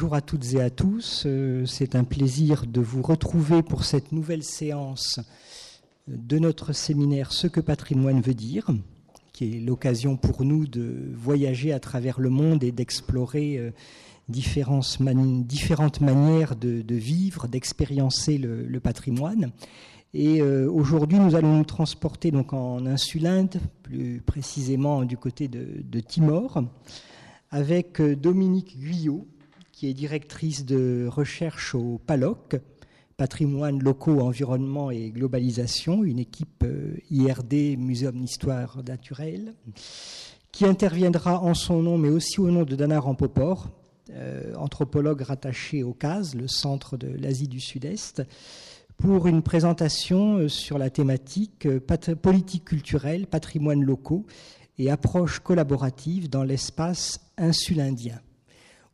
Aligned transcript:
Bonjour 0.00 0.14
à 0.14 0.20
toutes 0.20 0.54
et 0.54 0.60
à 0.60 0.70
tous, 0.70 1.24
euh, 1.26 1.66
c'est 1.66 1.96
un 1.96 2.04
plaisir 2.04 2.66
de 2.68 2.80
vous 2.80 3.02
retrouver 3.02 3.64
pour 3.64 3.82
cette 3.82 4.12
nouvelle 4.12 4.44
séance 4.44 5.18
de 6.06 6.38
notre 6.38 6.72
séminaire 6.72 7.32
Ce 7.32 7.48
que 7.48 7.58
patrimoine 7.58 8.20
veut 8.20 8.34
dire, 8.34 8.70
qui 9.32 9.56
est 9.56 9.60
l'occasion 9.60 10.16
pour 10.16 10.44
nous 10.44 10.68
de 10.68 11.10
voyager 11.16 11.72
à 11.72 11.80
travers 11.80 12.20
le 12.20 12.30
monde 12.30 12.62
et 12.62 12.70
d'explorer 12.70 13.58
euh, 13.58 13.72
différentes, 14.28 15.00
manières 15.00 16.54
de, 16.54 16.94
vivre, 16.94 17.48
d'expériencer 17.48 18.38
le, 18.38 18.78
patrimoine. 18.78 19.50
Et 20.14 20.40
euh, 20.40 20.70
aujourd'hui, 20.70 21.18
nous 21.18 21.34
allons 21.34 21.56
nous 21.56 21.64
transporter 21.64 22.30
donc 22.30 22.52
en 22.52 22.86
Insulinde, 22.86 23.56
plus 23.82 24.22
précisément 24.24 25.02
du 25.02 25.16
côté 25.16 25.48
de, 25.48 26.00
Timor, 26.00 26.62
avec 27.50 28.00
Dominique 28.00 28.78
Guyot, 28.78 29.26
qui 29.78 29.86
est 29.86 29.94
directrice 29.94 30.64
de 30.64 31.06
recherche 31.08 31.76
au 31.76 32.00
PALOC, 32.04 32.56
Patrimoine 33.16 33.80
locaux, 33.80 34.18
environnement 34.22 34.90
et 34.90 35.10
globalisation, 35.10 36.02
une 36.02 36.18
équipe 36.18 36.64
euh, 36.64 36.96
IRD, 37.12 37.78
Muséum 37.78 38.16
d'histoire 38.16 38.82
naturelle, 38.84 39.54
qui 40.50 40.66
interviendra 40.66 41.40
en 41.40 41.54
son 41.54 41.80
nom, 41.80 41.96
mais 41.96 42.08
aussi 42.08 42.40
au 42.40 42.50
nom 42.50 42.64
de 42.64 42.74
Dana 42.74 42.98
Rampopor, 42.98 43.68
euh, 44.10 44.52
anthropologue 44.56 45.20
rattaché 45.20 45.84
au 45.84 45.92
CAS, 45.92 46.34
le 46.34 46.48
centre 46.48 46.96
de 46.96 47.16
l'Asie 47.16 47.46
du 47.46 47.60
Sud-Est, 47.60 48.24
pour 48.96 49.28
une 49.28 49.42
présentation 49.42 50.38
euh, 50.38 50.48
sur 50.48 50.78
la 50.78 50.90
thématique 50.90 51.68
politique 52.20 52.64
culturelle, 52.64 53.28
patrimoine 53.28 53.84
locaux 53.84 54.26
et 54.76 54.90
approche 54.90 55.38
collaborative 55.38 56.28
dans 56.28 56.42
l'espace 56.42 57.20
insulindien. 57.36 58.20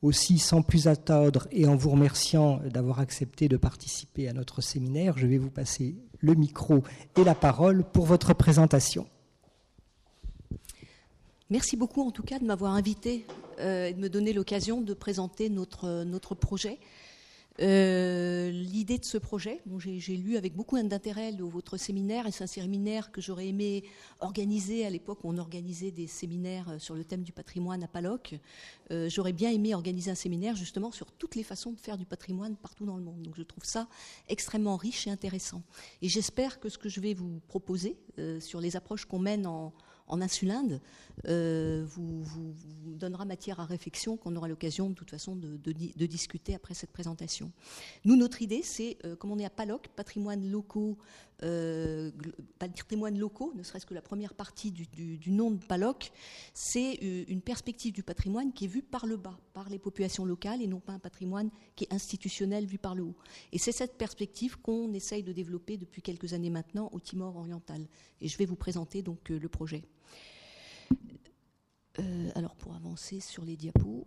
Aussi, 0.04 0.38
sans 0.38 0.60
plus 0.60 0.86
attendre 0.86 1.48
et 1.50 1.66
en 1.66 1.76
vous 1.76 1.88
remerciant 1.88 2.60
d'avoir 2.66 3.00
accepté 3.00 3.48
de 3.48 3.56
participer 3.56 4.28
à 4.28 4.34
notre 4.34 4.60
séminaire, 4.60 5.16
je 5.16 5.26
vais 5.26 5.38
vous 5.38 5.48
passer 5.48 5.96
le 6.18 6.34
micro 6.34 6.82
et 7.16 7.24
la 7.24 7.34
parole 7.34 7.84
pour 7.84 8.04
votre 8.04 8.34
présentation. 8.34 9.06
Merci 11.48 11.78
beaucoup 11.78 12.06
en 12.06 12.10
tout 12.10 12.22
cas 12.22 12.38
de 12.38 12.44
m'avoir 12.44 12.74
invité 12.74 13.24
euh, 13.60 13.86
et 13.86 13.94
de 13.94 13.98
me 13.98 14.10
donner 14.10 14.34
l'occasion 14.34 14.82
de 14.82 14.92
présenter 14.92 15.48
notre, 15.48 16.04
notre 16.04 16.34
projet. 16.34 16.78
Euh, 17.60 18.50
l'idée 18.50 18.98
de 18.98 19.04
ce 19.04 19.16
projet, 19.16 19.62
j'ai 19.78 20.16
lu 20.16 20.36
avec 20.36 20.56
beaucoup 20.56 20.80
d'intérêt 20.80 21.32
votre 21.38 21.76
séminaire, 21.76 22.26
et 22.26 22.32
c'est 22.32 22.44
un 22.44 22.48
séminaire 22.48 23.12
que 23.12 23.20
j'aurais 23.20 23.48
aimé 23.48 23.84
organiser 24.20 24.84
à 24.84 24.90
l'époque 24.90 25.20
où 25.22 25.28
on 25.30 25.38
organisait 25.38 25.92
des 25.92 26.08
séminaires 26.08 26.68
euh, 26.68 26.78
sur 26.78 26.94
le 26.94 27.04
thème 27.04 27.22
du 27.22 27.32
patrimoine 27.32 27.82
à 27.84 27.88
Paloc. 27.88 28.34
Euh, 28.90 29.08
j'aurais 29.08 29.32
bien 29.32 29.50
aimé 29.50 29.74
organiser 29.74 30.10
un 30.10 30.16
séminaire 30.16 30.56
justement 30.56 30.90
sur 30.90 31.12
toutes 31.12 31.36
les 31.36 31.44
façons 31.44 31.72
de 31.72 31.80
faire 31.80 31.96
du 31.96 32.06
patrimoine 32.06 32.56
partout 32.56 32.86
dans 32.86 32.96
le 32.96 33.04
monde. 33.04 33.22
Donc 33.22 33.34
je 33.36 33.42
trouve 33.42 33.64
ça 33.64 33.88
extrêmement 34.28 34.76
riche 34.76 35.06
et 35.06 35.10
intéressant. 35.10 35.62
Et 36.02 36.08
j'espère 36.08 36.58
que 36.58 36.68
ce 36.68 36.78
que 36.78 36.88
je 36.88 37.00
vais 37.00 37.14
vous 37.14 37.40
proposer 37.46 37.96
sur 38.40 38.60
les 38.60 38.76
approches 38.76 39.04
qu'on 39.04 39.18
mène 39.18 39.46
en, 39.46 39.72
en 40.06 40.20
Insulinde 40.20 40.80
euh, 41.28 41.84
vous, 41.86 42.24
donnera 42.84 43.24
matière 43.24 43.60
à 43.60 43.64
réflexion 43.64 44.16
qu'on 44.16 44.36
aura 44.36 44.48
l'occasion 44.48 44.88
de 44.88 44.94
toute 44.94 45.10
façon 45.10 45.36
de, 45.36 45.72
discuter 46.06 46.54
après 46.54 46.74
cette 46.74 46.90
présentation. 46.90 47.50
Nous, 48.04 48.16
notre 48.16 48.42
idée, 48.42 48.62
c'est, 48.62 48.98
euh, 49.04 49.16
comme 49.16 49.32
on 49.32 49.38
est 49.38 49.44
à 49.44 49.50
PALOC, 49.50 49.88
patrimoine 49.88 50.48
locaux, 50.48 50.96
euh, 51.42 52.10
patrimoine 52.58 53.18
locaux, 53.18 53.52
ne 53.56 53.62
serait-ce 53.62 53.86
que 53.86 53.94
la 53.94 54.02
première 54.02 54.34
partie 54.34 54.70
du, 54.70 55.30
nom 55.30 55.50
de 55.50 55.64
PALOC, 55.64 56.12
c'est 56.52 56.94
une 56.94 57.40
perspective 57.40 57.92
du 57.92 58.02
patrimoine 58.02 58.52
qui 58.52 58.66
est 58.66 58.68
vue 58.68 58.82
par 58.82 59.06
le 59.06 59.16
bas, 59.16 59.38
par 59.52 59.68
les 59.68 59.78
populations 59.78 60.24
locales, 60.24 60.62
et 60.62 60.66
non 60.66 60.80
pas 60.80 60.92
un 60.92 60.98
patrimoine 60.98 61.50
qui 61.74 61.84
est 61.84 61.92
institutionnel 61.92 62.66
vu 62.66 62.78
par 62.78 62.94
le 62.94 63.02
haut. 63.02 63.16
Et 63.52 63.58
c'est 63.58 63.72
cette 63.72 63.98
perspective 63.98 64.60
qu'on 64.60 64.92
essaye 64.92 65.22
de 65.22 65.32
développer 65.32 65.76
depuis 65.76 66.02
quelques 66.02 66.32
années 66.32 66.50
maintenant 66.50 66.90
au 66.92 67.00
Timor 67.00 67.36
oriental. 67.36 67.86
Et 68.20 68.28
je 68.28 68.38
vais 68.38 68.46
vous 68.46 68.56
présenter 68.56 69.02
donc 69.02 69.28
le 69.30 69.48
projet. 69.48 69.82
Euh, 72.00 72.30
alors 72.34 72.56
pour 72.56 72.74
avancer 72.74 73.20
sur 73.20 73.44
les 73.44 73.56
diapos, 73.56 74.06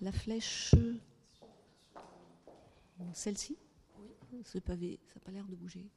la 0.00 0.12
flèche, 0.12 0.74
celle-ci, 3.14 3.56
ce 4.44 4.58
pavé, 4.58 4.98
ça 5.06 5.14
n'a 5.16 5.20
pas 5.20 5.30
l'air 5.30 5.46
de 5.46 5.54
bouger. 5.54 5.88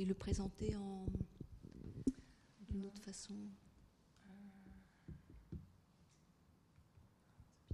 Et 0.00 0.04
le 0.06 0.14
présenter 0.14 0.74
en 0.76 1.04
d'une 2.70 2.86
autre 2.86 3.02
façon 3.02 3.34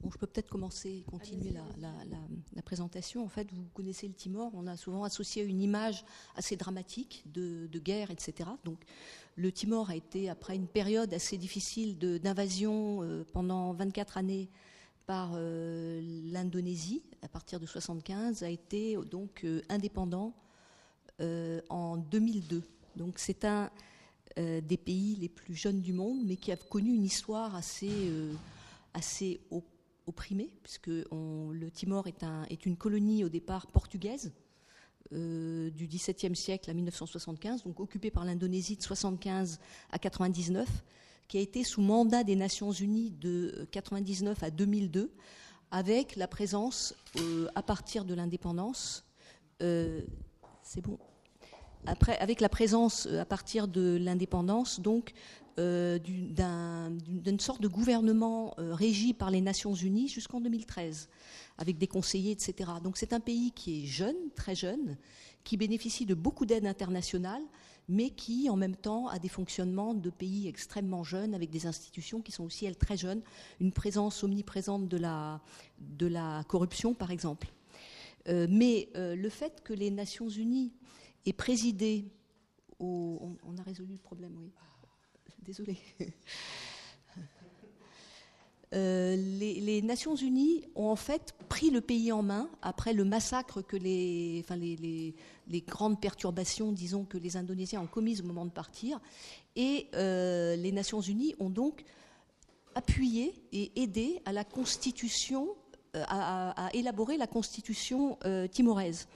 Bon, 0.02 0.10
je 0.10 0.18
peux 0.18 0.26
peut-être 0.26 0.48
commencer 0.48 0.90
et 0.90 1.02
continuer 1.02 1.52
la, 1.52 2.62
présentation. 2.62 3.24
En 3.24 3.28
fait, 3.28 3.50
vous 3.52 3.64
connaissez 3.74 4.06
le 4.06 4.14
Timor, 4.14 4.52
on 4.54 4.66
a 4.66 4.76
souvent 4.76 5.04
associé 5.04 5.42
une 5.42 5.62
image 5.62 6.04
assez 6.36 6.56
dramatique 6.56 7.24
de, 7.32 7.78
guerre, 7.78 8.10
etc. 8.10 8.50
Donc, 8.64 8.84
le 9.36 9.50
Timor 9.50 9.90
a 9.90 9.96
été, 9.96 10.28
après 10.28 10.54
une 10.54 10.68
période 10.68 11.12
assez 11.14 11.38
difficile 11.38 11.98
d'invasion 11.98 13.02
euh, 13.02 13.24
pendant 13.32 13.72
24 13.72 14.18
années 14.18 14.48
par 15.06 15.32
euh, 15.34 16.00
l'Indonésie, 16.24 17.02
à 17.22 17.28
partir 17.28 17.58
de 17.58 17.66
75, 17.66 18.42
a 18.42 18.50
été 18.50 18.96
donc 19.10 19.44
euh, 19.44 19.62
indépendant 19.68 20.34
en 21.20 21.96
2002. 21.96 22.62
Donc 22.96 23.18
c'est 23.18 23.44
un 23.44 23.70
euh, 24.38 24.60
des 24.60 24.76
pays 24.76 25.16
les 25.16 25.30
plus 25.30 25.54
jeunes 25.54 25.80
du 25.80 25.94
monde, 25.94 26.18
mais 26.26 26.36
qui 26.36 26.52
a 26.52 26.56
connu 26.56 26.92
une 26.92 27.04
histoire 27.04 27.54
assez, 27.54 27.90
euh, 27.90 28.34
assez 28.92 29.40
opprimée, 30.06 30.50
puisque 30.62 30.88
le 30.88 31.70
Timor 31.70 32.06
est, 32.06 32.66
une 32.66 32.76
colonie 32.76 33.24
au 33.24 33.30
départ 33.30 33.66
portugaise. 33.66 34.32
du 35.10 35.86
XVIIe 35.86 36.36
siècle 36.36 36.68
à 36.68 36.74
1975, 36.74 37.62
donc 37.62 37.80
occupée 37.80 38.10
par 38.10 38.26
l'Indonésie 38.26 38.76
de 38.76 38.82
75 38.82 39.58
à 39.90 39.98
99, 39.98 40.68
qui 41.28 41.38
a 41.38 41.40
été 41.40 41.64
sous 41.64 41.80
mandat 41.80 42.22
des 42.22 42.36
Nations 42.36 42.72
Unies 42.72 43.12
de 43.12 43.66
99 43.70 44.42
à 44.42 44.50
2002, 44.50 45.12
avec 45.70 46.16
la 46.16 46.28
présence, 46.28 46.94
à 47.54 47.62
partir 47.62 48.04
de 48.04 48.14
l'indépendance, 48.14 49.04
c'est 50.66 50.80
bon. 50.80 50.98
Après, 51.86 52.18
avec 52.18 52.40
la 52.40 52.48
présence 52.48 53.06
euh, 53.06 53.20
à 53.20 53.24
partir 53.24 53.68
de 53.68 53.96
l'indépendance, 53.96 54.80
donc 54.80 55.12
euh, 55.58 55.98
d'une 55.98 57.40
sorte 57.40 57.62
de 57.62 57.68
gouvernement 57.68 58.54
euh, 58.58 58.74
régi 58.74 59.14
par 59.14 59.30
les 59.30 59.40
Nations 59.40 59.74
Unies 59.74 60.08
jusqu'en 60.08 60.40
2013, 60.40 61.08
avec 61.58 61.78
des 61.78 61.86
conseillers, 61.86 62.32
etc. 62.32 62.70
Donc 62.82 62.96
c'est 62.96 63.12
un 63.12 63.20
pays 63.20 63.52
qui 63.52 63.82
est 63.82 63.86
jeune, 63.86 64.16
très 64.34 64.56
jeune, 64.56 64.96
qui 65.44 65.56
bénéficie 65.56 66.04
de 66.04 66.14
beaucoup 66.14 66.44
d'aide 66.44 66.66
internationale, 66.66 67.42
mais 67.88 68.10
qui 68.10 68.50
en 68.50 68.56
même 68.56 68.74
temps 68.74 69.06
a 69.06 69.20
des 69.20 69.28
fonctionnements 69.28 69.94
de 69.94 70.10
pays 70.10 70.48
extrêmement 70.48 71.04
jeunes, 71.04 71.34
avec 71.34 71.50
des 71.50 71.66
institutions 71.66 72.20
qui 72.20 72.32
sont 72.32 72.44
aussi, 72.44 72.66
elles, 72.66 72.76
très 72.76 72.96
jeunes, 72.96 73.22
une 73.60 73.70
présence 73.70 74.24
omniprésente 74.24 74.88
de 74.88 74.96
la, 74.96 75.40
de 75.78 76.08
la 76.08 76.42
corruption, 76.48 76.94
par 76.94 77.12
exemple. 77.12 77.46
Mais 78.26 78.88
le 78.94 79.28
fait 79.28 79.62
que 79.62 79.72
les 79.72 79.90
Nations 79.90 80.28
Unies 80.28 80.72
et 81.26 81.32
présidé. 81.32 82.06
On, 82.78 83.36
a 83.58 83.62
résolu 83.62 83.92
le 83.92 83.98
problème, 83.98 84.36
oui. 84.38 84.50
Désolée. 85.42 85.78
Euh, 88.74 89.14
les, 89.14 89.80
Nations 89.80 90.16
Unies 90.16 90.64
ont 90.74 90.88
en 90.88 90.96
fait 90.96 91.36
pris 91.48 91.70
le 91.70 91.80
pays 91.80 92.10
en 92.10 92.24
main 92.24 92.50
après 92.62 92.92
le 92.92 93.04
massacre 93.04 93.62
que 93.62 93.76
les, 93.76 94.42
enfin 94.44 94.56
les, 94.56 95.14
les, 95.46 95.60
grandes 95.60 96.00
perturbations, 96.00 96.72
disons, 96.72 97.04
que 97.04 97.16
les 97.16 97.36
Indonésiens 97.36 97.80
ont 97.80 97.86
commises 97.86 98.22
au 98.22 98.24
moment 98.24 98.44
de 98.44 98.50
partir. 98.50 99.00
Et 99.54 99.86
euh, 99.94 100.56
les 100.56 100.72
Nations 100.72 101.00
Unies 101.00 101.36
ont 101.38 101.48
donc 101.48 101.84
appuyé 102.74 103.34
et 103.52 103.70
aidé 103.80 104.20
à 104.24 104.32
la 104.32 104.44
constitution, 104.44 105.48
euh, 105.96 106.04
à, 106.08 106.68
élaborer 106.72 107.16
la 107.16 107.26
constitution 107.26 108.18
timoraise. 108.50 109.08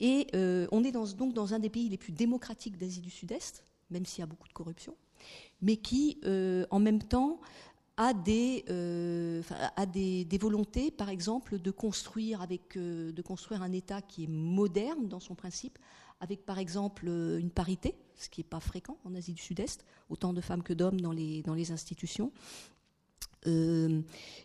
Et 0.00 0.26
euh, 0.34 0.66
on 0.72 0.82
est 0.84 0.92
donc 0.92 1.32
dans 1.32 1.54
un 1.54 1.58
des 1.58 1.70
pays 1.70 1.88
les 1.88 1.96
plus 1.96 2.12
démocratiques 2.12 2.76
d'Asie 2.76 3.00
du 3.00 3.10
Sud-Est, 3.10 3.64
même 3.90 4.04
s'il 4.04 4.20
y 4.20 4.22
a 4.22 4.26
beaucoup 4.26 4.48
de 4.48 4.52
corruption, 4.52 4.94
mais 5.62 5.76
qui, 5.76 6.18
euh, 6.24 6.66
en 6.70 6.80
même 6.80 7.02
temps, 7.02 7.40
a 7.96 8.12
des, 8.12 8.64
volontés, 10.40 10.90
par 10.90 11.08
exemple, 11.10 11.60
de 11.60 11.70
construire, 11.70 12.42
un 12.42 13.72
État 13.72 14.02
qui 14.02 14.24
est 14.24 14.28
moderne 14.28 15.06
dans 15.08 15.20
son 15.20 15.36
principe, 15.36 15.78
avec 16.20 16.44
par 16.44 16.58
exemple 16.58 17.06
une 17.06 17.50
parité, 17.50 17.94
ce 18.16 18.28
qui 18.28 18.40
n'est 18.40 18.48
pas 18.48 18.60
fréquent 18.60 18.98
en 19.04 19.14
Asie 19.14 19.32
du 19.32 19.42
Sud-Est, 19.42 19.84
autant 20.08 20.32
de 20.32 20.40
femmes 20.40 20.64
que 20.64 20.72
d'hommes 20.72 21.00
dans 21.00 21.12
les 21.12 21.70
institutions, 21.70 22.32
euh, 23.46 24.00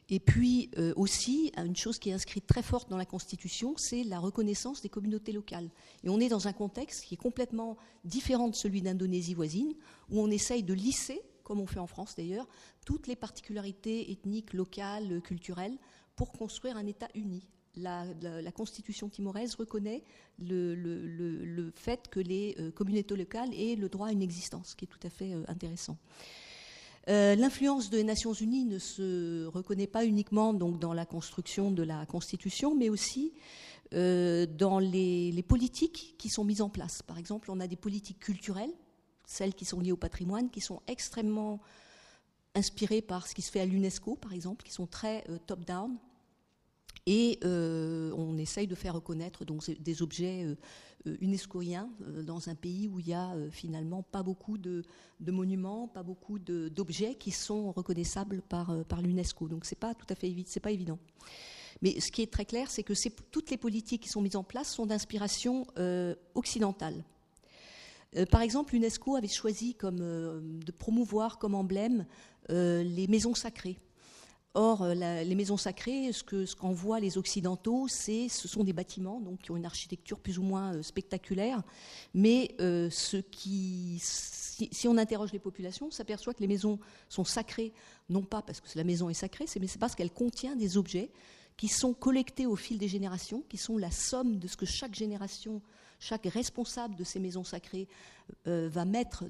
et 0.10 0.20
puis 0.20 0.70
euh, 0.78 0.94
aussi, 0.96 1.52
une 1.58 1.76
chose 1.76 2.00
qui 2.00 2.10
est 2.10 2.14
inscrite 2.14 2.48
très 2.48 2.64
forte 2.64 2.90
dans 2.90 2.98
la 2.98 3.06
Constitution, 3.06 3.76
c'est 3.78 4.04
la 4.04 4.20
reconnaissance 4.20 4.82
des 4.82 4.90
communautés 4.90 5.32
locales. 5.32 5.70
Et 6.04 6.10
on 6.10 6.20
est 6.20 6.30
dans 6.30 6.48
un 6.48 6.54
contexte 6.54 7.06
qui 7.06 7.14
est 7.14 7.18
complètement 7.18 7.78
différent 8.04 8.50
de 8.50 8.56
celui 8.56 8.82
d'Indonésie 8.82 9.34
voisine, 9.34 9.74
où 10.10 10.20
on 10.20 10.30
essaye 10.30 10.64
de 10.64 10.74
lisser, 10.74 11.22
comme 11.44 11.60
on 11.60 11.68
fait 11.68 11.80
en 11.80 11.88
France 11.88 12.16
d'ailleurs, 12.16 12.48
toutes 12.86 13.08
les 13.08 13.16
particularités 13.16 14.12
ethniques, 14.12 14.54
locales, 14.54 15.22
culturelles, 15.22 15.78
pour 16.16 16.32
construire 16.32 16.76
un 16.76 16.86
État 16.86 17.08
uni. 17.16 17.48
La, 17.76 18.04
Constitution 18.54 19.08
timoraise 19.08 19.56
reconnaît 19.56 20.04
le, 20.38 21.72
fait 21.76 22.10
que 22.10 22.20
les 22.20 22.56
euh, 22.60 22.72
communautés 22.72 23.16
locales 23.16 23.54
aient 23.54 23.76
le 23.76 23.88
droit 23.88 24.08
à 24.08 24.12
une 24.12 24.22
existence, 24.22 24.70
ce 24.70 24.76
qui 24.76 24.84
est 24.84 24.88
tout 24.88 25.00
à 25.04 25.10
fait 25.10 25.34
intéressant. 25.48 25.98
Euh, 27.10 27.36
l'influence 27.36 27.90
des 27.90 28.04
Nations 28.04 28.34
Unies 28.34 28.66
ne 28.66 28.78
se 28.78 29.48
reconnaît 29.48 29.88
pas 29.88 30.06
uniquement 30.06 30.54
donc, 30.54 30.80
dans 30.80 30.94
la 30.94 31.08
construction 31.08 31.72
de 31.72 31.82
la 31.82 32.06
Constitution, 32.06 32.76
mais 32.76 32.90
aussi 32.90 33.34
euh, 33.96 34.46
dans 34.46 34.78
les, 34.78 35.44
politiques 35.48 36.16
qui 36.20 36.30
sont 36.30 36.44
mises 36.44 36.62
en 36.62 36.70
place. 36.70 37.02
Par 37.02 37.18
exemple, 37.18 37.50
on 37.50 37.60
a 37.60 37.68
des 37.68 37.76
politiques 37.76 38.20
culturelles, 38.20 38.74
celles 39.26 39.56
qui 39.56 39.66
sont 39.66 39.80
liées 39.80 39.92
au 39.92 39.98
patrimoine, 39.98 40.52
qui 40.52 40.62
sont 40.62 40.82
extrêmement 40.88 41.60
inspirées 42.54 43.02
par 43.02 43.28
ce 43.28 43.34
qui 43.34 43.42
se 43.42 43.50
fait 43.50 43.62
à 43.62 43.66
l'UNESCO, 43.66 44.16
par 44.16 44.34
exemple, 44.34 44.64
qui 44.64 44.72
sont 44.72 44.86
très 44.86 45.24
euh, 45.30 45.40
top-down. 45.48 45.98
Et 47.12 47.40
on 47.44 48.38
essaye 48.38 48.68
de 48.68 48.76
faire 48.76 48.94
reconnaître 48.94 49.44
des 49.80 50.02
objets 50.04 50.46
euh, 51.08 51.16
unescoien 51.22 51.90
euh, 52.02 52.24
dans 52.24 52.50
un 52.50 52.56
pays 52.56 52.90
où 52.90 53.00
il 53.00 53.08
y 53.08 53.14
a 53.14 53.32
euh, 53.32 53.50
finalement 53.50 54.04
pas 54.04 54.22
beaucoup 54.22 54.58
de, 54.58 54.84
monuments, 55.26 55.88
pas 55.88 56.04
beaucoup 56.04 56.40
d'objets 56.40 57.16
qui 57.16 57.32
sont 57.32 57.72
reconnaissables 57.72 58.42
par, 58.42 58.74
l'UNESCO. 59.02 59.48
Donc 59.48 59.64
c'est 59.64 59.80
pas 59.80 59.94
tout 59.94 60.08
à 60.10 60.16
fait 60.16 60.28
évident. 60.28 61.00
Mais 61.82 62.02
ce 62.02 62.12
qui 62.12 62.22
est 62.22 62.32
très 62.32 62.44
clair, 62.44 62.70
c'est 62.70 62.84
que 62.84 62.94
toutes 63.32 63.50
les 63.50 63.58
politiques 63.58 64.04
qui 64.04 64.10
sont 64.10 64.22
mises 64.22 64.36
en 64.36 64.44
place 64.44 64.74
sont 64.74 64.86
d'inspiration 64.86 65.66
occidentale. 66.36 67.06
par 68.32 68.42
exemple, 68.42 68.74
l'UNESCO 68.74 69.16
avait 69.16 69.30
choisi 69.30 69.78
de 69.82 70.72
promouvoir 70.78 71.38
comme 71.38 71.56
emblème 71.56 72.06
les 72.50 73.08
maisons 73.08 73.36
sacrées. 73.36 73.78
Or, 74.56 74.82
euh, 74.82 74.94
les 74.96 75.36
maisons 75.36 75.58
sacrées, 75.58 76.12
ce 76.12 76.56
qu'en 76.56 76.72
voient 76.72 77.00
les 77.00 77.20
Occidentaux, 77.20 77.88
ce 77.88 78.28
sont 78.30 78.64
des 78.64 78.74
bâtiments 78.74 79.20
donc, 79.20 79.42
qui 79.42 79.52
ont 79.52 79.58
une 79.58 79.66
architecture 79.66 80.20
plus 80.20 80.40
ou 80.40 80.44
moins 80.44 80.74
euh, 80.74 80.82
spectaculaire, 80.82 81.62
mais 82.16 82.56
euh, 82.60 82.90
si, 82.90 84.02
on 84.88 84.98
interroge 84.98 85.32
les 85.34 85.40
populations, 85.40 85.88
on 85.88 85.92
s'aperçoit 85.92 86.34
que 86.34 86.42
les 86.42 86.48
maisons 86.48 86.80
sont 87.10 87.26
sacrées, 87.26 87.74
non 88.10 88.24
pas 88.24 88.42
parce 88.42 88.60
que 88.60 88.68
la 88.76 88.84
maison 88.84 89.08
est 89.12 89.14
sacrée, 89.14 89.46
mais 89.60 89.68
parce 89.80 89.94
qu'elle 89.94 90.12
contient 90.12 90.56
des 90.56 90.78
objets 90.78 91.12
qui 91.56 91.68
sont 91.68 91.94
collectés 91.94 92.48
au 92.48 92.56
fil 92.56 92.80
des 92.80 92.88
générations, 92.88 93.44
qui 93.50 93.58
sont 93.58 93.78
la 93.78 93.92
somme 93.92 94.40
de 94.40 94.48
ce 94.48 94.58
que 94.58 94.66
chaque 94.66 94.96
génération 94.96 95.62
chaque 96.00 96.26
responsable 96.26 96.96
de 96.96 97.04
ces 97.04 97.20
maisons 97.20 97.44
sacrées 97.44 97.88
euh, 98.48 98.70
va 98.72 98.86
mettre, 98.86 99.26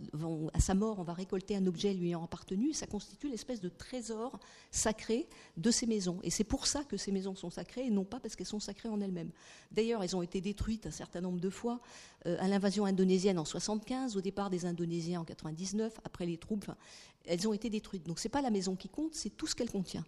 à 0.54 0.60
sa 0.60 0.74
mort, 0.74 1.00
on 1.00 1.04
va 1.04 1.14
récolter 1.14 1.56
un 1.56 1.66
objet 1.66 1.94
lui 1.94 2.10
ayant 2.10 2.24
appartenu, 2.24 2.74
ça 2.74 2.88
constitue 2.88 3.30
l'espèce 3.30 3.62
de 3.62 3.70
trésor 3.70 4.40
sacré 4.72 5.28
de 5.58 5.72
ces 5.72 5.86
maisons. 5.86 6.20
Et 6.24 6.30
c'est 6.30 6.44
pour 6.44 6.68
ça 6.68 6.84
que 6.84 6.98
ces 6.98 7.12
maisons 7.12 7.36
sont 7.36 7.50
sacrées, 7.50 7.86
et 7.86 7.90
non 7.90 8.06
pas 8.06 8.20
parce 8.20 8.36
qu'elles 8.36 8.48
sont 8.48 8.60
sacrées 8.60 8.90
en 8.90 9.02
elles-mêmes. 9.02 9.32
D'ailleurs, 9.72 10.04
elles 10.04 10.16
ont 10.16 10.22
été 10.22 10.42
détruites 10.42 10.86
un 10.86 10.92
certain 10.92 11.22
nombre 11.22 11.40
de 11.40 11.50
fois, 11.50 11.80
euh, 12.26 12.38
à 12.40 12.48
l'invasion 12.48 12.86
indonésienne 12.86 13.40
en 13.40 13.46
75, 13.46 14.18
au 14.18 14.22
départ 14.22 14.50
des 14.50 14.66
Indonésiens 14.66 15.22
en 15.22 15.26
99, 15.26 16.00
après 16.04 16.26
les 16.26 16.38
troupes, 16.38 16.72
elles 17.26 17.48
ont 17.48 17.54
été 17.54 17.70
détruites. 17.70 18.06
Donc 18.06 18.20
ce 18.20 18.28
n'est 18.28 18.32
pas 18.32 18.42
la 18.42 18.50
maison 18.50 18.76
qui 18.76 18.90
compte, 18.90 19.14
c'est 19.14 19.30
tout 19.30 19.48
ce 19.48 19.56
qu'elle 19.56 19.72
contient. 19.72 20.06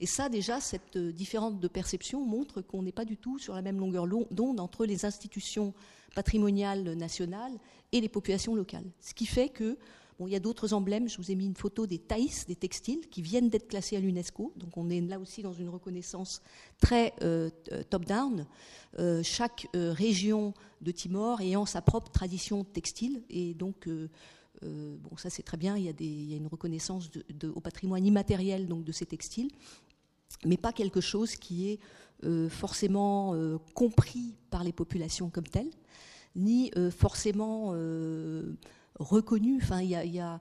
Et 0.00 0.06
ça, 0.06 0.28
déjà, 0.28 0.60
cette 0.60 0.96
euh, 0.96 1.12
différence 1.12 1.58
de 1.58 1.68
perception 1.68 2.24
montre 2.24 2.60
qu'on 2.62 2.82
n'est 2.82 2.92
pas 2.92 3.04
du 3.04 3.16
tout 3.16 3.38
sur 3.38 3.54
la 3.54 3.62
même 3.62 3.78
longueur 3.78 4.06
d'onde 4.30 4.60
entre 4.60 4.86
les 4.86 5.04
institutions 5.04 5.74
patrimoniales 6.14 6.94
nationales 6.94 7.52
et 7.92 8.00
les 8.00 8.08
populations 8.08 8.54
locales. 8.54 8.90
Ce 9.00 9.14
qui 9.14 9.26
fait 9.26 9.48
que, 9.48 9.78
bon, 10.18 10.26
il 10.26 10.32
y 10.32 10.36
a 10.36 10.40
d'autres 10.40 10.72
emblèmes, 10.72 11.08
je 11.08 11.16
vous 11.16 11.30
ai 11.30 11.34
mis 11.34 11.46
une 11.46 11.56
photo 11.56 11.86
des 11.86 11.98
taïs, 11.98 12.46
des 12.46 12.56
textiles, 12.56 13.08
qui 13.08 13.22
viennent 13.22 13.48
d'être 13.48 13.68
classés 13.68 13.96
à 13.96 14.00
l'UNESCO. 14.00 14.52
Donc 14.56 14.76
on 14.76 14.90
est 14.90 15.00
là 15.00 15.18
aussi 15.18 15.42
dans 15.42 15.52
une 15.52 15.68
reconnaissance 15.68 16.42
très 16.80 17.14
euh, 17.22 17.50
euh, 17.72 17.82
top-down. 17.88 18.46
chaque 19.22 19.68
région 19.74 20.54
de 20.80 20.90
Timor 20.90 21.40
ayant 21.40 21.66
sa 21.66 21.82
propre 21.82 22.10
tradition 22.10 22.64
textile. 22.64 23.22
Et 23.30 23.54
donc 23.54 23.88
euh, 24.62 24.96
bon, 24.98 25.16
ça 25.16 25.30
c'est 25.30 25.42
très 25.42 25.56
bien, 25.56 25.76
il 25.76 25.84
y, 25.84 26.34
a 26.34 26.36
une 26.36 26.46
reconnaissance 26.46 27.10
au 27.54 27.60
patrimoine 27.60 28.04
immatériel 28.04 28.66
donc, 28.66 28.84
de 28.84 28.92
ces 28.92 29.06
textiles, 29.06 29.50
mais 30.44 30.58
pas 30.58 30.72
quelque 30.72 31.00
chose 31.00 31.36
qui 31.36 31.70
est 31.70 31.78
euh, 31.78 32.09
forcément 32.48 33.34
euh, 33.34 33.58
compris 33.74 34.34
par 34.50 34.64
les 34.64 34.72
populations 34.72 35.30
comme 35.30 35.46
telles, 35.46 35.70
ni 36.36 36.70
forcément 36.96 37.74
reconnu. 38.98 39.58
Enfin, 39.60 39.82
y, 39.82 40.20
a, 40.20 40.40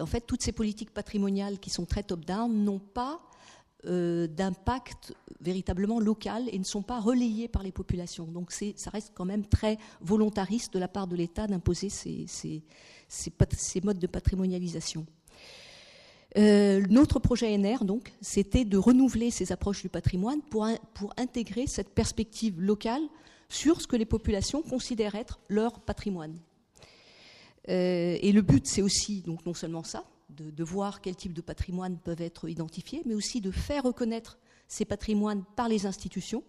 en 0.00 0.06
fait, 0.06 0.20
toutes 0.20 0.42
ces 0.42 0.52
politiques 0.52 0.92
patrimoniales 0.92 1.58
qui 1.58 1.70
sont 1.70 1.86
très 1.86 2.02
top-down 2.02 2.52
n'ont 2.64 2.78
pas 2.78 3.20
d'impact 3.84 5.14
véritablement 5.40 6.00
local 6.00 6.48
et 6.52 6.58
ne 6.58 6.64
sont 6.64 6.82
pas 6.82 7.00
relayées 7.00 7.48
par 7.48 7.62
les 7.62 7.72
populations. 7.72 8.26
Donc 8.26 8.52
ça 8.52 8.90
reste 8.90 9.12
quand 9.14 9.24
même 9.24 9.46
très 9.46 9.78
volontariste 10.00 10.74
de 10.74 10.78
la 10.78 10.88
part 10.88 11.06
de 11.06 11.16
l'État 11.16 11.46
d'imposer 11.46 11.88
ces, 11.88 12.62
modes 13.82 13.98
de 13.98 14.06
patrimonialisation. 14.06 15.06
Euh, 16.36 16.84
notre 16.90 17.18
projet 17.18 17.56
NR, 17.56 17.84
donc, 17.84 18.12
c'était 18.20 18.64
de 18.64 18.76
renouveler 18.76 19.30
ces 19.30 19.50
approches 19.50 19.82
du 19.82 19.88
patrimoine 19.88 20.42
pour, 20.42 20.66
intégrer 21.16 21.66
cette 21.66 21.88
perspective 21.90 22.60
locale 22.60 23.02
sur 23.48 23.80
ce 23.80 23.86
que 23.86 23.96
les 23.96 24.04
populations 24.04 24.62
considèrent 24.62 25.14
être 25.14 25.40
leur 25.48 25.80
patrimoine. 25.80 26.38
Euh, 27.68 28.18
et 28.20 28.32
le 28.32 28.42
but, 28.42 28.66
c'est 28.66 28.82
aussi, 28.82 29.22
donc, 29.22 29.46
non 29.46 29.54
seulement 29.54 29.84
ça, 29.84 30.04
de, 30.28 30.50
de, 30.50 30.64
voir 30.64 31.00
quel 31.00 31.16
type 31.16 31.32
de 31.32 31.40
patrimoine 31.40 31.98
peuvent 31.98 32.20
être 32.20 32.48
identifiés, 32.48 33.02
mais 33.06 33.14
aussi 33.14 33.40
de 33.40 33.50
faire 33.50 33.84
reconnaître 33.84 34.38
ces 34.68 34.84
patrimoines 34.84 35.44
par 35.56 35.68
les 35.68 35.86
institutions 35.86 36.44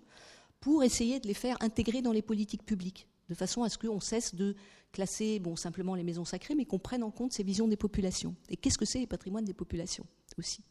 pour 0.60 0.84
essayer 0.84 1.22
de 1.22 1.28
les 1.28 1.34
faire 1.34 1.56
intégrer 1.62 2.02
dans 2.02 2.12
les 2.12 2.22
politiques 2.22 2.66
publiques, 2.66 3.08
de 3.30 3.36
façon 3.36 3.64
à 3.64 3.70
ce 3.70 3.78
qu'on 3.78 4.00
cesse 4.00 4.36
de 4.36 4.56
classer 4.92 5.42
simplement 5.56 5.96
les 5.96 6.04
maisons 6.04 6.26
sacrées, 6.26 6.56
mais 6.56 6.66
qu'on 6.66 6.80
prenne 6.80 7.04
en 7.04 7.12
compte 7.12 7.34
ces 7.34 7.44
visions 7.44 7.68
des 7.68 7.78
populations. 7.78 8.36
Et 8.50 8.58
qu'est-ce 8.58 8.78
que 8.78 8.86
c'est 8.86 9.00
les 9.00 9.08
patrimoines 9.08 9.46
des 9.46 9.54
populations 9.54 10.06
aussi? 10.38 10.64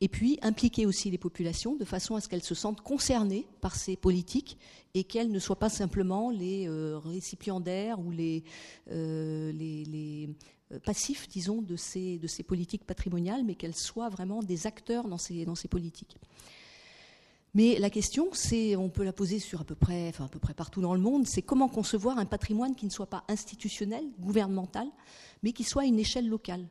Et 0.00 0.08
puis 0.08 0.38
impliquer 0.42 0.84
aussi 0.84 1.10
les 1.12 1.18
populations 1.18 1.76
de 1.76 1.84
façon 1.84 2.16
à 2.16 2.20
ce 2.20 2.28
qu'elles 2.28 2.42
se 2.42 2.56
sentent 2.56 2.80
concernées 2.80 3.46
par 3.60 3.76
ces 3.76 3.94
politiques 3.94 4.58
et 4.94 5.04
qu'elles 5.04 5.30
ne 5.30 5.38
soient 5.38 5.60
pas 5.60 5.68
simplement 5.68 6.30
les 6.30 6.66
euh, 6.66 6.98
récipiendaires 6.98 8.00
ou 8.00 8.10
les, 8.10 8.42
euh, 8.90 9.52
euh, 10.72 10.78
passifs, 10.80 11.28
disons, 11.28 11.62
de 11.62 11.76
ces, 11.76 12.18
de 12.18 12.26
ces 12.26 12.42
politiques 12.42 12.84
patrimoniales, 12.84 13.44
mais 13.44 13.54
qu'elles 13.54 13.76
soient 13.76 14.08
vraiment 14.08 14.42
des 14.42 14.66
acteurs 14.66 15.06
dans 15.06 15.18
ces, 15.18 15.44
dans 15.44 15.54
ces 15.54 15.68
politiques. 15.68 16.16
Mais 17.54 17.78
la 17.78 17.90
question, 17.90 18.28
c'est, 18.32 18.76
on 18.76 18.88
peut 18.88 19.04
la 19.04 19.12
poser 19.12 19.38
sur 19.38 19.60
à 19.60 19.64
peu 19.64 19.74
près, 19.74 20.12
partout 20.56 20.80
dans 20.80 20.94
le 20.94 21.00
monde, 21.00 21.26
c'est 21.26 21.42
comment 21.42 21.68
concevoir 21.68 22.18
un 22.18 22.24
patrimoine 22.24 22.74
qui 22.74 22.86
ne 22.86 22.90
soit 22.90 23.10
pas 23.10 23.24
institutionnel, 23.28 24.04
gouvernemental, 24.18 24.88
mais 25.42 25.52
qui 25.52 25.64
soit 25.64 25.82
à 25.82 25.84
une 25.84 25.98
échelle 25.98 26.28
locale. 26.28 26.66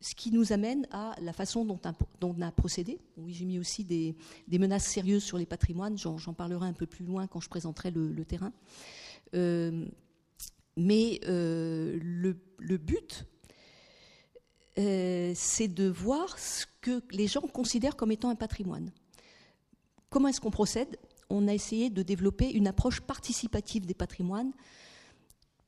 Ce 0.00 0.14
qui 0.14 0.32
nous 0.32 0.52
amène 0.52 0.86
à 0.90 1.14
la 1.22 1.32
façon 1.32 1.64
dont, 1.64 1.80
on 2.22 2.40
a 2.42 2.50
procédé. 2.50 2.98
Oui, 3.16 3.32
j'ai 3.32 3.44
mis 3.44 3.58
aussi 3.58 3.84
des, 3.84 4.16
menaces 4.50 4.84
sérieuses 4.84 5.22
sur 5.22 5.38
les 5.38 5.46
patrimoines. 5.46 5.96
J'en 5.96 6.34
parlerai 6.34 6.66
un 6.66 6.72
peu 6.72 6.86
plus 6.86 7.04
loin 7.04 7.26
quand 7.26 7.40
je 7.40 7.48
présenterai 7.48 7.92
le, 7.92 8.24
terrain. 8.24 8.52
Euh, 9.34 9.86
mais 10.76 11.20
euh, 11.26 11.98
le, 12.02 12.76
but, 12.76 13.24
euh, 14.78 15.32
c'est 15.34 15.68
de 15.68 15.88
voir 15.88 16.38
ce 16.38 16.66
que 16.80 17.02
les 17.10 17.26
gens 17.26 17.40
considèrent 17.40 17.96
comme 17.96 18.12
étant 18.12 18.28
un 18.28 18.34
patrimoine. 18.34 18.90
Comment 20.10 20.28
est-ce 20.28 20.40
qu'on 20.40 20.50
procède? 20.50 20.96
On 21.28 21.48
a 21.48 21.54
essayé 21.54 21.90
de 21.90 22.02
développer 22.02 22.50
une 22.50 22.68
approche 22.68 23.00
participative 23.00 23.86
des 23.86 23.94
patrimoines 23.94 24.52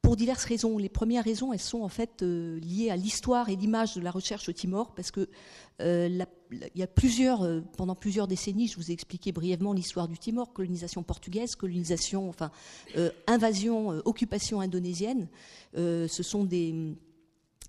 pour 0.08 0.16
diverses 0.16 0.44
raisons. 0.44 0.78
Les 0.78 0.88
premières 0.88 1.24
raisons, 1.24 1.52
elles 1.52 1.60
sont 1.60 1.82
en 1.82 1.88
fait 1.88 2.22
euh, 2.22 2.58
liées 2.60 2.88
à 2.88 2.96
l'histoire 2.96 3.50
et 3.50 3.56
l'image 3.56 3.94
de 3.94 4.00
la 4.00 4.10
recherche 4.10 4.48
au 4.48 4.52
Timor, 4.52 4.94
parce 4.94 5.10
que 5.10 5.28
euh, 5.82 6.08
il 6.50 6.70
y 6.74 6.82
a 6.82 6.86
plusieurs, 6.86 7.42
euh, 7.42 7.60
pendant 7.76 7.94
plusieurs 7.94 8.26
décennies, 8.26 8.68
je 8.68 8.76
vous 8.76 8.90
ai 8.90 8.94
expliqué 8.94 9.32
brièvement 9.32 9.74
l'histoire 9.74 10.08
du 10.08 10.16
Timor, 10.16 10.54
colonisation 10.54 11.02
portugaise, 11.02 11.56
colonisation, 11.56 12.28
enfin 12.28 12.50
invasion, 13.26 13.88
occupation 14.06 14.62
indonésienne. 14.62 15.28
ce 15.74 16.22
sont 16.22 16.44
donc 16.44 16.48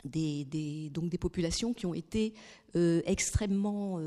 des 0.05 1.17
populations 1.19 1.73
qui 1.73 1.85
ont 1.85 1.93
été 1.93 2.33
extrêmement 2.73 3.99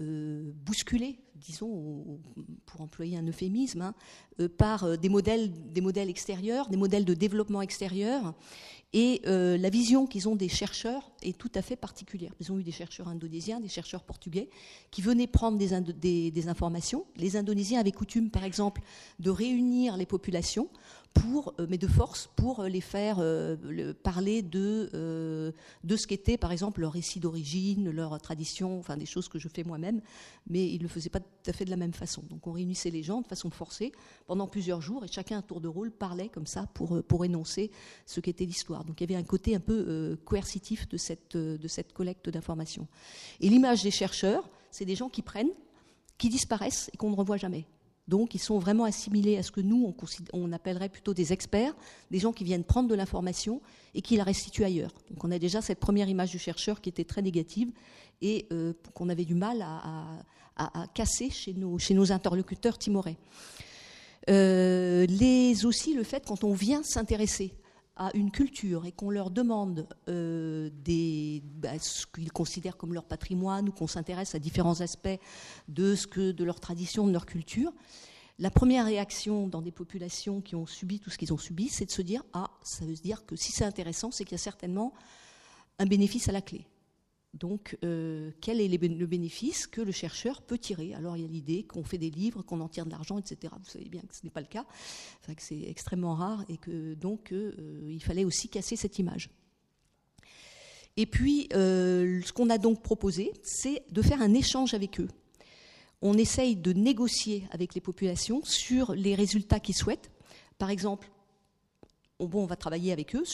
euh, 0.00 0.04
euh, 0.04 0.52
bousculées, 0.64 1.18
disons, 1.36 2.20
pour 2.66 2.80
employer 2.80 3.16
un 3.16 3.26
euphémisme, 3.26 3.82
hein, 3.82 3.94
par 4.56 4.98
des 4.98 5.08
modèles, 5.08 5.50
des 5.72 5.80
modèles 5.80 6.08
extérieurs, 6.08 6.68
des 6.68 6.76
modèles 6.76 7.04
de 7.04 7.14
développement 7.14 7.62
extérieur. 7.62 8.34
Et 8.92 9.22
la 9.24 9.70
vision 9.70 10.06
qu'ils 10.06 10.28
ont 10.28 10.36
des 10.36 10.48
chercheurs 10.48 11.10
est 11.22 11.36
tout 11.36 11.50
à 11.56 11.62
fait 11.62 11.74
particulière. 11.74 12.32
Ils 12.38 12.52
ont 12.52 12.58
eu 12.58 12.62
des 12.62 12.70
chercheurs 12.70 13.08
indonésiens, 13.08 13.58
des 13.58 13.68
chercheurs 13.68 14.04
portugais, 14.04 14.48
qui 14.92 15.02
venaient 15.02 15.26
prendre 15.26 15.58
des 15.58 16.48
informations. 16.48 17.04
Les 17.16 17.36
Indonésiens 17.36 17.80
avaient 17.80 17.90
coutume, 17.90 18.30
par 18.30 18.44
exemple, 18.44 18.82
de 19.18 19.30
réunir 19.30 19.96
les 19.96 20.06
populations 20.06 20.68
euh, 21.58 21.66
mais 21.68 21.78
de 21.78 21.86
force, 21.86 22.28
pour 22.36 22.60
euh, 22.60 22.68
les 22.68 22.80
faire 22.80 23.16
euh, 23.18 23.92
parler 24.02 24.42
de, 24.42 25.52
de 25.84 25.96
ce 25.96 26.06
qu'était, 26.06 26.36
par 26.36 26.52
exemple, 26.52 26.80
leur 26.80 26.92
récit 26.92 27.20
d'origine, 27.20 27.90
leur 27.90 28.20
tradition, 28.20 28.78
enfin 28.78 28.96
des 28.96 29.06
choses 29.06 29.28
que 29.28 29.38
je 29.38 29.48
fais 29.48 29.64
moi-même, 29.64 30.00
mais 30.48 30.66
ils 30.66 30.78
ne 30.78 30.82
le 30.82 30.88
faisaient 30.88 31.10
pas 31.10 31.20
tout 31.20 31.50
à 31.50 31.52
fait 31.52 31.64
de 31.64 31.70
la 31.70 31.76
même 31.76 31.92
façon. 31.92 32.22
Donc 32.28 32.46
on 32.46 32.52
réunissait 32.52 32.90
les 32.90 33.02
gens 33.02 33.20
de 33.20 33.26
façon 33.26 33.50
forcée 33.50 33.92
pendant 34.26 34.46
plusieurs 34.46 34.80
jours 34.80 35.04
et 35.04 35.08
chacun 35.08 35.38
à 35.38 35.42
tour 35.42 35.60
de 35.60 35.68
rôle 35.68 35.90
parlait 35.90 36.28
comme 36.28 36.46
ça 36.46 36.66
pour, 36.74 37.02
pour 37.04 37.24
énoncer 37.24 37.70
ce 38.06 38.20
qu'était 38.20 38.44
l'histoire. 38.44 38.84
Donc 38.84 39.00
il 39.00 39.10
y 39.10 39.12
avait 39.14 39.20
un 39.20 39.26
côté 39.26 39.54
un 39.54 39.60
peu 39.60 40.16
coercitif 40.24 40.88
de 40.88 40.96
cette, 40.96 41.36
de 41.36 41.68
cette 41.68 41.92
collecte 41.92 42.28
d'informations. 42.30 42.86
Et 43.40 43.48
l'image 43.48 43.82
des 43.82 43.90
chercheurs, 43.90 44.48
c'est 44.70 44.84
des 44.84 44.96
gens 44.96 45.08
qui 45.08 45.22
prennent, 45.22 45.52
qui 46.18 46.28
disparaissent 46.28 46.90
et 46.92 46.96
qu'on 46.96 47.10
ne 47.10 47.16
revoit 47.16 47.36
jamais. 47.36 47.66
Donc, 48.06 48.34
ils 48.34 48.38
sont 48.40 48.58
vraiment 48.58 48.84
assimilés 48.84 49.38
à 49.38 49.42
ce 49.42 49.50
que 49.50 49.60
nous, 49.60 49.94
on, 50.32 50.52
appellerait 50.52 50.90
plutôt 50.90 51.14
des 51.14 51.32
experts, 51.32 51.74
des 52.10 52.18
gens 52.18 52.32
qui 52.32 52.44
viennent 52.44 52.64
prendre 52.64 52.88
de 52.88 52.94
l'information 52.94 53.62
et 53.94 54.02
qui 54.02 54.16
la 54.16 54.24
restituent 54.24 54.64
ailleurs. 54.64 54.92
Donc, 55.10 55.24
on 55.24 55.30
a 55.30 55.38
déjà 55.38 55.62
cette 55.62 55.80
première 55.80 56.08
image 56.08 56.30
du 56.30 56.38
chercheur 56.38 56.80
qui 56.80 56.90
était 56.90 57.04
très 57.04 57.22
négative 57.22 57.72
et 58.20 58.46
euh, 58.52 58.74
qu'on 58.92 59.08
avait 59.08 59.24
du 59.24 59.34
mal 59.34 59.62
à, 59.62 60.86
casser 60.94 61.30
chez 61.30 61.52
nos, 61.52 62.12
interlocuteurs 62.12 62.78
timorais. 62.78 63.16
Euh, 64.30 65.04
les 65.06 65.66
aussi 65.66 65.94
le 65.94 66.04
fait 66.04 66.24
quand 66.26 66.44
on 66.44 66.52
vient 66.52 66.82
s'intéresser 66.84 67.52
à 67.96 68.10
une 68.14 68.30
culture 68.30 68.86
et 68.86 68.92
qu'on 68.92 69.10
leur 69.10 69.30
demande 69.30 69.86
euh, 70.08 70.68
bah, 71.56 71.78
ce 71.78 72.06
qu'ils 72.06 72.32
considèrent 72.32 72.76
comme 72.76 72.92
leur 72.92 73.04
patrimoine 73.04 73.68
ou 73.68 73.72
qu'on 73.72 73.86
s'intéresse 73.86 74.34
à 74.34 74.38
différents 74.38 74.80
aspects 74.80 75.18
de, 75.68 75.94
ce 75.94 76.06
que, 76.06 76.32
de 76.32 76.44
leur 76.44 76.60
tradition, 76.60 77.06
de 77.06 77.12
leur 77.12 77.26
culture, 77.26 77.72
la 78.40 78.50
première 78.50 78.86
réaction 78.86 79.46
dans 79.46 79.62
des 79.62 79.70
populations 79.70 80.40
qui 80.40 80.56
ont 80.56 80.66
subi 80.66 80.98
tout 80.98 81.10
ce 81.10 81.18
qu'ils 81.18 81.32
ont 81.32 81.38
subi, 81.38 81.68
c'est 81.68 81.86
de 81.86 81.90
se 81.92 82.02
dire 82.02 82.24
Ah, 82.32 82.50
ça 82.62 82.84
veut 82.84 82.94
dire 82.94 83.24
que 83.26 83.36
si 83.36 83.52
c'est 83.52 83.64
intéressant, 83.64 84.10
c'est 84.10 84.24
qu'il 84.24 84.32
y 84.32 84.34
a 84.34 84.38
certainement 84.38 84.92
un 85.78 85.86
bénéfice 85.86 86.28
à 86.28 86.32
la 86.32 86.42
clé. 86.42 86.66
Donc, 87.34 87.76
euh, 87.84 88.30
quel 88.40 88.60
est 88.60 88.68
le 88.68 89.06
bénéfice 89.06 89.66
que 89.66 89.80
le 89.80 89.90
chercheur 89.90 90.40
peut 90.40 90.56
tirer? 90.56 90.94
Alors, 90.94 91.16
il 91.16 91.22
y 91.22 91.26
a 91.26 91.28
l'idée 91.28 91.64
qu'on 91.64 91.82
fait 91.82 91.98
des 91.98 92.10
livres, 92.10 92.42
qu'on 92.42 92.60
en 92.60 92.68
tire 92.68 92.86
de 92.86 92.90
l'argent, 92.90 93.18
etc. 93.18 93.52
Vous 93.58 93.68
savez 93.68 93.88
bien 93.88 94.02
que 94.02 94.14
ce 94.14 94.22
n'est 94.22 94.30
pas 94.30 94.40
le 94.40 94.46
cas, 94.46 94.64
que 95.26 95.42
c'est 95.42 95.62
extrêmement 95.62 96.14
rare 96.14 96.44
et 96.48 96.58
que 96.58 96.94
donc 96.94 97.32
euh, 97.32 97.90
il 97.90 98.02
fallait 98.02 98.24
aussi 98.24 98.48
casser 98.48 98.76
cette 98.76 99.00
image. 99.00 99.30
Et 100.96 101.06
puis, 101.06 101.48
euh, 101.54 102.22
ce 102.24 102.32
qu'on 102.32 102.50
a 102.50 102.58
donc 102.58 102.82
proposé, 102.82 103.32
c'est 103.42 103.82
de 103.90 104.00
faire 104.00 104.22
un 104.22 104.32
échange 104.32 104.74
avec 104.74 105.00
eux. 105.00 105.08
On 106.02 106.16
essaye 106.16 106.54
de 106.54 106.72
négocier 106.72 107.48
avec 107.50 107.74
les 107.74 107.80
populations 107.80 108.44
sur 108.44 108.94
les 108.94 109.16
résultats 109.16 109.58
qu'ils 109.58 109.74
souhaitent. 109.74 110.12
Par 110.58 110.70
exemple, 110.70 111.10
on 112.20 112.46
va 112.46 112.56
travailler 112.56 112.92
avec 112.92 113.16
eux 113.16 113.24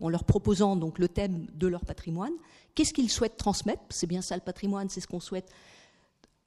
en 0.00 0.08
leur 0.08 0.24
proposant 0.24 0.76
donc 0.76 0.98
le 0.98 1.08
thème 1.08 1.46
de 1.54 1.66
leur 1.66 1.84
patrimoine 1.84 2.32
Qu'est-ce 2.76 2.92
qu'ils 2.92 3.10
souhaitent 3.10 3.38
transmettre? 3.38 3.82
C'est 3.88 4.06
bien 4.06 4.20
ça 4.20 4.36
le 4.36 4.42
patrimoine, 4.42 4.90
c'est 4.90 5.00
ce 5.00 5.06
qu'on 5.08 5.18
souhaite 5.18 5.50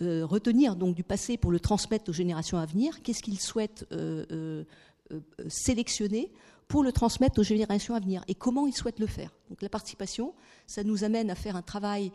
euh, 0.02 0.26
retenir 0.26 0.76
donc 0.76 0.96
du 0.96 1.04
passé 1.04 1.38
pour 1.38 1.52
le 1.52 1.60
transmettre 1.60 2.08
aux 2.12 2.14
générations 2.14 2.60
à 2.60 2.68
venir. 2.68 3.02
Qu'est-ce 3.02 3.24
qu'ils 3.24 3.42
souhaitent 3.42 3.88
euh, 3.92 4.64
euh, 5.12 5.20
sélectionner 5.48 6.32
pour 6.68 6.84
le 6.84 6.92
transmettre 6.92 7.40
aux 7.40 7.44
générations 7.44 7.96
à 7.96 8.00
venir? 8.00 8.24
Et 8.28 8.36
comment 8.36 8.68
ils 8.68 8.76
souhaitent 8.76 9.00
le 9.00 9.08
faire? 9.08 9.32
Donc 9.50 9.64
la 9.64 9.70
participation, 9.70 10.36
ça 10.68 10.84
nous 10.84 11.04
amène 11.04 11.32
à 11.32 11.36
faire 11.36 11.56
un 11.56 11.64
travail, 11.64 12.12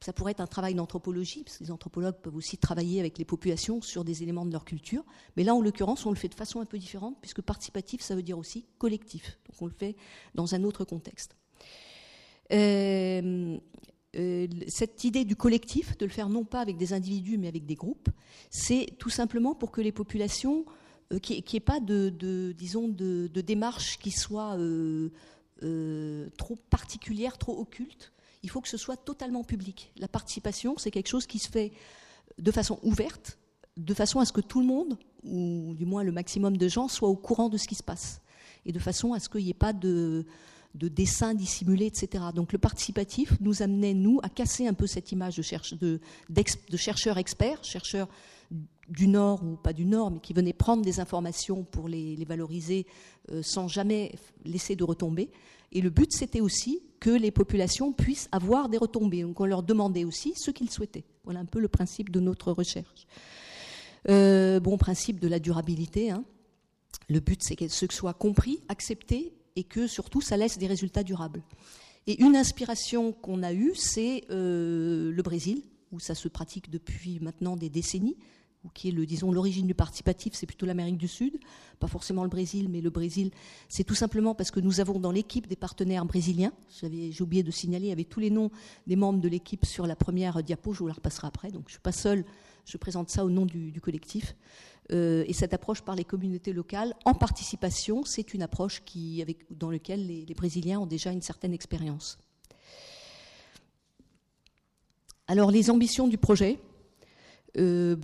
ça 0.00 0.12
pourrait 0.12 0.32
être 0.32 0.40
un 0.40 0.46
travail 0.46 0.74
d'anthropologie, 0.74 1.42
parce 1.44 1.58
que 1.58 1.64
les 1.64 1.70
anthropologues 1.70 2.16
peuvent 2.16 2.36
aussi 2.36 2.58
travailler 2.58 3.00
avec 3.00 3.18
les 3.18 3.24
populations 3.24 3.80
sur 3.80 4.04
des 4.04 4.22
éléments 4.22 4.44
de 4.44 4.52
leur 4.52 4.64
culture, 4.64 5.04
mais 5.36 5.44
là 5.44 5.54
en 5.54 5.60
l'occurrence 5.60 6.04
on 6.06 6.10
le 6.10 6.16
fait 6.16 6.28
de 6.28 6.34
façon 6.34 6.60
un 6.60 6.66
peu 6.66 6.78
différente, 6.78 7.16
puisque 7.20 7.40
participatif 7.40 8.02
ça 8.02 8.14
veut 8.14 8.22
dire 8.22 8.38
aussi 8.38 8.66
collectif, 8.78 9.38
donc 9.48 9.62
on 9.62 9.66
le 9.66 9.72
fait 9.72 9.96
dans 10.34 10.54
un 10.54 10.64
autre 10.64 10.84
contexte. 10.84 11.36
Euh, 12.52 13.58
euh, 14.16 14.46
cette 14.68 15.04
idée 15.04 15.24
du 15.24 15.36
collectif, 15.36 15.96
de 15.98 16.06
le 16.06 16.12
faire 16.12 16.28
non 16.28 16.44
pas 16.44 16.60
avec 16.60 16.76
des 16.76 16.92
individus 16.92 17.38
mais 17.38 17.48
avec 17.48 17.66
des 17.66 17.74
groupes, 17.74 18.08
c'est 18.50 18.86
tout 18.98 19.10
simplement 19.10 19.54
pour 19.54 19.70
que 19.70 19.80
les 19.80 19.92
populations, 19.92 20.64
euh, 21.12 21.18
qu'il 21.18 21.36
n'y 21.36 21.56
ait 21.56 21.60
pas 21.60 21.80
de, 21.80 22.52
disons, 22.56 22.88
de, 22.88 23.28
démarche 23.40 23.98
qui 23.98 24.10
soit 24.10 24.56
trop 26.36 26.56
particulière, 26.70 27.38
trop 27.38 27.58
occulte. 27.58 28.12
Il 28.46 28.48
faut 28.48 28.60
que 28.60 28.68
ce 28.68 28.76
soit 28.76 28.96
totalement 28.96 29.42
public. 29.42 29.90
La 29.98 30.06
participation, 30.06 30.76
c'est 30.78 30.92
quelque 30.92 31.08
chose 31.08 31.26
qui 31.26 31.40
se 31.40 31.48
fait 31.48 31.72
de 32.38 32.52
façon 32.52 32.78
ouverte, 32.84 33.40
de 33.76 33.92
façon 33.92 34.20
à 34.20 34.24
ce 34.24 34.32
que 34.32 34.40
tout 34.40 34.60
le 34.60 34.66
monde, 34.66 34.96
ou 35.24 35.74
du 35.74 35.84
moins 35.84 36.04
le 36.04 36.12
maximum 36.12 36.56
de 36.56 36.68
gens, 36.68 36.86
soit 36.86 37.08
au 37.08 37.16
courant 37.16 37.48
de 37.48 37.56
ce 37.56 37.66
qui 37.66 37.74
se 37.74 37.82
passe. 37.82 38.20
Et 38.64 38.70
de 38.70 38.78
façon 38.78 39.14
à 39.14 39.18
ce 39.18 39.28
qu'il 39.28 39.42
n'y 39.42 39.50
ait 39.50 39.52
pas 39.52 39.72
de, 39.72 40.24
de 40.76 40.86
dessins 40.86 41.34
dissimulés, 41.34 41.86
etc. 41.86 42.26
Donc 42.32 42.52
le 42.52 42.58
participatif 42.60 43.32
nous 43.40 43.62
amenait, 43.62 43.94
nous, 43.94 44.20
à 44.22 44.28
casser 44.28 44.68
un 44.68 44.74
peu 44.74 44.86
cette 44.86 45.10
image 45.10 45.38
de, 45.38 46.00
chercheurs 46.76 47.18
experts, 47.18 47.64
chercheurs 47.64 48.08
du 48.88 49.08
Nord 49.08 49.42
ou 49.42 49.56
pas 49.56 49.72
du 49.72 49.86
Nord, 49.86 50.12
mais 50.12 50.20
qui 50.20 50.34
venaient 50.34 50.52
prendre 50.52 50.84
des 50.84 51.00
informations 51.00 51.64
pour 51.64 51.88
les, 51.88 52.24
valoriser 52.24 52.86
euh, 53.32 53.42
sans 53.42 53.66
jamais 53.66 54.14
laisser 54.44 54.76
de 54.76 54.84
retombées. 54.84 55.32
Et 55.72 55.80
le 55.80 55.90
but, 55.90 56.12
c'était 56.12 56.40
aussi 56.40 56.82
que 57.00 57.10
les 57.10 57.30
populations 57.30 57.92
puissent 57.92 58.28
avoir 58.32 58.68
des 58.68 58.78
retombées. 58.78 59.22
Donc 59.22 59.40
on 59.40 59.46
leur 59.46 59.62
demandait 59.62 60.04
aussi 60.04 60.34
ce 60.36 60.50
qu'ils 60.50 60.70
souhaitaient. 60.70 61.04
Voilà 61.24 61.40
un 61.40 61.44
peu 61.44 61.60
le 61.60 61.68
principe 61.68 62.10
de 62.10 62.20
notre 62.20 62.52
recherche. 62.52 63.06
Euh, 64.08 64.60
bon, 64.60 64.76
principe 64.78 65.20
de 65.20 65.28
la 65.28 65.38
durabilité. 65.38 66.10
Hein. 66.10 66.24
Le 67.08 67.20
but, 67.20 67.42
c'est 67.42 67.56
que 67.56 67.68
ce 67.68 67.86
soit 67.90 68.14
compris, 68.14 68.60
accepté 68.68 69.32
et 69.56 69.64
que 69.64 69.86
surtout 69.86 70.20
ça 70.20 70.36
laisse 70.36 70.58
des 70.58 70.66
résultats 70.66 71.02
durables. 71.02 71.42
Et 72.06 72.22
une 72.22 72.36
inspiration 72.36 73.12
qu'on 73.12 73.42
a 73.42 73.52
eue, 73.52 73.72
c'est 73.74 74.24
euh, 74.30 75.10
le 75.10 75.22
Brésil, 75.22 75.62
où 75.92 75.98
ça 75.98 76.14
se 76.14 76.28
pratique 76.28 76.70
depuis 76.70 77.18
maintenant 77.20 77.56
des 77.56 77.68
décennies, 77.68 78.16
ou 78.64 78.68
qui 78.70 78.88
est 78.88 78.92
le, 78.92 79.06
disons, 79.06 79.30
l'origine 79.30 79.66
du 79.66 79.74
participatif, 79.74 80.34
c'est 80.34 80.46
plutôt 80.46 80.66
l'Amérique 80.66 80.96
du 80.96 81.08
Sud, 81.08 81.38
pas 81.78 81.86
forcément 81.86 82.22
le 82.22 82.28
Brésil, 82.28 82.68
mais 82.68 82.80
le 82.80 82.90
Brésil, 82.90 83.30
c'est 83.68 83.84
tout 83.84 83.94
simplement 83.94 84.34
parce 84.34 84.50
que 84.50 84.60
nous 84.60 84.80
avons 84.80 84.98
dans 84.98 85.12
l'équipe 85.12 85.46
des 85.46 85.56
partenaires 85.56 86.04
brésiliens. 86.04 86.52
J'ai 86.82 87.22
oublié 87.22 87.42
de 87.42 87.50
signaler, 87.50 87.92
avait 87.92 88.04
tous 88.04 88.20
les 88.20 88.30
noms 88.30 88.50
des 88.86 88.96
membres 88.96 89.20
de 89.20 89.28
l'équipe 89.28 89.64
sur 89.64 89.86
la 89.86 89.96
première 89.96 90.42
diapo, 90.42 90.72
je 90.72 90.80
vous 90.80 90.88
la 90.88 90.94
repasserai 90.94 91.26
après, 91.26 91.50
donc 91.50 91.62
je 91.66 91.68
ne 91.68 91.72
suis 91.72 91.80
pas 91.80 91.92
seule, 91.92 92.24
je 92.64 92.76
présente 92.76 93.10
ça 93.10 93.24
au 93.24 93.30
nom 93.30 93.46
du 93.46 93.80
collectif. 93.80 94.34
Euh, 94.92 95.24
et 95.26 95.32
cette 95.32 95.52
approche 95.52 95.82
par 95.82 95.96
les 95.96 96.04
communautés 96.04 96.52
locales 96.52 96.94
en 97.04 97.14
participation, 97.14 98.04
c'est 98.04 98.34
une 98.34 98.42
approche 98.42 98.82
qui, 98.84 99.20
avec, 99.20 99.38
dans 99.50 99.70
laquelle 99.70 100.06
les, 100.06 100.34
Brésiliens 100.34 100.80
ont 100.80 100.86
déjà 100.86 101.10
une 101.10 101.22
certaine 101.22 101.52
expérience. 101.52 102.18
Alors 105.26 105.50
les 105.50 105.70
ambitions 105.70 106.06
du 106.06 106.18
projet, 106.18 106.60
euh, 107.58 107.96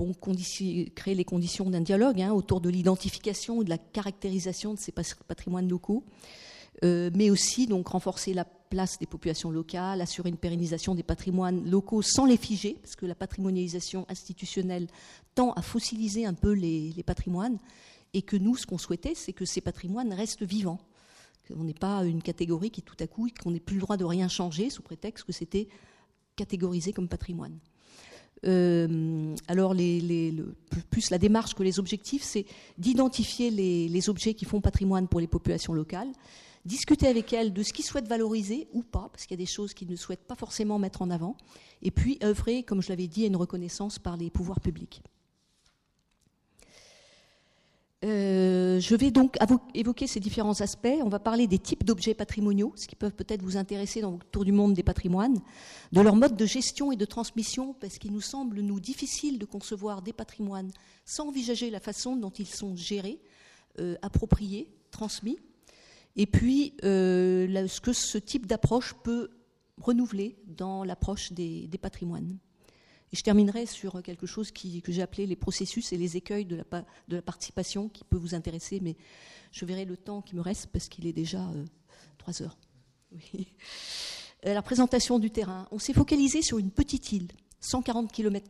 créer 0.95 1.15
les 1.15 1.25
conditions 1.25 1.69
d'un 1.71 1.81
dialogue 1.81 2.21
hein, 2.21 2.33
autour 2.33 2.61
de 2.61 2.71
l'identification 2.71 3.63
et 3.63 3.65
de 3.65 3.71
la 3.71 3.79
caractérisation 3.79 4.75
de 4.75 4.79
ces 4.79 4.93
patrimoines 4.93 5.69
locaux, 5.69 6.05
euh, 6.85 7.11
mais 7.15 7.31
aussi 7.31 7.67
donc 7.67 7.89
renforcer 7.89 8.35
la 8.35 8.45
place 8.45 8.99
des 8.99 9.07
populations 9.07 9.51
locales, 9.51 10.01
assurer 10.01 10.31
une 10.31 10.39
pérennisation 10.39 10.95
des 10.95 11.03
patrimoines 11.03 11.69
locaux 11.69 12.01
sans 12.01 12.25
les 12.25 12.39
figer, 12.39 12.79
parce 12.81 12.97
que 12.97 13.05
la 13.05 13.15
patrimonialisation 13.15 14.07
institutionnelle 14.09 14.87
tend 15.35 15.53
à 15.53 15.63
fossiliser 15.63 16.25
un 16.25 16.35
peu 16.35 16.53
les, 16.53 16.95
patrimoines, 17.05 17.59
et 18.15 18.23
que 18.23 18.37
nous, 18.37 18.57
ce 18.57 18.67
qu'on 18.67 18.79
souhaitait, 18.79 19.15
c'est 19.15 19.33
que 19.35 19.45
ces 19.45 19.61
patrimoines 19.61 20.13
restent 20.13 20.45
vivants. 20.45 20.81
On 21.55 21.65
n'est 21.65 21.75
pas 21.75 22.05
une 22.05 22.23
catégorie 22.23 22.71
qui 22.71 22.83
tout 22.83 22.97
à 23.01 23.07
coup, 23.07 23.29
qu'on 23.43 23.51
n'ait 23.51 23.61
plus 23.61 23.77
le 23.77 23.83
droit 23.83 23.99
de 23.99 24.05
rien 24.05 24.29
changer 24.29 24.71
sous 24.71 24.83
prétexte 24.83 25.25
que 25.25 25.33
c'était 25.33 25.69
catégorisé 26.37 26.93
comme 26.93 27.09
patrimoine. 27.09 27.59
Euh, 28.47 29.35
alors, 29.49 29.75
les, 29.75 30.35
plus 30.91 31.11
la 31.11 31.19
démarche 31.19 31.55
que 31.55 31.63
les 31.63 31.79
objectifs, 31.79 32.23
c'est 32.23 32.47
d'identifier 32.79 33.51
les, 33.51 34.09
objets 34.09 34.35
qui 34.35 34.45
font 34.45 34.61
patrimoine 34.61 35.09
pour 35.09 35.21
les 35.21 35.27
populations 35.27 35.73
locales, 35.73 36.11
discuter 36.65 37.07
avec 37.07 37.33
elles 37.33 37.53
de 37.53 37.63
ce 37.63 37.73
qu'ils 37.73 37.85
souhaitent 37.85 38.09
valoriser 38.09 38.69
ou 38.73 38.83
pas, 38.83 39.09
parce 39.13 39.27
qu'il 39.27 39.39
y 39.39 39.41
a 39.41 39.45
des 39.45 39.51
choses 39.51 39.75
qu'ils 39.75 39.91
ne 39.91 39.97
souhaitent 39.97 40.27
pas 40.27 40.35
forcément 40.35 40.79
mettre 40.79 41.03
en 41.03 41.11
avant, 41.11 41.37
et 41.83 41.91
puis 41.91 42.19
œuvrer, 42.23 42.63
comme 42.63 42.83
je 42.83 42.89
l'avais 42.89 43.09
dit, 43.09 43.25
à 43.25 43.27
une 43.27 43.37
reconnaissance 43.37 43.99
par 43.99 44.17
les 44.17 44.31
pouvoirs 44.31 44.61
publics. 44.61 45.03
Euh, 48.05 48.81
je 48.81 48.97
vais 48.97 49.13
donc 49.13 49.37
évoquer 49.75 50.07
ces 50.07 50.19
différents 50.19 50.61
aspects. 50.61 50.89
On 51.03 51.09
va 51.09 51.21
parler 51.21 51.47
des 51.47 51.59
types 51.59 51.85
d'objets 51.85 52.15
patrimoniaux, 52.15 52.73
ce 52.75 52.89
qui 52.89 52.97
peut 52.97 53.11
peut-être 53.11 53.43
vous 53.43 53.57
intéresser 53.57 54.01
dans 54.01 54.13
le 54.13 54.19
tour 54.33 54.45
du 54.45 54.51
monde 54.51 54.75
des 54.75 54.83
patrimoines, 54.83 55.39
de 55.93 56.01
leur 56.01 56.17
mode 56.17 56.37
de 56.37 56.47
gestion 56.47 56.91
et 56.91 56.97
de 56.97 57.05
transmission, 57.05 57.75
parce 57.75 57.99
qu'il 57.99 58.13
nous 58.13 58.21
semble, 58.21 58.61
nous, 58.61 58.81
difficile 58.81 59.39
de 59.39 59.45
concevoir 59.45 60.03
des 60.03 60.13
patrimoines 60.13 60.73
sans 61.05 61.29
envisager 61.29 61.71
la 61.71 61.81
façon 61.81 62.17
dont 62.17 62.31
ils 62.31 62.49
sont 62.49 62.75
gérés, 62.75 63.21
euh, 63.79 63.95
appropriés, 64.03 64.69
transmis, 64.91 65.39
et 66.17 66.27
puis 66.27 66.75
euh, 66.85 67.69
ce 67.69 67.81
que 67.81 67.93
ce 67.93 68.19
type 68.19 68.47
d'approche 68.47 68.95
peut 69.05 69.31
renouveler 69.81 70.37
dans 70.47 70.83
l'approche 70.85 71.33
des 71.33 71.79
patrimoines. 71.81 72.37
Et 73.12 73.16
je 73.16 73.23
terminerai 73.23 73.66
sur 73.66 74.02
quelque 74.02 74.26
chose 74.26 74.50
que 74.50 74.92
j'ai 74.92 75.02
appelé 75.02 75.26
les 75.26 75.37
processus 75.37 75.92
et 75.92 75.99
les 75.99 76.16
écueils 76.16 76.47
de 76.47 76.64
la, 77.09 77.23
participation 77.23 77.88
qui 77.88 78.04
peut 78.04 78.16
vous 78.16 78.35
intéresser, 78.35 78.81
mais 78.81 78.97
je 79.50 79.64
verrai 79.66 79.85
le 79.85 79.99
temps 79.99 80.23
qui 80.23 80.35
me 80.35 80.40
reste 80.40 80.69
parce 80.69 80.88
qu'il 80.88 81.07
est 81.07 81.12
déjà 81.12 81.40
euh, 81.40 81.64
trois 82.19 82.42
heures. 82.42 82.57
Euh, 84.45 84.54
la 84.54 84.62
présentation 84.62 85.21
du 85.21 85.31
terrain. 85.31 85.69
On 85.71 85.78
s'est 85.78 85.92
focalisé 85.92 86.42
sur 86.42 86.59
une 86.59 86.73
petite 86.73 87.12
île, 87.12 87.28
140 87.61 88.11
km, 88.11 88.45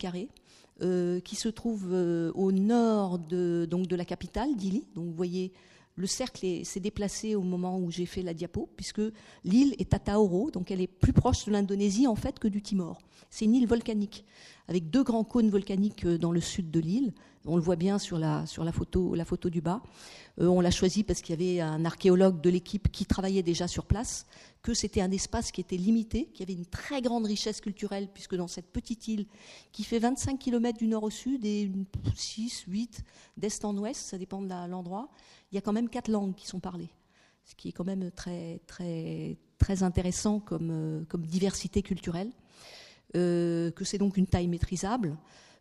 euh, 0.80 1.20
qui 1.20 1.36
se 1.36 1.50
trouve 1.50 1.92
au 1.92 2.50
nord 2.50 3.18
de, 3.18 3.68
donc 3.70 3.88
de 3.88 3.94
la 3.94 4.06
capitale, 4.06 4.56
Dili. 4.56 4.86
Donc 4.94 5.04
vous 5.04 5.12
voyez 5.12 5.52
le 5.96 6.06
cercle 6.06 6.64
s'est 6.64 6.80
déplacé 6.80 7.34
au 7.34 7.42
moment 7.42 7.78
où 7.78 7.90
j'ai 7.90 8.06
fait 8.06 8.22
la 8.22 8.34
diapo, 8.34 8.68
puisque 8.76 9.02
l'île 9.44 9.74
est 9.78 9.92
à 9.94 9.98
Taoro, 9.98 10.50
donc 10.50 10.70
elle 10.70 10.80
est 10.80 10.86
plus 10.86 11.12
proche 11.12 11.44
de 11.44 11.52
l'Indonésie 11.52 12.06
en 12.06 12.16
fait 12.16 12.38
que 12.38 12.48
du 12.48 12.62
Timor. 12.62 12.98
C'est 13.30 13.44
une 13.44 13.54
île 13.54 13.66
volcanique, 13.66 14.24
avec 14.68 14.90
deux 14.90 15.02
grands 15.02 15.24
cônes 15.24 15.50
volcaniques 15.50 16.04
euh, 16.04 16.18
dans 16.18 16.32
le 16.32 16.40
sud 16.40 16.70
de 16.70 16.80
l'île. 16.80 17.12
On 17.44 17.56
le 17.56 17.62
voit 17.62 17.76
bien 17.76 17.98
sur 17.98 18.18
la, 18.18 18.44
photo 18.72 19.50
du 19.50 19.60
bas. 19.60 19.82
Euh, 20.40 20.46
on 20.46 20.60
l'a 20.60 20.70
choisi 20.70 21.02
parce 21.02 21.20
qu'il 21.20 21.40
y 21.40 21.42
avait 21.42 21.60
un 21.60 21.84
archéologue 21.84 22.40
de 22.40 22.50
l'équipe 22.50 22.90
qui 22.90 23.04
travaillait 23.04 23.42
déjà 23.42 23.66
sur 23.66 23.84
place, 23.84 24.26
que 24.62 24.74
c'était 24.74 25.00
un 25.00 25.10
espace 25.10 25.50
qui 25.50 25.60
était 25.60 25.76
limité, 25.76 26.30
qui 26.34 26.42
avait 26.42 26.52
une 26.52 26.66
très 26.66 27.02
grande 27.02 27.26
richesse 27.26 27.60
culturelle, 27.60 28.08
puisque 28.14 28.36
dans 28.36 28.46
cette 28.46 28.70
petite 28.70 29.08
île 29.08 29.26
qui 29.72 29.82
fait 29.82 29.98
25 29.98 30.38
km 30.38 30.78
du 30.78 30.86
nord 30.86 31.02
au 31.02 31.10
sud 31.10 31.44
et 31.44 31.70
6, 32.14 32.64
8 32.68 33.02
d'est 33.36 33.64
en 33.64 33.76
ouest, 33.76 34.00
ça 34.00 34.18
dépend 34.18 34.40
de 34.40 34.48
l'endroit, 34.68 35.08
il 35.52 35.56
y 35.56 35.58
a 35.58 35.60
quand 35.60 35.72
même 35.72 35.90
quatre 35.90 36.10
langues 36.10 36.34
qui 36.34 36.46
sont 36.46 36.60
parlées, 36.60 36.88
ce 37.44 37.54
qui 37.54 37.68
est 37.68 37.72
quand 37.72 37.84
même 37.84 38.10
très, 38.10 38.60
intéressant 39.82 40.40
comme, 40.40 40.70
euh, 40.70 41.04
comme 41.08 41.26
diversité 41.26 41.82
culturelle, 41.82 42.32
euh, 43.16 43.70
que 43.70 43.84
c'est 43.84 43.98
donc 43.98 44.16
une 44.16 44.26
taille 44.26 44.48
maîtrisable, 44.48 45.16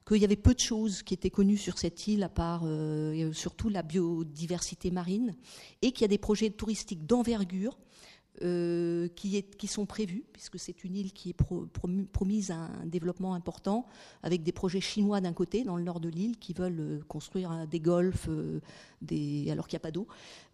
qu'il 0.08 0.18
y 0.18 0.26
avait 0.26 0.38
peu 0.38 0.54
de 0.54 0.60
choses 0.60 1.04
qui 1.04 1.14
étaient 1.14 1.30
connues 1.30 1.58
sur 1.58 1.78
cette 1.78 2.08
île, 2.08 2.24
à 2.24 2.30
part 2.30 2.62
euh, 2.64 3.34
surtout 3.34 3.68
la 3.68 3.84
biodiversité 3.84 4.92
marine, 4.92 5.36
et 5.82 5.92
qu'il 5.92 6.04
y 6.04 6.06
a 6.06 6.08
des 6.08 6.18
projets 6.18 6.50
touristiques 6.50 7.06
d'envergure 7.06 7.78
euh, 8.44 9.08
qui, 9.16 9.68
sont 9.68 9.86
prévus, 9.86 10.24
puisque 10.34 10.60
c'est 10.60 10.84
une 10.84 10.96
île 10.96 11.14
qui 11.14 11.30
est 11.30 11.36
promise 12.12 12.52
à 12.52 12.56
un 12.56 12.86
développement 12.86 13.34
important, 13.34 13.86
avec 14.24 14.44
des 14.44 14.52
projets 14.52 14.82
chinois 14.82 15.22
d'un 15.22 15.34
côté, 15.34 15.64
dans 15.64 15.78
le 15.78 15.84
nord 15.84 16.00
de 16.00 16.10
l'île, 16.10 16.38
qui 16.38 16.54
veulent 16.54 16.80
euh, 16.80 17.00
construire 17.08 17.68
des 17.68 17.80
golfs, 17.80 18.28
euh, 18.30 18.60
des, 19.02 19.50
alors 19.52 19.68
qu'il 19.68 19.78
n'y 19.78 19.82
a 19.82 19.86
pas 19.88 19.92
d'eau, 19.92 20.08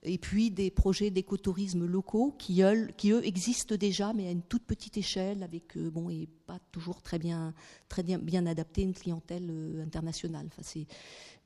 et 0.03 0.17
puis 0.17 0.51
des 0.51 0.71
projets 0.71 1.09
d'écotourisme 1.09 1.85
locaux 1.85 2.35
qui, 2.37 2.61
eux, 2.61 3.25
existent 3.25 3.75
déjà, 3.75 4.13
mais 4.13 4.27
à 4.27 4.31
une 4.31 4.43
toute 4.43 4.63
petite 4.63 4.97
échelle, 4.97 5.43
avec, 5.43 5.77
bon, 5.77 6.09
et 6.09 6.27
pas 6.45 6.59
toujours 6.71 7.01
très 7.01 7.19
bien, 7.19 7.53
très 7.89 8.03
bien, 8.03 8.17
bien 8.19 8.45
adapté 8.45 8.81
à 8.81 8.85
une 8.85 8.93
clientèle 8.93 9.51
internationale. 9.83 10.47
Enfin, 10.47 10.63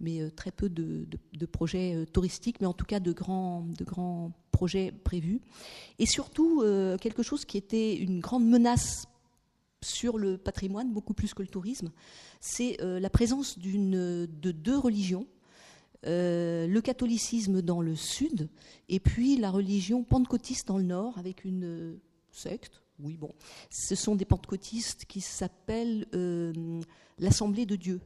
mais 0.02 0.22
euh, 0.22 0.30
très 0.30 0.52
peu 0.52 0.68
de, 0.70 1.08
projets 1.46 1.96
euh, 1.96 2.06
touristiques, 2.06 2.60
mais 2.60 2.68
en 2.68 2.74
tout 2.74 2.86
cas 2.86 3.00
de 3.00 3.12
grands, 3.12 3.66
de 3.78 3.84
grands 3.84 4.32
projets 4.52 4.92
prévus. 4.92 5.42
Et 6.00 6.06
surtout, 6.06 6.62
euh, 6.62 6.98
quelque 6.98 7.24
chose 7.24 7.46
qui 7.46 7.58
était 7.58 7.96
une 7.96 8.20
grande 8.20 8.46
menace 8.46 9.06
sur 9.84 10.18
le 10.18 10.38
patrimoine, 10.38 10.92
beaucoup 10.92 11.14
plus 11.14 11.34
que 11.34 11.42
le 11.42 11.48
tourisme, 11.48 11.92
c'est 12.40 12.78
la 12.80 13.10
présence 13.10 13.58
de 13.58 14.28
deux 14.28 14.78
religions, 14.78 15.26
le 16.04 16.80
catholicisme 16.80 17.62
dans 17.62 17.82
le 17.82 17.96
sud 17.96 18.50
et 18.90 19.00
puis 19.00 19.38
la 19.38 19.52
religion 19.52 20.04
pentecôtiste 20.04 20.68
dans 20.68 20.78
le 20.78 20.84
nord, 20.84 21.18
avec 21.18 21.46
une 21.46 22.00
secte. 22.32 22.82
Oui, 23.00 23.18
bon, 23.18 23.34
ce 23.70 23.96
sont 23.96 24.16
des 24.16 24.26
pentecôtistes 24.26 25.06
qui 25.06 25.22
s'appellent 25.22 26.08
l'Assemblée 27.18 27.66
de 27.66 27.76
Dieu. 27.76 28.02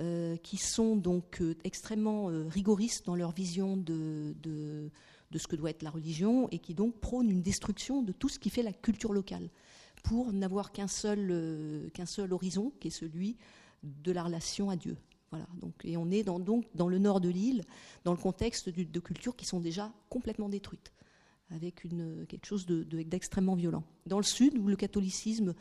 Euh, 0.00 0.36
qui 0.38 0.56
sont 0.56 0.96
donc 0.96 1.42
euh, 1.42 1.54
extrêmement 1.62 2.30
euh, 2.30 2.46
rigoristes 2.48 3.04
dans 3.04 3.14
leur 3.14 3.32
vision 3.32 3.76
de, 3.76 4.34
de, 4.40 4.90
ce 5.36 5.46
que 5.46 5.56
doit 5.56 5.68
être 5.68 5.82
la 5.82 5.90
religion 5.90 6.48
et 6.48 6.58
qui 6.58 6.72
donc 6.72 6.98
prônent 7.00 7.28
une 7.28 7.42
destruction 7.42 8.00
de 8.00 8.12
tout 8.12 8.30
ce 8.30 8.38
qui 8.38 8.48
fait 8.48 8.62
la 8.62 8.72
culture 8.72 9.12
locale 9.12 9.50
pour 10.02 10.32
n'avoir 10.32 10.72
qu'un 10.72 10.88
seul, 10.88 11.90
qu'un 11.92 12.06
seul 12.06 12.32
horizon 12.32 12.72
qui 12.80 12.88
est 12.88 12.90
celui 12.90 13.36
de 13.82 14.10
la 14.10 14.22
relation 14.22 14.70
à 14.70 14.76
Dieu. 14.76 14.96
Et 15.84 15.96
on 15.96 16.10
est 16.10 16.24
dans, 16.24 16.38
donc 16.38 16.66
dans 16.74 16.88
le 16.88 16.98
nord 16.98 17.20
de 17.20 17.28
l'île, 17.28 17.64
dans 18.04 18.12
le 18.12 18.18
contexte 18.18 18.68
de, 18.68 19.00
cultures 19.00 19.36
qui 19.36 19.46
sont 19.46 19.60
déjà 19.60 19.92
complètement 20.08 20.48
détruites, 20.48 20.92
avec 21.50 21.86
quelque 22.28 22.46
chose 22.46 22.66
d'extrêmement 22.66 23.54
violent. 23.54 23.84
Dans 24.06 24.18
le 24.18 24.24
sud, 24.24 24.58
où 24.58 24.66
le 24.66 24.76
catholicisme 24.76 25.54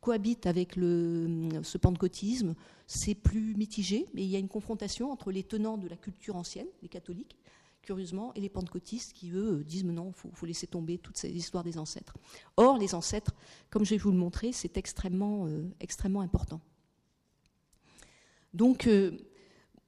cohabite 0.00 0.46
avec 0.46 0.74
ce 0.74 1.78
pentecôtisme, 1.78 2.54
c'est 2.86 3.16
plus 3.16 3.56
mitigé, 3.56 4.06
mais 4.14 4.22
il 4.22 4.28
y 4.28 4.36
a 4.36 4.38
une 4.38 4.48
confrontation 4.48 5.10
entre 5.10 5.32
les 5.32 5.42
tenants 5.42 5.78
de 5.78 5.88
la 5.88 5.96
culture 5.96 6.36
ancienne, 6.36 6.68
les 6.82 6.88
catholiques, 6.88 7.36
curieusement, 7.82 8.32
et 8.34 8.40
les 8.40 8.48
pentecôtistes 8.48 9.12
qui, 9.12 9.30
eux, 9.30 9.64
disent 9.64 9.84
non, 9.84 10.12
il 10.24 10.30
faut, 10.34 10.46
laisser 10.46 10.66
tomber 10.66 10.98
toutes 10.98 11.16
ces 11.16 11.30
histoires 11.30 11.64
des 11.64 11.78
ancêtres. 11.78 12.16
Or, 12.56 12.78
les 12.78 12.94
ancêtres, 12.94 13.34
comme 13.70 13.84
je 13.84 13.90
vais 13.90 13.98
vous 13.98 14.10
le 14.10 14.18
montrer, 14.18 14.52
c'est 14.52 14.76
extrêmement, 14.76 15.46
euh, 15.46 15.68
extrêmement 15.80 16.20
important. 16.20 16.60
Donc, 18.56 18.86
euh, 18.86 19.12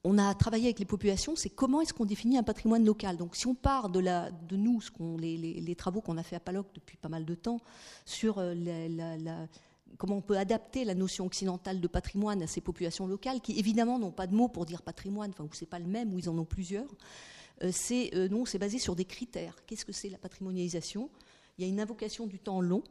on 0.04 0.18
a 0.18 0.34
travaillé 0.34 0.66
avec 0.66 0.78
les 0.78 0.84
populations, 0.84 1.34
c'est 1.36 1.48
comment 1.48 1.80
est-ce 1.80 1.94
qu'on 1.94 2.04
définit 2.04 2.36
un 2.36 2.42
patrimoine 2.42 2.84
local. 2.84 3.16
Donc, 3.16 3.34
si 3.34 3.46
on 3.46 3.54
part 3.54 3.88
de, 3.88 4.02
nous, 4.56 4.80
les, 5.18 5.74
travaux 5.74 6.02
qu'on 6.02 6.18
a 6.18 6.22
fait 6.22 6.36
à 6.36 6.40
Paloc 6.40 6.66
depuis 6.74 6.98
pas 6.98 7.08
mal 7.08 7.24
de 7.24 7.34
temps, 7.34 7.60
sur 8.04 8.36
euh, 8.38 8.54
comment 9.96 10.16
on 10.16 10.20
peut 10.20 10.36
adapter 10.36 10.84
la 10.84 10.94
notion 10.94 11.24
occidentale 11.24 11.80
de 11.80 11.88
patrimoine 11.88 12.42
à 12.42 12.46
ces 12.46 12.60
populations 12.60 13.06
locales 13.06 13.40
qui 13.40 13.58
évidemment 13.58 13.98
n'ont 13.98 14.12
pas 14.12 14.26
de 14.26 14.34
mots 14.34 14.48
pour 14.48 14.66
dire 14.66 14.82
patrimoine, 14.82 15.30
enfin 15.30 15.44
où 15.44 15.50
c'est 15.52 15.66
pas 15.66 15.78
le 15.78 15.86
même, 15.86 16.12
où 16.12 16.18
ils 16.18 16.28
en 16.28 16.36
ont 16.36 16.44
plusieurs. 16.44 16.88
Euh, 17.64 17.70
c'est 17.72 18.10
c'est 18.44 18.58
basé 18.58 18.78
sur 18.78 18.94
des 18.94 19.06
critères. 19.06 19.56
Qu'est-ce 19.66 19.86
que 19.86 19.92
c'est 19.92 20.10
la 20.10 20.18
patrimonialisation? 20.18 21.08
Il 21.56 21.64
y 21.64 21.64
a 21.64 21.68
une 21.68 21.80
invocation 21.80 22.26
du 22.26 22.38
temps 22.38 22.60
long. 22.60 22.84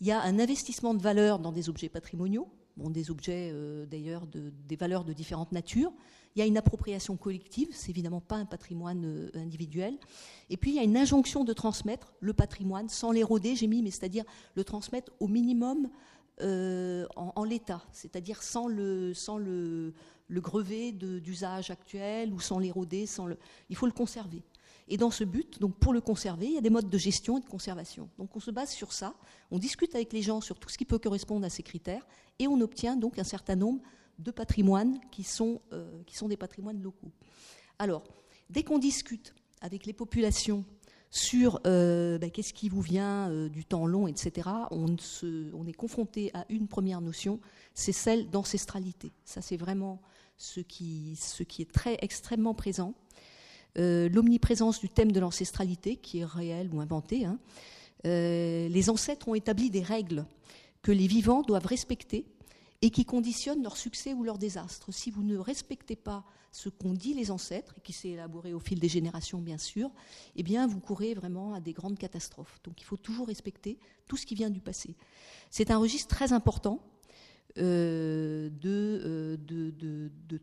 Il 0.00 0.08
y 0.08 0.12
a 0.12 0.20
un 0.20 0.40
investissement 0.40 0.92
de 0.92 1.00
valeur 1.00 1.38
dans 1.38 1.52
des 1.52 1.68
objets 1.68 1.88
patrimoniaux, 1.88 2.48
bon, 2.76 2.90
des 2.90 3.10
objets 3.10 3.50
euh, 3.52 3.86
d'ailleurs 3.86 4.26
de, 4.26 4.52
des 4.66 4.76
valeurs 4.76 5.04
de 5.04 5.12
différentes 5.12 5.52
natures. 5.52 5.92
Il 6.36 6.40
y 6.40 6.42
a 6.42 6.46
une 6.46 6.56
appropriation 6.56 7.16
collective, 7.16 7.68
c'est 7.70 7.90
évidemment 7.90 8.20
pas 8.20 8.36
un 8.36 8.44
patrimoine 8.44 9.30
individuel. 9.34 9.96
Et 10.50 10.56
puis 10.56 10.72
il 10.72 10.74
y 10.74 10.80
a 10.80 10.82
une 10.82 10.96
injonction 10.96 11.44
de 11.44 11.52
transmettre 11.52 12.12
le 12.18 12.32
patrimoine 12.32 12.88
sans 12.88 13.12
l'éroder, 13.12 13.54
j'ai 13.54 13.68
mis, 13.68 13.82
mais 13.82 13.92
c'est-à-dire 13.92 14.24
le 14.56 14.64
transmettre 14.64 15.12
au 15.20 15.28
minimum 15.28 15.88
euh, 16.40 17.06
en, 17.14 17.44
l'état, 17.44 17.84
c'est-à-dire 17.92 18.42
sans 18.42 18.66
le, 18.66 19.14
sans 19.14 19.38
le 19.38 19.92
grever 20.28 20.90
d'usage 20.90 21.70
actuel 21.70 22.32
ou 22.32 22.40
sans 22.40 22.58
l'éroder, 22.58 23.06
sans 23.06 23.26
le, 23.26 23.38
il 23.70 23.76
faut 23.76 23.86
le 23.86 23.92
conserver. 23.92 24.42
Et 24.88 24.96
dans 24.96 25.10
ce 25.10 25.24
but, 25.24 25.60
donc 25.60 25.78
pour 25.78 25.92
le 25.92 26.00
conserver, 26.00 26.46
il 26.46 26.52
y 26.52 26.58
a 26.58 26.60
des 26.60 26.70
modes 26.70 26.90
de 26.90 26.98
gestion 26.98 27.38
et 27.38 27.40
de 27.40 27.48
conservation. 27.48 28.10
Donc 28.18 28.36
on 28.36 28.40
se 28.40 28.50
base 28.50 28.70
sur 28.70 28.92
ça, 28.92 29.14
on 29.50 29.58
discute 29.58 29.94
avec 29.94 30.12
les 30.12 30.22
gens 30.22 30.40
sur 30.40 30.58
tout 30.58 30.68
ce 30.68 30.76
qui 30.76 30.84
peut 30.84 30.98
correspondre 30.98 31.46
à 31.46 31.50
ces 31.50 31.62
critères, 31.62 32.06
et 32.38 32.48
on 32.48 32.60
obtient 32.60 32.96
donc 32.96 33.18
un 33.18 33.24
certain 33.24 33.56
nombre 33.56 33.80
de 34.18 34.30
patrimoines 34.30 35.00
qui 35.10 35.24
sont, 35.24 35.60
euh, 35.72 36.02
qui 36.06 36.16
sont 36.16 36.28
des 36.28 36.36
patrimoines 36.36 36.82
locaux. 36.82 37.10
Alors, 37.78 38.04
dès 38.50 38.62
qu'on 38.62 38.78
discute 38.78 39.34
avec 39.60 39.86
les 39.86 39.92
populations 39.92 40.64
sur 41.10 41.60
euh, 41.66 42.18
ben, 42.18 42.30
qu'est-ce 42.30 42.52
qui 42.52 42.68
vous 42.68 42.80
vient 42.82 43.30
euh, 43.30 43.48
du 43.48 43.64
temps 43.64 43.86
long, 43.86 44.06
etc., 44.06 44.50
on, 44.70 44.96
on 45.54 45.66
est 45.66 45.72
confronté 45.72 46.30
à 46.34 46.44
une 46.48 46.68
première 46.68 47.00
notion, 47.00 47.40
c'est 47.72 47.92
celle 47.92 48.30
d'ancestralité. 48.30 49.12
Ça, 49.24 49.40
c'est 49.40 49.56
vraiment 49.56 50.00
ce 50.36 50.60
qui, 50.60 51.16
ce 51.16 51.42
qui 51.42 51.62
est 51.62 51.72
très 51.72 51.98
extrêmement 52.02 52.54
présent. 52.54 52.94
Euh, 53.76 54.08
l'omniprésence 54.08 54.80
du 54.80 54.88
thème 54.88 55.12
de 55.12 55.20
l'ancestralité, 55.20 55.96
qui 55.96 56.20
est 56.20 56.24
réel 56.24 56.70
ou 56.72 56.80
inventé. 56.80 57.24
Hein. 57.24 57.38
les 58.04 58.90
ancêtres 58.90 59.28
ont 59.28 59.34
établi 59.34 59.70
des 59.70 59.82
règles 59.82 60.26
que 60.82 60.92
les 60.92 61.06
vivants 61.06 61.42
doivent 61.42 61.66
respecter 61.66 62.26
et 62.82 62.90
qui 62.90 63.06
conditionnent 63.06 63.62
leur 63.62 63.76
succès 63.76 64.12
ou 64.12 64.24
leur 64.24 64.36
désastre. 64.36 64.92
Si 64.92 65.10
vous 65.10 65.22
ne 65.22 65.38
respectez 65.38 65.96
pas 65.96 66.24
ce 66.52 66.68
qu'ont 66.68 66.92
dit 66.92 67.14
les 67.14 67.30
ancêtres, 67.30 67.74
et 67.78 67.80
qui 67.80 67.92
s'est 67.92 68.10
élaboré 68.10 68.52
au 68.52 68.60
fil 68.60 68.78
des 68.78 68.88
générations 68.88 69.40
bien 69.40 69.58
sûr, 69.58 69.90
eh 70.36 70.42
bien 70.42 70.66
vous 70.66 70.80
courez 70.80 71.14
vraiment 71.14 71.54
à 71.54 71.60
des 71.60 71.72
grandes 71.72 71.98
catastrophes. 71.98 72.60
Donc 72.62 72.80
il 72.80 72.84
faut 72.84 72.98
toujours 72.98 73.26
respecter 73.26 73.78
tout 74.06 74.16
ce 74.16 74.26
qui 74.26 74.34
vient 74.34 74.50
du 74.50 74.60
passé. 74.60 74.94
C'est 75.50 75.70
un 75.70 75.78
registre 75.78 76.14
très 76.14 76.32
important 76.32 76.80
euh, 77.56 78.50
euh, 78.64 79.36
de, 79.36 79.70
de, 79.70 80.10
de 80.28 80.40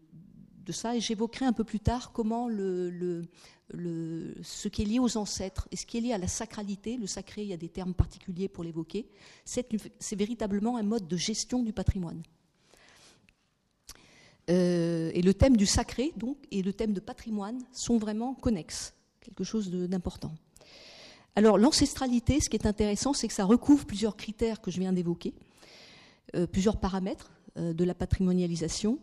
ça 0.71 0.95
et 0.95 0.99
j'évoquerai 0.99 1.45
un 1.45 1.53
peu 1.53 1.63
plus 1.63 1.79
tard 1.79 2.11
comment 2.11 2.49
ce 2.49 4.67
qui 4.67 4.81
est 4.81 4.85
lié 4.85 4.99
aux 4.99 5.17
ancêtres 5.17 5.67
et 5.71 5.75
ce 5.75 5.85
qui 5.85 5.97
est 5.97 6.01
lié 6.01 6.13
à 6.13 6.17
la 6.17 6.27
sacralité, 6.27 6.97
le 6.97 7.07
sacré, 7.07 7.43
il 7.43 7.47
y 7.47 7.53
a 7.53 7.57
des 7.57 7.69
termes 7.69 7.93
particuliers 7.93 8.47
pour 8.47 8.63
l'évoquer, 8.63 9.07
c'est 9.45 10.15
véritablement 10.15 10.77
un 10.77 10.83
mode 10.83 11.07
de 11.07 11.17
gestion 11.17 11.63
du 11.63 11.73
patrimoine. 11.73 12.21
Euh, 14.49 15.11
et 15.13 15.21
le 15.21 15.33
thème 15.33 15.55
du 15.55 15.65
sacré 15.65 16.11
donc, 16.17 16.37
et 16.51 16.61
le 16.61 16.73
thème 16.73 16.93
de 16.93 16.99
patrimoine 16.99 17.59
sont 17.71 17.97
vraiment 17.97 18.33
connexes, 18.33 18.93
quelque 19.21 19.43
chose 19.43 19.69
d'important. 19.69 20.33
Alors 21.35 21.57
l'ancestralité, 21.57 22.41
ce 22.41 22.49
qui 22.49 22.57
est 22.57 22.65
intéressant, 22.65 23.13
c'est 23.13 23.27
que 23.27 23.33
ça 23.33 23.45
recouvre 23.45 23.85
plusieurs 23.85 24.17
critères 24.17 24.59
que 24.59 24.71
je 24.71 24.79
viens 24.79 24.93
d'évoquer, 24.93 25.33
euh, 26.35 26.47
plusieurs 26.47 26.77
paramètres 26.77 27.31
euh, 27.57 27.73
de 27.73 27.83
la 27.83 27.93
patrimonialisation. 27.93 28.97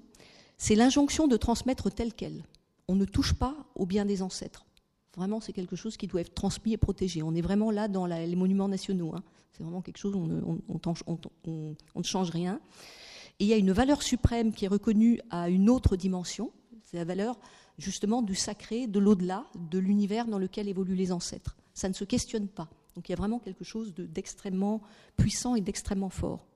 C'est 0.59 0.75
l'injonction 0.75 1.29
de 1.29 1.37
transmettre 1.37 1.91
tel 1.91 2.13
quel. 2.13 2.45
On 2.89 2.95
ne 2.95 3.05
touche 3.05 3.33
pas 3.33 3.57
au 3.75 3.87
bien 3.87 4.05
des 4.05 4.23
ancêtres. 4.23 4.67
Vraiment, 5.17 5.41
c'est 5.41 5.53
quelque 5.53 5.77
chose 5.77 5.97
qui 5.97 6.07
doit 6.07 6.21
être 6.21 6.35
transmis 6.35 6.73
et 6.73 6.77
protégé. 6.77 7.23
On 7.23 7.35
est 7.35 7.41
vraiment 7.41 7.71
là 7.71 7.89
dans 7.89 8.07
les 8.07 8.37
monuments 8.37 8.69
nationaux. 8.69 9.15
Hein. 9.15 9.23
C'est 9.53 9.63
vraiment 9.63 9.83
quelque 9.83 9.99
chose, 9.99 10.15
on 10.15 10.61
on 11.47 11.99
ne 11.99 12.05
change 12.05 12.31
rien. 12.31 12.61
Et 13.41 13.45
il 13.45 13.49
y 13.49 13.53
a 13.53 13.57
une 13.57 13.73
valeur 13.73 14.03
suprême 14.03 14.53
qui 14.53 14.65
est 14.65 14.69
reconnue 14.69 15.21
à 15.31 15.49
une 15.49 15.71
autre 15.71 15.97
dimension, 15.97 16.53
c'est 16.85 16.97
la 16.97 17.05
valeur 17.05 17.39
justement 17.79 18.23
du 18.23 18.35
sacré, 18.35 18.89
de 18.89 18.99
l'au-delà, 18.99 19.45
de 19.55 19.79
l'univers 19.79 20.27
dans 20.27 20.39
lequel 20.39 20.69
évoluent 20.69 20.97
les 20.97 21.13
ancêtres. 21.13 21.57
Ça 21.75 21.89
ne 21.89 21.95
se 21.95 22.05
questionne 22.05 22.49
pas. 22.49 22.69
Donc 22.97 23.09
il 23.09 23.13
y 23.13 23.15
a 23.15 23.17
vraiment 23.17 23.39
quelque 23.39 23.63
chose 23.63 23.95
d'extrêmement 23.95 24.83
puissant 25.17 25.55
et 25.55 25.61
d'extrêmement 25.61 26.11
fort. 26.11 26.48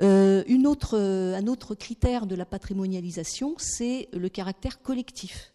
Euh, 0.00 0.44
euh, 0.92 1.34
un 1.34 1.46
autre 1.46 1.74
critère 1.74 2.26
de 2.26 2.34
la 2.34 2.46
patrimonialisation, 2.46 3.54
c'est 3.58 4.08
le 4.12 4.28
caractère 4.28 4.82
collectif. 4.82 5.52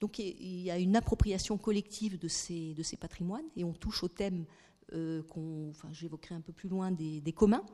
Donc 0.00 0.18
il 0.18 0.60
y 0.60 0.70
a 0.70 0.78
une 0.78 0.96
appropriation 0.96 1.58
collective 1.58 2.18
de 2.18 2.28
ces, 2.28 2.74
patrimoines, 2.98 3.44
et 3.56 3.64
on 3.64 3.72
touche 3.72 4.02
au 4.02 4.08
thème 4.08 4.44
euh, 4.92 5.22
qu'on, 5.24 5.68
enfin, 5.70 5.88
j'évoquerai 5.92 6.34
un 6.34 6.40
peu 6.40 6.52
plus 6.52 6.68
loin 6.68 6.90
des, 6.90 7.20
des 7.20 7.32
communs. 7.32 7.64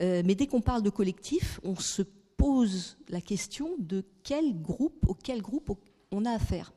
Euh, 0.00 0.22
mais 0.24 0.34
dès 0.34 0.46
qu'on 0.46 0.60
parle 0.60 0.82
de 0.82 0.90
collectif, 0.90 1.60
on 1.62 1.76
se 1.76 2.02
pose 2.36 2.96
la 3.08 3.20
question 3.20 3.76
de 3.78 4.04
quel 4.22 4.60
groupe, 4.60 5.06
auquel 5.08 5.42
groupe 5.42 5.78
on 6.10 6.24
a 6.24 6.30
affaire. 6.30 6.72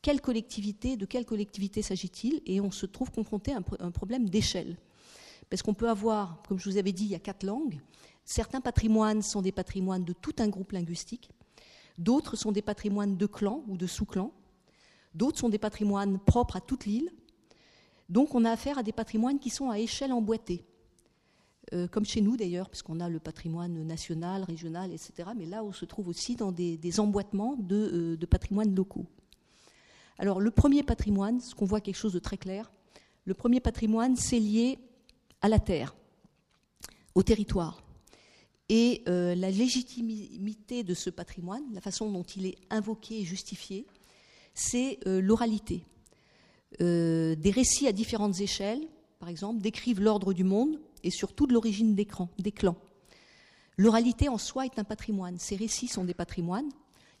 Quelle 0.00 0.20
collectivité, 0.20 0.96
de 0.96 1.06
quelle 1.06 1.24
collectivité 1.24 1.82
s'agit-il 1.82 2.40
Et 2.46 2.60
on 2.60 2.70
se 2.70 2.86
trouve 2.86 3.10
confronté 3.10 3.52
à 3.52 3.60
un, 3.80 3.90
problème 3.90 4.28
d'échelle. 4.28 4.76
Parce 5.50 5.62
qu'on 5.62 5.74
peut 5.74 5.88
avoir, 5.88 6.42
comme 6.48 6.58
je 6.58 6.68
vous 6.68 6.76
avais 6.76 6.92
dit, 6.92 7.04
il 7.04 7.10
y 7.10 7.14
a 7.14 7.20
quatre 7.20 7.44
langues. 7.44 7.80
Certains 8.24 8.60
patrimoines 8.60 9.22
sont 9.22 9.42
des 9.42 9.52
patrimoines 9.52 10.04
de 10.04 10.12
tout 10.12 10.34
un 10.38 10.48
groupe 10.48 10.72
linguistique. 10.72 11.30
D'autres 11.96 12.36
sont 12.36 12.52
des 12.52 12.62
patrimoines 12.62 13.16
de 13.16 13.26
clans 13.26 13.64
ou 13.66 13.76
de 13.76 13.86
sous-clans. 13.86 14.32
D'autres 15.14 15.38
sont 15.38 15.48
des 15.48 15.58
patrimoines 15.58 16.18
propres 16.18 16.56
à 16.56 16.60
toute 16.60 16.84
l'île. 16.84 17.10
Donc 18.08 18.34
on 18.34 18.44
a 18.44 18.50
affaire 18.50 18.78
à 18.78 18.82
des 18.82 18.92
patrimoines 18.92 19.38
qui 19.38 19.50
sont 19.50 19.70
à 19.70 19.78
échelle 19.78 20.12
emboîtée. 20.12 20.64
Euh, 21.74 21.86
comme 21.86 22.04
chez 22.04 22.20
nous 22.20 22.36
d'ailleurs, 22.36 22.70
puisqu'on 22.70 23.00
a 23.00 23.08
le 23.08 23.18
patrimoine 23.18 23.82
national, 23.84 24.44
régional, 24.44 24.90
etc. 24.92 25.30
Mais 25.36 25.44
là, 25.44 25.62
on 25.62 25.72
se 25.72 25.84
trouve 25.84 26.08
aussi 26.08 26.34
dans 26.36 26.52
des, 26.52 27.00
emboîtements 27.00 27.56
de, 27.58 28.16
euh, 28.22 28.26
patrimoine 28.26 28.74
locaux. 28.74 29.06
Alors, 30.18 30.40
le 30.40 30.50
premier 30.50 30.82
patrimoine, 30.82 31.40
ce 31.40 31.54
qu'on 31.54 31.66
voit 31.66 31.80
quelque 31.80 31.96
chose 31.96 32.12
de 32.12 32.18
très 32.18 32.38
clair, 32.38 32.70
le 33.24 33.34
premier 33.34 33.60
patrimoine, 33.60 34.16
c'est 34.16 34.38
lié 34.38 34.78
à 35.40 35.48
la 35.48 35.58
terre, 35.58 35.94
au 37.14 37.22
territoire. 37.22 37.82
Et 38.68 39.02
euh, 39.08 39.34
la 39.34 39.50
légitimité 39.50 40.84
de 40.84 40.94
ce 40.94 41.10
patrimoine, 41.10 41.62
la 41.72 41.80
façon 41.80 42.10
dont 42.10 42.22
il 42.22 42.46
est 42.46 42.58
invoqué 42.70 43.20
et 43.20 43.24
justifié, 43.24 43.86
c'est 44.54 44.98
l'oralité. 45.06 45.84
des 46.80 47.52
récits 47.54 47.86
à 47.86 47.92
différentes 47.92 48.40
échelles, 48.40 48.80
par 49.20 49.28
exemple, 49.28 49.60
décrivent 49.60 50.00
l'ordre 50.00 50.32
du 50.32 50.42
monde, 50.42 50.80
et 51.02 51.10
surtout 51.10 51.46
de 51.46 51.52
l'origine 51.52 51.94
des, 51.94 52.06
des 52.38 52.52
clans. 52.52 52.76
L'oralité 53.76 54.28
en 54.28 54.38
soi 54.38 54.64
est 54.64 54.78
un 54.78 54.84
patrimoine. 54.84 55.38
Ces 55.38 55.56
récits 55.56 55.88
sont 55.88 56.04
des 56.04 56.14
patrimoines. 56.14 56.68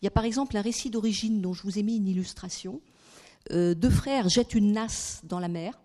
Il 0.00 0.04
y 0.04 0.08
a 0.08 0.10
par 0.10 0.24
exemple 0.24 0.56
un 0.56 0.60
récit 0.60 0.90
d'origine 0.90 1.40
dont 1.40 1.52
je 1.52 1.62
vous 1.62 1.78
ai 1.78 1.82
mis 1.82 1.96
une 1.96 2.08
illustration. 2.08 2.80
Euh, 3.52 3.74
deux 3.74 3.90
frères 3.90 4.28
jettent 4.28 4.54
une 4.54 4.72
nasse 4.72 5.20
dans 5.24 5.40
la 5.40 5.48
mer, 5.48 5.80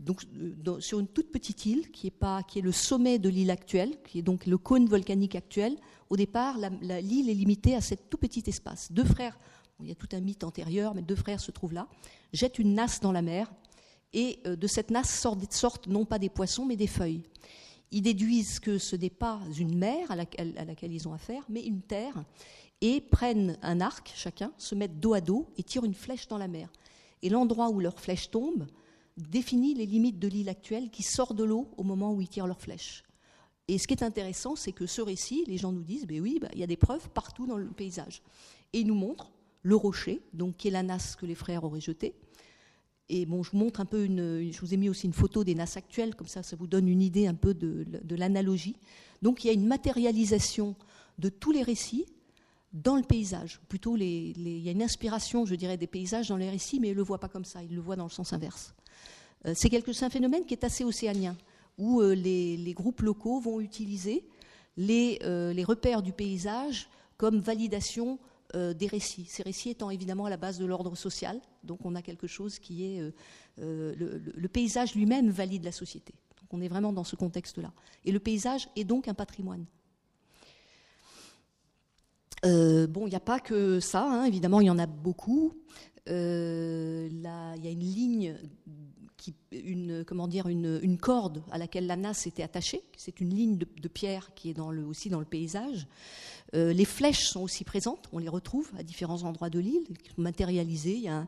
donc, 0.00 0.24
euh, 0.36 0.80
sur 0.80 1.00
une 1.00 1.08
toute 1.08 1.32
petite 1.32 1.66
île 1.66 1.90
qui 1.90 2.06
est, 2.06 2.60
le 2.60 2.72
sommet 2.72 3.18
de 3.18 3.28
l'île 3.28 3.50
actuelle, 3.50 4.00
qui 4.04 4.20
est 4.20 4.22
donc 4.22 4.46
le 4.46 4.56
cône 4.56 4.86
volcanique 4.86 5.34
actuel. 5.34 5.76
Au 6.08 6.16
départ, 6.16 6.56
l'île 6.80 7.28
est 7.28 7.34
limitée 7.34 7.74
à 7.74 7.80
cet 7.80 8.08
tout 8.08 8.16
petit 8.16 8.44
espace. 8.46 8.92
Deux 8.92 9.04
frères, 9.04 9.38
il 9.80 9.88
y 9.88 9.92
a 9.92 9.96
tout 9.96 10.08
un 10.12 10.20
mythe 10.20 10.44
antérieur, 10.44 10.94
mais 10.94 11.02
deux 11.02 11.16
frères 11.16 11.40
se 11.40 11.50
trouvent 11.50 11.74
là, 11.74 11.88
jettent 12.32 12.58
une 12.58 12.74
nasse 12.74 13.00
dans 13.00 13.12
la 13.12 13.22
mer 13.22 13.50
et 14.12 14.40
euh, 14.46 14.56
de 14.56 14.66
cette 14.66 14.90
nasse 14.90 15.20
sortent, 15.50 15.86
non 15.86 16.04
pas 16.04 16.18
des 16.18 16.30
poissons, 16.30 16.64
mais 16.64 16.76
des 16.76 16.86
feuilles. 16.86 17.22
Ils 17.90 18.02
déduisent 18.02 18.60
que 18.60 18.78
ce 18.78 18.96
n'est 18.96 19.10
pas 19.10 19.40
une 19.58 19.76
mer 19.76 20.10
à 20.10 20.16
laquelle, 20.16 20.92
ils 20.92 21.08
ont 21.08 21.12
affaire, 21.14 21.44
mais 21.48 21.64
une 21.64 21.80
terre, 21.80 22.24
et 22.80 23.00
prennent 23.00 23.58
un 23.62 23.80
arc 23.80 24.12
chacun, 24.14 24.52
se 24.58 24.74
mettent 24.74 25.00
dos 25.00 25.14
à 25.14 25.20
dos 25.20 25.48
et 25.56 25.62
tirent 25.62 25.84
une 25.84 25.94
flèche 25.94 26.28
dans 26.28 26.38
la 26.38 26.48
mer. 26.48 26.70
Et 27.22 27.30
l'endroit 27.30 27.70
où 27.70 27.80
leur 27.80 27.98
flèche 27.98 28.30
tombe 28.30 28.66
définit 29.22 29.74
les 29.74 29.86
limites 29.86 30.18
de 30.18 30.28
l'île 30.28 30.48
actuelle 30.48 30.90
qui 30.90 31.02
sort 31.02 31.34
de 31.34 31.44
l'eau 31.44 31.68
au 31.76 31.82
moment 31.82 32.12
où 32.12 32.20
ils 32.20 32.28
tirent 32.28 32.46
leur 32.46 32.60
flèche. 32.60 33.04
Et 33.66 33.78
ce 33.78 33.86
qui 33.86 33.94
est 33.94 34.02
intéressant, 34.02 34.56
c'est 34.56 34.72
que 34.72 34.86
ce 34.86 35.02
récit, 35.02 35.44
les 35.46 35.58
gens 35.58 35.72
nous 35.72 35.82
disent, 35.82 36.06
ben 36.06 36.20
oui, 36.20 36.38
ben, 36.40 36.48
il 36.54 36.60
y 36.60 36.62
a 36.62 36.66
des 36.66 36.76
preuves 36.76 37.08
partout 37.10 37.46
dans 37.46 37.56
le 37.56 37.66
paysage. 37.66 38.22
Et 38.72 38.80
ils 38.80 38.86
nous 38.86 38.94
montrent 38.94 39.30
le 39.62 39.76
rocher, 39.76 40.22
donc 40.32 40.56
qui 40.56 40.68
est 40.68 40.70
la 40.70 40.82
nasse 40.82 41.16
que 41.16 41.26
les 41.26 41.34
frères 41.34 41.64
auraient 41.64 41.80
jetée, 41.80 42.14
et 43.10 43.24
bon, 43.24 43.42
je 43.42 43.52
vous 43.52 43.58
montre 43.58 43.80
un 43.80 43.86
peu 43.86 44.04
une, 44.04 44.52
je 44.52 44.60
vous 44.60 44.74
ai 44.74 44.76
mis 44.76 44.88
aussi 44.88 45.06
une 45.06 45.14
photo 45.14 45.42
des 45.42 45.54
NAS 45.54 45.74
actuelles, 45.76 46.14
comme 46.14 46.26
ça, 46.26 46.42
ça 46.42 46.56
vous 46.56 46.66
donne 46.66 46.88
une 46.88 47.00
idée 47.00 47.26
un 47.26 47.34
peu 47.34 47.54
de, 47.54 47.86
l'analogie. 48.14 48.76
Donc, 49.22 49.44
il 49.44 49.46
y 49.46 49.50
a 49.50 49.54
une 49.54 49.66
matérialisation 49.66 50.76
de 51.18 51.28
tous 51.30 51.50
les 51.50 51.62
récits 51.62 52.04
dans 52.74 52.96
le 52.96 53.02
paysage. 53.02 53.60
Plutôt, 53.68 53.96
il 53.96 54.62
y 54.62 54.68
a 54.68 54.72
une 54.72 54.82
inspiration, 54.82 55.46
je 55.46 55.54
dirais, 55.54 55.78
des 55.78 55.86
paysages 55.86 56.28
dans 56.28 56.36
les 56.36 56.50
récits, 56.50 56.80
mais 56.80 56.88
ils 56.88 56.92
ne 56.92 56.96
le 56.96 57.02
voient 57.02 57.18
pas 57.18 57.28
comme 57.28 57.46
ça, 57.46 57.62
ils 57.62 57.74
le 57.74 57.80
voient 57.80 57.96
dans 57.96 58.04
le 58.04 58.10
sens 58.10 58.34
inverse. 58.34 58.74
Euh, 59.46 59.52
c'est, 59.54 60.02
un 60.02 60.10
phénomène 60.10 60.44
qui 60.44 60.54
est 60.54 60.64
assez 60.64 60.84
océanien, 60.84 61.36
où 61.76 62.00
euh, 62.00 62.14
les, 62.14 62.72
groupes 62.74 63.02
locaux 63.02 63.40
vont 63.40 63.60
utiliser 63.60 64.24
les, 64.76 65.18
euh, 65.22 65.54
repères 65.66 66.02
du 66.02 66.12
paysage 66.12 66.88
comme 67.16 67.38
validation 67.38 68.18
des 68.54 68.86
récits. 68.86 69.26
Ces 69.28 69.42
récits 69.42 69.68
étant 69.68 69.90
évidemment 69.90 70.24
à 70.24 70.30
la 70.30 70.38
base 70.38 70.56
de 70.56 70.64
l'ordre 70.64 70.96
social, 70.96 71.38
donc 71.64 71.84
on 71.84 71.94
a 71.94 72.00
quelque 72.00 72.26
chose 72.26 72.58
qui 72.58 72.82
est 72.82 73.12
le, 73.58 74.46
paysage 74.46 74.94
lui-même 74.94 75.28
valide 75.28 75.64
la 75.64 75.72
société. 75.72 76.14
Donc 76.40 76.54
on 76.54 76.62
est 76.62 76.68
vraiment 76.68 76.94
dans 76.94 77.04
ce 77.04 77.14
contexte-là. 77.14 77.70
Et 78.06 78.10
le 78.10 78.18
paysage 78.18 78.70
est 78.74 78.84
donc 78.84 79.06
un 79.06 79.12
patrimoine. 79.12 79.66
bon, 82.42 83.06
il 83.06 83.10
n'y 83.10 83.16
a 83.16 83.20
pas 83.20 83.38
que 83.38 83.80
ça, 83.80 84.08
hein. 84.10 84.24
évidemment, 84.24 84.62
il 84.62 84.68
y 84.68 84.70
en 84.70 84.78
a 84.78 84.86
beaucoup. 84.86 85.52
il 86.06 86.12
y 86.12 87.26
a 87.26 87.70
une 87.70 87.80
ligne, 87.80 88.34
une, 89.52 90.04
comment 90.04 90.28
dire, 90.28 90.48
une, 90.48 90.98
corde 90.98 91.42
à 91.50 91.58
laquelle 91.58 91.86
la 91.86 91.96
nasse 91.96 92.26
était 92.26 92.42
attachée. 92.42 92.82
C'est 92.96 93.20
une 93.20 93.34
ligne 93.34 93.56
de, 93.56 93.88
pierre 93.88 94.34
qui 94.34 94.50
est 94.50 94.54
dans 94.54 94.70
le, 94.70 94.84
aussi 94.84 95.08
dans 95.08 95.20
le 95.20 95.24
paysage. 95.24 95.86
Euh, 96.54 96.72
les 96.72 96.84
flèches 96.84 97.28
sont 97.28 97.40
aussi 97.40 97.64
présentes, 97.64 98.08
on 98.12 98.18
les 98.18 98.28
retrouve 98.28 98.70
à 98.78 98.82
différents 98.82 99.22
endroits 99.22 99.50
de 99.50 99.58
l'île, 99.58 99.84
matérialisées. 100.16 100.94
Il 100.94 101.02
y 101.02 101.08
a 101.08 101.26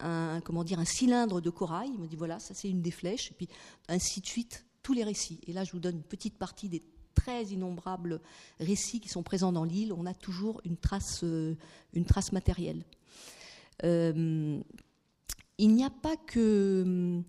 un, 0.00 0.40
comment 0.40 0.64
dire, 0.64 0.78
un 0.78 0.84
cylindre 0.84 1.40
de 1.40 1.50
corail, 1.50 1.90
il 1.92 2.00
me 2.00 2.06
dit 2.06 2.16
voilà, 2.16 2.38
ça 2.38 2.54
c'est 2.54 2.70
une 2.70 2.82
des 2.82 2.90
flèches, 2.90 3.30
et 3.30 3.34
puis 3.34 3.48
ainsi 3.88 4.20
de 4.20 4.26
suite, 4.26 4.64
tous 4.82 4.92
les 4.92 5.04
récits. 5.04 5.40
Et 5.46 5.52
là, 5.52 5.64
je 5.64 5.72
vous 5.72 5.80
donne 5.80 5.96
une 5.96 6.02
petite 6.02 6.38
partie 6.38 6.68
des 6.68 6.82
très 7.14 7.44
innombrables 7.44 8.20
récits 8.58 9.00
qui 9.00 9.08
sont 9.08 9.22
présents 9.22 9.52
dans 9.52 9.64
l'île. 9.64 9.92
On 9.92 10.06
a 10.06 10.14
toujours 10.14 10.60
une 10.64 10.76
trace, 10.76 11.20
euh, 11.22 11.54
une 11.92 12.04
trace 12.04 12.32
matérielle. 12.32 12.84
Euh, 13.84 14.60
il 15.60 15.74
n'y 15.74 15.84
a 15.84 15.90
pas 15.90 16.16
que 16.16 17.22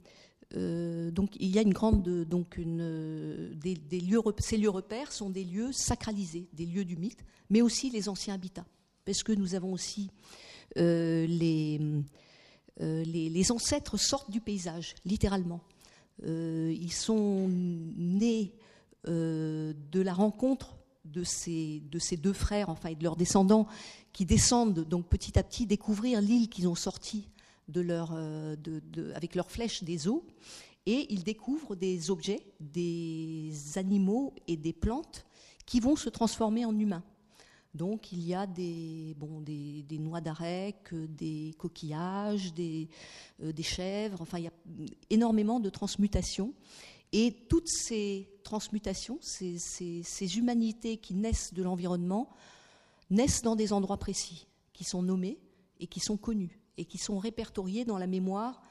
euh, 0.55 1.11
donc 1.11 1.35
il 1.39 1.49
y 1.49 1.59
a 1.59 1.61
une 1.61 1.73
grande 1.73 2.03
donc 2.25 2.57
une 2.57 3.53
des, 3.55 3.99
lieux 3.99 4.19
ces 4.39 4.57
lieux 4.57 4.69
repères 4.69 5.11
sont 5.11 5.29
des 5.29 5.43
lieux 5.43 5.71
sacralisés, 5.71 6.47
des 6.53 6.65
lieux 6.65 6.85
du 6.85 6.97
mythe, 6.97 7.23
mais 7.49 7.61
aussi 7.61 7.89
les 7.89 8.09
anciens 8.09 8.33
habitats, 8.33 8.65
parce 9.05 9.23
que 9.23 9.31
nous 9.31 9.55
avons 9.55 9.73
aussi 9.73 10.09
euh, 10.77 11.25
euh, 12.81 13.03
les, 13.03 13.29
les, 13.29 13.51
ancêtres 13.51 13.97
sortent 13.97 14.31
du 14.31 14.41
paysage 14.41 14.95
littéralement. 15.05 15.61
ils 16.23 16.93
sont 16.93 17.49
nés 17.49 18.53
de 19.05 20.01
la 20.01 20.13
rencontre 20.13 20.77
de 21.03 21.23
ces, 21.23 21.81
de 21.91 21.99
ces 21.99 22.15
deux 22.15 22.33
frères, 22.33 22.69
enfin 22.69 22.89
et 22.89 22.95
de 22.95 23.03
leurs 23.03 23.17
descendants, 23.17 23.67
qui 24.13 24.25
descendent 24.25 24.85
donc 24.87 25.07
petit 25.07 25.37
à 25.37 25.43
petit 25.43 25.65
découvrir 25.65 26.21
l'île 26.21 26.49
qu'ils 26.49 26.67
ont 26.67 26.75
sortie 26.75 27.27
de 27.71 27.81
leur, 27.81 28.11
euh, 28.13 28.55
avec 29.15 29.35
leurs 29.35 29.49
flèches 29.49 29.83
des 29.83 30.07
eaux, 30.07 30.25
et 30.85 31.07
ils 31.13 31.23
découvrent 31.23 31.75
des 31.75 32.09
objets, 32.09 32.43
des 32.59 33.53
animaux 33.75 34.33
et 34.47 34.57
des 34.57 34.73
plantes 34.73 35.25
qui 35.65 35.79
vont 35.79 35.95
se 35.95 36.09
transformer 36.09 36.65
en 36.65 36.77
humains. 36.77 37.03
Donc 37.73 38.11
il 38.11 38.27
y 38.27 38.33
a 38.33 38.47
des, 38.47 39.15
noix 39.91 40.19
d'arec, 40.19 40.93
des 40.93 41.53
coquillages, 41.57 42.53
des, 42.53 42.89
des, 43.39 43.63
chèvres, 43.63 44.21
enfin 44.21 44.39
il 44.39 44.45
y 44.45 44.47
a 44.47 44.53
énormément 45.09 45.59
de 45.59 45.69
transmutations. 45.69 46.53
Et 47.13 47.45
toutes 47.49 47.69
ces 47.69 48.29
transmutations, 48.43 49.19
ces 49.21 50.37
humanités 50.37 50.97
qui 50.97 51.13
naissent 51.13 51.53
de 51.53 51.63
l'environnement, 51.63 52.29
naissent 53.09 53.41
dans 53.41 53.55
des 53.55 53.73
endroits 53.73 53.97
précis, 53.97 54.47
qui 54.73 54.83
sont 54.83 55.03
nommés 55.03 55.37
et 55.79 55.87
qui 55.87 55.99
sont 55.99 56.17
connus, 56.17 56.60
et 56.77 56.85
qui 56.85 56.97
sont 56.97 57.17
répertoriés 57.17 57.85
dans 57.85 57.97
la 57.97 58.07
mémoire 58.07 58.61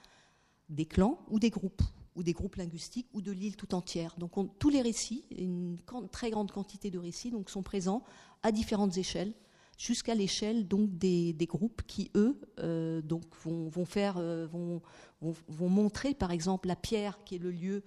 des 0.69 0.87
clans 0.87 1.19
ou 1.29 1.39
des 1.39 1.51
groupes 1.51 1.83
ou 2.17 2.23
des 2.23 2.33
groupes 2.33 2.57
linguistiques 2.57 3.07
ou 3.13 3.23
de 3.23 3.33
l'île 3.33 3.57
tout 3.57 3.75
entière. 3.75 4.15
Donc 4.19 4.33
tous 4.59 4.69
les 4.69 4.83
récits, 4.83 5.25
une 5.37 5.79
très 6.11 6.31
grande 6.31 6.51
quantité 6.51 6.91
de 6.91 6.99
récits, 6.99 7.31
donc, 7.31 7.51
sont 7.51 7.63
présents 7.63 8.03
à 8.43 8.53
différentes 8.53 8.97
échelles, 8.97 9.33
jusqu'à 9.79 10.15
l'échelle 10.15 10.67
des, 10.69 11.35
groupes 11.49 11.83
qui 11.87 12.11
eux 12.15 12.39
euh, 12.59 13.01
donc 13.01 13.25
euh, 13.47 14.47
vont, 14.51 14.83
vont, 15.21 15.69
montrer 15.69 16.13
par 16.13 16.31
exemple 16.31 16.69
la 16.69 16.77
pierre 16.77 17.25
qui 17.25 17.37
est 17.37 17.39
le 17.39 17.51
lieu 17.51 17.83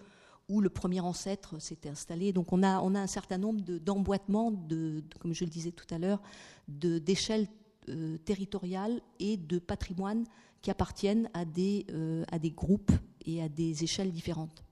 où 0.49 0.59
le 0.59 0.69
premier 0.69 0.99
ancêtre 0.99 1.61
s'était 1.61 1.89
installé. 1.89 2.33
Donc 2.33 2.51
on 2.51 2.63
a, 2.63 2.79
on 2.81 2.95
a 2.95 2.99
un 2.99 3.07
certain 3.07 3.37
nombre 3.37 3.61
d'emboîtements, 3.61 4.51
de, 4.51 5.03
comme 5.19 5.33
je 5.33 5.43
le 5.43 5.49
disais 5.49 5.71
tout 5.71 5.85
à 5.93 5.97
l'heure, 5.97 6.21
d'échelles 6.67 7.47
euh, 7.89 8.17
territoriales 8.19 9.01
et 9.19 9.37
de 9.37 9.59
patrimoine 9.59 10.25
qui 10.61 10.71
appartiennent 10.71 11.29
à 11.33 11.43
des, 11.43 11.85
à 12.31 12.39
des 12.39 12.51
groupes 12.51 12.93
et 13.25 13.41
à 13.41 13.49
des 13.49 13.83
échelles 13.83 14.11
différentes. 14.11 14.63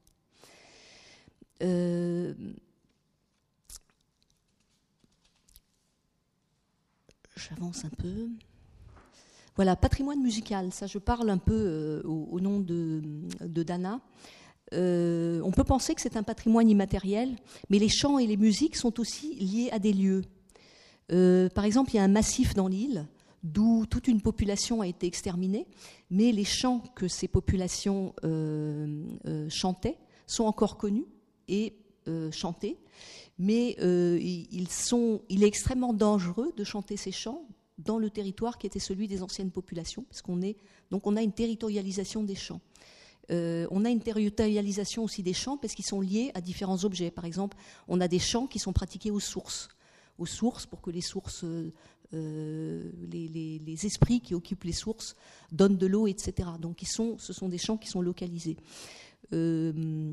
Euh, 1.62 2.34
j'avance 7.36 7.86
un 7.86 7.90
peu. 7.90 8.30
Voilà, 9.56 9.76
patrimoine 9.76 10.22
musical, 10.22 10.72
ça 10.72 10.88
je 10.88 10.98
parle 10.98 11.30
un 11.30 11.38
peu 11.38 11.54
euh, 11.54 12.02
au, 12.04 12.40
nom 12.40 12.60
de, 12.60 13.02
Dana. 13.42 14.00
Euh, 14.74 15.42
on 15.44 15.52
peut 15.52 15.66
penser 15.66 15.94
que 15.94 16.02
c'est 16.02 16.16
un 16.16 16.24
patrimoine 16.24 16.70
immatériel, 16.70 17.36
mais 17.70 17.78
les 17.78 17.90
chants 17.90 18.18
et 18.18 18.26
les 18.26 18.38
musiques 18.38 18.78
sont 18.78 19.00
aussi 19.00 19.36
liés 19.36 19.70
à 19.72 19.80
des 19.80 19.94
lieux. 19.94 20.24
Par 21.54 21.66
exemple, 21.66 21.92
il 21.92 21.98
y 21.98 22.00
a 22.00 22.04
un 22.04 22.08
massif 22.08 22.54
dans 22.54 22.68
l'île 22.68 23.08
d'où 23.44 23.86
toute 23.90 24.08
une 24.08 24.22
population 24.22 24.82
a 24.82 24.88
été 24.88 25.08
exterminée, 25.08 25.68
mais 26.10 26.32
les 26.32 26.44
chants 26.44 26.84
que 26.96 27.08
ces 27.08 27.28
populations 27.28 28.14
euh, 28.24 29.04
euh, 29.26 29.50
chantaient 29.50 29.98
sont 30.28 30.44
encore 30.44 30.78
connus 30.78 31.06
et 31.48 31.76
euh, 32.08 32.32
chantés, 32.32 32.78
mais 33.38 33.76
il 33.80 35.44
est 35.44 35.48
extrêmement 35.48 35.94
dangereux 35.94 36.54
de 36.56 36.64
chanter 36.64 36.98
ces 36.98 37.12
chants 37.12 37.44
dans 37.80 37.98
le 37.98 38.12
territoire 38.12 38.60
qui 38.60 38.68
était 38.68 38.80
celui 38.80 39.08
des 39.08 39.24
anciennes 39.24 39.50
populations, 39.50 40.04
parce 40.04 40.22
qu'on 40.22 40.42
est 40.42 40.58
donc 40.92 41.08
on 41.08 41.16
a 41.16 41.22
une 41.22 41.32
territorialisation 41.32 42.24
des 42.24 42.36
chants. 42.36 42.62
on 43.30 43.86
a 43.86 43.90
une 43.90 44.02
territorialisation 44.02 45.04
aussi 45.04 45.24
des 45.24 45.34
chants 45.34 45.58
parce 45.58 45.74
qu'ils 45.74 45.86
sont 45.86 46.02
liés 46.02 46.32
à 46.36 46.42
différents 46.42 46.84
objets. 46.84 47.10
Par 47.10 47.26
exemple, 47.26 47.58
on 47.88 48.00
a 48.00 48.08
des 48.08 48.20
chants 48.20 48.46
qui 48.46 48.60
sont 48.60 48.74
pratiqués 48.74 49.10
aux 49.10 49.22
sources, 49.22 49.70
aux 50.18 50.26
sources 50.26 50.66
pour 50.66 50.82
que 50.82 50.92
les 50.92 51.02
sources 51.02 51.46
euh, 52.14 52.92
les, 53.10 53.86
esprits 53.86 54.20
qui 54.20 54.36
occupent 54.36 54.66
les 54.66 54.74
sources 54.74 55.16
donnent 55.52 55.78
de 55.78 55.88
l'eau, 55.88 56.08
etc. 56.08 56.50
Donc 56.60 56.82
ce 56.84 57.34
sont 57.34 57.50
des 57.50 57.58
champs 57.58 57.78
qui 57.78 57.88
sont 57.88 58.02
localisés. 58.02 58.58
Euh, 59.34 60.12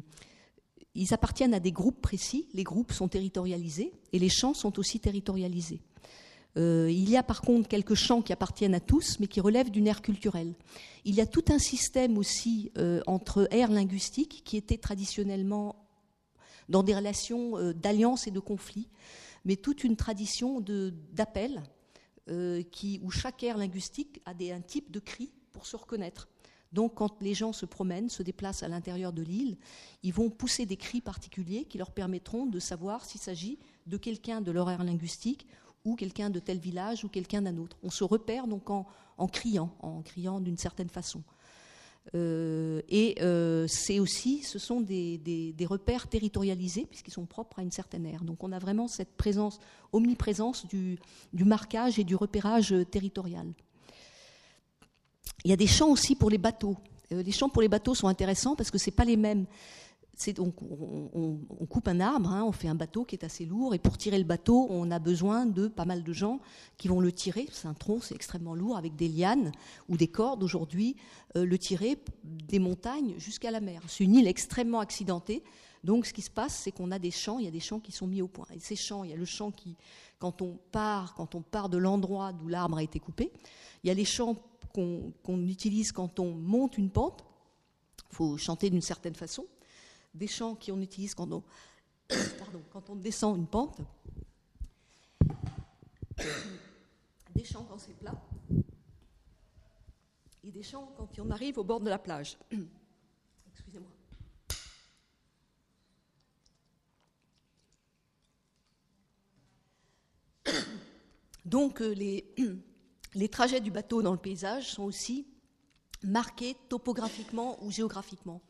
ils 0.95 1.13
appartiennent 1.13 1.55
à 1.55 1.61
des 1.61 1.73
groupes 1.73 2.01
précis, 2.01 2.49
les 2.55 2.63
groupes 2.63 2.93
sont 2.93 3.09
territorialisés 3.09 3.93
et 4.13 4.19
les 4.19 4.29
champs 4.29 4.55
sont 4.55 4.79
aussi 4.79 5.01
territorialisés. 5.01 5.81
Euh, 6.57 6.89
il 6.91 7.11
y 7.11 7.17
a 7.17 7.25
par 7.25 7.43
contre 7.43 7.69
quelques 7.69 7.95
champs 7.95 8.23
qui 8.23 8.33
appartiennent 8.33 8.75
à 8.75 8.81
tous, 8.81 9.19
mais 9.19 9.27
qui 9.27 9.41
relèvent 9.41 9.71
d'une 9.71 9.89
ère 9.89 10.01
culturelle. 10.01 10.55
Il 11.05 11.17
y 11.17 11.21
a 11.21 11.27
tout 11.27 11.45
un 11.49 11.59
système 11.59 12.17
aussi 12.17 12.71
entre 13.07 13.49
aires 13.51 13.73
linguistiques 13.73 14.43
qui 14.45 14.57
était 14.57 14.79
traditionnellement 14.79 15.75
dans 16.69 16.85
des 16.85 16.95
relations 16.95 17.73
d'alliance 17.73 18.29
et 18.29 18.31
de 18.31 18.41
conflit, 18.41 18.89
mais 19.49 19.57
toute 19.57 19.83
une 19.83 19.97
tradition 19.97 20.61
d'appel 20.61 21.63
euh, 22.29 22.63
où 23.03 23.11
chaque 23.11 23.43
aire 23.43 23.57
linguistique 23.57 24.21
a 24.27 24.33
un 24.33 24.61
type 24.61 24.91
de 24.93 25.01
cri 25.01 25.33
pour 25.55 25.67
se 25.67 25.75
reconnaître. 25.75 26.29
Donc 26.71 26.97
quand 26.97 27.23
les 27.23 27.33
gens 27.33 27.55
se 27.55 27.65
promènent, 27.65 28.11
se 28.11 28.23
déplacent 28.23 28.63
à 28.63 28.69
l'intérieur 28.69 29.11
de 29.15 29.23
l'île, 29.23 29.57
ils 30.03 30.13
vont 30.13 30.29
pousser 30.29 30.67
des 30.67 30.77
cris 30.77 31.01
particuliers 31.01 31.65
qui 31.65 31.79
leur 31.79 31.93
permettront 31.93 32.45
de 32.45 32.61
savoir 32.61 33.07
s'il 33.07 33.23
s'agit 33.23 33.59
de 33.87 33.97
quelqu'un 33.97 34.43
de 34.43 34.53
leur 34.53 34.69
aire 34.69 34.85
linguistique 34.85 35.47
ou 35.87 35.97
quelqu'un 35.97 36.29
de 36.29 36.41
tel 36.41 36.59
village 36.59 37.05
ou 37.05 37.09
quelqu'un 37.09 37.41
d'un 37.41 37.57
autre. 37.57 37.79
On 37.83 37.91
se 37.91 38.05
repère 38.05 38.49
donc 38.49 38.69
en 38.69 38.85
criant, 39.29 39.75
en 39.81 40.03
criant 40.03 40.41
d'une 40.41 40.59
certaine 40.59 40.91
façon. 40.91 41.23
Euh, 42.15 42.81
et 42.89 43.17
euh, 43.21 43.67
c'est 43.69 43.99
aussi, 43.99 44.43
ce 44.43 44.59
sont 44.59 44.81
des, 44.81 45.55
repères 45.69 46.09
territorialisés 46.09 46.87
puisqu'ils 46.87 47.13
sont 47.13 47.27
propres 47.27 47.59
à 47.59 47.63
une 47.63 47.71
certaine 47.71 48.07
ère. 48.07 48.25
Donc 48.25 48.43
on 48.43 48.53
a 48.53 48.59
vraiment 48.59 48.89
cette 48.89 49.17
présence, 49.17 49.61
omniprésence 49.93 50.67
du, 50.67 50.99
marquage 51.33 51.99
et 51.99 52.05
du 52.05 52.15
repérage 52.15 52.75
territorial. 52.91 53.47
Il 55.45 55.51
y 55.51 55.55
a 55.55 55.57
des 55.57 55.67
champs 55.67 55.91
aussi 55.91 56.15
pour 56.15 56.31
les 56.31 56.39
bateaux. 56.39 56.77
Euh, 57.13 57.23
les 57.23 57.33
champs 57.33 57.49
pour 57.49 57.63
les 57.63 57.69
bateaux 57.69 57.95
sont 57.95 58.09
intéressants 58.09 58.57
parce 58.57 58.71
que 58.71 58.79
ce 58.79 58.91
pas 58.91 59.05
les 59.05 59.17
mêmes 59.17 59.47
on, 60.39 61.67
coupe 61.69 61.89
un 61.89 62.01
arbre, 62.01 62.31
hein, 62.31 62.45
on 62.45 62.53
fait 62.53 62.69
un 62.69 62.75
bateau 62.75 63.05
qui 63.05 63.15
est 63.15 63.25
assez 63.25 63.45
lourd, 63.45 63.75
et 63.75 63.79
pour 63.79 63.97
tirer 63.97 64.19
le 64.19 64.25
bateau, 64.25 64.67
on 64.71 64.91
a 64.91 64.99
besoin 64.99 65.47
de 65.47 65.69
pas 65.69 65.85
mal 65.85 66.03
de 66.03 66.13
gens 66.13 66.41
qui 66.77 66.89
vont 66.89 67.01
le 67.01 67.13
tirer. 67.13 67.47
C'est 67.53 67.69
un 67.69 67.75
tronc, 67.75 68.01
c'est 68.03 68.15
extrêmement 68.15 68.55
lourd, 68.55 68.77
avec 68.77 68.97
des 68.97 69.09
lianes 69.09 69.53
ou 69.89 69.97
des 69.97 70.09
cordes 70.09 70.43
aujourd'hui, 70.43 70.97
euh, 71.37 71.45
le 71.45 71.59
tirer 71.59 71.99
des 72.25 72.59
montagnes 72.59 73.15
jusqu'à 73.19 73.51
la 73.51 73.61
mer. 73.61 73.83
C'est 73.87 74.05
une 74.05 74.17
île 74.17 74.27
extrêmement 74.27 74.81
accidentée. 74.81 75.45
Donc 75.85 76.07
ce 76.07 76.13
qui 76.13 76.23
se 76.23 76.31
passe, 76.31 76.55
c'est 76.55 76.73
qu'on 76.73 76.91
a 76.91 76.99
des 76.99 77.13
champs, 77.13 77.39
il 77.39 77.45
y 77.45 77.49
a 77.49 77.53
des 77.53 77.61
champs 77.61 77.81
qui 77.81 77.93
sont 77.93 78.09
mis 78.09 78.21
au 78.21 78.29
point. 78.29 78.47
Et 78.55 78.59
ces 78.59 78.77
champs, 78.77 79.05
il 79.05 79.11
y 79.11 79.13
a 79.13 79.17
le 79.17 79.25
champ 79.25 79.53
qui, 79.53 79.77
quand 80.19 80.43
on 80.43 80.59
part, 80.73 81.15
quand 81.15 81.37
on 81.37 81.43
part 81.43 81.69
de 81.69 81.79
l'endroit 81.79 82.33
d'où 82.33 82.49
l'arbre 82.49 82.79
a 82.79 82.83
été 82.83 82.99
coupé, 82.99 83.33
il 83.85 83.89
y 83.89 83.91
a 83.91 83.95
les 83.95 84.05
champs 84.05 84.35
qu'on 84.73 85.47
utilise 85.47 85.93
quand 85.93 86.19
on 86.19 86.35
monte 86.35 86.77
une 86.77 86.91
pente. 86.91 87.25
Il 88.11 88.17
faut 88.17 88.37
chanter 88.37 88.71
d'une 88.71 88.83
certaine 88.83 89.15
façon 89.15 89.45
des 90.15 90.27
chants 90.27 90.55
qu'on 90.55 90.81
utilise 90.81 91.15
quand 91.15 91.31
on, 91.33 91.43
quand 92.73 92.91
on 92.91 92.97
descend 92.97 93.37
une 93.37 93.47
pente, 93.47 93.81
des 97.35 97.45
chants 97.45 97.65
quand 97.69 97.79
c'est 97.79 97.97
plat, 97.97 98.15
et 100.43 100.51
des 100.51 100.63
chants 100.63 100.93
quand 100.97 101.09
on 101.19 101.31
arrive 101.31 101.59
au 101.59 101.65
bord 101.65 101.81
de 101.81 101.91
la 101.91 101.99
plage. 101.99 102.39
Excusez-moi. 103.53 103.91
Donc 111.45 111.81
euh, 111.81 111.95
les 111.95 113.29
trajets 113.29 113.61
du 113.61 113.71
bateau 113.71 114.03
dans 114.03 114.13
le 114.13 114.19
paysage 114.19 114.73
sont 114.73 114.85
aussi 114.85 115.27
marqués 116.03 116.57
topographiquement 116.69 117.63
ou 117.63 117.71
géographiquement. 117.71 118.41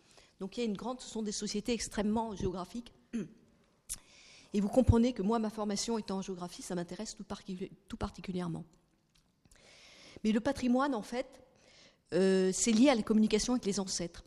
Donc 0.41 0.57
il 0.57 0.61
y 0.61 0.63
a 0.63 0.67
une 0.67 0.77
grande, 0.77 1.01
ce 1.01 1.09
sont 1.09 1.23
des 1.23 1.33
sociétés 1.33 1.73
extrêmement 1.73 2.35
géographiques. 2.35 2.93
Et 4.55 4.61
vous 4.61 4.69
comprenez 4.69 5.13
que 5.13 5.23
moi, 5.23 5.39
ma 5.39 5.51
formation 5.51 5.99
étant 5.99 6.19
en 6.19 6.23
géographie, 6.23 6.63
ça 6.63 6.75
m'intéresse 6.75 7.17
tout, 7.17 7.97
particulièrement. 7.97 8.65
Mais 10.25 10.33
le 10.33 10.41
patrimoine, 10.41 10.95
en 10.95 11.03
fait, 11.03 11.27
euh, 12.15 12.51
c'est 12.53 12.73
lié 12.73 12.89
à 12.89 12.95
la 12.95 13.03
communication 13.03 13.53
avec 13.53 13.67
les 13.67 13.79
ancêtres. 13.79 14.25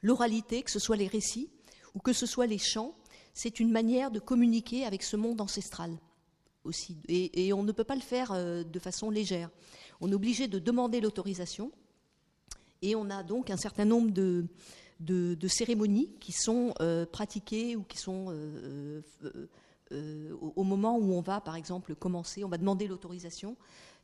L'oralité, 0.00 0.62
que 0.62 0.70
ce 0.70 0.78
soit 0.78 0.96
les 0.96 1.06
récits 1.06 1.50
ou 1.94 1.98
que 1.98 2.12
ce 2.12 2.24
soit 2.24 2.46
les 2.46 2.58
chants, 2.58 2.94
c'est 3.34 3.60
une 3.60 3.70
manière 3.70 4.10
de 4.10 4.20
communiquer 4.20 4.84
avec 4.84 5.02
ce 5.02 5.16
monde 5.16 5.40
ancestral 5.40 5.98
aussi. 6.64 6.96
Et, 7.08 7.52
on 7.52 7.62
ne 7.62 7.72
peut 7.72 7.84
pas 7.84 7.94
le 7.94 8.00
faire 8.00 8.32
euh, 8.32 8.62
de 8.64 8.78
façon 8.78 9.10
légère. 9.10 9.50
On 10.00 10.10
est 10.10 10.14
obligé 10.14 10.48
de 10.48 10.58
demander 10.58 11.00
l'autorisation. 11.00 11.72
Et 12.82 12.96
on 12.96 13.10
a 13.10 13.22
donc 13.22 13.50
un 13.50 13.56
certain 13.56 13.84
nombre 13.84 14.10
de, 14.10 14.46
de, 15.02 15.48
cérémonies 15.48 16.10
qui 16.20 16.32
sont 16.32 16.74
euh, 16.80 17.04
pratiquées 17.06 17.76
ou 17.76 17.82
qui 17.82 17.98
sont 17.98 18.26
euh, 18.30 19.02
euh, 19.92 20.36
au, 20.40 20.64
moment 20.64 20.96
où 20.98 21.12
on 21.12 21.20
va, 21.20 21.40
par 21.40 21.56
exemple, 21.56 21.94
commencer, 21.94 22.44
on 22.44 22.48
va 22.48 22.58
demander 22.58 22.86
l'autorisation 22.86 23.56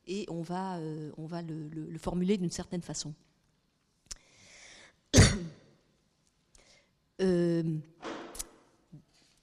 et 0.06 0.26
on 0.28 0.42
va, 0.42 0.78
on 1.16 1.26
va 1.26 1.42
le, 1.42 1.98
formuler 1.98 2.36
d'une 2.36 2.50
certaine 2.50 2.82
façon. 2.82 3.14
il 7.20 7.80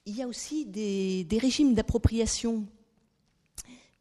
y 0.06 0.22
a 0.22 0.28
aussi 0.28 0.66
des, 0.66 1.24
des 1.24 1.38
régimes 1.38 1.74
d'appropriation 1.74 2.66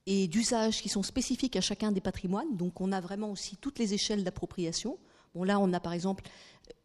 et 0.07 0.29
d'usage 0.29 0.83
qui 0.83 0.88
sont 0.88 1.03
spécifiques 1.03 1.57
à 1.57 1.61
chacun 1.61 1.93
des 1.93 2.01
patrimoines. 2.01 2.57
Donc 2.57 2.81
on 2.81 2.93
a 2.93 3.01
vraiment 3.01 3.31
aussi 3.31 3.57
toutes 3.57 3.79
les 3.79 3.95
échelles 3.95 4.25
d'appropriation. 4.25 4.99
Bon 5.35 5.45
là 5.45 5.59
on 5.59 5.73
a 5.73 5.81
par 5.81 5.93
exemple 5.93 6.25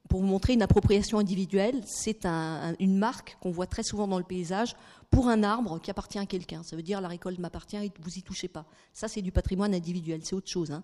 pour 0.10 0.22
vous 0.22 0.28
montrer 0.28 0.54
une 0.54 0.64
appropriation 0.64 1.20
individuelle, 1.20 1.82
c'est 1.86 2.26
une 2.26 2.98
marque 2.98 3.38
qu'on 3.40 3.52
voit 3.52 3.68
très 3.68 3.84
souvent 3.84 4.08
dans 4.08 4.18
le 4.18 4.24
paysage 4.24 4.76
pour 5.12 5.30
un 5.30 5.44
arbre 5.44 5.80
qui 5.80 5.92
appartient 5.92 6.18
à 6.18 6.26
quelqu'un. 6.26 6.64
Ça 6.64 6.76
veut 6.76 6.82
dire 6.82 7.00
la 7.00 7.08
récolte 7.08 7.38
m'appartient 7.38 7.78
et 7.78 7.92
vous 8.02 8.18
y 8.18 8.24
touchez 8.24 8.48
pas. 8.48 8.66
Ça, 8.92 9.08
c'est 9.08 9.22
du 9.22 9.32
patrimoine 9.32 9.74
individuel, 9.74 10.22
c'est 10.24 10.36
autre 10.36 10.50
chose. 10.50 10.72
Hein. 10.72 10.84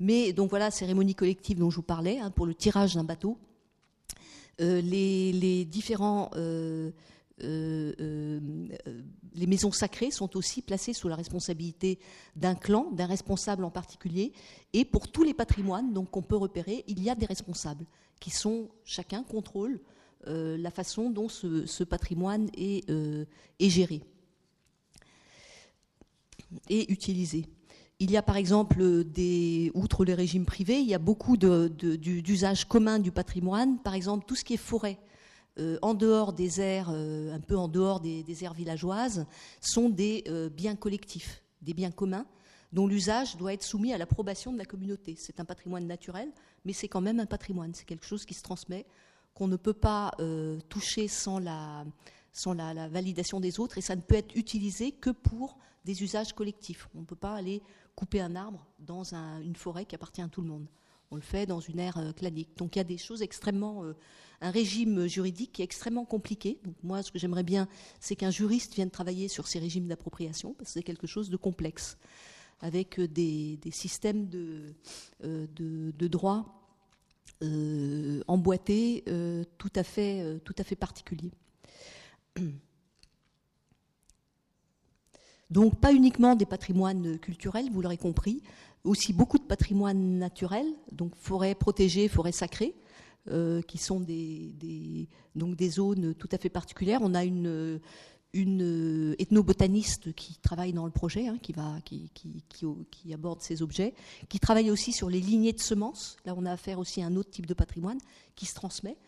Mais 0.00 0.32
donc 0.32 0.50
voilà, 0.50 0.72
cérémonie 0.72 1.14
collective 1.14 1.58
dont 1.58 1.70
je 1.70 1.76
vous 1.76 1.82
parlais, 1.82 2.18
hein, 2.18 2.30
pour 2.30 2.46
le 2.46 2.54
tirage 2.54 2.96
d'un 2.96 3.04
bateau. 3.04 3.38
Euh, 4.60 4.80
les, 4.80 5.64
différents 5.64 6.30
euh, 6.36 6.90
les 7.38 8.76
maisons 9.46 9.72
sacrées 9.72 10.10
sont 10.10 10.36
aussi 10.36 10.62
placées 10.62 10.92
sous 10.92 11.08
la 11.08 11.16
responsabilité 11.16 11.98
d'un 12.36 12.54
clan, 12.54 12.90
d'un 12.92 13.06
responsable 13.06 13.64
en 13.64 13.70
particulier. 13.70 14.32
Et 14.72 14.84
pour 14.84 15.10
tous 15.10 15.24
les 15.24 15.34
patrimoines 15.34 15.92
qu'on 16.06 16.22
peut 16.22 16.36
repérer, 16.36 16.84
il 16.86 17.02
y 17.02 17.10
a 17.10 17.14
des 17.14 17.26
responsables 17.26 17.86
qui 18.20 18.30
sont 18.30 18.68
chacun 18.84 19.22
contrôle 19.22 19.80
la 20.26 20.70
façon 20.70 21.10
dont 21.10 21.28
ce, 21.28 21.84
patrimoine 21.84 22.48
est, 22.56 22.88
est, 22.88 23.68
géré 23.68 24.00
et 26.68 26.90
utilisé. 26.92 27.46
Il 28.00 28.10
y 28.10 28.16
a 28.16 28.22
par 28.22 28.36
exemple, 28.36 29.04
des, 29.04 29.70
outre 29.74 30.04
les 30.04 30.14
régimes 30.14 30.44
privés, 30.44 30.78
il 30.78 30.88
y 30.88 30.94
a 30.94 30.98
beaucoup 30.98 31.36
d'usages 31.36 32.66
communs 32.66 32.98
du 32.98 33.12
patrimoine. 33.12 33.78
Par 33.78 33.94
exemple, 33.94 34.24
tout 34.26 34.34
ce 34.34 34.44
qui 34.44 34.54
est 34.54 34.58
forêt, 34.58 34.98
euh, 35.60 35.78
en 35.82 35.94
dehors 35.94 36.32
des 36.32 36.60
aires, 36.60 36.88
euh, 36.90 37.32
un 37.32 37.38
peu 37.38 37.56
en 37.56 37.68
dehors 37.68 38.00
des, 38.00 38.44
aires 38.44 38.54
villageoises, 38.54 39.24
sont 39.60 39.88
des 39.88 40.24
euh, 40.26 40.48
biens 40.48 40.74
collectifs, 40.74 41.42
des 41.62 41.74
biens 41.74 41.92
communs, 41.92 42.26
dont 42.72 42.88
l'usage 42.88 43.36
doit 43.36 43.52
être 43.52 43.62
soumis 43.62 43.92
à 43.92 43.98
l'approbation 43.98 44.52
de 44.52 44.58
la 44.58 44.64
communauté. 44.64 45.14
C'est 45.16 45.38
un 45.38 45.44
patrimoine 45.44 45.86
naturel, 45.86 46.32
mais 46.64 46.72
c'est 46.72 46.88
quand 46.88 47.00
même 47.00 47.20
un 47.20 47.26
patrimoine. 47.26 47.72
C'est 47.72 47.84
quelque 47.84 48.04
chose 48.04 48.24
qui 48.24 48.34
se 48.34 48.42
transmet, 48.42 48.84
qu'on 49.32 49.46
ne 49.46 49.56
peut 49.56 49.74
pas 49.74 50.10
toucher 50.68 51.06
sans 51.06 51.38
la, 51.38 51.84
sans 52.32 52.52
la, 52.52 52.88
validation 52.88 53.38
des 53.38 53.60
autres, 53.60 53.78
et 53.78 53.80
ça 53.80 53.94
ne 53.94 54.00
peut 54.00 54.16
être 54.16 54.34
utilisé 54.34 54.90
que 54.90 55.10
pour 55.10 55.56
des 55.84 56.02
usages 56.02 56.32
collectifs. 56.32 56.88
On 56.96 57.00
ne 57.00 57.04
peut 57.04 57.14
pas 57.14 57.34
aller 57.34 57.62
couper 57.94 58.20
un 58.20 58.34
arbre 58.34 58.66
dans 58.80 59.14
une 59.14 59.54
forêt 59.54 59.84
qui 59.84 59.94
appartient 59.94 60.22
à 60.22 60.28
tout 60.28 60.40
le 60.40 60.48
monde. 60.48 60.66
On 61.14 61.16
le 61.16 61.22
fait 61.22 61.46
dans 61.46 61.60
une 61.60 61.78
ère 61.78 61.96
euh, 61.98 62.10
clanique. 62.10 62.48
Donc 62.56 62.74
il 62.74 62.80
y 62.80 62.80
a 62.80 62.84
des 62.84 62.98
choses 62.98 63.22
extrêmement. 63.22 63.84
Euh, 63.84 63.94
un 64.40 64.50
régime 64.50 65.06
juridique 65.06 65.52
qui 65.52 65.62
est 65.62 65.64
extrêmement 65.64 66.04
compliqué. 66.04 66.58
Donc 66.64 66.74
moi, 66.82 67.04
ce 67.04 67.12
que 67.12 67.20
j'aimerais 67.20 67.44
bien, 67.44 67.68
c'est 68.00 68.16
qu'un 68.16 68.32
juriste 68.32 68.74
vienne 68.74 68.90
travailler 68.90 69.28
sur 69.28 69.46
ces 69.46 69.60
régimes 69.60 69.86
d'appropriation, 69.86 70.54
parce 70.54 70.70
que 70.70 70.72
c'est 70.80 70.82
quelque 70.82 71.06
chose 71.06 71.30
de 71.30 71.36
complexe, 71.36 71.98
avec 72.60 72.98
euh, 72.98 73.06
des, 73.06 73.60
systèmes 73.70 74.28
de, 74.28 74.74
de, 75.22 76.08
droit 76.08 76.60
emboîtés 78.26 79.04
tout, 79.56 79.72
à 79.76 79.84
fait, 79.84 80.40
tout 80.40 80.54
à 80.58 80.64
fait 80.64 80.76
particuliers. 80.76 81.30
Donc 85.50 85.78
pas 85.78 85.92
uniquement 85.92 86.34
des 86.34 86.46
patrimoines 86.46 87.18
culturels, 87.18 87.70
vous 87.70 87.82
l'aurez 87.82 87.98
compris, 87.98 88.42
aussi 88.84 89.12
beaucoup 89.12 89.38
de 89.38 89.44
patrimoine 89.44 90.18
naturel, 90.18 90.66
donc 90.92 91.14
forêts 91.16 91.54
protégées, 91.54 92.08
forêts 92.08 92.32
sacrées, 92.32 92.74
euh, 93.30 93.62
qui 93.62 93.78
sont 93.78 94.00
des, 94.00 95.08
zones 95.70 96.14
tout 96.14 96.28
à 96.30 96.38
fait 96.38 96.50
particulières. 96.50 97.00
On 97.02 97.14
a 97.14 97.24
une, 97.24 97.80
ethnobotaniste 98.34 100.12
qui 100.12 100.38
travaille 100.38 100.74
dans 100.74 100.84
le 100.84 100.90
projet, 100.90 101.28
hein, 101.28 101.38
qui, 101.40 101.54
aborde 103.12 103.40
ces 103.40 103.62
objets, 103.62 103.94
qui 104.28 104.38
travaille 104.38 104.70
aussi 104.70 104.92
sur 104.92 105.08
les 105.08 105.20
lignées 105.20 105.54
de 105.54 105.60
semences. 105.60 106.16
Là, 106.26 106.34
on 106.36 106.44
a 106.44 106.52
affaire 106.52 106.78
aussi 106.78 107.00
à 107.00 107.06
un 107.06 107.16
autre 107.16 107.30
type 107.30 107.46
de 107.46 107.54
patrimoine 107.54 107.98
qui 108.34 108.44
se 108.44 108.54
transmet. 108.54 108.98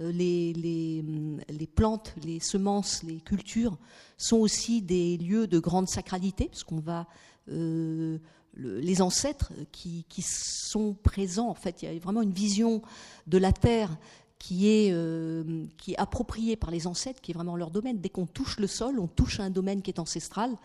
Euh, 0.00 0.10
les, 0.10 0.52
les, 0.52 1.66
plantes, 1.66 2.14
les 2.24 2.40
semences, 2.40 3.04
les 3.04 3.20
cultures 3.20 3.78
sont 4.16 4.38
aussi 4.38 4.82
des 4.82 5.16
lieux 5.16 5.46
de 5.46 5.60
grande 5.60 5.88
sacralité, 5.88 6.46
parce 6.46 6.64
qu'on 6.64 6.80
va 6.80 7.06
euh, 7.50 8.18
les 8.56 9.02
ancêtres 9.02 9.52
qui, 9.72 10.04
sont 10.22 10.94
présents. 10.94 11.48
En 11.48 11.54
fait, 11.54 11.82
il 11.82 11.92
y 11.92 11.96
a 11.96 11.98
vraiment 11.98 12.22
une 12.22 12.32
vision 12.32 12.82
de 13.26 13.38
la 13.38 13.52
terre 13.52 13.96
qui 14.38 14.68
est, 14.68 14.90
euh, 14.92 15.66
qui 15.76 15.92
est 15.92 15.98
appropriée 15.98 16.56
par 16.56 16.70
les 16.70 16.86
ancêtres, 16.86 17.20
qui 17.20 17.32
est 17.32 17.34
vraiment 17.34 17.56
leur 17.56 17.70
domaine. 17.70 18.00
Dès 18.00 18.08
qu'on 18.08 18.26
touche 18.26 18.58
le 18.58 18.66
sol, 18.66 18.98
on 18.98 19.06
touche 19.06 19.40
un 19.40 19.50
domaine 19.50 19.82
qui 19.82 19.90
est 19.90 19.98
ancestral. 19.98 20.56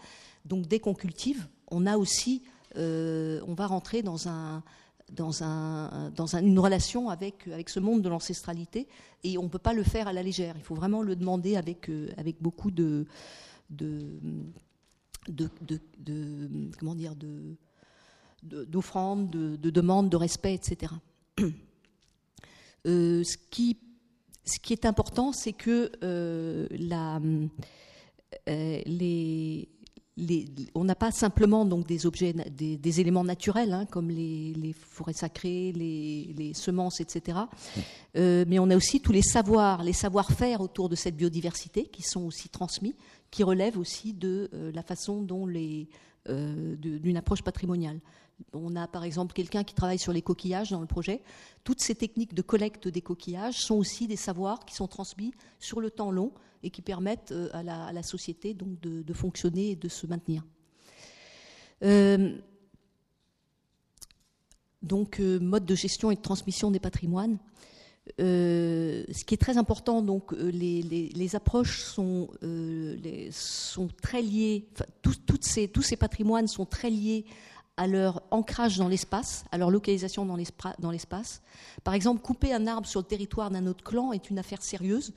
Donc, 0.45 0.67
dès 0.67 0.79
qu'on 0.79 0.93
cultive, 0.93 1.47
on 1.69 1.85
a 1.85 1.97
aussi, 1.97 2.43
on 2.75 3.53
va 3.55 3.67
rentrer 3.67 4.01
dans 4.03 4.27
un 4.27 4.63
dans, 5.11 5.43
un, 5.43 6.09
dans 6.11 6.35
une 6.35 6.59
relation 6.59 7.09
avec, 7.09 7.47
avec 7.47 7.69
ce 7.69 7.79
monde 7.79 8.01
de 8.01 8.09
l'ancestralité 8.09 8.87
et 9.23 9.37
on 9.37 9.43
ne 9.43 9.49
peut 9.49 9.59
pas 9.59 9.73
le 9.73 9.83
faire 9.83 10.07
à 10.07 10.13
la 10.13 10.23
légère. 10.23 10.55
Il 10.57 10.63
faut 10.63 10.75
vraiment 10.75 11.01
le 11.01 11.15
demander 11.15 11.55
avec, 11.55 11.89
euh, 11.89 12.09
avec 12.17 12.41
beaucoup 12.41 12.71
de, 12.71 13.05
de, 13.69 14.19
de, 15.27 15.49
comment 16.79 16.95
dire, 16.95 17.15
de, 17.15 17.55
d'offrandes, 18.45 19.29
de, 19.29 19.69
demandes, 19.69 20.09
de 20.09 20.17
respect, 20.17 20.53
etc. 20.53 20.93
Euh, 22.87 23.23
ce, 23.23 23.35
qui, 23.49 23.79
est 24.69 24.85
important, 24.85 25.31
c'est 25.33 25.53
que 25.53 25.91
euh, 26.03 26.67
les, 28.85 29.67
on 30.75 30.83
n'a 30.85 30.95
pas 30.95 31.11
simplement 31.11 31.65
donc 31.65 31.87
des 31.87 32.05
objets, 32.05 32.33
des, 32.33 33.01
éléments 33.01 33.23
naturels 33.23 33.73
hein, 33.73 33.85
comme 33.85 34.09
les, 34.09 34.73
forêts 34.73 35.13
sacrées, 35.13 35.73
les, 35.73 36.53
semences, 36.53 37.01
etc. 37.01 37.39
Euh, 38.15 38.45
mais 38.47 38.59
on 38.59 38.69
a 38.69 38.77
aussi 38.77 39.01
tous 39.01 39.11
les 39.11 39.21
savoirs, 39.21 39.83
les 39.83 39.93
savoir-faire 39.93 40.61
autour 40.61 40.87
de 40.87 40.95
cette 40.95 41.17
biodiversité 41.17 41.85
qui 41.85 42.01
sont 42.01 42.25
aussi 42.25 42.49
transmis, 42.49 42.95
qui 43.29 43.43
relèvent 43.43 43.77
aussi 43.77 44.13
de 44.13 44.49
euh, 44.53 44.71
la 44.73 44.83
façon 44.83 45.21
dont 45.21 45.45
les 45.45 45.89
euh, 46.29 46.75
d'une 46.77 47.17
approche 47.17 47.43
patrimoniale. 47.43 47.99
On 48.53 48.75
a 48.75 48.87
par 48.87 49.03
exemple 49.03 49.33
quelqu'un 49.33 49.63
qui 49.63 49.73
travaille 49.73 49.99
sur 49.99 50.11
les 50.11 50.21
coquillages 50.21 50.71
dans 50.71 50.81
le 50.81 50.87
projet. 50.87 51.21
Toutes 51.63 51.81
ces 51.81 51.95
techniques 51.95 52.33
de 52.33 52.41
collecte 52.41 52.87
des 52.87 53.01
coquillages 53.01 53.61
sont 53.61 53.75
aussi 53.75 54.07
des 54.07 54.15
savoirs 54.15 54.65
qui 54.65 54.75
sont 54.75 54.87
transmis 54.87 55.33
sur 55.59 55.79
le 55.79 55.89
temps 55.89 56.11
long 56.11 56.31
et 56.63 56.69
qui 56.69 56.81
permettent 56.81 57.31
euh, 57.31 57.49
à 57.53 57.63
la, 57.63 58.03
société 58.03 58.53
de, 58.53 59.13
fonctionner 59.13 59.71
et 59.71 59.75
de 59.75 59.87
se 59.87 60.07
maintenir. 60.07 60.43
Euh, 61.83 62.35
donc, 64.81 65.19
euh, 65.19 65.39
mode 65.39 65.65
de 65.65 65.75
gestion 65.75 66.11
et 66.11 66.15
de 66.15 66.21
transmission 66.21 66.71
des 66.71 66.79
patrimoines. 66.79 67.37
ce 68.17 69.23
qui 69.23 69.33
est 69.33 69.41
très 69.41 69.57
important, 69.57 70.01
donc, 70.01 70.31
les, 70.33 71.35
approches 71.35 71.81
sont, 71.83 72.29
très 74.01 74.21
liées, 74.21 74.67
tous 75.01 75.81
ces 75.81 75.97
patrimoines 75.97 76.47
sont 76.47 76.65
très 76.65 76.89
liés 76.89 77.25
à 77.77 77.87
leur 77.87 78.21
ancrage 78.31 78.77
dans 78.77 78.87
l'espace, 78.87 79.43
à 79.51 79.57
leur 79.57 79.69
localisation 79.69 80.25
dans 80.25 80.91
l'espace. 80.91 81.41
Par 81.83 81.93
exemple, 81.93 82.21
couper 82.21 82.53
un 82.53 82.67
arbre 82.67 82.87
sur 82.87 83.01
le 83.01 83.05
territoire 83.05 83.51
d'un 83.51 83.67
autre 83.67 83.83
clan 83.83 84.13
est 84.13 84.29
une 84.29 84.39
affaire 84.39 84.61
sérieuse 84.61 85.13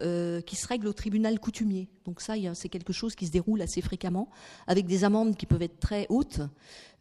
euh, 0.00 0.40
qui 0.40 0.56
se 0.56 0.66
règle 0.66 0.88
au 0.88 0.92
tribunal 0.92 1.38
coutumier. 1.38 1.88
Donc 2.04 2.20
ça, 2.20 2.34
c'est 2.54 2.68
quelque 2.68 2.92
chose 2.92 3.14
qui 3.14 3.26
se 3.26 3.30
déroule 3.30 3.62
assez 3.62 3.80
fréquemment, 3.82 4.28
avec 4.66 4.86
des 4.86 5.04
amendes 5.04 5.36
qui 5.36 5.46
peuvent 5.46 5.62
être 5.62 5.78
très 5.78 6.06
hautes. 6.08 6.40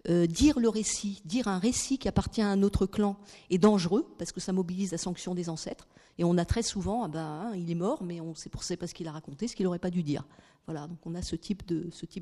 Euh, 0.10 0.26
dire 0.26 0.60
le 0.60 0.68
récit, 0.68 1.22
dire 1.26 1.48
un 1.48 1.60
récit 1.60 2.00
qui 2.00 2.08
appartient 2.08 2.42
à 2.42 2.48
un 2.48 2.64
autre 2.64 2.88
clan 2.88 3.18
est 3.52 3.60
dangereux 3.60 4.08
parce 4.18 4.32
que 4.32 4.40
ça 4.40 4.52
mobilise 4.52 4.92
la 4.92 4.98
sanction 4.98 5.36
des 5.36 5.48
ancêtres. 5.48 5.88
Et 6.18 6.24
on 6.24 6.38
a 6.38 6.46
très 6.46 6.64
souvent, 6.64 7.04
ah 7.04 7.08
ben, 7.08 7.20
hein, 7.20 7.54
il 7.56 7.70
est 7.70 7.76
mort, 7.76 8.04
mais 8.04 8.20
on 8.20 8.34
sait 8.34 8.50
pour 8.50 8.64
c'est 8.64 8.78
parce 8.78 8.94
qu'il 8.94 9.08
a 9.08 9.12
raconté 9.12 9.48
ce 9.48 9.56
qu'il 9.56 9.66
n'aurait 9.66 9.80
pas 9.80 9.92
dû 9.92 10.02
dire. 10.02 10.26
Voilà, 10.66 10.88
donc 10.88 10.98
on 11.06 11.14
a 11.14 11.22
ce 11.22 11.36
type 11.36 11.64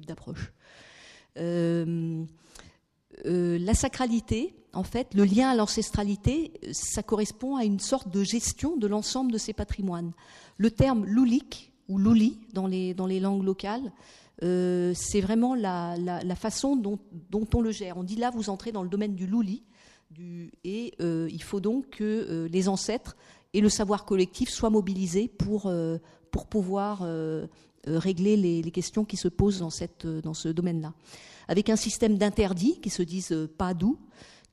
d'approche. 0.05 0.51
Euh, 1.37 2.25
euh, 3.25 3.57
la 3.59 3.73
sacralité, 3.73 4.55
en 4.73 4.83
fait, 4.83 5.13
le 5.13 5.25
lien 5.25 5.49
à 5.49 5.55
l'ancestralité, 5.55 6.53
ça 6.71 7.03
correspond 7.03 7.55
à 7.55 7.63
une 7.63 7.79
sorte 7.79 8.09
de 8.09 8.23
gestion 8.23 8.77
de 8.77 8.87
l'ensemble 8.87 9.31
de 9.31 9.37
ces 9.37 9.53
patrimoines. 9.53 10.13
Le 10.57 10.71
terme 10.71 11.05
loulik 11.05 11.73
ou 11.87 11.97
louli 11.97 12.37
dans 12.53 12.67
les, 12.67 12.93
dans 12.93 13.07
les 13.07 13.19
langues 13.19 13.43
locales, 13.43 13.91
euh, 14.43 14.93
c'est 14.95 15.21
vraiment 15.21 15.55
la, 15.55 15.97
façon 16.35 16.75
dont, 16.75 16.99
on 17.53 17.61
le 17.61 17.71
gère. 17.71 17.97
On 17.97 18.03
dit 18.03 18.15
là, 18.15 18.29
vous 18.29 18.49
entrez 18.49 18.71
dans 18.71 18.83
le 18.83 18.89
domaine 18.89 19.15
du 19.15 19.27
louli, 19.27 19.63
et 20.63 20.93
euh, 21.01 21.27
il 21.31 21.43
faut 21.43 21.59
donc 21.59 21.89
que 21.91 22.47
les 22.51 22.67
ancêtres 22.67 23.15
et 23.53 23.61
le 23.61 23.69
savoir 23.69 24.05
collectif 24.05 24.49
soient 24.49 24.69
mobilisés 24.69 25.27
pour, 25.27 25.71
pour 26.31 26.47
pouvoir 26.47 27.07
régler 27.85 28.37
les, 28.37 28.61
les, 28.61 28.71
questions 28.71 29.05
qui 29.05 29.17
se 29.17 29.27
posent 29.27 29.59
dans, 29.59 29.69
cette, 29.69 30.05
dans 30.05 30.33
ce 30.33 30.49
domaine-là 30.49 30.93
avec 31.49 31.69
un 31.71 31.75
système 31.75 32.17
d'interdits 32.17 32.79
qui 32.79 32.91
se 32.91 33.01
disent 33.01 33.31
euh, 33.31 33.47
pas 33.47 33.73
doux, 33.73 33.99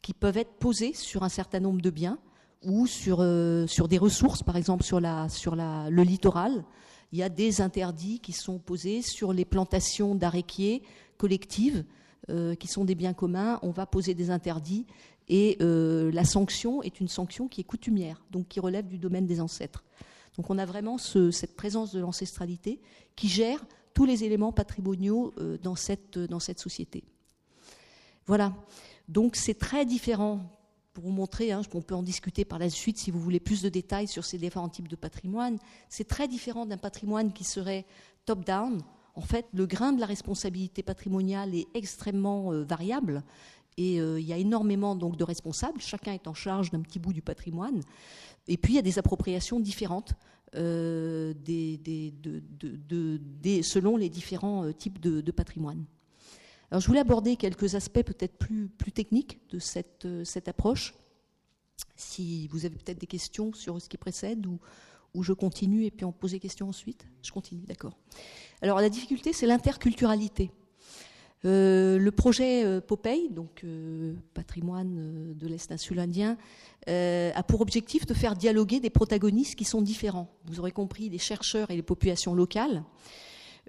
qui 0.00 0.14
peuvent 0.14 0.38
être 0.38 0.54
posés 0.54 0.94
sur 0.94 1.24
un 1.24 1.28
certain 1.28 1.60
nombre 1.60 1.82
de 1.82 1.90
biens 1.90 2.18
ou 2.64 2.86
sur, 2.86 3.18
euh, 3.20 3.66
sur 3.66 3.86
des 3.86 3.98
ressources, 3.98 4.42
par 4.42 4.56
exemple 4.56 4.82
sur, 4.82 4.98
la, 4.98 5.28
sur 5.28 5.54
la, 5.54 5.90
le 5.90 6.02
littoral. 6.02 6.64
Il 7.12 7.18
y 7.18 7.22
a 7.22 7.28
des 7.28 7.60
interdits 7.60 8.18
qui 8.20 8.32
sont 8.32 8.58
posés 8.58 9.02
sur 9.02 9.34
les 9.34 9.44
plantations 9.44 10.14
d'aréquiers 10.14 10.82
collectives, 11.18 11.84
euh, 12.30 12.54
qui 12.54 12.66
sont 12.66 12.86
des 12.86 12.94
biens 12.94 13.12
communs. 13.12 13.58
On 13.62 13.72
va 13.72 13.84
poser 13.84 14.14
des 14.14 14.30
interdits 14.30 14.86
Et 15.28 15.58
la 15.60 16.24
sanction 16.24 16.82
est 16.82 16.98
une 16.98 17.08
sanction 17.08 17.46
qui 17.46 17.60
est 17.60 17.64
coutumière, 17.64 18.24
donc 18.30 18.48
qui 18.48 18.58
relève 18.58 18.86
du 18.86 18.96
domaine 18.96 19.26
des 19.26 19.40
ancêtres. 19.42 19.84
Donc 20.38 20.48
on 20.48 20.56
a 20.58 20.64
vraiment 20.64 20.96
cette 20.98 21.56
présence 21.56 21.92
de 21.92 22.00
l'ancestralité 22.00 22.80
qui 23.16 23.28
gère 23.28 23.64
tous 23.96 24.04
les 24.04 24.24
éléments 24.24 24.52
patrimoniaux 24.52 25.32
dans 25.62 25.74
cette, 25.74 26.18
dans 26.18 26.38
cette 26.38 26.60
société. 26.60 27.02
Voilà. 28.26 28.52
Donc 29.08 29.36
c'est 29.36 29.58
très 29.58 29.86
différent 29.86 30.40
pour 30.92 31.04
vous 31.04 31.10
montrer, 31.10 31.52
hein, 31.52 31.60
on 31.74 31.82
peut 31.82 31.94
en 31.94 32.02
discuter 32.02 32.46
par 32.46 32.58
la 32.58 32.70
suite 32.70 32.96
si 32.96 33.10
vous 33.10 33.20
voulez 33.20 33.38
plus 33.38 33.60
de 33.60 33.68
détails 33.68 34.08
sur 34.08 34.24
ces 34.24 34.38
différents 34.38 34.70
types 34.70 34.88
de 34.88 34.96
patrimoine. 34.96 35.58
C'est 35.90 36.08
très 36.08 36.26
différent 36.26 36.64
d'un 36.64 36.78
patrimoine 36.78 37.34
qui 37.34 37.44
serait 37.44 37.84
top-down. 38.24 38.80
En 39.14 39.20
fait, 39.20 39.46
le 39.52 39.66
grain 39.66 39.92
de 39.92 40.00
la 40.00 40.06
responsabilité 40.06 40.82
patrimoniale 40.82 41.54
est 41.54 41.66
extrêmement 41.74 42.52
euh, 42.52 42.64
variable 42.64 43.22
et 43.76 44.00
euh, 44.00 44.18
il 44.18 44.26
y 44.26 44.32
a 44.32 44.38
énormément 44.38 44.96
donc 44.96 45.18
de 45.18 45.24
responsables. 45.24 45.82
Chacun 45.82 46.12
est 46.14 46.26
en 46.28 46.34
charge 46.34 46.70
d'un 46.70 46.80
petit 46.80 46.98
bout 46.98 47.12
du 47.12 47.20
patrimoine. 47.20 47.82
Et 48.48 48.56
puis 48.56 48.72
il 48.72 48.76
y 48.76 48.78
a 48.78 48.82
des 48.82 48.98
appropriations 48.98 49.60
différentes 49.60 50.14
euh, 50.54 51.34
selon 53.62 53.96
les 53.96 54.08
différents 54.08 54.72
types 54.72 55.00
de 55.00 55.30
patrimoine. 55.32 55.84
Alors, 56.70 56.80
je 56.80 56.86
voulais 56.88 57.00
aborder 57.00 57.36
quelques 57.36 57.74
aspects 57.74 58.02
peut-être 58.02 58.36
plus, 58.38 58.68
plus 58.68 58.92
techniques 58.92 59.38
de 59.50 59.58
cette, 59.58 60.04
euh, 60.04 60.24
cette 60.24 60.48
approche. 60.48 60.94
Si 61.94 62.48
vous 62.48 62.64
avez 62.64 62.74
peut-être 62.74 62.98
des 62.98 63.06
questions 63.06 63.52
sur 63.52 63.80
ce 63.80 63.88
qui 63.88 63.96
précède 63.96 64.46
ou, 64.46 64.58
ou 65.14 65.22
je 65.22 65.32
continue 65.32 65.84
et 65.84 65.90
puis 65.90 66.04
on 66.04 66.12
pose 66.12 66.32
des 66.32 66.40
questions 66.40 66.68
ensuite. 66.68 67.06
Je 67.22 67.30
continue, 67.30 67.62
d'accord. 67.66 67.96
Alors 68.62 68.80
la 68.80 68.88
difficulté, 68.88 69.32
c'est 69.32 69.46
l'interculturalité. 69.46 70.50
Euh, 71.44 71.98
le 71.98 72.10
projet 72.10 72.64
euh, 72.64 72.80
Popeye, 72.80 73.28
donc 73.30 73.64
patrimoine 74.34 75.34
de 75.34 75.46
l'Est 75.46 75.70
insulandien, 75.70 76.36
a 76.86 77.42
pour 77.42 77.60
objectif 77.60 78.06
de 78.06 78.14
faire 78.14 78.36
dialoguer 78.36 78.80
des 78.80 78.90
protagonistes 78.90 79.54
qui 79.56 79.64
sont 79.64 79.82
différents. 79.82 80.28
Vous 80.46 80.60
aurez 80.60 80.72
compris, 80.72 81.08
les 81.08 81.18
chercheurs 81.18 81.70
et 81.70 81.76
les 81.76 81.82
populations 81.82 82.34
locales. 82.34 82.82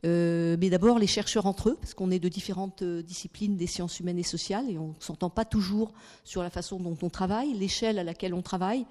Euh, 0.06 0.58
mais 0.60 0.70
d'abord 0.70 1.00
les 1.00 1.08
chercheurs 1.08 1.46
entre 1.46 1.70
eux, 1.70 1.78
parce 1.80 1.94
qu'on 1.94 2.12
est 2.12 2.20
de 2.20 2.30
différentes 2.30 2.84
euh, 2.84 3.02
disciplines 3.02 3.58
des 3.58 3.66
sciences 3.66 4.00
humaines 4.00 4.20
et 4.20 4.24
sociales, 4.24 4.70
et 4.70 4.78
on 4.78 4.90
ne 4.90 4.94
s'entend 5.04 5.30
pas 5.30 5.46
toujours 5.46 5.92
sur 6.24 6.44
la 6.44 6.50
façon 6.50 6.80
dont 6.80 6.98
on 7.02 7.10
travaille, 7.10 7.54
l'échelle 7.54 7.98
à 7.98 8.04
laquelle 8.04 8.34
on 8.34 8.42
travaille. 8.42 8.86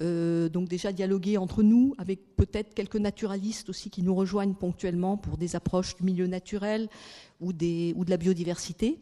Euh, 0.00 0.48
donc 0.48 0.68
déjà 0.68 0.92
dialoguer 0.92 1.36
entre 1.36 1.62
nous, 1.62 1.94
avec 1.98 2.34
peut-être 2.36 2.74
quelques 2.74 2.96
naturalistes 2.96 3.68
aussi 3.68 3.90
qui 3.90 4.02
nous 4.02 4.14
rejoignent 4.14 4.54
ponctuellement 4.54 5.16
pour 5.16 5.36
des 5.36 5.54
approches 5.54 5.96
du 5.96 6.04
milieu 6.04 6.26
naturel 6.26 6.88
ou, 7.40 7.52
de 7.52 8.10
la 8.10 8.16
biodiversité. 8.16 8.98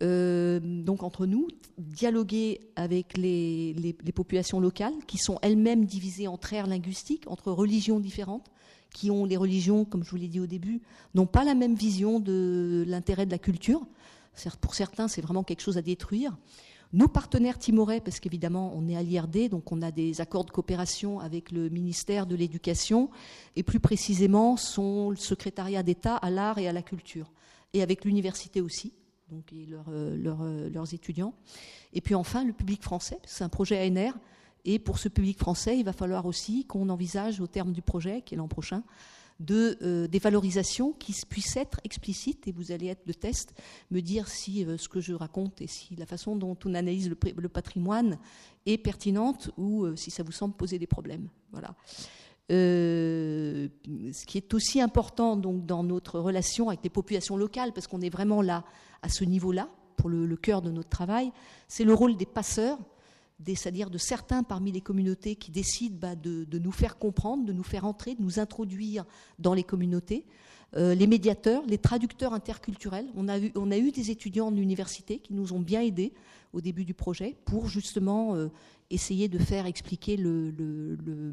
donc 0.00 1.02
entre 1.02 1.26
nous, 1.26 1.46
dialoguer 1.78 2.60
avec 2.74 3.16
les, 3.16 3.72
les 3.74 4.12
populations 4.12 4.60
locales 4.60 4.94
qui 5.06 5.18
sont 5.18 5.38
elles-mêmes 5.42 5.84
divisées 5.84 6.26
entre 6.26 6.52
aires 6.52 6.66
linguistiques, 6.66 7.24
entre 7.28 7.52
religions 7.52 8.00
différentes, 8.00 8.50
qui 8.96 9.10
ont 9.10 9.26
les 9.26 9.36
religions, 9.36 9.84
comme 9.84 10.02
je 10.02 10.10
vous 10.10 10.16
l'ai 10.16 10.28
dit 10.28 10.40
au 10.40 10.46
début, 10.46 10.80
n'ont 11.14 11.26
pas 11.26 11.44
la 11.44 11.54
même 11.54 11.74
vision 11.74 12.18
de 12.18 12.84
l'intérêt 12.86 13.26
de 13.26 13.30
la 13.30 13.38
culture. 13.38 13.86
Pour 14.62 14.74
certains, 14.74 15.06
c'est 15.06 15.20
vraiment 15.20 15.42
quelque 15.42 15.60
chose 15.60 15.76
à 15.76 15.82
détruire. 15.82 16.36
Nos 16.96 17.08
partenaires 17.08 17.58
timorais, 17.58 18.00
parce 18.00 18.20
qu'évidemment, 18.20 18.72
on 18.74 18.88
est 18.88 18.96
à 18.96 19.02
l'IRD, 19.02 19.50
donc 19.50 19.70
on 19.70 19.82
a 19.82 19.90
des 19.90 20.22
accords 20.22 20.46
de 20.46 20.50
coopération 20.50 21.20
avec 21.20 21.50
le 21.50 21.68
ministère 21.68 22.26
de 22.26 22.34
l'Éducation, 22.34 23.10
et 23.54 23.62
plus 23.62 23.80
précisément, 23.80 24.56
sont 24.56 25.10
le 25.10 25.16
secrétariat 25.16 25.82
d'État 25.82 26.16
à 26.16 26.30
l'art 26.30 26.56
et 26.56 26.68
à 26.68 26.72
la 26.72 26.80
culture, 26.80 27.30
et 27.74 27.82
avec 27.82 28.06
l'université 28.06 28.62
aussi, 28.62 28.94
donc 29.30 29.52
et 29.52 29.68
euh, 29.70 30.16
euh, 30.24 30.70
leurs 30.70 30.94
étudiants. 30.94 31.34
Et 31.92 32.00
puis 32.00 32.14
enfin, 32.14 32.44
le 32.44 32.54
public 32.54 32.82
français, 32.82 33.18
c'est 33.26 33.44
un 33.44 33.50
projet 33.50 33.86
ANR 33.86 34.14
et 34.64 34.78
pour 34.78 34.98
ce 34.98 35.10
public 35.10 35.38
français, 35.38 35.78
il 35.78 35.84
va 35.84 35.92
falloir 35.92 36.24
aussi 36.24 36.64
qu'on 36.64 36.88
envisage 36.88 37.42
au 37.42 37.46
terme 37.46 37.72
du 37.72 37.82
projet, 37.82 38.22
qui 38.22 38.34
est 38.34 38.38
l'an 38.38 38.48
prochain, 38.48 38.82
de, 39.40 39.76
euh, 39.82 40.06
des 40.06 40.20
qui 40.98 41.14
puissent 41.28 41.56
être 41.56 41.80
explicites, 41.84 42.48
et 42.48 42.52
vous 42.52 42.72
allez 42.72 42.86
être 42.86 43.06
le 43.06 43.14
test, 43.14 43.54
me 43.90 44.00
dire 44.00 44.28
si 44.28 44.64
euh, 44.64 44.78
ce 44.78 44.88
que 44.88 45.00
je 45.00 45.12
raconte 45.12 45.60
et 45.60 45.66
si 45.66 45.94
la 45.96 46.06
façon 46.06 46.36
dont 46.36 46.56
on 46.64 46.74
analyse 46.74 47.08
le, 47.08 47.48
patrimoine 47.48 48.18
est 48.64 48.78
pertinente 48.78 49.50
ou 49.56 49.84
euh, 49.84 49.96
si 49.96 50.10
ça 50.10 50.22
vous 50.22 50.32
semble 50.32 50.54
poser 50.54 50.78
des 50.78 50.86
problèmes. 50.86 51.28
Voilà. 51.52 51.74
ce 52.48 53.68
qui 54.26 54.38
est 54.38 54.54
aussi 54.54 54.80
important 54.80 55.36
donc, 55.36 55.66
dans 55.66 55.82
notre 55.82 56.18
relation 56.18 56.68
avec 56.68 56.82
les 56.82 56.90
populations 56.90 57.36
locales, 57.36 57.72
parce 57.72 57.86
qu'on 57.86 58.00
est 58.00 58.10
vraiment 58.10 58.42
là, 58.42 58.64
à 59.02 59.08
ce 59.08 59.24
niveau-là, 59.24 59.68
pour 59.96 60.10
le 60.10 60.36
cœur 60.36 60.60
de 60.60 60.70
notre 60.70 60.90
travail, 60.90 61.32
c'est 61.68 61.84
le 61.84 61.94
rôle 61.94 62.16
des 62.16 62.26
passeurs 62.26 62.78
c'est-à-dire 63.44 63.90
de 63.90 63.98
certains 63.98 64.42
parmi 64.42 64.72
les 64.72 64.80
communautés 64.80 65.36
qui 65.36 65.50
décident 65.50 65.96
bah, 65.98 66.16
de, 66.16 66.58
nous 66.58 66.72
faire 66.72 66.98
comprendre, 66.98 67.44
de 67.44 67.52
nous 67.52 67.62
faire 67.62 67.84
entrer, 67.84 68.14
de 68.14 68.22
nous 68.22 68.38
introduire 68.38 69.04
dans 69.38 69.54
les 69.54 69.64
communautés. 69.64 70.24
Euh, 70.76 70.94
les 70.94 71.06
médiateurs, 71.06 71.62
les 71.66 71.78
traducteurs 71.78 72.32
interculturels. 72.34 73.06
On 73.14 73.28
a, 73.28 73.38
eu, 73.38 73.92
des 73.92 74.10
étudiants 74.10 74.48
en 74.48 74.56
université 74.56 75.18
qui 75.18 75.32
nous 75.32 75.52
ont 75.52 75.60
bien 75.60 75.80
aidés 75.80 76.12
au 76.52 76.60
début 76.60 76.84
du 76.84 76.94
projet 76.94 77.36
pour 77.44 77.68
justement 77.68 78.34
euh, 78.34 78.48
essayer 78.90 79.28
de 79.28 79.38
faire 79.38 79.66
expliquer 79.66 80.16
euh, 80.18 81.32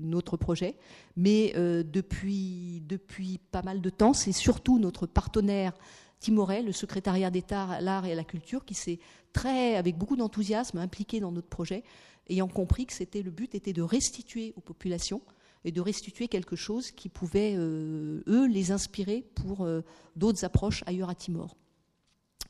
notre 0.00 0.36
projet. 0.36 0.74
Mais 1.16 1.54
depuis 1.56 3.40
pas 3.50 3.62
mal 3.62 3.80
de 3.80 3.90
temps, 3.90 4.12
c'est 4.12 4.32
surtout 4.32 4.78
notre 4.78 5.06
partenaire 5.06 5.72
Timoret, 6.20 6.62
le 6.62 6.72
secrétariat 6.72 7.30
d'État 7.30 7.64
à 7.64 7.80
l'art 7.80 8.06
et 8.06 8.12
à 8.12 8.14
la 8.14 8.24
culture, 8.24 8.64
qui 8.64 8.74
s'est 8.74 8.98
très, 9.32 9.76
avec 9.76 9.96
beaucoup 9.96 10.16
d'enthousiasme, 10.16 10.78
impliqué 10.78 11.20
dans 11.20 11.32
notre 11.32 11.48
projet, 11.48 11.84
ayant 12.28 12.48
compris 12.48 12.86
que 12.86 12.92
c'était 12.92 13.22
le 13.22 13.30
but 13.30 13.54
était 13.54 13.72
de 13.72 13.82
restituer 13.82 14.52
aux 14.56 14.60
populations 14.60 15.22
et 15.64 15.72
de 15.72 15.80
restituer 15.80 16.28
quelque 16.28 16.56
chose 16.56 16.90
qui 16.90 17.08
pouvait, 17.08 17.54
euh, 17.56 18.22
eux, 18.26 18.46
les 18.46 18.70
inspirer 18.70 19.24
pour 19.34 19.64
euh, 19.64 19.82
d'autres 20.16 20.44
approches 20.44 20.82
ailleurs 20.86 21.10
à 21.10 21.14
Timor. 21.14 21.56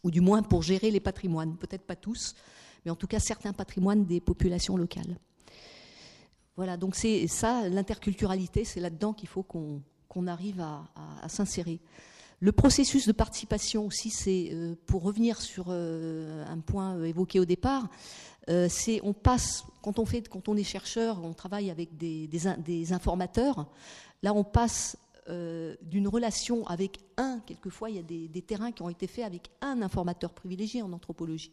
Ou 0.05 0.11
du 0.11 0.21
moins 0.21 0.43
pour 0.43 0.63
gérer 0.63 0.91
les 0.91 1.01
patrimoines, 1.01 1.57
peut-être 1.57 1.85
pas 1.85 1.97
tous, 1.97 2.35
mais 2.85 2.91
en 2.91 2.97
tout 2.97 3.07
cas 3.07 3.19
certains 3.19 3.53
patrimoines 3.53 4.05
des 4.05 4.21
populations 4.21 4.77
locales. 4.77 5.19
Voilà, 6.57 6.77
donc 6.77 6.97
c'est 6.97 7.27
ça, 7.29 7.69
l'interculturalité, 7.69 8.65
c'est 8.65 8.81
là-dedans 8.81 9.13
qu'il 9.13 9.29
faut 9.29 9.43
qu'on 9.43 10.27
arrive 10.27 10.61
à 10.61 11.29
s'insérer. 11.29 11.81
Le 12.41 12.53
processus 12.53 13.09
de 13.09 13.13
participation 13.13 13.87
aussi, 13.87 14.11
c'est 14.11 14.51
euh, 14.53 14.77
pour 14.87 15.03
revenir 15.03 15.41
sur 15.41 15.67
euh, 15.69 16.45
un 16.47 16.61
point 16.61 16.97
euh, 16.97 17.05
évoqué 17.05 17.41
au 17.41 17.45
départ, 17.45 17.89
c'est 18.71 19.03
on 19.03 19.13
passe 19.13 19.65
quand 19.83 19.99
on 19.99 20.07
fait 20.07 20.27
quand 20.27 20.49
on 20.49 20.57
est 20.57 20.65
chercheur, 20.65 21.23
on 21.23 21.35
travaille 21.35 21.71
avec 21.71 21.99
des, 21.99 22.93
informateurs. 22.95 23.67
Là, 24.23 24.33
on 24.33 24.43
passe 24.43 24.97
d'une 25.83 26.09
relation 26.09 26.67
avec 26.67 26.99
un, 27.19 27.41
quelquefois 27.45 27.91
il 27.91 27.97
y 27.97 27.99
a 27.99 28.03
des, 28.03 28.27
des, 28.27 28.41
terrains 28.41 28.73
qui 28.73 28.81
ont 28.81 28.89
été 28.89 29.07
faits 29.07 29.27
avec 29.27 29.51
un 29.61 29.83
informateur 29.83 30.33
privilégié 30.33 30.81
en 30.81 30.95
anthropologie. 30.95 31.53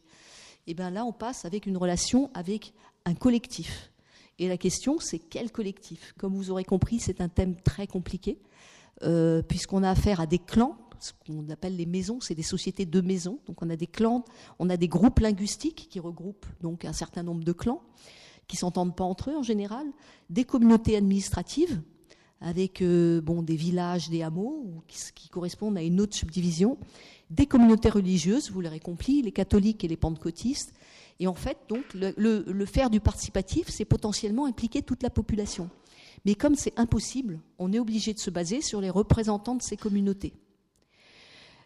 Et 0.67 0.73
bien 0.73 0.89
là, 0.89 1.03
on 1.03 1.11
passe 1.11 1.43
avec 1.43 1.65
une 1.65 1.75
relation 1.75 2.31
avec 2.33 2.71
un 3.03 3.13
collectif. 3.13 3.91
Et 4.39 4.47
la 4.47 4.55
question, 4.55 4.97
c'est 5.01 5.19
quel 5.19 5.51
collectif? 5.51 6.13
Comme 6.17 6.33
vous 6.33 6.49
aurez 6.49 6.63
compris, 6.63 7.01
c'est 7.01 7.19
un 7.19 7.27
thème 7.27 7.57
très 7.61 7.87
compliqué. 7.87 8.39
Euh, 9.03 9.41
puisqu'on 9.41 9.83
a 9.83 9.89
affaire 9.89 10.19
à 10.21 10.25
des 10.25 10.39
clans, 10.39 10.77
ce 10.99 11.11
qu'on 11.25 11.49
appelle 11.49 11.75
les 11.75 11.85
maisons, 11.85 12.19
c'est 12.21 12.35
des 12.35 12.43
sociétés 12.43 12.85
de 12.85 13.01
maisons. 13.01 13.39
Donc 13.47 13.61
on 13.61 13.69
a 13.69 13.75
des 13.75 13.87
clans, 13.87 14.23
on 14.59 14.69
a 14.69 14.77
des 14.77 14.87
groupes 14.87 15.19
linguistiques 15.19 15.87
qui 15.89 15.99
regroupent 15.99 16.45
donc 16.61 16.85
un 16.85 16.93
certain 16.93 17.23
nombre 17.23 17.43
de 17.43 17.51
clans 17.51 17.81
qui 18.47 18.57
s'entendent 18.57 18.95
pas 18.95 19.03
entre 19.03 19.31
eux 19.31 19.35
en 19.35 19.43
général, 19.43 19.87
des 20.29 20.45
communautés 20.45 20.95
administratives 20.95 21.81
avec 22.41 22.81
euh, 22.81 23.21
bon 23.21 23.41
des 23.41 23.55
villages, 23.55 24.09
des 24.09 24.21
hameaux 24.21 24.83
qui, 24.87 25.29
correspondent 25.29 25.77
à 25.77 25.81
une 25.81 25.99
autre 25.99 26.15
subdivision, 26.15 26.77
des 27.29 27.45
communautés 27.45 27.89
religieuses, 27.89 28.51
vous 28.51 28.61
l'aurez 28.61 28.79
compris, 28.79 29.21
les 29.21 29.31
catholiques 29.31 29.83
et 29.83 29.87
les 29.87 29.97
pentecôtistes. 29.97 30.73
Et 31.19 31.27
en 31.27 31.33
fait, 31.33 31.57
donc 31.69 31.83
le, 31.93 32.13
le 32.17 32.65
faire 32.65 32.89
du 32.89 32.99
participatif, 32.99 33.69
c'est 33.69 33.85
potentiellement 33.85 34.45
impliquer 34.45 34.81
toute 34.81 35.01
la 35.01 35.09
population. 35.09 35.69
Mais 36.25 36.35
comme 36.35 36.55
c'est 36.55 36.77
impossible, 36.79 37.39
on 37.59 37.71
est 37.71 37.79
obligé 37.79 38.13
de 38.13 38.19
se 38.19 38.29
baser 38.29 38.61
sur 38.61 38.81
les 38.81 38.89
représentants 38.89 39.55
de 39.55 39.61
ces 39.61 39.77
communautés. 39.77 40.33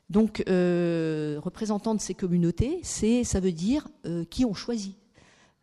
Donc, 0.09 0.43
euh, 0.49 1.39
représentants 1.41 1.95
de 1.95 2.01
ces 2.01 2.15
communautés, 2.15 2.79
c'est, 2.83 3.23
ça 3.23 3.39
veut 3.39 3.51
dire 3.51 3.87
euh, 4.05 4.25
qui 4.25 4.43
ont 4.43 4.53
choisi. 4.53 4.95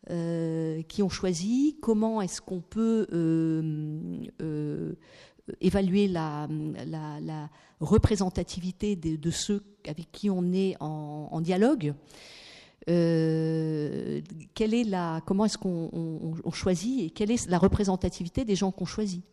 Euh, 0.09 0.83
qui 0.83 1.03
ont 1.03 1.09
choisi, 1.09 1.77
comment 1.81 2.21
est-ce 2.21 2.39
qu'on 2.39 2.61
peut 2.61 3.07
évaluer 5.59 6.07
la, 6.07 6.47
représentativité 7.81 8.95
de, 8.95 9.31
ceux 9.31 9.61
avec 9.85 10.11
qui 10.13 10.29
on 10.29 10.53
est 10.53 10.77
en 10.79 11.41
dialogue 11.41 11.93
euh, 12.89 14.21
comment 15.25 15.45
est-ce 15.45 15.57
qu'on 15.57 16.51
choisit 16.53 17.01
et 17.01 17.09
quelle 17.09 17.31
est 17.31 17.49
la 17.49 17.57
représentativité 17.57 18.45
des 18.45 18.55
gens 18.55 18.71
qu'on 18.71 18.85
choisit? 18.85 19.23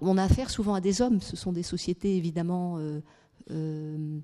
On 0.00 0.16
a 0.16 0.24
affaire 0.24 0.50
souvent 0.50 0.74
à 0.74 0.80
des 0.80 1.02
hommes, 1.02 1.20
ce 1.20 1.36
sont 1.36 1.52
des 1.52 1.62
sociétés 1.62 2.16
évidemment, 2.16 2.78
euh, 2.78 3.00
euh, 3.50 4.18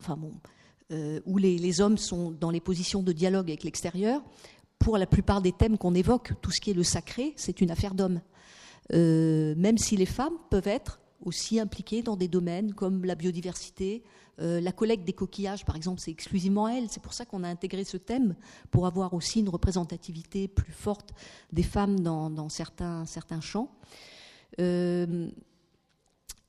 enfin 0.00 0.16
bon, 0.16 0.32
où 1.26 1.38
les, 1.38 1.80
hommes 1.80 1.98
sont 1.98 2.30
dans 2.30 2.50
les 2.50 2.60
positions 2.60 3.02
de 3.02 3.12
dialogue 3.12 3.50
avec 3.50 3.64
l'extérieur, 3.64 4.22
pour 4.78 4.96
la 4.96 5.06
plupart 5.06 5.42
des 5.42 5.52
thèmes 5.52 5.76
qu'on 5.76 5.94
évoque, 5.94 6.32
tout 6.40 6.50
ce 6.50 6.60
qui 6.60 6.70
est 6.70 6.74
le 6.74 6.84
sacré, 6.84 7.32
c'est 7.36 7.60
une 7.60 7.70
affaire 7.70 7.94
d'hommes. 7.94 8.20
même 8.90 9.76
si 9.76 9.96
les 9.96 10.06
femmes 10.06 10.36
peuvent 10.50 10.68
être 10.68 11.00
aussi 11.24 11.58
impliquées 11.60 12.02
dans 12.02 12.16
des 12.16 12.28
domaines 12.28 12.74
comme 12.74 13.04
la 13.04 13.14
biodiversité, 13.14 14.02
euh, 14.40 14.60
la 14.60 14.72
collecte 14.72 15.04
des 15.04 15.12
coquillages, 15.12 15.64
par 15.64 15.76
exemple, 15.76 16.00
c'est 16.00 16.10
exclusivement 16.10 16.68
elle. 16.68 16.88
C'est 16.88 17.02
pour 17.02 17.14
ça 17.14 17.24
qu'on 17.24 17.44
a 17.44 17.48
intégré 17.48 17.84
ce 17.84 17.96
thème, 17.96 18.34
pour 18.70 18.86
avoir 18.86 19.14
aussi 19.14 19.40
une 19.40 19.48
représentativité 19.48 20.48
plus 20.48 20.72
forte 20.72 21.10
des 21.52 21.62
femmes 21.62 22.00
dans, 22.00 22.48
certains, 22.48 23.06
certains 23.06 23.40
champs. 23.40 23.70
Euh, 24.60 25.28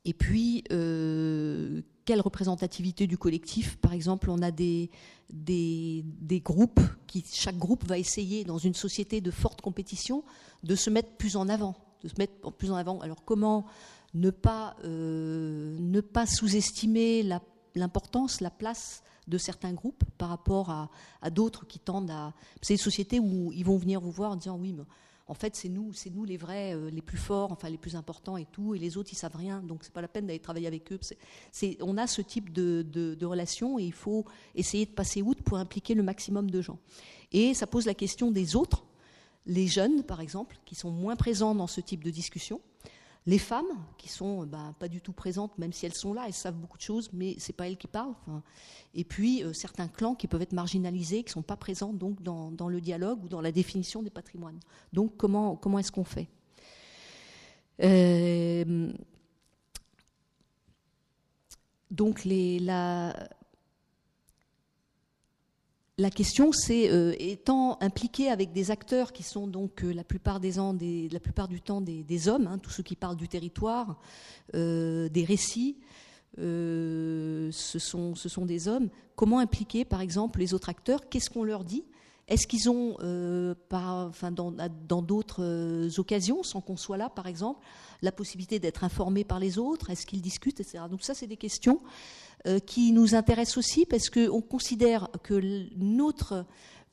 et 0.04 0.14
puis, 0.14 0.64
euh, 0.72 1.82
quelle 2.06 2.22
représentativité 2.22 3.08
du 3.08 3.18
collectif? 3.18 3.78
Par 3.78 3.94
exemple, 3.94 4.30
on 4.30 4.42
a 4.42 4.52
des, 4.52 4.90
des, 5.32 6.04
des, 6.22 6.40
groupes, 6.40 6.82
qui, 7.08 7.24
chaque 7.32 7.58
groupe 7.58 7.84
va 7.86 7.98
essayer, 7.98 8.44
dans 8.44 8.60
une 8.60 8.76
société 8.76 9.22
de 9.22 9.32
forte 9.32 9.62
compétition, 9.62 10.24
de 10.64 10.76
se 10.76 10.90
mettre 10.90 11.12
plus 11.18 11.36
en 11.36 11.50
avant. 11.50 11.76
De 12.04 12.08
se 12.08 12.16
mettre 12.20 12.52
plus 12.52 12.72
en 12.72 12.76
avant. 12.76 13.00
Alors, 13.02 13.24
comment 13.26 13.66
ne 14.16 14.32
pas, 14.32 14.76
ne 14.84 16.02
pas 16.02 16.26
sous-estimer 16.26 17.24
l'importance, 17.76 18.42
la 18.42 18.50
place 18.50 19.04
de 19.28 19.38
certains 19.38 19.74
groupes 19.74 20.04
par 20.18 20.30
rapport 20.30 20.70
à, 20.70 21.30
d'autres 21.30 21.66
qui 21.66 21.80
tendent 21.80 22.12
à. 22.12 22.34
C'est 22.62 22.76
des 22.76 22.80
sociétés 22.80 23.20
où 23.20 23.52
ils 23.54 23.66
vont 23.66 23.78
venir 23.78 24.00
vous 24.02 24.12
voir 24.12 24.32
en 24.32 24.36
disant 24.36 24.58
oui, 24.58 24.74
mais 24.74 24.84
en 25.28 25.34
fait 25.34 25.56
c'est 25.56 25.70
nous, 25.70 25.92
c'est 25.94 26.12
nous 26.12 26.24
les 26.24 26.38
vrais, 26.38 26.76
euh, 26.76 26.90
les 26.90 27.02
plus 27.02 27.18
forts, 27.18 27.52
enfin 27.52 27.70
les 27.70 27.78
plus 27.78 27.96
importants 27.96 28.38
et 28.38 28.46
tout, 28.46 28.76
et 28.76 28.80
les 28.80 28.98
autres 28.98 29.10
ils 29.12 29.18
savent 29.18 29.36
rien, 29.36 29.62
donc 29.62 29.84
c'est 29.84 29.94
pas 29.94 30.02
la 30.02 30.08
peine 30.08 30.28
d'aller 30.28 30.40
travailler 30.40 30.68
avec 30.68 30.92
eux. 30.92 31.00
On 31.82 31.98
a 31.98 32.08
ce 32.08 32.22
type 32.22 32.54
de, 32.54 32.84
de, 32.84 33.26
relation 33.26 33.80
et 33.80 33.84
il 33.84 33.94
faut 33.94 34.26
essayer 34.54 34.86
de 34.86 34.92
passer 34.92 35.22
outre 35.22 35.44
pour 35.44 35.58
impliquer 35.58 35.96
le 35.96 36.04
maximum 36.04 36.50
de 36.50 36.62
gens. 36.62 36.80
Et 37.32 37.54
ça 37.54 37.68
pose 37.68 37.86
la 37.86 37.96
question 37.96 38.32
des 38.32 38.56
autres, 38.56 38.86
les 39.48 39.68
jeunes 39.68 40.04
par 40.04 40.22
exemple, 40.22 40.60
qui 40.66 40.76
sont 40.76 40.92
moins 40.92 41.16
présents 41.16 41.56
dans 41.56 41.68
ce 41.68 41.82
type 41.82 42.04
de 42.04 42.12
discussion 42.12 42.62
les 43.28 43.40
femmes, 43.40 43.66
qui 43.98 44.08
sont 44.08 44.46
bah, 44.46 44.74
pas 44.78 44.88
du 44.88 45.02
tout 45.02 45.14
présentes, 45.14 45.58
même 45.58 45.74
si 45.74 45.86
elles 45.86 45.96
sont 45.96 46.14
là, 46.14 46.26
elles 46.28 46.34
savent 46.34 46.56
beaucoup 46.56 46.78
de 46.78 46.84
choses, 46.84 47.10
mais 47.12 47.36
c'est 47.40 47.54
pas 47.54 47.68
elles 47.68 47.78
qui 47.78 47.88
parlent. 47.88 48.14
et 48.94 49.04
puis 49.04 49.44
euh, 49.44 49.52
certains 49.54 49.88
clans 49.88 50.16
qui 50.16 50.28
peuvent 50.28 50.42
être 50.42 50.54
marginalisés, 50.54 51.24
qui 51.24 51.32
sont 51.32 51.42
pas 51.42 51.58
présents 51.58 51.94
donc 51.94 52.22
dans, 52.22 52.70
le 52.70 52.82
dialogue 52.82 53.24
ou 53.24 53.30
dans 53.30 53.42
la 53.42 53.52
définition 53.52 54.04
des 54.04 54.12
patrimoines. 54.12 54.60
Donc 54.94 55.18
comment 55.18 55.56
comment 55.56 55.80
est-ce 55.80 55.92
qu'on 55.92 56.04
fait? 56.04 56.28
Euh, 57.82 58.92
Donc 61.96 62.26
les, 62.26 62.60
la, 62.60 63.30
la 65.98 66.10
question, 66.10 66.52
c'est 66.52 66.92
euh, 66.92 67.14
étant 67.20 67.78
impliqué 67.82 68.30
avec 68.30 68.52
des 68.52 68.70
acteurs 68.70 69.14
qui 69.14 69.24
sont 69.24 69.48
donc 69.48 69.84
euh, 69.84 69.94
la 69.94 70.04
plupart 70.04 70.42
des 70.42 70.60
du 71.48 71.62
temps 71.62 71.80
des, 71.80 72.28
hommes, 72.28 72.48
hein, 72.48 72.58
tous 72.58 72.70
ceux 72.70 72.84
qui 72.84 72.98
parlent 72.98 73.16
du 73.16 73.30
territoire, 73.30 73.98
euh, 74.56 75.08
des 75.08 75.24
récits, 75.24 75.78
ce 76.38 77.50
sont, 77.80 78.14
ce, 78.16 78.28
sont, 78.28 78.46
des 78.46 78.68
hommes. 78.68 78.90
Comment 79.16 79.40
impliquer, 79.40 79.86
par 79.86 80.02
exemple, 80.02 80.40
les 80.40 80.54
autres 80.54 80.68
acteurs? 80.68 81.08
Qu'est-ce 81.08 81.30
qu'on 81.30 81.46
leur 81.46 81.64
dit? 81.64 81.86
Est-ce 82.28 82.48
qu'ils 82.48 82.70
ont, 82.70 82.98
enfin, 83.72 84.32
dans 84.32 85.02
d'autres 85.02 86.00
occasions, 86.00 86.42
sans 86.42 86.60
qu'on 86.60 86.78
soit 86.78 86.98
là, 86.98 87.10
par 87.10 87.28
exemple, 87.28 87.60
la 88.02 88.12
possibilité 88.12 88.60
d'être 88.60 88.84
informés 88.84 89.24
par 89.24 89.40
les 89.40 89.60
autres? 89.60 89.92
Est-ce 89.92 90.08
qu'ils 90.08 90.22
discutent, 90.22 90.60
etc. 90.60 90.86
Donc 90.90 91.04
ça, 91.04 91.14
c'est 91.14 91.28
des 91.28 91.38
questions 91.38 91.82
euh, 92.48 92.60
qui 92.60 92.92
nous 92.92 93.16
intéresse 93.16 93.58
aussi 93.58 93.88
parce 93.88 94.12
qu'on 94.12 94.40
considère 94.40 95.10
que 95.24 95.66
notre 95.78 96.46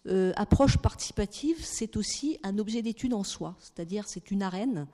euh, 0.07 0.33
approche 0.37 0.79
participative, 0.79 1.63
c'est 1.63 1.99
aussi 1.99 2.39
un 2.43 2.57
objet 2.59 2.81
d'étude 2.81 3.13
en 3.13 3.23
soi, 3.23 3.55
c'est-à-dire 3.59 4.09
c'est 4.09 4.31
une 4.31 4.43
arène 4.43 4.87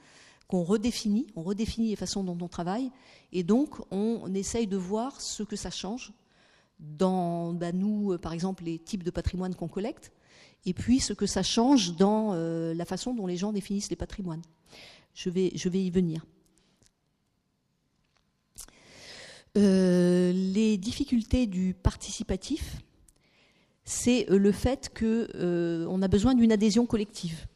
qu'on 0.48 0.64
redéfinit, 0.64 1.28
on 1.36 1.44
redéfinit 1.44 1.90
les 1.90 1.96
façons 1.96 2.24
dont 2.24 2.36
on 2.40 2.48
travaille, 2.48 2.90
et 3.30 3.44
donc 3.44 3.76
on, 3.92 4.34
essaye 4.34 4.66
de 4.66 4.76
voir 4.76 5.20
ce 5.20 5.44
que 5.44 5.54
ça 5.54 5.70
change 5.70 6.12
dans 6.80 7.52
bah, 7.52 7.70
nous, 7.70 8.14
euh, 8.14 8.18
par 8.18 8.32
exemple, 8.32 8.64
les 8.64 8.80
types 8.80 9.04
de 9.04 9.12
patrimoine 9.12 9.54
qu'on 9.54 9.68
collecte, 9.68 10.10
et 10.66 10.74
puis 10.74 11.00
ce 11.00 11.12
que 11.12 11.26
ça 11.26 11.42
change 11.42 11.96
dans 11.96 12.34
la 12.34 12.84
façon 12.84 13.14
dont 13.14 13.26
les 13.26 13.36
gens 13.36 13.52
définissent 13.52 13.90
les 13.90 13.96
patrimoines. 13.96 14.42
Je 15.14 15.30
vais, 15.30 15.52
je 15.54 15.68
vais 15.68 15.82
y 15.82 15.90
venir. 15.90 16.24
Euh, 19.56 20.32
les 20.32 20.76
difficultés 20.76 21.46
du 21.46 21.74
participatif, 21.74 22.76
c'est 23.84 24.30
euh, 24.30 24.38
le 24.38 24.52
fait 24.52 24.90
qu'on 24.96 25.26
euh, 25.34 26.02
a 26.02 26.08
besoin 26.08 26.34
d'une 26.34 26.52
adhésion 26.52 26.86
collective. 26.86 27.46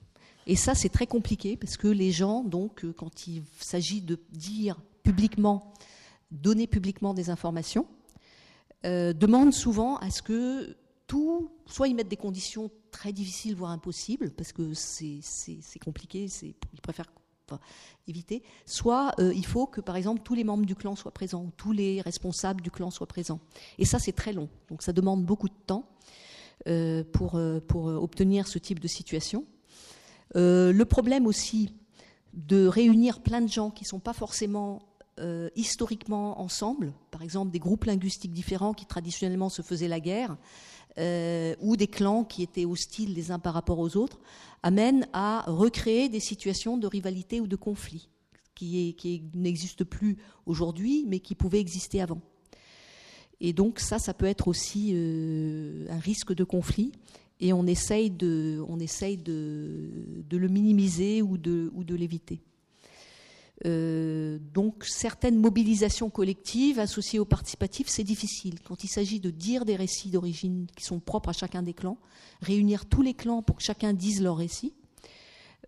Et 0.48 0.56
ça, 0.56 0.74
c'est 0.74 0.88
très 0.88 1.06
compliqué 1.06 1.56
parce 1.56 1.76
que 1.76 1.86
les 1.86 2.10
gens, 2.10 2.42
donc, 2.42 2.84
quand 2.96 3.28
il 3.28 3.44
s'agit 3.60 4.00
de 4.00 4.18
dire 4.30 4.80
publiquement, 5.04 5.72
donner 6.32 6.66
publiquement 6.66 7.14
des 7.14 7.30
informations, 7.30 7.86
demandent 8.82 9.52
souvent 9.52 9.98
à 9.98 10.10
ce 10.10 10.20
que 10.22 10.76
tout, 11.06 11.52
soit 11.66 11.86
ils 11.86 11.94
mettent 11.94 12.08
des 12.08 12.16
conditions 12.16 12.72
très 12.92 13.12
difficiles, 13.12 13.56
voire 13.56 13.72
impossibles, 13.72 14.30
parce 14.30 14.52
que 14.52 14.72
c'est 14.74 15.78
compliqué, 15.80 16.28
ils 16.42 16.80
préfèrent 16.80 17.10
éviter, 18.08 18.42
soit 18.66 19.14
euh, 19.18 19.32
il 19.34 19.46
faut 19.46 19.66
que, 19.66 19.80
par 19.80 19.96
exemple, 19.96 20.22
tous 20.22 20.34
les 20.34 20.44
membres 20.44 20.66
du 20.66 20.74
clan 20.74 20.96
soient 20.96 21.12
présents, 21.12 21.44
ou 21.44 21.50
tous 21.56 21.72
les 21.72 22.00
responsables 22.00 22.60
du 22.60 22.70
clan 22.70 22.90
soient 22.90 23.06
présents. 23.06 23.40
Et 23.78 23.84
ça, 23.84 23.98
c'est 23.98 24.12
très 24.12 24.32
long. 24.32 24.48
Donc 24.68 24.82
ça 24.82 24.92
demande 24.92 25.24
beaucoup 25.24 25.48
de 25.48 25.54
temps 25.66 25.88
euh, 26.68 27.04
pour, 27.12 27.36
euh, 27.36 27.60
pour 27.60 27.86
obtenir 27.86 28.46
ce 28.46 28.58
type 28.58 28.80
de 28.80 28.88
situation. 28.88 29.44
le 30.34 30.82
problème 30.84 31.26
aussi 31.26 31.74
de 32.32 32.66
réunir 32.66 33.20
plein 33.20 33.42
de 33.42 33.48
gens 33.48 33.70
qui 33.70 33.84
ne 33.84 33.88
sont 33.88 34.00
pas 34.00 34.14
forcément 34.14 34.80
historiquement 35.54 36.40
ensemble, 36.40 36.92
par 37.10 37.22
exemple 37.22 37.52
des 37.52 37.60
groupes 37.60 37.84
linguistiques 37.84 38.32
différents 38.32 38.72
qui 38.72 38.86
traditionnellement 38.86 39.50
se 39.50 39.62
faisaient 39.62 39.86
la 39.86 40.00
guerre, 40.00 40.36
euh, 40.98 41.54
ou 41.60 41.76
des 41.76 41.86
clans 41.86 42.24
qui 42.24 42.42
étaient 42.42 42.64
hostiles 42.64 43.14
les 43.14 43.30
uns 43.30 43.38
par 43.38 43.54
rapport 43.54 43.78
aux 43.78 43.96
autres, 43.96 44.20
amènent 44.62 45.06
à 45.12 45.44
recréer 45.46 46.08
des 46.08 46.20
situations 46.20 46.76
de 46.76 46.86
rivalité 46.86 47.40
ou 47.40 47.46
de 47.46 47.56
conflit 47.56 48.08
qui, 48.54 49.22
n'existent 49.34 49.84
plus 49.84 50.18
aujourd'hui, 50.46 51.04
mais 51.08 51.18
qui 51.18 51.34
pouvaient 51.34 51.60
exister 51.60 52.00
avant. 52.00 52.20
Et 53.40 53.52
donc 53.52 53.80
ça, 53.80 53.98
ça 53.98 54.14
peut 54.14 54.26
être 54.26 54.46
aussi 54.46 54.92
euh, 54.94 55.86
un 55.90 55.98
risque 55.98 56.32
de 56.32 56.44
conflit, 56.44 56.92
et 57.40 57.52
on 57.52 57.66
essaye 57.66 58.10
de, 58.10 58.64
on 58.68 58.78
essaye 58.78 59.16
de 59.16 60.24
le 60.30 60.48
minimiser 60.48 61.22
ou 61.22 61.38
de, 61.38 61.72
ou 61.74 61.82
de 61.82 61.96
l'éviter. 61.96 62.40
Euh, 63.64 64.38
donc 64.52 64.84
certaines 64.84 65.38
mobilisations 65.38 66.10
collectives 66.10 66.78
associées 66.78 67.18
au 67.18 67.24
participatif, 67.24 67.88
c'est 67.88 68.02
difficile. 68.02 68.60
Quand 68.60 68.82
il 68.82 68.88
s'agit 68.88 69.20
de 69.20 69.30
dire 69.30 69.64
des 69.64 69.76
récits 69.76 70.10
d'origine 70.10 70.66
qui 70.76 70.84
sont 70.84 70.98
propres 70.98 71.28
à 71.28 71.32
chacun 71.32 71.62
des 71.62 71.74
clans, 71.74 71.98
réunir 72.40 72.86
tous 72.86 73.02
les 73.02 73.14
clans 73.14 73.42
pour 73.42 73.56
que 73.56 73.62
chacun 73.62 73.92
dise 73.92 74.22
leur 74.22 74.36
récit, 74.36 74.74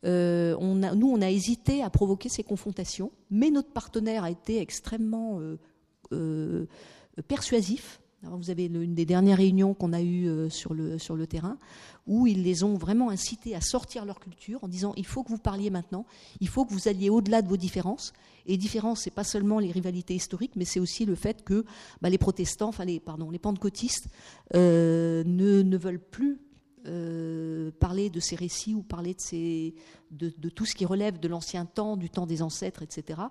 euh, 0.05 0.57
nous, 0.59 1.09
on 1.09 1.23
a 1.23 1.31
hésité 1.31 1.83
à 1.83 1.89
provoquer 1.89 2.29
ces 2.29 2.43
confrontations, 2.43 3.13
mais 3.31 3.51
notre 3.51 3.71
partenaire 3.71 4.25
a 4.25 4.31
été 4.31 4.61
extrêmement 4.61 5.41
euh, 6.13 6.67
persuasif 7.29 8.01
vous 8.31 8.51
avez 8.51 8.67
une 8.67 8.95
des 8.95 9.05
dernières 9.05 9.39
réunions 9.39 9.75
qu'on 9.75 9.93
a 9.93 10.01
eues 10.01 10.29
euh, 10.29 10.49
sur 10.49 10.75
le, 10.75 11.27
terrain, 11.27 11.59
où 12.07 12.27
ils 12.27 12.43
les 12.43 12.65
ont 12.65 12.75
vraiment 12.75 13.11
incités 13.11 13.55
à 13.55 13.61
sortir 13.61 14.05
leur 14.05 14.21
culture 14.21 14.63
en 14.63 14.69
disant 14.69 14.93
il 14.97 15.07
faut 15.07 15.23
que 15.23 15.31
vous 15.31 15.39
parliez 15.39 15.71
maintenant, 15.71 16.07
il 16.41 16.49
faut 16.49 16.65
que 16.65 16.73
vous 16.73 16.89
alliez 16.89 17.11
au-delà 17.11 17.43
de 17.43 17.49
vos 17.49 17.57
différences. 17.57 18.13
Et 18.47 18.59
différences, 18.59 19.03
c'est 19.03 19.11
pas 19.11 19.25
seulement 19.25 19.59
les 19.59 19.71
rivalités 19.71 20.15
historiques, 20.15 20.53
mais 20.55 20.67
c'est 20.67 20.81
aussi 20.81 21.07
le 21.07 21.15
fait 21.15 21.45
que 21.45 21.65
bah, 22.03 22.11
les 22.11 22.19
protestants, 22.19 22.69
enfin 22.69 22.85
les, 22.85 23.01
pardon, 23.01 23.31
les 23.31 23.39
pentecôtistes 23.39 24.09
euh, 24.55 25.25
ne, 25.25 25.77
veulent 25.79 25.99
plus 25.99 26.41
euh, 26.87 27.71
parler 27.81 28.11
de 28.11 28.21
ces 28.21 28.37
récits 28.37 28.75
ou 28.75 28.83
parler 28.83 29.17
de, 30.11 30.49
tout 30.51 30.67
ce 30.67 30.75
qui 30.75 30.85
relève 30.85 31.19
de 31.19 31.29
l'ancien 31.29 31.65
temps, 31.65 31.97
du 31.97 32.11
temps 32.11 32.27
des 32.27 32.43
ancêtres, 32.43 32.83
etc., 32.83 33.23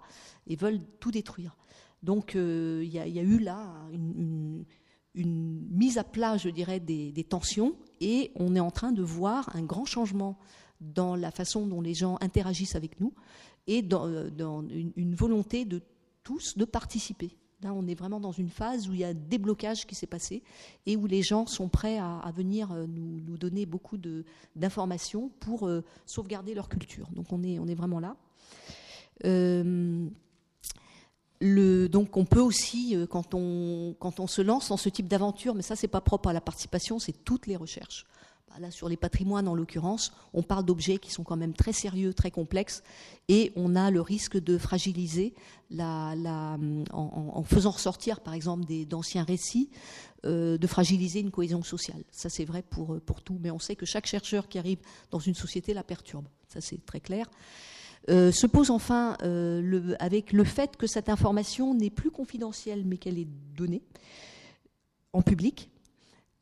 et 0.48 0.56
veulent 0.56 0.82
tout 1.00 1.12
détruire. 1.12 1.56
Donc 2.02 2.34
il 2.34 2.84
y, 2.84 3.00
a 3.00 3.08
eu 3.08 3.40
là 3.40 3.72
une 3.94 4.66
mise 5.16 5.98
à 5.98 6.04
plat, 6.04 6.38
je 6.38 6.50
dirais, 6.50 6.80
des, 6.80 7.26
tensions, 7.28 7.76
et 8.02 8.32
on 8.36 8.56
est 8.56 8.60
en 8.60 8.72
train 8.72 8.92
de 8.92 9.04
voir 9.04 9.56
un 9.56 9.64
grand 9.64 9.86
changement 9.86 10.38
dans 10.82 11.16
la 11.16 11.32
façon 11.32 11.68
dont 11.68 11.82
les 11.82 11.94
gens 11.94 12.18
interagissent 12.22 12.76
avec 12.76 13.00
nous, 13.00 13.14
et 13.68 13.82
dans, 13.82 14.08
euh, 14.08 14.30
une, 14.96 15.16
volonté 15.16 15.66
de 15.66 15.82
tous 16.24 16.58
de 16.58 16.66
participer. 16.66 17.38
On 17.64 17.88
est 17.88 17.96
vraiment 17.96 18.20
dans 18.20 18.34
une 18.34 18.50
phase 18.50 18.90
où 18.90 18.94
il 18.94 19.00
y 19.00 19.04
a 19.06 19.10
un 19.10 19.14
déblocage 19.14 19.88
qui 19.88 19.96
s'est 19.96 20.08
passé 20.08 20.44
et 20.86 20.98
où 20.98 21.08
les 21.08 21.22
gens 21.22 21.46
sont 21.46 21.70
prêts 21.70 21.98
à, 21.98 22.30
venir 22.36 22.74
euh, 22.74 22.86
nous, 22.88 23.38
donner 23.38 23.66
beaucoup 23.66 23.98
d'informations 24.54 25.30
pour 25.40 25.66
euh, 25.66 25.82
sauvegarder 26.06 26.56
leur 26.56 26.68
culture. 26.68 27.08
Donc 27.14 27.32
on 27.32 27.42
est, 27.42 27.60
on 27.60 27.68
est 27.68 27.76
vraiment 27.76 28.02
là. 28.02 28.18
Donc 31.44 32.16
on 32.18 32.26
peut 32.26 32.40
aussi, 32.40 32.96
quand 33.10 33.34
on, 33.34 33.96
quand 34.00 34.20
on 34.20 34.28
se 34.28 34.42
lance 34.42 34.70
dans 34.70 34.78
ce 34.78 34.90
type 34.90 35.08
d'aventure, 35.08 35.56
mais 35.56 35.62
ça 35.62 35.76
c'est 35.76 35.88
pas 35.88 36.02
propre 36.02 36.30
à 36.30 36.34
la 36.34 36.42
participation, 36.42 37.00
c'est 37.00 37.24
toutes 37.24 37.48
les 37.48 37.56
recherches. 37.56 38.06
Bah, 38.50 38.56
là, 38.60 38.72
sur 38.72 38.88
les 38.88 38.98
patrimoines 38.98 39.48
en 39.48 39.56
l'occurrence, 39.56 40.14
on 40.34 40.44
parle 40.44 40.64
d'objets 40.66 41.00
qui 41.00 41.12
sont 41.12 41.24
quand 41.24 41.36
même 41.36 41.54
très 41.54 41.74
sérieux, 41.74 42.14
très 42.14 42.32
complexes, 42.32 42.84
et 43.28 43.52
on 43.56 43.76
a 43.76 43.92
le 43.92 44.02
risque 44.02 44.38
de 44.38 44.58
fragiliser 44.58 45.34
la, 45.70 46.16
en, 46.92 47.44
faisant 47.44 47.72
ressortir 47.72 48.22
par 48.22 48.34
exemple 48.34 48.66
d'anciens 48.86 49.24
récits, 49.24 49.70
de 50.24 50.68
fragiliser 50.68 51.20
une 51.20 51.32
cohésion 51.32 51.64
sociale. 51.64 52.04
Ça 52.12 52.30
c'est 52.30 52.46
vrai 52.46 52.62
pour, 52.62 53.02
pour 53.02 53.22
tout, 53.22 53.38
mais 53.42 53.52
on 53.52 53.60
sait 53.60 53.76
que 53.76 53.86
chaque 53.86 54.06
chercheur 54.06 54.48
qui 54.48 54.60
arrive 54.60 54.80
dans 55.12 55.20
une 55.20 55.36
société 55.36 55.74
la 55.74 55.84
perturbe. 55.84 56.28
Ça 56.48 56.62
c'est 56.62 56.86
très 56.86 57.00
clair. 57.00 57.28
Euh, 58.10 58.34
se 58.34 58.48
pose 58.48 58.70
enfin 58.70 59.16
euh, 59.24 59.96
avec 60.00 60.34
le 60.34 60.44
fait 60.44 60.76
que 60.76 60.88
cette 60.88 61.08
information 61.08 61.74
n'est 61.74 61.90
plus 61.90 62.12
confidentielle, 62.12 62.84
mais 62.86 62.98
qu'elle 62.98 63.18
est 63.18 63.30
donnée 63.56 63.82
en 65.14 65.22
public, 65.22 65.70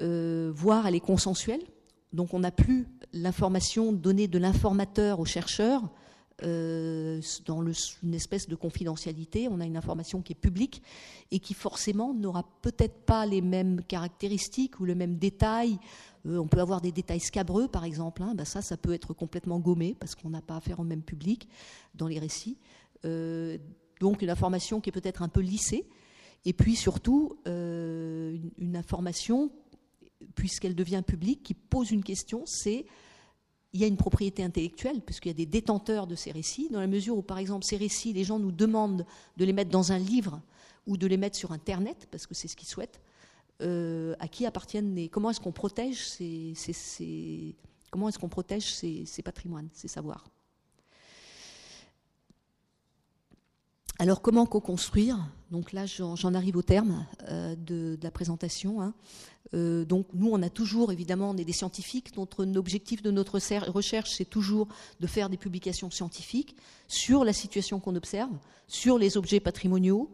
euh, 0.02 0.52
voire 0.56 0.88
elle 0.88 0.96
est 0.96 1.00
consensuelle. 1.00 1.62
Donc 2.14 2.34
on 2.34 2.40
n'a 2.40 2.52
plus 2.52 2.88
l'information 3.14 3.94
donnée 3.94 4.28
de 4.28 4.40
l'informateur 4.40 5.20
au 5.20 5.26
chercheur 5.26 5.84
dans 6.42 7.64
une 8.04 8.14
espèce 8.14 8.48
de 8.48 8.56
confidentialité. 8.56 9.48
On 9.50 9.60
a 9.60 9.66
une 9.66 9.78
information 9.78 10.22
qui 10.22 10.34
est 10.34 10.36
publique 10.36 10.82
et 11.32 11.40
qui 11.40 11.54
forcément 11.54 12.14
n'aura 12.14 12.44
peut-être 12.62 13.06
pas 13.06 13.26
les 13.26 13.42
mêmes 13.42 13.82
caractéristiques 13.84 14.80
ou 14.80 14.86
le 14.86 14.96
même 14.96 15.18
détail 15.18 15.80
euh, 16.28 16.38
on 16.38 16.48
peut 16.48 16.60
avoir 16.60 16.82
des 16.82 16.92
détails 16.92 17.20
scabreux, 17.20 17.68
par 17.68 17.84
exemple. 17.84 18.24
Hein. 18.24 18.34
Ben 18.36 18.46
ça, 18.46 18.62
ça 18.62 18.78
peut 18.78 18.94
être 18.94 19.14
complètement 19.14 19.60
gommé 19.60 19.96
parce 20.00 20.16
qu'on 20.16 20.30
n'a 20.30 20.42
pas 20.42 20.58
affaire 20.58 20.80
au 20.80 20.84
même 20.84 21.02
public 21.02 21.48
dans 21.96 22.08
les 22.08 22.20
récits. 22.20 22.58
Euh, 23.06 23.58
donc 24.00 24.22
une 24.22 24.30
information 24.30 24.82
qui 24.82 24.90
est 24.90 24.94
peut-être 24.94 25.22
un 25.22 25.30
peu 25.30 25.42
lissée. 25.42 25.88
Et 26.46 26.54
puis 26.54 26.76
surtout, 26.76 27.38
euh, 27.48 28.38
une, 28.58 28.76
information, 28.76 29.52
puisqu'elle 30.36 30.76
devient 30.76 31.04
publique, 31.06 31.44
qui 31.44 31.54
pose 31.54 31.92
une 31.92 32.04
question, 32.04 32.44
c'est 32.46 32.86
il 33.74 33.80
y 33.80 33.84
a 33.84 33.88
une 33.88 33.98
propriété 33.98 34.44
intellectuelle, 34.44 35.02
puisqu'il 35.02 35.30
y 35.30 35.32
a 35.32 35.36
des 35.36 35.46
détenteurs 35.46 36.08
de 36.08 36.16
ces 36.16 36.32
récits, 36.32 36.70
dans 36.70 36.82
la 36.82 36.88
mesure 36.88 37.18
où, 37.18 37.22
par 37.22 37.38
exemple, 37.38 37.66
ces 37.66 37.78
récits, 37.78 38.12
les 38.14 38.24
gens 38.24 38.40
nous 38.40 38.52
demandent 38.52 39.06
de 39.38 39.46
les 39.46 39.54
mettre 39.54 39.72
dans 39.72 39.92
un 39.92 39.98
livre 39.98 40.42
ou 40.88 40.98
de 40.98 41.08
les 41.08 41.18
mettre 41.18 41.38
sur 41.38 41.52
Internet, 41.52 42.08
parce 42.12 42.28
que 42.28 42.34
c'est 42.34 42.48
ce 42.48 42.56
qu'ils 42.56 42.68
souhaitent. 42.68 43.00
Euh, 43.62 44.16
à 44.20 44.28
qui 44.28 44.46
appartiennent 44.48 44.96
les. 44.96 45.08
Comment 45.08 45.30
est-ce 45.30 45.40
qu'on 45.40 45.52
protège 45.52 46.08
ces, 46.08 47.56
comment 47.92 48.10
est-ce 48.10 48.18
qu'on 48.18 48.30
protège 48.30 48.74
ces, 48.74 49.22
patrimoines, 49.24 49.70
ces 49.72 49.88
savoirs? 49.88 50.26
Alors, 54.02 54.24
comment 54.24 54.48
co-construire? 54.48 55.20
Donc 55.52 55.74
là, 55.74 55.86
j'en 55.86 56.34
arrive 56.34 56.58
au 56.58 56.64
terme 56.64 57.06
euh, 57.30 57.56
de, 57.56 58.00
la 58.02 58.10
présentation. 58.10 58.82
Hein. 58.82 58.96
Euh, 59.54 59.86
donc, 59.86 60.08
nous, 60.16 60.28
on 60.32 60.42
a 60.42 60.50
toujours, 60.50 60.92
évidemment, 60.92 61.30
on 61.30 61.38
est 61.38 61.46
des 61.46 61.54
scientifiques. 61.54 62.18
Notre 62.18 62.44
objectif 62.58 63.04
de 63.04 63.12
notre 63.12 63.40
recherche, 63.70 64.10
c'est 64.10 64.26
toujours 64.26 64.70
de 65.00 65.06
faire 65.06 65.30
des 65.30 65.38
publications 65.38 65.92
scientifiques 65.92 66.56
sur 66.88 67.24
la 67.24 67.32
situation 67.32 67.80
qu'on 67.80 67.96
observe, 67.96 68.32
sur 68.68 68.98
les 68.98 69.18
objets 69.18 69.40
patrimoniaux, 69.40 70.10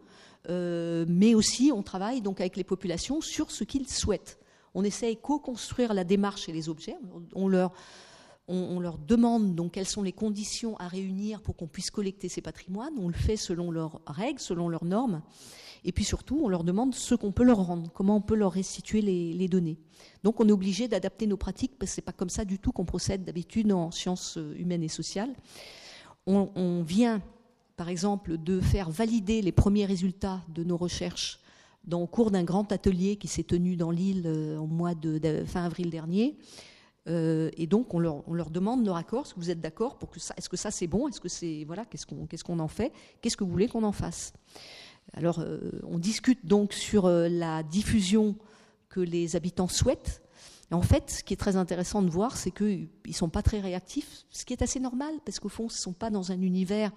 euh, 0.50 1.06
mais 1.08 1.34
aussi 1.34 1.72
on 1.74 1.82
travaille 1.82 2.20
donc 2.20 2.40
avec 2.42 2.58
les 2.58 2.64
populations 2.64 3.22
sur 3.22 3.50
ce 3.50 3.64
qu'ils 3.64 3.88
souhaitent. 3.88 4.38
On 4.74 4.84
essaye 4.84 5.16
co-construire 5.16 5.94
la 5.94 6.04
démarche 6.04 6.46
et 6.50 6.52
les 6.52 6.68
objets. 6.68 6.98
On 7.34 7.48
leur, 7.48 7.72
on, 8.48 8.80
leur 8.80 8.98
demande 8.98 9.54
donc 9.54 9.72
quelles 9.72 9.86
sont 9.86 10.02
les 10.02 10.12
conditions 10.12 10.76
à 10.78 10.88
réunir 10.88 11.42
pour 11.42 11.56
qu'on 11.56 11.66
puisse 11.66 11.90
collecter 11.90 12.28
ces 12.28 12.40
patrimoines. 12.40 12.94
On 12.98 13.08
le 13.08 13.14
fait 13.14 13.36
selon 13.36 13.70
leurs 13.70 14.00
règles, 14.06 14.40
selon 14.40 14.68
leurs 14.68 14.84
normes. 14.84 15.22
Et 15.84 15.92
puis 15.92 16.04
surtout, 16.04 16.40
on 16.42 16.48
leur 16.48 16.64
demande 16.64 16.94
ce 16.94 17.14
qu'on 17.14 17.30
peut 17.30 17.44
leur 17.44 17.58
rendre, 17.58 17.90
comment 17.92 18.16
on 18.16 18.20
peut 18.20 18.34
leur 18.34 18.52
restituer 18.52 19.00
les, 19.00 19.48
données. 19.48 19.78
Donc 20.24 20.40
on 20.40 20.48
est 20.48 20.52
obligé 20.52 20.88
d'adapter 20.88 21.26
nos 21.26 21.36
pratiques 21.36 21.78
parce 21.78 21.90
que 21.90 21.94
ce 21.96 22.00
n'est 22.00 22.04
pas 22.04 22.12
comme 22.12 22.30
ça 22.30 22.44
du 22.44 22.58
tout 22.58 22.72
qu'on 22.72 22.84
procède 22.84 23.24
d'habitude 23.24 23.70
en 23.72 23.90
sciences 23.90 24.38
humaines 24.56 24.82
et 24.82 24.88
sociales. 24.88 25.34
On, 26.26 26.50
on 26.56 26.82
vient 26.82 27.22
par 27.78 27.88
exemple, 27.88 28.36
de 28.36 28.60
faire 28.60 28.90
valider 28.90 29.40
les 29.40 29.52
premiers 29.52 29.86
résultats 29.86 30.42
de 30.48 30.64
nos 30.64 30.76
recherches 30.76 31.38
dans, 31.84 32.02
au 32.02 32.08
cours 32.08 32.32
d'un 32.32 32.42
grand 32.42 32.70
atelier 32.72 33.14
qui 33.16 33.28
s'est 33.28 33.44
tenu 33.44 33.76
dans 33.76 33.92
l'île 33.92 34.24
euh, 34.26 34.58
au 34.58 34.66
mois 34.66 34.96
de, 34.96 35.44
fin 35.46 35.64
avril 35.64 35.88
dernier. 35.88 36.36
Euh, 37.08 37.50
et 37.56 37.66
donc, 37.66 37.94
on 37.94 37.98
leur, 37.98 38.50
demande 38.50 38.84
leur 38.84 38.96
accord. 38.96 39.24
Est-ce 39.24 39.34
que 39.34 39.40
vous 39.40 39.50
êtes 39.50 39.60
d'accord 39.60 39.98
pour 39.98 40.10
que 40.10 40.20
ça 40.20 40.34
Est-ce 40.36 40.48
que 40.48 40.56
ça 40.56 40.70
c'est 40.70 40.86
bon 40.86 41.08
Est-ce 41.08 41.20
que 41.20 41.28
c'est 41.28 41.64
voilà 41.64 41.84
Qu'est-ce 41.84 42.06
qu'on 42.06 42.26
qu'est-ce 42.26 42.44
qu'on 42.44 42.58
en 42.58 42.68
fait 42.68 42.92
Qu'est-ce 43.20 43.36
que 43.36 43.44
vous 43.44 43.50
voulez 43.50 43.68
qu'on 43.68 43.84
en 43.84 43.92
fasse? 43.92 44.32
Alors, 45.14 45.38
euh, 45.40 45.80
on 45.84 45.98
discute 45.98 46.46
donc 46.46 46.72
sur 46.72 47.08
la 47.08 47.62
diffusion 47.62 48.36
que 48.88 49.00
les 49.00 49.36
habitants 49.36 49.68
souhaitent. 49.68 50.22
Et 50.70 50.74
en 50.74 50.82
fait, 50.82 51.10
ce 51.10 51.24
qui 51.24 51.32
est 51.32 51.38
très 51.38 51.56
intéressant 51.56 52.02
de 52.02 52.10
voir, 52.10 52.36
c'est 52.36 52.50
qu'ils 52.50 52.88
ne 53.06 53.12
sont 53.12 53.30
pas 53.30 53.42
très 53.42 53.60
réactifs, 53.60 54.24
ce 54.30 54.44
qui 54.44 54.52
est 54.52 54.62
assez 54.62 54.80
normal, 54.80 55.14
parce 55.24 55.40
qu'au 55.40 55.48
fond, 55.48 55.64
ils 55.64 55.74
ne 55.74 55.78
sont 55.78 55.94
pas 55.94 56.10
dans 56.10 56.30
un 56.30 56.40
univers 56.42 56.92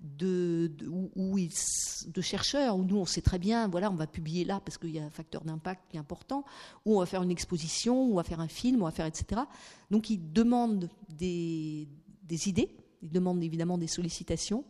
de, 0.00 0.70
de 0.76 2.20
chercheurs, 2.20 2.76
où 2.76 2.84
nous 2.84 2.96
on 2.96 3.06
sait 3.06 3.22
très 3.22 3.38
bien, 3.38 3.68
voilà, 3.68 3.90
on 3.90 3.94
va 3.94 4.06
publier 4.06 4.44
là 4.44 4.60
parce 4.64 4.78
qu'il 4.78 4.90
y 4.90 4.98
a 4.98 5.04
un 5.04 5.10
facteur 5.10 5.42
d'impact 5.44 5.90
qui 5.90 5.96
est 5.96 6.00
important, 6.00 6.44
ou 6.84 6.96
on 6.96 7.00
va 7.00 7.06
faire 7.06 7.22
une 7.22 7.30
exposition, 7.30 8.04
ou 8.04 8.12
on 8.12 8.16
va 8.16 8.24
faire 8.24 8.40
un 8.40 8.48
film, 8.48 8.82
on 8.82 8.86
va 8.86 8.90
faire 8.90 9.06
etc. 9.06 9.40
Donc 9.90 10.10
ils 10.10 10.32
demandent 10.32 10.90
des, 11.08 11.88
des 12.22 12.48
idées, 12.48 12.76
ils 13.04 13.10
demandent 13.10 13.42
évidemment 13.42 13.78
des 13.78 13.86
sollicitations, 13.86 14.64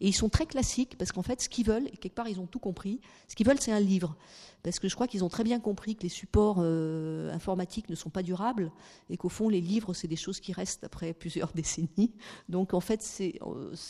et 0.00 0.08
ils 0.08 0.14
sont 0.14 0.30
très 0.30 0.46
classiques 0.46 0.96
parce 0.96 1.12
qu'en 1.12 1.22
fait 1.22 1.42
ce 1.42 1.48
qu'ils 1.48 1.66
veulent, 1.66 1.88
et 1.88 1.96
quelque 1.96 2.14
part 2.14 2.28
ils 2.28 2.40
ont 2.40 2.46
tout 2.46 2.58
compris, 2.58 3.00
ce 3.28 3.34
qu'ils 3.34 3.46
veulent 3.46 3.60
c'est 3.60 3.72
un 3.72 3.80
livre 3.80 4.16
parce 4.62 4.78
que 4.78 4.88
je 4.88 4.94
crois 4.94 5.06
qu'ils 5.06 5.24
ont 5.24 5.28
très 5.28 5.44
bien 5.44 5.60
compris 5.60 5.96
que 5.96 6.02
les 6.02 6.08
supports 6.08 6.58
euh, 6.60 7.32
informatiques 7.32 7.88
ne 7.88 7.94
sont 7.94 8.10
pas 8.10 8.22
durables 8.22 8.70
et 9.08 9.16
qu'au 9.16 9.28
fond, 9.28 9.48
les 9.48 9.60
livres, 9.60 9.94
c'est 9.94 10.08
des 10.08 10.16
choses 10.16 10.40
qui 10.40 10.52
restent 10.52 10.84
après 10.84 11.12
plusieurs 11.18 11.52
décennies. 11.52 12.12
Donc, 12.48 12.74
en 12.74 12.80
fait, 12.80 13.02
c'est 13.02 13.38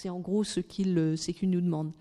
en 0.09 0.20
gros 0.20 0.44
ce 0.44 0.61
qu'ils 0.61 0.94
nous 0.94 1.61
demandent. 1.61 1.92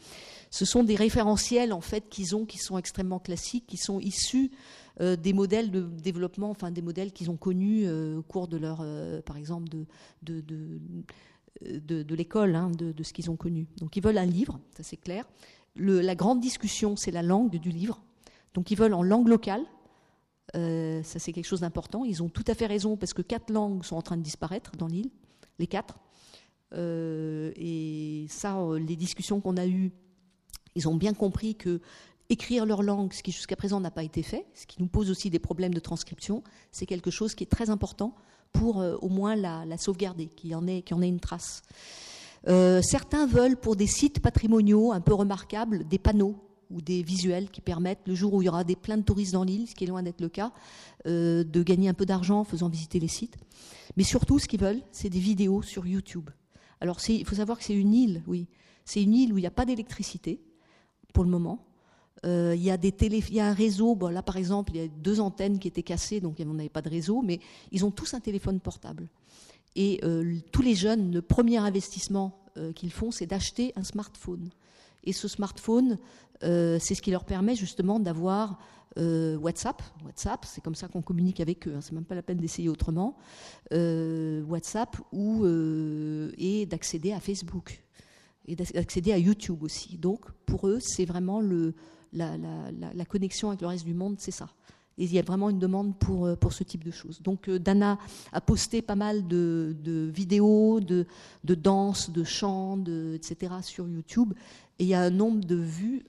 Ce 0.52 0.66
sont 0.66 0.84
des 0.84 0.96
référentiels, 0.96 1.74
en 1.74 1.82
fait, 1.82 2.10
qu'ils 2.10 2.36
ont, 2.36 2.46
qui 2.46 2.58
sont 2.58 2.78
extrêmement 2.78 3.20
classiques, 3.20 3.66
qui 3.68 3.78
sont 3.78 4.00
issus 4.00 4.52
euh, 5.02 5.16
des 5.16 5.34
modèles 5.34 5.72
de 5.72 5.82
développement, 5.82 6.50
enfin, 6.50 6.72
des 6.72 6.82
modèles 6.82 7.12
qu'ils 7.12 7.32
ont 7.32 7.38
connus 7.38 7.84
euh, 7.86 8.18
au 8.18 8.24
cours 8.24 8.48
de 8.48 8.58
leur, 8.58 8.86
par 9.24 9.38
exemple, 9.38 9.68
de 9.70 9.86
de, 11.62 12.16
l'école, 12.16 12.56
hein, 12.56 12.72
de, 12.72 13.04
ce 13.04 13.14
qu'ils 13.14 13.30
ont 13.30 13.36
connu. 13.36 13.68
Donc 13.78 13.96
ils 13.96 14.04
veulent 14.04 14.18
un 14.18 14.26
livre, 14.26 14.60
ça 14.76 14.84
c'est 14.84 14.98
clair. 14.98 15.26
La 15.76 16.16
grande 16.16 16.40
discussion, 16.40 16.96
c'est 16.96 17.12
la 17.12 17.22
langue 17.22 17.58
du 17.58 17.70
livre. 17.70 18.02
Donc 18.54 18.72
ils 18.72 18.78
veulent 18.78 18.94
en 18.94 19.04
langue 19.04 19.28
locale. 19.28 19.64
Euh, 20.56 21.04
ça, 21.04 21.20
c'est 21.20 21.32
quelque 21.32 21.46
chose 21.46 21.62
d'important. 21.62 22.06
Ils 22.06 22.24
ont 22.24 22.30
tout 22.30 22.44
à 22.48 22.56
fait 22.56 22.66
raison 22.66 22.98
parce 22.98 23.14
que 23.14 23.22
quatre 23.22 23.52
langues 23.52 23.84
sont 23.84 23.96
en 23.96 24.02
train 24.02 24.18
de 24.18 24.24
disparaître 24.24 24.76
dans 24.78 24.88
l'île, 24.88 25.12
les 25.60 25.68
quatre. 25.68 26.00
Euh, 26.74 27.52
et 27.56 28.26
ça, 28.30 28.58
euh, 28.60 28.80
les 28.80 28.96
discussions 28.96 29.42
qu'on 29.42 29.58
a 29.58 29.68
eues, 29.68 29.92
ils 30.76 30.88
ont 30.88 30.96
bien 30.96 31.14
compris 31.14 31.56
que 31.56 31.82
écrire 32.30 32.66
leur 32.66 32.84
langue, 32.84 33.12
ce 33.14 33.24
qui 33.24 33.32
jusqu'à 33.32 33.56
présent 33.56 33.80
n'a 33.80 33.90
pas 33.90 34.04
été 34.04 34.22
fait, 34.22 34.46
ce 34.54 34.68
qui 34.68 34.82
nous 34.82 34.88
pose 34.88 35.10
aussi 35.10 35.30
des 35.32 35.40
problèmes 35.40 35.74
de 35.74 35.80
transcription, 35.80 36.44
c'est 36.72 36.86
quelque 36.86 37.10
chose 37.10 37.34
qui 37.34 37.44
est 37.44 37.48
très 37.48 37.72
important 37.72 38.16
pour 38.52 38.78
au 38.78 39.10
moins 39.10 39.36
la, 39.36 39.78
sauvegarder, 39.78 40.28
qu'il 40.28 40.50
y, 40.50 40.56
en 40.56 40.68
ait, 40.68 40.84
une 40.90 41.20
trace. 41.20 41.62
certains 42.46 43.26
veulent, 43.26 43.58
pour 43.58 43.76
des 43.76 43.88
sites 43.88 44.20
patrimoniaux 44.20 44.92
un 44.92 45.02
peu 45.02 45.14
remarquables, 45.14 45.88
des 45.88 46.00
panneaux 46.00 46.36
ou 46.70 46.82
des 46.82 47.02
visuels 47.02 47.50
qui 47.50 47.62
permettent, 47.62 48.08
le 48.08 48.16
jour 48.16 48.34
où 48.34 48.42
il 48.42 48.46
y 48.46 48.50
aura 48.50 48.64
des, 48.64 48.76
plein 48.76 48.98
de 48.98 49.02
touristes 49.02 49.34
dans 49.34 49.44
l'île, 49.44 49.68
ce 49.68 49.76
qui 49.76 49.86
est 49.86 49.88
loin 49.88 50.04
d'être 50.04 50.22
le 50.22 50.30
cas, 50.30 50.52
euh, 51.08 51.44
de 51.44 51.64
gagner 51.64 51.90
un 51.90 51.94
peu 51.94 52.06
d'argent 52.06 52.42
en 52.42 52.44
faisant 52.44 52.70
visiter 52.70 53.00
les 53.00 53.08
sites. 53.08 53.38
Mais 53.98 54.04
surtout, 54.04 54.40
ce 54.40 54.48
qu'ils 54.48 54.60
veulent, 54.60 54.82
c'est 54.92 55.10
des 55.10 55.20
vidéos 55.20 55.62
sur 55.62 55.88
YouTube. 55.88 56.30
Alors, 56.80 57.00
il 57.10 57.26
faut 57.26 57.36
savoir 57.36 57.58
que 57.58 57.64
c'est 57.64 57.76
une 57.76 57.94
île, 57.94 58.24
oui. 58.28 58.48
C'est 58.86 59.02
une 59.02 59.14
île 59.14 59.34
où 59.34 59.38
il 59.38 59.42
n'y 59.42 59.48
a 59.48 59.52
pas 59.52 59.66
d'électricité, 59.66 60.42
pour 61.14 61.24
le 61.24 61.30
moment. 61.30 61.66
Euh, 62.26 62.54
il, 62.56 62.62
y 62.62 62.72
a 62.72 62.78
des 62.78 62.92
télé... 62.92 63.24
il 63.30 63.36
y 63.36 63.40
a 63.40 63.48
un 63.48 63.54
réseau, 63.54 63.96
bon, 63.96 64.10
là 64.10 64.22
par 64.22 64.38
exemple, 64.38 64.72
il 64.76 64.82
y 64.82 64.84
a 64.84 64.88
deux 64.88 65.20
antennes 65.20 65.60
qui 65.60 65.68
étaient 65.68 65.84
cassées, 65.84 66.20
donc 66.20 66.38
on 66.40 66.54
n'avait 66.54 66.70
pas 66.70 66.82
de 66.82 66.90
réseau, 66.90 67.22
mais 67.22 67.40
ils 67.72 67.86
ont 67.86 67.92
tous 67.92 68.14
un 68.14 68.20
téléphone 68.20 68.60
portable. 68.60 69.08
Et 69.76 70.02
euh, 70.04 70.38
tous 70.52 70.62
les 70.62 70.76
jeunes, 70.76 71.14
le 71.14 71.22
premier 71.22 71.58
investissement 71.58 72.36
qu'ils 72.76 72.92
font, 72.92 73.10
c'est 73.10 73.26
d'acheter 73.26 73.72
un 73.78 73.86
smartphone. 73.86 74.50
Et 75.04 75.14
ce 75.14 75.28
smartphone, 75.28 75.98
euh, 76.44 76.78
c'est 76.80 76.96
ce 76.96 77.02
qui 77.02 77.12
leur 77.12 77.26
permet 77.26 77.56
justement 77.56 78.00
d'avoir 78.00 78.60
euh, 78.98 79.38
WhatsApp. 79.38 79.82
WhatsApp, 80.06 80.46
c'est 80.46 80.62
comme 80.62 80.76
ça 80.76 80.88
qu'on 80.88 81.02
communique 81.02 81.40
avec 81.40 81.68
eux. 81.68 81.76
Hein, 81.76 81.82
c'est 81.82 81.94
même 81.94 82.06
pas 82.06 82.16
la 82.16 82.24
peine 82.24 82.38
d'essayer 82.38 82.70
autrement. 82.70 83.18
Euh, 83.74 84.44
WhatsApp 84.44 84.98
ou 85.12 85.46
et 86.38 86.66
d'accéder 86.66 87.12
à 87.12 87.20
Facebook 87.20 87.84
et 88.46 88.56
d'accéder 88.56 89.12
à 89.12 89.18
YouTube 89.18 89.64
aussi. 89.64 89.98
Donc 89.98 90.32
pour 90.46 90.68
eux, 90.68 90.80
c'est 90.80 91.06
vraiment 91.06 91.40
le, 91.40 91.76
la, 92.14 93.06
connexion 93.08 93.50
avec 93.50 93.62
le 93.62 93.68
reste 93.68 93.86
du 93.86 93.94
monde, 93.94 94.16
c'est 94.20 94.32
ça. 94.32 94.50
Et 94.98 95.06
il 95.06 95.14
y 95.14 95.20
a 95.20 95.22
vraiment 95.22 95.50
une 95.50 95.60
demande 95.60 95.98
pour, 95.98 96.36
pour 96.38 96.52
ce 96.52 96.64
type 96.64 96.84
de 96.84 96.92
choses. 96.92 97.22
Donc 97.22 97.50
Dana 97.50 97.98
a 98.34 98.42
posté 98.42 98.82
pas 98.82 98.96
mal 98.96 99.28
de, 99.28 100.12
vidéos, 100.14 100.82
de, 100.82 101.06
de 101.46 101.56
danse, 101.56 102.10
de 102.10 102.24
chants, 102.26 102.76
de, 102.76 103.14
etc. 103.16 103.54
sur 103.62 103.88
YouTube. 103.88 104.34
Et 104.78 104.84
il 104.84 104.90
y 104.90 104.94
a 104.94 105.02
un 105.02 105.10
nombre 105.10 105.46
de 105.46 105.56
vues 105.56 106.06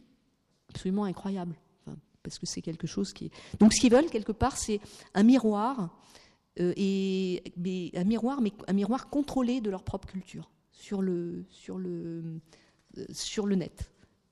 absolument 0.70 1.04
incroyable. 1.04 1.54
parce 2.24 2.38
que 2.38 2.46
c'est 2.46 2.62
quelque 2.62 2.88
chose 2.88 3.12
qui. 3.12 3.30
Donc, 3.60 3.72
ce 3.72 3.80
qu'ils 3.80 3.92
veulent 3.92 4.10
quelque 4.10 4.32
part, 4.32 4.56
c'est 4.56 4.80
un 5.14 5.22
miroir, 5.22 5.90
et 6.56 7.42
un 7.94 8.04
miroir, 8.04 8.40
mais 8.40 8.52
un 8.66 8.72
miroir 8.72 9.08
contrôlé 9.08 9.60
de 9.60 9.70
leur 9.70 9.84
propre 9.84 10.08
culture 10.08 10.50
sur 10.72 11.02
le 11.02 11.44
sur 11.50 11.78
le 11.78 12.40
sur 13.12 13.46
le 13.46 13.54
net 13.54 13.90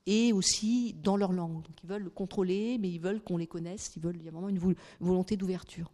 et 0.09 0.33
aussi 0.33 0.95
dans 1.03 1.17
leur 1.17 1.31
langue. 1.31 1.61
Donc 1.61 1.83
ils 1.83 1.87
veulent 1.87 2.03
le 2.03 2.09
contrôler, 2.09 2.79
mais 2.79 2.89
ils 2.89 2.99
veulent 2.99 3.21
qu'on 3.21 3.37
les 3.37 3.45
connaisse, 3.45 3.91
ils 3.95 4.01
veulent, 4.01 4.17
il 4.17 4.25
y 4.25 4.27
a 4.27 4.31
vraiment 4.31 4.49
une 4.49 4.75
volonté 4.99 5.37
d'ouverture. 5.37 5.91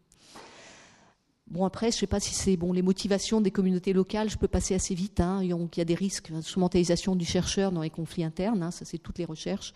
Bon, 1.48 1.64
après, 1.64 1.92
je 1.92 1.98
ne 1.98 2.00
sais 2.00 2.08
pas 2.08 2.20
si 2.20 2.34
c'est 2.34 2.58
bon, 2.58 2.74
les 2.74 2.82
motivations 2.82 3.40
des 3.40 3.52
communautés 3.52 3.94
locales, 3.94 4.32
je 4.32 4.38
peux 4.38 4.48
passer 4.48 4.74
assez 4.74 4.96
vite. 4.96 5.20
Hein, 5.20 5.42
il 5.44 5.50
y 5.78 5.82
a 5.82 5.86
des 5.86 5.94
risques 5.94 6.32
d'instrumentalisation 6.32 7.16
du 7.16 7.24
chercheur 7.24 7.72
dans 7.72 7.84
les 7.84 7.92
conflits 7.92 8.24
internes, 8.24 8.64
hein, 8.64 8.72
ça 8.72 8.84
c'est 8.84 8.98
toutes 8.98 9.20
les 9.20 9.26
recherches. 9.26 9.76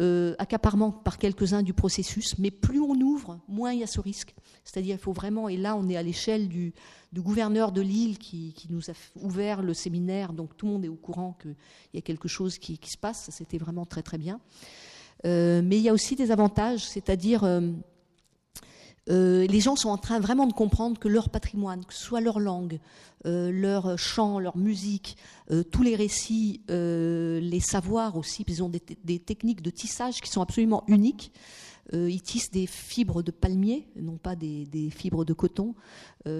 Euh, 0.00 0.34
accaparement 0.38 0.90
par 0.90 1.18
quelques-uns 1.18 1.62
du 1.62 1.74
processus, 1.74 2.38
mais 2.38 2.50
plus 2.50 2.80
on 2.80 2.94
ouvre, 2.94 3.38
moins 3.48 3.72
il 3.72 3.80
y 3.80 3.82
a 3.82 3.86
ce 3.86 4.00
risque. 4.00 4.34
C'est-à-dire, 4.64 4.96
il 4.96 4.98
faut 4.98 5.12
vraiment, 5.12 5.50
et 5.50 5.58
là 5.58 5.76
on 5.76 5.90
est 5.90 5.96
à 5.96 6.02
l'échelle 6.02 6.48
du, 6.48 6.72
gouverneur 7.12 7.70
de 7.70 7.82
l'île 7.82 8.16
qui, 8.18 8.54
nous 8.70 8.90
a 8.90 8.94
ouvert 9.16 9.60
le 9.60 9.74
séminaire, 9.74 10.32
donc 10.32 10.56
tout 10.56 10.64
le 10.64 10.72
monde 10.72 10.84
est 10.86 10.88
au 10.88 10.96
courant 10.96 11.36
qu'il 11.40 11.54
y 11.92 11.98
a 11.98 12.02
quelque 12.02 12.28
chose 12.28 12.56
qui, 12.56 12.80
se 12.82 12.96
passe, 12.96 13.28
c'était 13.30 13.58
vraiment 13.58 13.84
très 13.84 14.02
très 14.02 14.16
bien. 14.16 14.40
Euh, 15.26 15.60
mais 15.62 15.76
il 15.76 15.82
y 15.82 15.90
a 15.90 15.92
aussi 15.92 16.16
des 16.16 16.30
avantages, 16.30 16.88
c'est-à-dire. 16.88 17.44
Euh, 17.44 17.72
euh, 19.10 19.46
les 19.46 19.60
gens 19.60 19.76
sont 19.76 19.90
en 19.90 19.98
train 19.98 20.18
vraiment 20.18 20.46
de 20.46 20.52
comprendre 20.52 20.98
que 20.98 21.08
leur 21.08 21.28
patrimoine, 21.28 21.84
que 21.84 21.92
ce 21.92 22.02
soit 22.02 22.20
leur 22.20 22.40
langue, 22.40 22.80
euh, 23.26 23.50
leur 23.50 23.98
chant, 23.98 24.38
leur 24.38 24.56
musique, 24.56 25.16
euh, 25.50 25.62
tous 25.62 25.82
les 25.82 25.96
récits, 25.96 26.62
les 26.68 27.60
savoirs 27.60 28.16
aussi, 28.16 28.44
ils 28.48 28.62
ont 28.62 28.70
des, 28.70 29.18
techniques 29.18 29.62
de 29.62 29.70
tissage 29.70 30.20
qui 30.20 30.30
sont 30.30 30.40
absolument 30.40 30.84
uniques. 30.86 31.32
ils 31.92 32.22
tissent 32.22 32.50
des 32.50 32.66
fibres 32.66 33.22
de 33.22 33.30
palmier, 33.30 33.86
non 33.96 34.16
pas 34.16 34.36
des, 34.36 34.90
fibres 34.90 35.24
de 35.24 35.32
coton, 35.34 35.74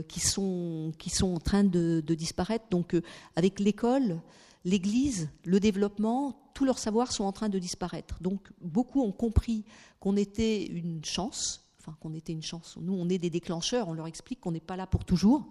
qui, 0.08 0.20
sont, 0.20 0.92
qui 0.98 1.10
sont 1.10 1.34
en 1.34 1.40
train 1.40 1.64
de, 1.64 2.02
de 2.04 2.14
disparaître. 2.14 2.64
Donc 2.70 2.96
avec 3.36 3.60
l'école, 3.60 4.20
l'Église, 4.64 5.28
le 5.44 5.60
développement, 5.60 6.34
tous 6.54 6.64
leurs 6.64 6.78
savoirs 6.78 7.12
sont 7.12 7.24
en 7.24 7.32
train 7.32 7.50
de 7.50 7.58
disparaître. 7.58 8.22
Donc 8.22 8.48
beaucoup 8.60 9.02
ont 9.02 9.12
compris 9.12 9.64
qu'on 10.00 10.16
était 10.16 10.64
une 10.64 11.04
chance, 11.04 11.63
qu'on 12.00 12.14
était 12.14 12.32
une 12.32 12.42
chance. 12.42 12.78
Nous, 12.80 12.94
on 12.94 13.08
est 13.08 13.18
des 13.18 13.30
déclencheurs, 13.30 13.88
on 13.88 13.92
leur 13.92 14.06
explique 14.06 14.40
qu'on 14.40 14.52
n'est 14.52 14.60
pas 14.60 14.76
là 14.76 14.86
pour 14.86 15.04
toujours, 15.04 15.46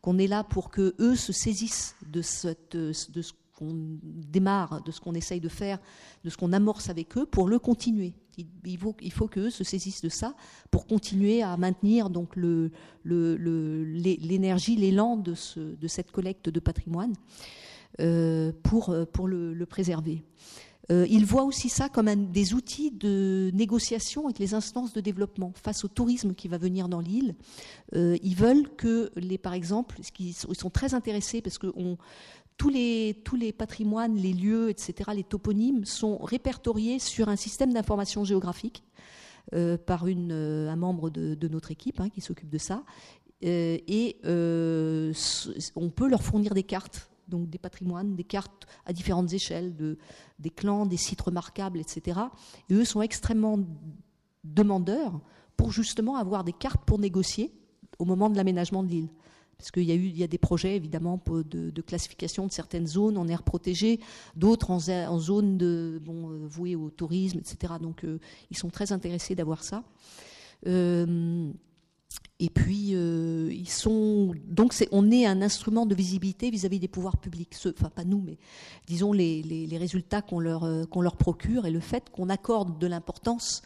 qu'on 0.00 0.18
est 0.18 0.26
là 0.26 0.44
pour 0.44 0.70
que 0.70 0.94
eux 0.98 1.16
se 1.16 1.32
saisissent 1.32 1.96
de, 2.06 2.22
ce 2.22 2.54
qu'on 3.56 3.74
démarre, 4.02 4.82
de 4.82 4.90
ce 4.90 5.00
qu'on 5.00 5.14
essaye 5.14 5.40
de 5.40 5.48
faire, 5.48 5.78
de 6.24 6.30
ce 6.30 6.36
qu'on 6.36 6.52
amorce 6.52 6.90
avec 6.90 7.16
eux, 7.16 7.26
pour 7.26 7.48
le 7.48 7.58
continuer. 7.58 8.14
Il 8.64 8.78
faut, 8.78 9.28
qu'eux 9.28 9.50
se 9.50 9.62
saisissent 9.62 10.00
de 10.00 10.08
ça 10.08 10.34
pour 10.70 10.86
continuer 10.86 11.42
à 11.42 11.56
maintenir 11.58 12.08
donc 12.08 12.34
l'énergie, 13.04 14.76
l'élan 14.76 15.16
de, 15.16 15.34
ce, 15.34 15.60
de 15.60 15.88
cette 15.88 16.10
collecte 16.10 16.48
de 16.48 16.60
patrimoine 16.60 17.12
euh, 18.00 18.52
pour, 18.62 18.94
le 19.26 19.64
préserver. 19.66 20.22
Euh, 20.90 21.06
ils 21.08 21.24
voient 21.24 21.44
aussi 21.44 21.68
ça 21.68 21.88
comme 21.88 22.08
un, 22.08 22.16
des 22.16 22.54
outils 22.54 22.90
de 22.90 23.50
négociation 23.54 24.24
avec 24.24 24.38
les 24.38 24.54
instances 24.54 24.92
de 24.92 25.00
développement 25.00 25.52
face 25.54 25.84
au 25.84 25.88
tourisme 25.88 26.34
qui 26.34 26.48
va 26.48 26.58
venir 26.58 26.88
dans 26.88 27.00
l'île. 27.00 27.34
Euh, 27.94 28.16
ils 28.22 28.34
veulent 28.34 28.68
que, 28.76 29.12
par 29.36 29.54
exemple, 29.54 30.00
ils 30.18 30.34
sont 30.34 30.70
très 30.70 30.94
intéressés 30.94 31.40
parce 31.40 31.58
que 31.58 31.68
tous, 32.56 32.68
les, 32.68 33.52
patrimoines, 33.56 34.16
les 34.16 34.32
lieux, 34.32 34.70
etc., 34.70 35.10
les 35.14 35.24
toponymes 35.24 35.84
sont 35.84 36.18
répertoriés 36.18 36.98
sur 36.98 37.28
un 37.28 37.36
système 37.36 37.72
d'information 37.72 38.24
géographique 38.24 38.82
euh, 39.54 39.78
par 39.78 40.04
un 40.04 40.76
membre 40.76 41.10
de, 41.10 41.48
notre 41.48 41.70
équipe 41.70 42.00
hein, 42.00 42.08
qui 42.08 42.20
s'occupe 42.20 42.50
de 42.50 42.58
ça. 42.58 42.82
et 43.40 44.16
on 44.24 45.90
peut 45.90 46.08
leur 46.08 46.22
fournir 46.22 46.54
des 46.54 46.64
cartes 46.64 47.11
donc 47.32 47.50
des 47.50 47.58
patrimoines, 47.58 48.14
des 48.14 48.24
cartes 48.24 48.66
à 48.86 48.92
différentes 48.92 49.32
échelles, 49.32 49.74
de, 49.74 49.98
des 50.38 50.50
clans, 50.50 50.86
des 50.86 50.96
sites 50.96 51.20
remarquables, 51.20 51.80
etc. 51.80 52.20
Et 52.68 52.74
eux 52.74 52.84
sont 52.84 53.02
extrêmement 53.02 53.58
demandeurs 54.44 55.20
pour 55.56 55.72
justement 55.72 56.16
avoir 56.16 56.44
des 56.44 56.52
cartes 56.52 56.84
pour 56.84 56.98
négocier 56.98 57.52
au 57.98 58.04
moment 58.04 58.30
de 58.30 58.36
l'aménagement 58.36 58.82
de 58.82 58.88
l'île. 58.88 59.08
Parce 59.58 59.70
qu'il 59.70 59.84
y 59.84 59.92
a 59.92 59.94
eu 59.94 60.08
y 60.08 60.24
a 60.24 60.26
des 60.26 60.38
projets 60.38 60.74
évidemment 60.74 61.20
de, 61.26 61.80
classification 61.82 62.46
de 62.46 62.52
certaines 62.52 62.86
zones 62.86 63.16
en 63.16 63.28
aires 63.28 63.44
protégées, 63.44 64.00
d'autres 64.34 64.70
en, 64.70 65.18
zones 65.20 65.56
bon, 66.00 66.30
euh, 66.30 66.46
vouées 66.48 66.74
au 66.74 66.90
tourisme, 66.90 67.38
etc. 67.38 67.74
Donc 67.80 68.04
euh, 68.04 68.18
ils 68.50 68.56
sont 68.56 68.70
très 68.70 68.90
intéressés 68.90 69.36
d'avoir 69.36 69.62
ça. 69.62 69.84
Euh, 70.66 71.52
et 72.44 72.50
puis, 72.50 72.96
euh, 72.96 73.52
ils 73.52 73.68
sont. 73.68 74.34
Donc, 74.48 74.74
on 74.90 75.12
est 75.12 75.26
un 75.26 75.42
instrument 75.42 75.86
de 75.86 75.94
visibilité 75.94 76.50
vis-à-vis 76.50 76.80
des 76.80 76.88
pouvoirs 76.88 77.16
publics. 77.16 77.54
enfin, 77.66 77.88
pas 77.88 78.02
nous, 78.02 78.20
mais 78.20 78.36
disons 78.88 79.12
les, 79.12 79.68
résultats 79.78 80.22
qu'on 80.22 80.40
leur, 80.40 80.64
euh, 80.64 80.84
qu'on 80.84 81.02
leur 81.02 81.16
procure 81.16 81.66
et 81.66 81.70
le 81.70 81.78
fait 81.78 82.10
qu'on 82.10 82.28
accorde 82.28 82.80
de 82.80 82.88
l'importance 82.88 83.62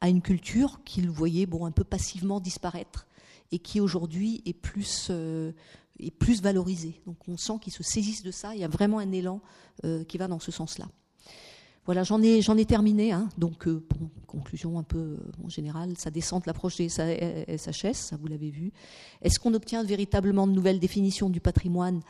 à 0.00 0.08
une 0.08 0.22
culture 0.22 0.80
qu'ils 0.84 1.10
voyaient 1.10 1.44
bon, 1.44 1.66
un 1.66 1.70
peu 1.70 1.84
passivement 1.84 2.40
disparaître 2.40 3.06
et 3.52 3.58
qui 3.58 3.78
aujourd'hui 3.78 4.42
est 4.46 4.54
plus, 4.54 5.08
euh, 5.10 5.52
est 5.98 6.10
plus 6.10 6.40
valorisée. 6.40 7.02
Donc, 7.04 7.16
on 7.28 7.36
sent 7.36 7.58
qu'ils 7.60 7.74
se 7.74 7.82
saisissent 7.82 8.22
de 8.22 8.30
ça. 8.30 8.54
Il 8.54 8.60
y 8.62 8.64
a 8.64 8.68
vraiment 8.68 9.00
un 9.00 9.12
élan 9.12 9.42
qui 10.08 10.16
va 10.16 10.28
dans 10.28 10.38
ce 10.38 10.50
sens-là. 10.50 10.86
Voilà, 11.86 12.02
j'en 12.02 12.22
ai, 12.22 12.64
terminé. 12.64 13.12
Hein. 13.12 13.28
donc, 13.36 13.68
euh, 13.68 13.84
conclusion 14.26 14.78
un 14.78 14.82
peu 14.82 14.98
euh, 14.98 15.18
en 15.44 15.48
général, 15.48 15.96
ça 15.98 16.10
descente 16.10 16.46
l'approche 16.46 16.76
des 16.76 16.88
SHS, 16.88 17.94
ça 17.94 18.16
vous 18.16 18.26
l'avez 18.26 18.50
vu. 18.50 18.72
Est-ce 19.20 19.38
qu'on 19.38 19.52
obtient 19.52 19.84
véritablement 19.84 20.46
de 20.46 20.52
nouvelles 20.52 20.80
définitions 20.80 21.28
du 21.28 21.40
patrimoine? 21.40 22.00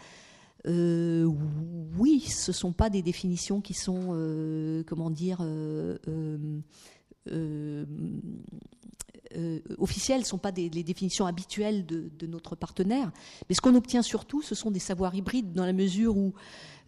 Euh, 0.66 1.28
Oui, 1.98 2.20
ce 2.20 2.52
ne 2.52 2.54
sont 2.54 2.72
pas 2.72 2.88
des 2.88 3.02
définitions 3.02 3.60
qui 3.60 3.74
sont, 3.74 4.84
comment 4.86 5.10
dire, 5.10 5.40
officielles, 9.78 10.20
ne 10.20 10.24
sont 10.24 10.38
pas 10.38 10.52
les 10.52 10.84
définitions 10.84 11.26
habituelles 11.26 11.84
de, 11.84 12.10
de, 12.16 12.26
notre 12.28 12.54
partenaire. 12.54 13.10
Mais 13.48 13.56
ce 13.56 13.60
qu'on 13.60 13.74
obtient 13.74 14.02
surtout, 14.02 14.40
ce 14.40 14.54
sont 14.54 14.70
des 14.70 14.78
savoirs 14.78 15.16
hybrides 15.16 15.52
dans 15.52 15.66
la 15.66 15.72
mesure 15.72 16.16
où 16.16 16.32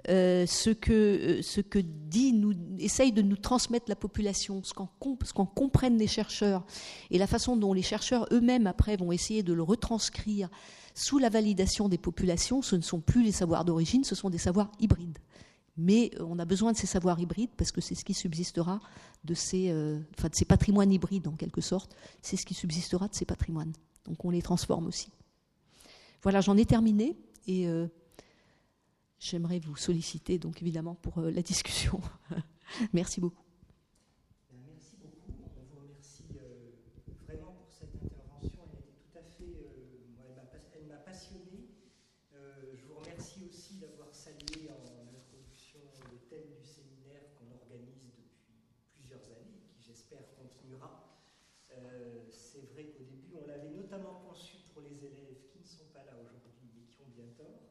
euh, 0.09 0.47
ce, 0.47 0.71
que, 0.71 0.93
euh, 0.93 1.43
ce 1.43 1.61
que 1.61 1.81
dit, 1.81 2.41
essaye 2.79 3.11
de 3.11 3.23
nous 3.23 3.37
transmettre 3.37 3.87
la 3.89 3.97
population, 3.97 4.63
ce 4.63 4.73
qu'en 4.73 5.47
comprennent 5.47 5.99
les 5.99 6.07
chercheurs, 6.07 6.65
et 7.11 7.19
la 7.19 7.27
façon 7.27 7.57
dont 7.57 7.73
les 7.73 7.83
chercheurs 7.83 8.29
eux-mêmes 8.31 8.69
après 8.69 8.97
vont 8.97 9.11
essayer 9.11 9.43
de 9.43 9.53
le 9.53 9.63
retranscrire 9.63 10.49
sous 10.95 11.19
la 11.19 11.29
validation 11.29 11.89
des 11.89 11.99
populations, 11.99 12.63
ce 12.63 12.77
ne 12.77 12.83
sont 12.83 13.01
plus 13.01 13.25
les 13.25 13.33
savoirs 13.33 13.65
d'origine, 13.65 14.05
ce 14.05 14.15
sont 14.15 14.31
des 14.31 14.39
savoirs 14.39 14.71
hybrides. 14.79 15.19
Mais 15.77 16.13
euh, 16.15 16.25
on 16.29 16.39
a 16.39 16.45
besoin 16.45 16.71
de 16.71 16.77
ces 16.77 16.87
savoirs 16.87 17.19
hybrides 17.19 17.51
parce 17.57 17.73
que 17.73 17.81
c'est 17.81 17.97
ce 17.97 18.05
qui 18.05 18.15
subsistera 18.15 18.79
de 19.25 19.35
ces, 19.35 19.73
enfin 20.17 20.29
de 20.29 20.37
ces 20.37 20.45
patrimoines 20.45 20.93
hybrides 20.93 21.27
en 21.27 21.35
quelque 21.35 21.61
sorte, 21.61 21.97
c'est 22.23 22.37
ce 22.37 22.47
qui 22.47 22.55
subsistera 22.55 23.09
de 23.09 23.15
ces 23.15 23.25
patrimoines. 23.25 23.73
Donc 24.05 24.25
on 24.25 24.31
les 24.31 24.43
transforme 24.43 24.87
aussi. 24.87 25.11
Voilà, 26.23 26.41
j'en 26.41 26.57
ai 26.57 26.65
terminé 26.65 27.17
et 27.49 27.69
j'aimerais 29.31 29.59
vous 29.59 29.77
solliciter 29.77 30.39
donc 30.39 30.63
évidemment 30.63 30.95
pour 30.95 31.19
euh, 31.19 31.31
la 31.31 31.43
discussion. 31.43 32.01
Merci 32.93 33.21
beaucoup. 33.21 33.43
Merci 34.53 34.97
beaucoup. 35.03 35.33
On 35.57 35.75
vous 35.75 35.81
remercie 35.83 36.25
euh, 36.37 36.71
vraiment 37.27 37.53
pour 37.59 37.73
cette 37.73 37.95
intervention. 37.97 38.63
Elle 38.71 38.79
était 38.79 38.95
tout 39.03 39.19
à 39.19 39.23
fait, 39.23 39.59
euh, 39.67 40.79
elle 40.79 40.87
m'a 40.87 41.03
passionné. 41.03 41.67
je 42.75 42.85
vous 42.87 42.95
remercie 43.01 43.43
aussi 43.49 43.75
d'avoir 43.77 44.15
salué 44.15 44.71
en 44.71 45.17
introduction 45.17 45.81
le 46.11 46.19
thème 46.31 46.55
du 46.55 46.65
séminaire 46.65 47.27
qu'on 47.35 47.51
organise 47.51 48.07
depuis 48.15 48.55
plusieurs 48.95 49.25
années, 49.35 49.59
qui 49.67 49.83
j'espère 49.83 50.23
continuera. 50.37 51.03
C'est 52.31 52.73
vrai 52.73 52.87
qu'au 52.87 53.05
début, 53.05 53.35
on 53.37 53.47
l'avait 53.47 53.71
notamment 53.71 54.23
conçu 54.27 54.57
pour 54.73 54.83
les 54.83 54.97
élèves 55.05 55.45
qui 55.53 55.59
ne 55.61 55.67
sont 55.67 55.89
pas 55.93 56.05
là 56.05 56.17
aujourd'hui, 56.17 56.71
mais 56.75 56.87
qui 56.89 57.01
ont 57.03 57.11
bien 57.13 57.29
tort. 57.37 57.67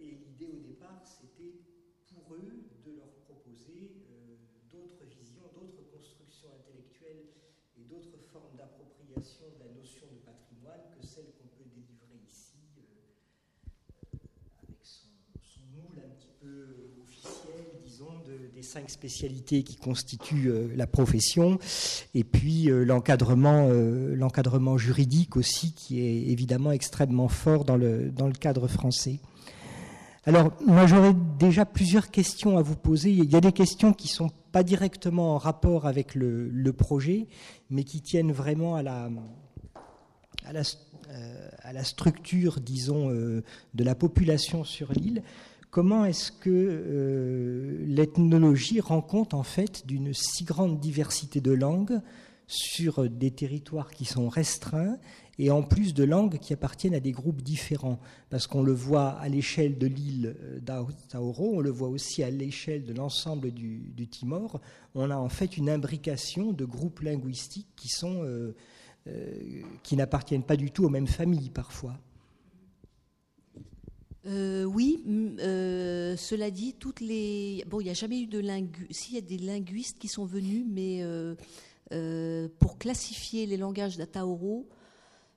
Et 0.00 0.16
l'idée 0.16 0.48
au 0.48 0.60
départ, 0.60 1.04
c'était 1.04 1.60
pour 2.08 2.34
eux 2.34 2.64
de 2.84 2.92
leur 2.96 3.12
proposer 3.28 3.92
euh, 4.08 4.36
d'autres 4.70 5.04
visions, 5.04 5.44
d'autres 5.52 5.84
constructions 5.92 6.48
intellectuelles 6.58 7.28
et 7.76 7.79
d'autres 7.90 8.22
formes 8.32 8.54
d'appropriation 8.56 9.46
de 9.58 9.66
la 9.66 9.74
notion 9.74 10.06
de 10.06 10.22
patrimoine 10.22 10.86
que 10.94 11.02
celles 11.04 11.34
qu'on 11.34 11.50
peut 11.58 11.66
délivrer 11.74 12.22
ici, 12.30 12.62
euh, 12.78 12.86
euh, 14.14 14.18
avec 14.62 14.78
son, 14.82 15.10
moule 15.74 15.98
un 15.98 16.14
petit 16.14 16.30
peu 16.40 16.94
officiel, 17.02 17.66
disons, 17.84 18.14
des 18.54 18.62
cinq 18.62 18.88
spécialités 18.88 19.64
qui 19.64 19.74
constituent 19.74 20.70
la 20.76 20.86
profession, 20.86 21.58
et 22.14 22.22
puis 22.22 22.70
l'encadrement, 22.70 23.66
juridique 24.78 25.36
aussi, 25.36 25.72
qui 25.72 26.00
est 26.00 26.28
évidemment 26.28 26.70
extrêmement 26.70 27.26
fort 27.28 27.64
dans 27.64 27.76
le 27.76 28.32
cadre 28.38 28.68
français. 28.68 29.18
Alors, 30.26 30.52
moi, 30.66 30.86
j'aurais 30.86 31.14
déjà 31.38 31.64
plusieurs 31.64 32.10
questions 32.10 32.58
à 32.58 32.62
vous 32.62 32.76
poser. 32.76 33.10
Il 33.10 33.30
y 33.30 33.36
a 33.36 33.40
des 33.40 33.52
questions 33.52 33.94
qui 33.94 34.08
ne 34.08 34.12
sont 34.12 34.30
pas 34.52 34.62
directement 34.62 35.34
en 35.34 35.38
rapport 35.38 35.86
avec 35.86 36.14
le, 36.14 36.72
projet, 36.72 37.26
mais 37.70 37.84
qui 37.84 38.02
tiennent 38.02 38.32
vraiment 38.32 38.76
à 38.76 38.82
la, 38.82 39.08
euh, 41.10 41.82
structure, 41.82 42.60
disons, 42.60 43.10
euh, 43.10 43.42
de 43.72 43.82
la 43.82 43.94
population 43.94 44.62
sur 44.62 44.92
l'île. 44.92 45.22
Comment 45.70 46.04
est-ce 46.04 46.32
que 46.32 46.50
euh, 46.50 47.82
l'ethnologie 47.86 48.80
rend 48.80 49.00
compte, 49.00 49.32
en 49.32 49.44
fait, 49.44 49.86
d'une 49.86 50.12
si 50.12 50.44
grande 50.44 50.80
diversité 50.80 51.40
de 51.40 51.52
langues 51.52 52.00
sur 52.46 53.08
des 53.08 53.30
territoires 53.30 53.90
qui 53.90 54.04
sont 54.04 54.28
restreints 54.28 54.98
et 55.38 55.50
en 55.50 55.62
plus 55.62 55.94
de 55.94 56.04
langues 56.04 56.38
qui 56.38 56.52
appartiennent 56.52 56.94
à 56.94 57.00
des 57.00 57.12
groupes 57.12 57.42
différents. 57.42 57.98
Parce 58.28 58.46
qu'on 58.46 58.62
le 58.62 58.72
voit 58.72 59.10
à 59.12 59.28
l'échelle 59.28 59.78
de 59.78 59.86
l'île 59.86 60.36
euh, 60.42 60.60
d'Aotearoa, 60.60 61.56
on 61.56 61.60
le 61.60 61.70
voit 61.70 61.88
aussi 61.88 62.22
à 62.22 62.30
l'échelle 62.30 62.84
de 62.84 62.92
l'ensemble 62.92 63.50
du, 63.50 64.08
Timor. 64.10 64.60
On 64.94 65.10
a 65.10 65.16
en 65.16 65.30
fait 65.30 65.56
une 65.56 65.70
imbrication 65.70 66.52
de 66.52 66.64
groupes 66.66 67.00
linguistiques 67.00 67.68
qui, 67.74 67.88
sont, 67.88 68.22
euh, 68.22 68.54
euh, 69.08 69.62
qui 69.82 69.96
n'appartiennent 69.96 70.42
pas 70.42 70.56
du 70.56 70.70
tout 70.70 70.84
aux 70.84 70.90
mêmes 70.90 71.06
familles 71.06 71.50
parfois. 71.50 71.98
oui, 74.26 75.02
cela 76.18 76.50
dit, 76.50 76.74
toutes 76.78 77.00
les. 77.00 77.64
Bon, 77.66 77.80
il 77.80 77.84
n'y 77.84 77.90
a 77.90 77.94
jamais 77.94 78.20
eu 78.20 78.26
de 78.26 78.38
linguistes. 78.38 78.92
S'il 78.92 79.14
y 79.14 79.18
a 79.18 79.22
des 79.22 79.38
linguistes 79.38 79.98
qui 79.98 80.08
sont 80.08 80.26
venus, 80.26 80.66
mais 80.68 81.02
pour 82.58 82.76
classifier 82.78 83.46
les 83.46 83.56
langages 83.56 83.96
d'Ataoro, 83.96 84.68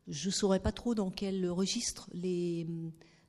je 0.08 0.28
ne 0.28 0.34
saurais 0.34 0.60
pas 0.60 0.72
trop 0.72 0.95
dans 0.95 1.10
quel 1.10 1.49
registre 1.49 2.10
les, 2.14 2.68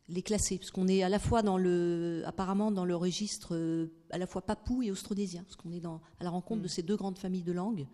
les 0.09 0.22
classer, 0.22 0.59
parce 0.59 0.70
qu'on 0.70 0.89
est 0.89 1.03
à 1.03 1.09
la 1.09 1.18
fois 1.18 1.43
dans 1.43 1.57
le, 1.57 2.22
apparemment 2.27 2.70
dans 2.70 2.85
le 2.85 2.95
registre 2.95 3.55
euh, 3.55 3.87
à 4.11 4.18
la 4.18 4.27
fois 4.27 4.43
papou 4.43 4.83
et 4.83 4.91
austronésien, 4.91 5.43
parce 5.45 5.57
qu'on 5.57 5.72
est 5.72 5.81
dans, 5.81 6.01
à 6.20 6.25
la 6.25 6.31
rencontre 6.31 6.61
de 6.61 6.66
mm. 6.66 6.70
ces 6.70 6.83
deux 6.83 6.97
grandes 6.97 7.18
familles 7.18 7.43
de 7.43 7.53
langues. 7.53 7.87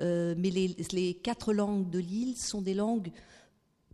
Euh, 0.00 0.34
mais 0.36 0.50
les, 0.50 0.76
les, 0.92 1.14
quatre 1.14 1.52
langues 1.52 1.88
de 1.88 2.00
l'île 2.00 2.36
sont 2.36 2.62
des 2.62 2.74
langues 2.74 3.12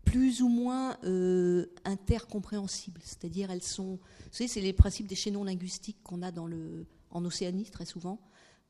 plus 0.04 0.40
ou 0.40 0.48
moins 0.48 0.96
euh, 1.04 1.66
intercompréhensibles, 1.84 3.02
c'est-à-dire 3.04 3.50
elles 3.50 3.62
sont, 3.62 3.96
vous 3.96 4.32
savez, 4.32 4.48
c'est 4.48 4.62
les 4.62 4.72
principes 4.72 5.06
des 5.06 5.14
chaînons 5.14 5.44
linguistiques 5.44 6.02
qu'on 6.02 6.22
a 6.22 6.30
dans 6.30 6.46
le, 6.46 6.86
en 7.10 7.22
Océanie 7.26 7.66
très 7.70 7.84
souvent, 7.84 8.18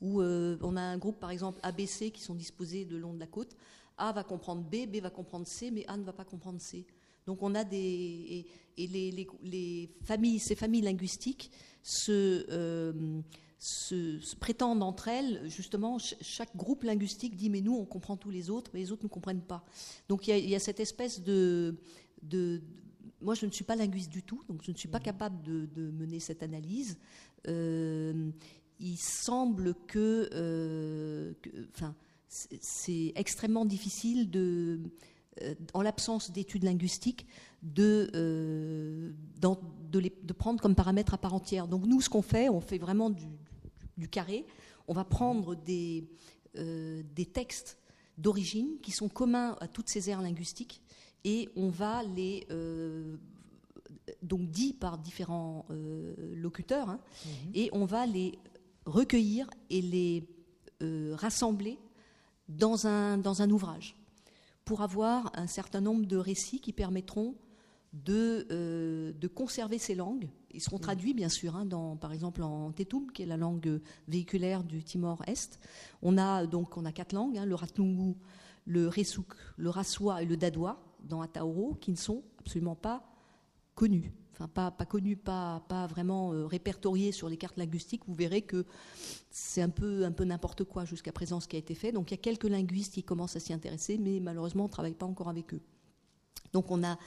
où 0.00 0.22
on 0.22 0.76
a 0.76 0.80
un 0.80 0.96
groupe 0.96 1.20
par 1.20 1.30
exemple 1.30 1.60
ABC 1.62 2.10
qui 2.10 2.22
sont 2.22 2.34
disposés 2.34 2.86
de 2.86 2.96
long 2.96 3.12
de 3.12 3.20
la 3.20 3.26
côte. 3.26 3.54
A 4.00 4.12
va 4.12 4.24
comprendre 4.24 4.62
B, 4.62 4.86
B 4.86 5.00
va 5.00 5.10
comprendre 5.10 5.46
C, 5.46 5.70
mais 5.70 5.84
A 5.86 5.96
ne 5.96 6.02
va 6.02 6.12
pas 6.12 6.24
comprendre 6.24 6.60
C. 6.60 6.86
Donc 7.26 7.42
on 7.42 7.54
a 7.54 7.64
des 7.64 8.46
et, 8.76 8.86
les, 8.86 9.90
familles, 10.02 10.38
ces 10.38 10.54
familles 10.54 10.80
linguistiques 10.80 11.50
euh, 12.08 13.20
se, 13.58 14.18
se, 14.18 14.36
prétendent 14.36 14.82
entre 14.82 15.08
elles 15.08 15.48
justement. 15.48 15.98
Chaque 15.98 16.56
groupe 16.56 16.82
linguistique 16.84 17.36
dit 17.36 17.50
mais 17.50 17.60
nous 17.60 17.76
on 17.76 17.84
comprend 17.84 18.16
tous 18.16 18.30
les 18.30 18.48
autres, 18.48 18.70
mais 18.74 18.80
les 18.80 18.90
autres 18.90 19.04
ne 19.04 19.08
comprennent 19.08 19.42
pas. 19.42 19.64
Donc 20.08 20.28
il 20.28 20.48
y 20.48 20.54
a, 20.54 20.58
cette 20.58 20.80
espèce 20.80 21.22
de, 21.22 21.76
de, 22.22 22.62
moi 23.20 23.34
je 23.34 23.46
ne 23.46 23.50
suis 23.50 23.64
pas 23.64 23.76
linguiste 23.76 24.10
du 24.10 24.22
tout, 24.22 24.42
donc 24.48 24.62
je 24.62 24.72
ne 24.72 24.76
suis 24.76 24.88
pas 24.88 24.98
mmh. 24.98 25.02
capable 25.02 25.42
de, 25.42 25.90
mener 25.90 26.20
cette 26.20 26.42
analyse. 26.42 26.98
Euh, 27.48 28.30
il 28.80 28.96
semble 28.96 29.74
que, 29.86 30.30
euh, 30.32 31.34
enfin 31.74 31.94
c'est 32.30 33.12
extrêmement 33.16 33.64
difficile 33.64 34.30
de, 34.30 34.80
euh, 35.42 35.54
en 35.74 35.82
l'absence 35.82 36.30
d'études 36.30 36.62
linguistiques, 36.62 37.26
de, 37.62 38.10
euh, 38.14 39.12
de, 39.90 40.32
prendre 40.32 40.60
comme 40.60 40.74
paramètre 40.74 41.12
à 41.14 41.18
part 41.18 41.34
entière. 41.34 41.66
Donc 41.66 41.86
nous, 41.86 42.00
ce 42.00 42.08
qu'on 42.08 42.22
fait, 42.22 42.48
on 42.48 42.60
fait 42.60 42.78
vraiment 42.78 43.10
du, 43.10 44.08
carré. 44.08 44.46
On 44.88 44.94
va 44.94 45.04
prendre 45.04 45.54
des, 45.54 46.08
euh, 46.56 47.02
des 47.14 47.26
textes 47.26 47.78
d'origine 48.16 48.78
qui 48.82 48.92
sont 48.92 49.08
communs 49.08 49.56
à 49.60 49.68
toutes 49.68 49.88
ces 49.88 50.08
aires 50.08 50.22
linguistiques 50.22 50.80
et 51.24 51.48
on 51.56 51.68
va 51.68 52.02
les 52.02 52.46
donc 54.22 54.50
dit 54.50 54.72
par 54.72 54.98
différents 54.98 55.66
locuteurs 56.34 56.88
hein, 56.88 57.00
mmh. 57.24 57.28
et 57.54 57.70
on 57.72 57.84
va 57.84 58.06
les 58.06 58.38
recueillir 58.84 59.48
et 59.68 59.82
les 59.82 60.26
rassembler 61.12 61.78
dans 62.50 62.86
un, 62.86 63.18
dans 63.18 63.42
un 63.42 63.50
ouvrage 63.50 63.96
pour 64.64 64.82
avoir 64.82 65.30
un 65.34 65.46
certain 65.46 65.80
nombre 65.80 66.06
de 66.06 66.16
récits 66.16 66.60
qui 66.60 66.72
permettront 66.72 67.34
de, 67.92 68.46
euh, 68.50 69.12
de 69.12 69.28
conserver 69.28 69.78
ces 69.78 69.94
langues. 69.94 70.28
Ils 70.52 70.60
seront 70.60 70.78
traduits, 70.78 71.14
bien 71.14 71.28
sûr, 71.28 71.56
hein, 71.56 71.64
dans, 71.64 71.96
par 71.96 72.12
exemple 72.12 72.42
en 72.42 72.70
Tetum, 72.72 73.10
qui 73.12 73.22
est 73.22 73.26
la 73.26 73.36
langue 73.36 73.80
véhiculaire 74.08 74.62
du 74.62 74.84
Timor-Est. 74.84 75.58
On 76.02 76.18
a 76.18 76.46
donc 76.46 76.76
on 76.76 76.84
a 76.84 76.92
quatre 76.92 77.12
langues, 77.12 77.38
hein, 77.38 77.46
le 77.46 77.54
Ratungu, 77.54 78.14
le 78.66 78.88
Resuk, 78.88 79.34
le 79.56 79.70
Raswa 79.70 80.22
et 80.22 80.26
le 80.26 80.36
Dadwa 80.36 80.80
dans 81.02 81.20
Ataoro, 81.20 81.76
qui 81.80 81.90
ne 81.90 81.96
sont 81.96 82.22
absolument 82.38 82.76
pas 82.76 83.04
connus 83.74 84.12
pas, 84.48 84.70
pas 84.70 84.86
connu, 84.86 85.16
pas, 85.16 85.64
pas 85.68 85.86
vraiment 85.86 86.32
euh, 86.32 86.46
répertorié 86.46 87.12
sur 87.12 87.28
les 87.28 87.36
cartes 87.36 87.56
linguistiques, 87.56 88.02
vous 88.06 88.14
verrez 88.14 88.42
que 88.42 88.64
c'est 89.30 89.62
un 89.62 89.68
peu, 89.68 90.04
un 90.04 90.12
peu 90.12 90.24
n'importe 90.24 90.64
quoi 90.64 90.84
jusqu'à 90.84 91.12
présent 91.12 91.40
ce 91.40 91.48
qui 91.48 91.56
a 91.56 91.58
été 91.58 91.74
fait. 91.74 91.92
Donc 91.92 92.10
il 92.10 92.14
y 92.14 92.18
a 92.18 92.22
quelques 92.22 92.44
linguistes 92.44 92.94
qui 92.94 93.02
commencent 93.02 93.36
à 93.36 93.40
s'y 93.40 93.52
intéresser, 93.52 93.98
mais 93.98 94.20
malheureusement 94.20 94.64
on 94.64 94.68
ne 94.68 94.72
travaille 94.72 94.94
pas 94.94 95.06
encore 95.06 95.28
avec 95.28 95.54
eux. 95.54 95.60
Donc 96.52 96.70
on 96.70 96.82
a 96.82 96.98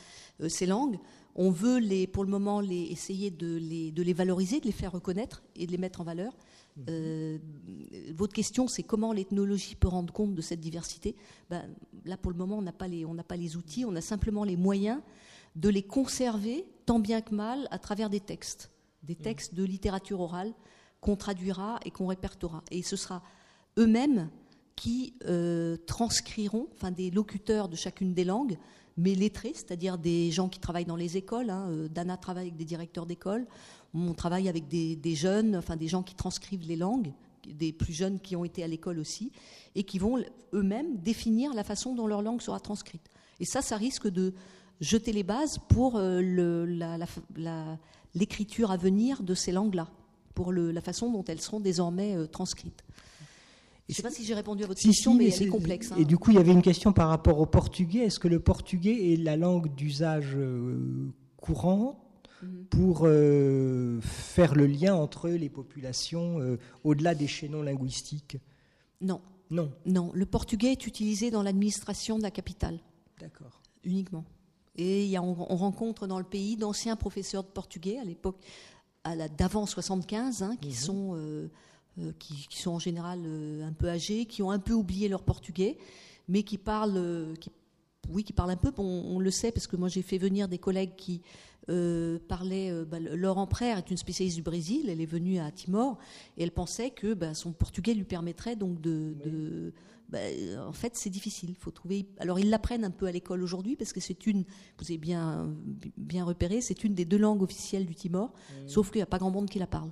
euh, 0.41 0.49
ces 0.49 0.65
langues, 0.65 0.97
on 1.35 1.51
veut 1.51 1.79
les, 1.79 2.07
pour 2.07 2.23
le 2.23 2.29
moment 2.29 2.59
les, 2.59 2.83
essayer 2.83 3.31
de 3.31 3.57
les, 3.57 3.91
de 3.91 4.03
les 4.03 4.13
valoriser, 4.13 4.59
de 4.59 4.65
les 4.65 4.71
faire 4.71 4.91
reconnaître 4.91 5.43
et 5.55 5.65
de 5.65 5.71
les 5.71 5.77
mettre 5.77 6.01
en 6.01 6.03
valeur. 6.03 6.33
Mhm. 6.77 6.85
Euh, 6.89 7.37
votre 8.13 8.33
question, 8.33 8.67
c'est 8.67 8.83
comment 8.83 9.13
l'ethnologie 9.13 9.75
peut 9.75 9.87
rendre 9.87 10.13
compte 10.13 10.33
de 10.33 10.41
cette 10.41 10.59
diversité? 10.59 11.15
Ben, 11.49 11.69
Là, 12.05 12.17
pour 12.17 12.31
le 12.31 12.37
moment, 12.37 12.57
on 12.57 12.61
n'a 12.61 12.73
pas, 12.73 12.87
les, 12.87 13.05
on 13.05 13.15
pas 13.15 13.37
les 13.37 13.55
outils, 13.55 13.85
on 13.85 13.95
a 13.95 14.01
simplement 14.01 14.43
les 14.43 14.57
moyens 14.57 14.99
de 15.55 15.69
les 15.69 15.83
conserver 15.83 16.65
tant 16.85 16.99
bien 16.99 17.21
que 17.21 17.33
mal 17.33 17.67
à 17.71 17.79
travers 17.79 18.09
des 18.09 18.19
textes, 18.19 18.71
des 19.03 19.13
mm. 19.13 19.23
textes 19.23 19.53
de 19.53 19.63
littérature 19.63 20.19
orale 20.19 20.53
qu'on 21.01 21.15
traduira 21.15 21.79
et 21.85 21.91
qu'on 21.91 22.07
répertera. 22.07 22.63
Et 22.71 22.81
ce 22.81 22.95
sera 22.95 23.23
eux-mêmes 23.77 24.29
qui 24.75 25.13
euh, 25.25 25.77
transcriront, 25.85 26.67
enfin 26.73 26.91
des 26.91 27.11
locuteurs 27.11 27.69
de 27.69 27.75
chacune 27.75 28.13
des 28.13 28.23
langues, 28.23 28.57
mais 28.97 29.15
lettrés, 29.15 29.53
c'est-à-dire 29.53 29.97
des 29.97 30.31
gens 30.31 30.49
qui 30.49 30.59
travaillent 30.59 30.85
dans 30.85 30.95
les 30.95 31.17
écoles. 31.17 31.49
Hein, 31.49 31.67
euh, 31.69 31.87
Dana 31.87 32.17
travaille 32.17 32.45
avec 32.45 32.55
des 32.55 32.65
directeurs 32.65 33.05
d'école. 33.05 33.45
On 33.93 34.13
travaille 34.13 34.49
avec 34.49 34.67
des, 34.67 35.15
jeunes, 35.15 35.55
enfin 35.55 35.75
des 35.75 35.87
gens 35.87 36.01
qui 36.01 36.15
transcrivent 36.15 36.67
les 36.67 36.75
langues, 36.75 37.13
des 37.47 37.71
plus 37.71 37.93
jeunes 37.93 38.19
qui 38.19 38.35
ont 38.35 38.43
été 38.43 38.63
à 38.63 38.67
l'école 38.67 38.97
aussi, 38.97 39.31
et 39.75 39.83
qui 39.83 39.99
vont 39.99 40.23
eux-mêmes 40.53 40.97
définir 40.97 41.53
la 41.53 41.63
façon 41.63 41.93
dont 41.93 42.07
leur 42.07 42.21
langue 42.23 42.41
sera 42.41 42.59
transcrite. 42.59 43.07
Et 43.39 43.45
ça, 43.45 43.61
ça 43.61 43.77
risque 43.77 44.07
de, 44.07 44.33
jeter 44.81 45.11
les 45.11 45.23
bases 45.23 45.59
pour 45.69 45.95
euh, 45.95 46.21
l'écriture 48.15 48.71
à 48.71 48.77
venir 48.77 49.23
de 49.23 49.33
ces 49.33 49.51
langues-là, 49.51 49.87
pour 50.33 50.51
la 50.51 50.81
façon 50.81 51.11
dont 51.11 51.23
elles 51.25 51.41
seront 51.41 51.59
désormais 51.59 52.15
euh, 52.15 52.27
transcrites. 52.27 52.83
Je 53.87 53.93
ne 53.93 53.95
sais 53.95 54.03
pas 54.03 54.11
si 54.11 54.23
j'ai 54.23 54.33
répondu 54.33 54.63
à 54.63 54.67
votre 54.67 54.81
question, 54.81 55.13
mais, 55.13 55.27
elle 55.27 55.43
est, 55.43 55.47
complexe. 55.47 55.91
Hein. 55.91 55.97
Et 55.99 56.05
du 56.05 56.17
coup, 56.17 56.31
il 56.31 56.35
y 56.35 56.39
avait 56.39 56.53
une 56.53 56.61
question 56.61 56.93
par 56.93 57.09
rapport 57.09 57.39
au 57.39 57.45
portugais. 57.45 57.99
Est-ce 57.99 58.19
que 58.19 58.29
le 58.29 58.39
portugais 58.39 59.13
est 59.13 59.17
la 59.17 59.35
langue 59.35 59.75
d'usage 59.75 60.35
euh, 60.35 61.11
courant 61.35 61.99
mhm. 62.41 62.65
pour 62.69 62.99
faire 64.01 64.55
le 64.55 64.67
lien 64.67 64.95
entre 64.95 65.29
les 65.29 65.49
populations 65.49 66.57
au-delà 66.85 67.13
des 67.13 67.27
chaînons 67.27 67.61
linguistiques? 67.61 68.37
Non. 69.01 69.19
Non. 69.49 69.71
Non. 69.85 70.11
Le 70.13 70.25
portugais 70.25 70.71
est 70.71 70.87
utilisé 70.87 71.29
dans 71.29 71.43
l'administration 71.43 72.17
de 72.17 72.23
la 72.23 72.31
capitale. 72.31 72.79
D'accord. 73.19 73.61
Uniquement. 73.83 74.23
Et 74.75 75.17
on, 75.19 75.33
rencontre 75.33 76.07
dans 76.07 76.17
le 76.17 76.23
pays 76.23 76.55
d'anciens 76.55 76.95
professeurs 76.95 77.43
de 77.43 77.49
portugais 77.49 77.99
à 77.99 78.03
l'époque, 78.03 78.37
d'avant 79.37 79.65
75, 79.65 80.41
hein, 80.41 80.55
qui, 80.59 80.69
mhm. 80.69 80.73
sont, 80.73 81.15
euh, 81.15 81.49
euh, 81.99 82.11
qui, 82.17 82.47
sont 82.49 82.71
en 82.71 82.79
général 82.79 83.21
euh, 83.25 83.67
un 83.67 83.73
peu 83.73 83.89
âgés, 83.89 84.25
qui 84.25 84.41
ont 84.41 84.49
un 84.49 84.59
peu 84.59 84.73
oublié 84.73 85.09
leur 85.09 85.21
portugais, 85.21 85.77
mais 86.27 86.41
qui 86.41 86.57
parlent, 86.57 87.35
qui, 87.39 87.51
oui, 88.09 88.23
qui 88.23 88.33
parlent 88.33 88.51
un 88.51 88.55
peu. 88.55 88.71
on, 88.77 89.19
le 89.19 89.31
sait 89.31 89.51
parce 89.51 89.67
que 89.67 89.75
moi 89.75 89.89
j'ai 89.89 90.01
fait 90.01 90.17
venir 90.17 90.47
des 90.47 90.57
collègues 90.57 90.95
qui 90.95 91.21
parlaient. 92.27 92.83
Bah, 92.85 92.99
Laurent 92.99 93.45
Prère 93.45 93.77
est 93.77 93.91
une 93.91 93.97
spécialiste 93.97 94.37
du 94.37 94.43
Brésil. 94.43 94.89
Elle 94.89 95.01
est 95.01 95.05
venue 95.05 95.39
à 95.39 95.51
Timor 95.51 95.99
et 96.37 96.43
elle 96.43 96.51
pensait 96.51 96.89
que 96.89 97.13
bah, 97.13 97.35
son 97.35 97.51
portugais 97.51 97.93
lui 97.93 98.05
permettrait 98.05 98.55
donc 98.55 98.81
de 98.81 99.71
bah, 100.13 100.19
en 100.59 100.73
fait, 100.73 100.95
c'est 100.95 101.09
difficile. 101.09 101.55
Faut 101.59 101.71
trouver. 101.71 102.05
Alors, 102.19 102.37
ils 102.37 102.51
l'apprennent 102.51 102.85
un 102.85 102.91
peu 102.91 103.07
à 103.07 103.11
l'école 103.11 103.41
aujourd'hui 103.41 103.75
parce 103.75 103.93
que 103.93 103.99
c'est 103.99 104.27
une, 104.27 104.43
vous 104.77 104.85
avez 104.85 104.99
bien, 104.99 105.51
bien 105.97 106.23
repéré, 106.23 106.61
c'est 106.61 106.83
une 106.83 106.93
des 106.93 107.03
deux 107.03 107.17
langues 107.17 107.41
officielles 107.41 107.87
du 107.87 107.95
Timor, 107.95 108.31
sauf 108.67 108.91
qu'il 108.91 108.99
n'y 108.99 109.03
a 109.03 109.07
pas 109.07 109.17
grand 109.17 109.31
monde 109.31 109.49
qui 109.49 109.57
la 109.57 109.65
parle. 109.65 109.89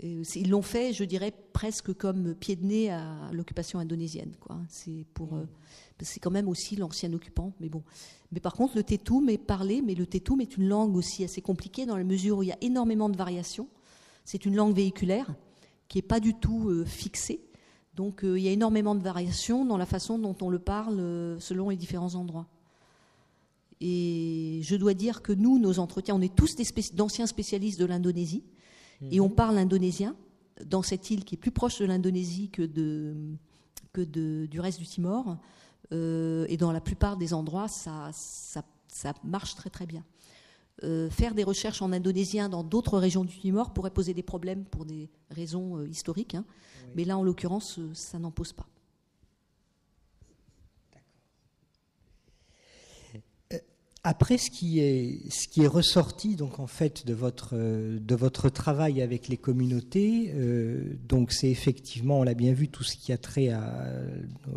ils 0.00 0.50
l'ont 0.50 0.60
fait, 0.60 0.92
je 0.92 1.04
dirais, 1.04 1.32
presque 1.54 1.94
comme 1.94 2.34
pied 2.34 2.56
de 2.56 2.66
nez 2.66 2.90
à 2.90 3.30
l'occupation 3.32 3.78
indonésienne. 3.78 4.32
C'est 4.68 5.06
pour, 5.14 5.32
mmh. 5.32 5.48
c'est 6.02 6.20
quand 6.20 6.30
même 6.30 6.48
aussi 6.48 6.76
l'ancien 6.76 7.10
occupant, 7.14 7.54
mais 7.58 7.70
bon. 7.70 7.82
Mais 8.32 8.40
par 8.40 8.52
contre, 8.52 8.76
le 8.76 8.82
tétoum 8.82 9.30
est 9.30 9.38
parlé, 9.38 9.80
mais 9.80 9.94
le 9.94 10.04
tétoum 10.04 10.42
est 10.42 10.58
une 10.58 10.68
langue 10.68 10.94
aussi 10.94 11.24
assez 11.24 11.40
compliquée 11.40 11.86
dans 11.86 11.96
la 11.96 12.04
mesure 12.04 12.36
où 12.36 12.42
il 12.42 12.50
y 12.50 12.52
a 12.52 12.58
énormément 12.60 13.08
de 13.08 13.16
variations. 13.16 13.68
C'est 14.26 14.44
une 14.44 14.56
langue 14.56 14.76
véhiculaire 14.76 15.34
qui 15.88 15.96
n'est 15.96 16.02
pas 16.02 16.20
du 16.20 16.34
tout 16.34 16.68
euh, 16.68 16.84
fixée. 16.84 17.40
Donc 18.00 18.24
euh, 18.24 18.38
il 18.38 18.42
y 18.42 18.48
a 18.48 18.50
énormément 18.50 18.94
de 18.94 19.02
variations 19.02 19.66
dans 19.66 19.76
la 19.76 19.84
façon 19.84 20.18
dont 20.18 20.34
on 20.40 20.48
le 20.48 20.58
parle 20.58 20.98
euh, 20.98 21.38
selon 21.38 21.68
les 21.68 21.76
différents 21.76 22.14
endroits. 22.14 22.46
Et 23.82 24.60
je 24.62 24.74
dois 24.74 24.94
dire 24.94 25.20
que 25.20 25.34
nous, 25.34 25.58
nos 25.58 25.78
entretiens, 25.78 26.14
on 26.14 26.22
est 26.22 26.34
tous 26.34 26.56
d'anciens 26.94 27.26
spécialistes 27.26 27.78
de 27.78 27.84
l'Indonésie 27.84 28.42
et 29.10 29.20
on 29.20 29.28
mhm. 29.28 29.34
parle 29.34 29.58
indonésien 29.58 30.16
dans 30.64 30.80
cette 30.80 31.10
île 31.10 31.26
qui 31.26 31.34
est 31.34 31.38
plus 31.38 31.50
proche 31.50 31.78
de 31.78 31.84
l'Indonésie 31.84 32.48
que, 32.48 32.62
de, 32.62 33.14
que 33.92 34.00
de, 34.00 34.46
du 34.46 34.60
reste 34.60 34.78
du 34.78 34.86
Timor. 34.86 35.36
Euh, 35.92 36.46
et 36.48 36.56
dans 36.56 36.72
la 36.72 36.80
plupart 36.80 37.18
des 37.18 37.34
endroits, 37.34 37.68
ça, 37.68 38.08
ça, 38.14 38.62
ça 38.88 39.12
marche 39.24 39.56
très 39.56 39.68
très 39.68 39.84
bien. 39.84 40.04
Euh, 40.82 41.10
faire 41.10 41.34
des 41.34 41.44
recherches 41.44 41.82
en 41.82 41.92
indonésien 41.92 42.48
dans 42.48 42.64
d'autres 42.64 42.98
régions 42.98 43.24
du 43.24 43.38
Timor 43.38 43.72
pourrait 43.72 43.90
poser 43.90 44.14
des 44.14 44.22
problèmes 44.22 44.64
pour 44.64 44.86
des 44.86 45.10
raisons 45.30 45.76
euh, 45.76 45.86
historiques, 45.86 46.34
hein. 46.34 46.44
mais 46.94 47.04
là, 47.04 47.18
en 47.18 47.22
l'occurrence, 47.22 47.78
ça 47.92 48.18
n'en 48.18 48.30
pose 48.30 48.54
pas. 48.54 48.66
Après, 54.02 54.38
ce 54.38 54.50
qui 54.50 54.80
est, 54.80 55.30
ce 55.30 55.46
qui 55.46 55.62
est 55.62 55.66
ressorti 55.66 56.34
donc 56.34 56.58
en 56.58 56.66
fait 56.66 57.06
de 57.06 57.12
votre, 57.12 57.54
de 57.54 58.14
votre 58.14 58.48
travail 58.48 59.02
avec 59.02 59.28
les 59.28 59.36
communautés, 59.36 60.32
euh, 60.34 60.94
donc 61.06 61.32
c'est 61.32 61.50
effectivement, 61.50 62.20
on 62.20 62.22
l'a 62.22 62.32
bien 62.32 62.54
vu, 62.54 62.68
tout 62.68 62.82
ce 62.82 62.96
qui 62.96 63.12
a 63.12 63.18
trait 63.18 63.50
à 63.50 63.92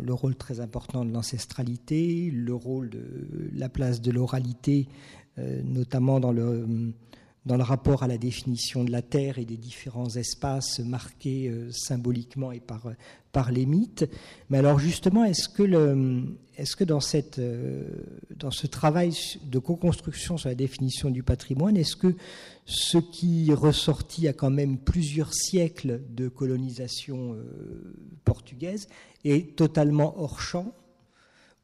le 0.00 0.14
rôle 0.14 0.34
très 0.34 0.60
important 0.60 1.04
de 1.04 1.12
l'ancestralité, 1.12 2.30
le 2.32 2.54
rôle 2.54 2.88
de 2.88 3.50
la 3.52 3.68
place 3.68 4.00
de 4.00 4.10
l'oralité, 4.10 4.88
euh, 4.88 5.23
notamment 5.36 6.20
dans 6.20 6.32
le 6.32 6.92
dans 7.46 7.56
le 7.56 7.62
rapport 7.62 8.02
à 8.02 8.08
la 8.08 8.16
définition 8.16 8.84
de 8.84 8.90
la 8.90 9.02
Terre 9.02 9.38
et 9.38 9.44
des 9.44 9.56
différents 9.56 10.08
espaces 10.16 10.78
marqués 10.78 11.48
euh, 11.48 11.70
symboliquement 11.72 12.52
et 12.52 12.60
par, 12.60 12.86
par 13.32 13.52
les 13.52 13.66
mythes. 13.66 14.08
Mais 14.48 14.58
alors 14.58 14.78
justement, 14.78 15.24
est-ce 15.24 15.48
que, 15.48 15.62
le, 15.62 16.22
est-ce 16.56 16.74
que 16.74 16.84
dans, 16.84 17.00
cette, 17.00 17.38
euh, 17.38 17.84
dans 18.36 18.50
ce 18.50 18.66
travail 18.66 19.12
de 19.44 19.58
co-construction 19.58 20.38
sur 20.38 20.48
la 20.48 20.54
définition 20.54 21.10
du 21.10 21.22
patrimoine, 21.22 21.76
est-ce 21.76 21.96
que 21.96 22.14
ce 22.64 22.96
qui 22.96 23.52
ressortit 23.52 24.26
à 24.26 24.32
quand 24.32 24.50
même 24.50 24.78
plusieurs 24.78 25.34
siècles 25.34 26.00
de 26.10 26.28
colonisation 26.28 27.34
euh, 27.34 27.94
portugaise 28.24 28.88
est 29.24 29.54
totalement 29.54 30.18
hors 30.18 30.40
champ 30.40 30.72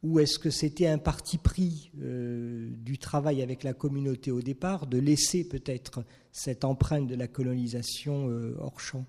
ou 0.03 0.19
est-ce 0.19 0.39
que 0.39 0.51
c'était 0.51 0.87
un 0.87 0.99
parti 0.99 1.37
pris 1.37 1.91
euh, 2.01 2.71
du 2.77 2.99
travail 2.99 3.43
avec 3.43 3.63
la 3.63 3.75
communauté 3.75 4.31
au 4.31 4.41
départ 4.41 4.87
de 4.87 4.99
laisser 4.99 5.45
peut-être 5.45 6.05
cette 6.33 6.65
empreinte 6.65 7.07
de 7.07 7.15
la 7.15 7.29
colonisation 7.29 8.29
euh, 8.29 8.57
hors 8.59 8.81
champ? 8.81 9.05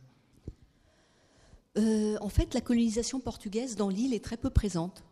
Euh, 1.78 2.18
En 2.20 2.30
fait, 2.30 2.54
la 2.54 2.62
colonisation 2.62 3.22
portugaise 3.22 3.76
dans 3.76 3.89
l'île 3.89 4.14
est 4.14 4.24
très 4.24 4.38
peu 4.38 4.50
présente 4.50 5.04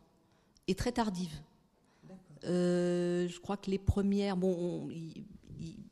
et 0.68 0.76
très 0.76 0.92
tardive. 0.92 1.34
je 2.44 3.40
crois 3.40 3.56
que 3.56 3.72
les 3.72 3.80
premières, 3.80 4.36
bon, 4.36 4.90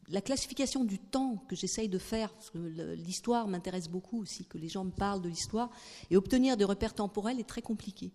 la 0.09 0.21
classification 0.21 0.83
du 0.83 0.99
temps 0.99 1.43
que 1.47 1.55
j'essaye 1.55 1.89
de 1.89 1.97
faire, 1.97 2.33
parce 2.33 2.49
que 2.49 2.57
l'histoire 2.95 3.47
m'intéresse 3.47 3.89
beaucoup 3.89 4.21
aussi, 4.21 4.45
que 4.45 4.57
les 4.57 4.69
gens 4.69 4.85
me 4.85 4.91
parlent 4.91 5.21
de 5.21 5.29
l'histoire, 5.29 5.69
et 6.09 6.17
obtenir 6.17 6.57
des 6.57 6.63
repères 6.63 6.93
temporels 6.93 7.39
est 7.39 7.47
très 7.47 7.61
compliqué. 7.61 8.11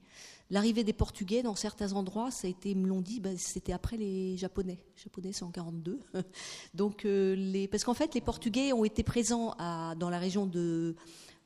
L'arrivée 0.53 0.85
des 0.85 0.93
Portugais 0.93 1.43
dans 1.43 1.55
certains 1.55 1.95
endroits, 1.95 2.31
ça 2.31 2.47
a 2.47 2.51
été, 2.51 2.75
me 2.75 2.87
l'ont 2.87 3.01
dit, 3.01 3.21
ben, 3.21 3.39
c'était 3.39 3.73
après 3.73 3.97
les 3.97 4.37
Japonais. 4.37 4.85
Les 4.97 5.03
Japonais, 5.03 5.31
c'est 5.33 5.45
en 5.45 5.51
42. 5.51 5.99
Donc, 6.75 7.07
euh, 7.07 7.35
les, 7.35 7.67
parce 7.67 7.85
qu'en 7.85 7.95
fait, 7.95 8.15
les 8.15 8.21
Portugais 8.21 8.75
ont 8.75 8.85
été 8.85 9.03
présents 9.03 9.55
à, 9.59 9.95
dans 9.99 10.11
la 10.11 10.19
région 10.19 10.47
de 10.47 10.95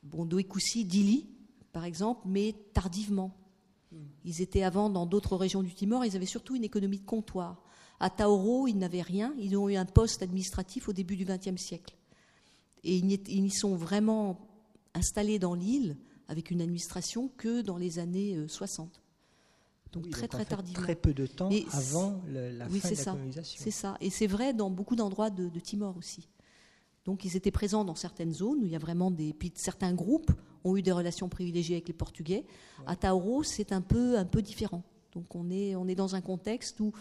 bon, 0.02 0.26
Dili, 0.26 1.28
par 1.72 1.84
exemple, 1.84 2.22
mais 2.24 2.56
tardivement. 2.74 3.32
Hmm. 3.92 4.06
Ils 4.24 4.42
étaient 4.42 4.64
avant 4.64 4.90
dans 4.90 5.06
d'autres 5.06 5.36
régions 5.36 5.62
du 5.62 5.72
Timor, 5.72 6.04
ils 6.04 6.16
avaient 6.16 6.26
surtout 6.26 6.56
une 6.56 6.64
économie 6.64 6.98
de 6.98 7.06
comptoir. 7.06 7.62
À 8.00 8.10
Taoro, 8.10 8.66
ils 8.66 8.76
n'avaient 8.76 9.02
rien. 9.02 9.32
Ils 9.38 9.56
ont 9.56 9.68
eu 9.68 9.76
un 9.76 9.84
poste 9.84 10.20
administratif 10.20 10.88
au 10.88 10.92
début 10.92 11.14
du 11.14 11.24
XXe 11.24 11.62
siècle. 11.62 11.96
Et 12.82 12.96
ils 12.96 13.06
n'y 13.06 13.50
sont 13.52 13.76
vraiment 13.76 14.48
installés 14.94 15.38
dans 15.38 15.54
l'île 15.54 15.96
avec 16.28 16.50
une 16.50 16.60
administration 16.60 17.30
que 17.36 17.62
dans 17.62 17.76
les 17.76 17.98
années 17.98 18.36
60. 18.48 18.88
Euh, 18.88 19.90
donc 19.92 20.10
très 20.10 20.28
très 20.28 20.44
tardivement. 20.44 20.82
Très 20.82 20.94
peu 20.94 21.14
de 21.14 21.26
temps 21.26 21.48
avant 21.72 22.20
la 22.28 22.68
fin 22.68 22.90
de 22.90 22.96
la 22.96 23.04
colonisation. 23.04 23.58
C'est 23.58 23.70
ça. 23.70 23.96
Et 24.00 24.10
c'est 24.10 24.26
vrai 24.26 24.52
dans 24.52 24.70
beaucoup 24.70 24.96
d'endroits 24.96 25.30
de, 25.30 25.48
Timor 25.58 25.96
aussi. 25.96 26.28
Donc 27.04 27.24
ils 27.24 27.36
étaient 27.36 27.50
présents 27.50 27.84
dans 27.84 27.94
certaines 27.94 28.32
zones 28.32 28.62
où 28.62 28.66
il 28.66 28.72
y 28.72 28.76
a 28.76 28.80
vraiment 28.80 29.10
des. 29.10 29.32
Puis 29.32 29.52
certains 29.54 29.94
groupes 29.94 30.32
ont 30.64 30.76
eu 30.76 30.82
des 30.82 30.92
relations 30.92 31.28
privilégiées 31.28 31.76
avec 31.76 31.88
les 31.88 31.94
Portugais. 31.94 32.44
À 32.86 32.96
Taoro, 32.96 33.42
c'est 33.42 33.72
un 33.72 33.80
peu, 33.80 34.18
un 34.18 34.24
peu 34.24 34.42
différent. 34.42 34.82
Donc 35.12 35.34
on 35.34 35.50
est, 35.50 35.76
on 35.76 35.88
est 35.88 35.94
dans 35.94 36.14
un 36.14 36.20
contexte 36.20 36.80
où 36.80 36.92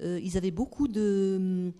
euh, 0.00 0.18
ils 0.20 0.36
avaient 0.36 0.50
beaucoup 0.50 0.88
de, 0.88 1.72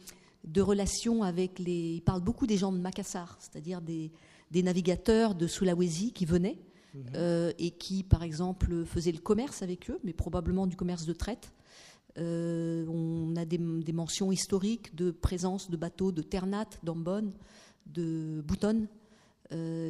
de, 0.44 0.60
relations 0.60 1.24
avec 1.24 1.58
les... 1.58 1.94
Ils 1.94 2.02
parlent 2.02 2.22
beaucoup 2.22 2.46
des 2.46 2.58
gens 2.58 2.70
de 2.70 2.78
Makassar, 2.78 3.36
c'est-à-dire 3.40 3.80
des, 3.80 4.12
des, 4.52 4.62
navigateurs 4.62 5.34
de 5.34 5.48
Sulawesi 5.48 6.12
qui 6.12 6.26
venaient 6.26 6.58
mhm. 6.94 7.04
euh, 7.14 7.52
et 7.58 7.70
qui, 7.70 8.02
par 8.02 8.22
exemple, 8.22 8.84
faisaient 8.84 9.12
le 9.12 9.20
commerce 9.20 9.62
avec 9.62 9.90
eux, 9.90 9.98
mais 10.04 10.12
probablement 10.12 10.66
du 10.66 10.76
commerce 10.76 11.06
de 11.06 11.12
traite. 11.12 11.52
Euh, 12.18 12.86
on 12.88 13.36
a 13.36 13.44
des, 13.44 13.58
mentions 13.92 14.32
historiques 14.32 14.94
de 14.94 15.10
présence 15.10 15.70
de 15.70 15.76
bateaux 15.76 16.12
de 16.12 16.22
Ternat, 16.22 16.68
d'Ambon, 16.82 17.32
de 17.86 18.42
Bouton, 18.46 18.86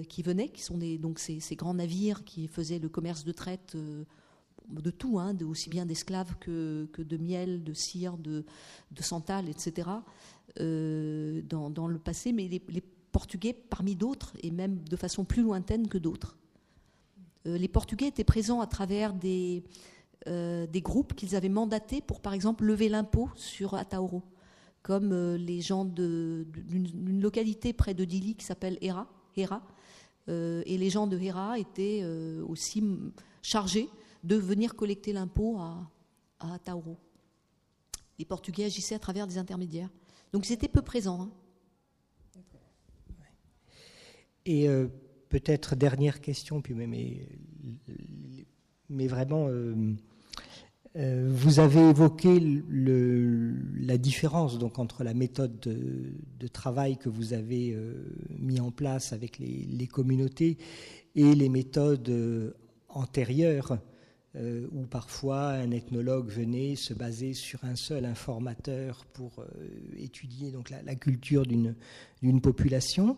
qui 0.08 0.22
venaient, 0.22 0.48
qui 0.48 0.62
sont 0.62 0.78
donc 0.98 1.18
ces, 1.18 1.54
grands 1.54 1.74
navires 1.74 2.24
qui 2.24 2.48
faisaient 2.48 2.78
le 2.78 2.88
commerce 2.88 3.24
de 3.24 3.32
traite 3.32 3.76
de 4.70 4.90
tout, 4.90 5.18
hein, 5.18 5.36
aussi 5.42 5.68
bien 5.68 5.86
d'esclaves 5.86 6.36
que, 6.38 6.88
de 6.96 7.16
miel, 7.16 7.62
de 7.64 7.72
cire, 7.72 8.16
de, 8.16 8.44
santal, 9.00 9.48
etc., 9.48 9.88
euh, 10.58 11.42
dans, 11.42 11.86
le 11.86 11.98
passé, 11.98 12.32
mais 12.32 12.48
les, 12.48 12.82
Portugais 13.12 13.52
parmi 13.52 13.96
d'autres, 13.96 14.34
et 14.40 14.52
même 14.52 14.84
de 14.84 14.94
façon 14.94 15.24
plus 15.24 15.42
lointaine 15.42 15.88
que 15.88 15.98
d'autres. 15.98 16.38
Euh, 17.46 17.56
les 17.56 17.68
Portugais 17.68 18.06
étaient 18.06 18.24
présents 18.24 18.60
à 18.60 18.66
travers 18.66 19.12
des, 19.12 19.64
euh, 20.26 20.66
des 20.66 20.80
groupes 20.80 21.14
qu'ils 21.14 21.36
avaient 21.36 21.48
mandatés 21.48 22.00
pour, 22.00 22.20
par 22.20 22.32
exemple, 22.32 22.64
lever 22.64 22.88
l'impôt 22.88 23.30
sur 23.36 23.74
Atauro, 23.74 24.22
comme 24.82 25.12
les 25.34 25.60
gens 25.60 25.84
d'une 25.84 27.20
localité 27.20 27.72
près 27.72 27.94
de 27.94 28.04
Dili 28.04 28.34
qui 28.34 28.44
s'appelle 28.44 28.78
Hera. 28.80 29.06
Hera 29.36 29.62
et 30.28 30.78
les 30.78 30.90
gens 30.90 31.08
de 31.08 31.18
Hera 31.18 31.58
étaient 31.58 32.04
aussi 32.46 32.84
chargés 33.42 33.88
de 34.22 34.36
venir 34.36 34.76
collecter 34.76 35.12
l'impôt 35.12 35.58
à, 35.58 35.90
à 36.38 36.58
Tauro. 36.58 36.96
Les 38.18 38.24
Portugais 38.24 38.66
agissaient 38.66 38.94
à 38.94 39.00
travers 39.00 39.26
des 39.26 39.38
intermédiaires. 39.38 39.90
Donc 40.32 40.44
c'était 40.44 40.68
peu 40.68 40.82
présent. 40.82 41.22
Hein. 41.22 41.30
Et 44.46 44.68
euh, 44.68 44.88
peut-être 45.30 45.76
dernière 45.76 46.20
question, 46.20 46.60
puis 46.60 46.74
mais, 46.74 47.26
mais 48.90 49.06
vraiment, 49.06 49.46
euh, 49.48 49.74
euh, 50.96 51.30
vous 51.32 51.60
avez 51.60 51.80
évoqué 51.88 52.62
la 52.68 53.96
différence 53.96 54.58
donc 54.58 54.78
entre 54.78 55.04
la 55.04 55.14
méthode 55.14 55.58
de, 55.60 56.48
travail 56.48 56.98
que 56.98 57.08
vous 57.08 57.32
avez 57.32 57.76
mis 58.38 58.60
en 58.60 58.72
place 58.72 59.12
avec 59.12 59.38
les, 59.38 59.86
communautés 59.86 60.58
et 61.14 61.34
les 61.34 61.48
méthodes 61.48 62.54
antérieures 62.88 63.78
euh, 64.36 64.68
où 64.70 64.86
parfois 64.86 65.48
un 65.48 65.72
ethnologue 65.72 66.28
venait 66.28 66.76
se 66.76 66.94
baser 66.94 67.34
sur 67.34 67.64
un 67.64 67.74
seul 67.74 68.04
informateur 68.04 69.04
pour 69.06 69.40
euh, 69.40 69.44
étudier 69.98 70.52
donc 70.52 70.70
la, 70.70 70.94
culture 70.94 71.44
d'une 71.44 72.40
population. 72.40 73.16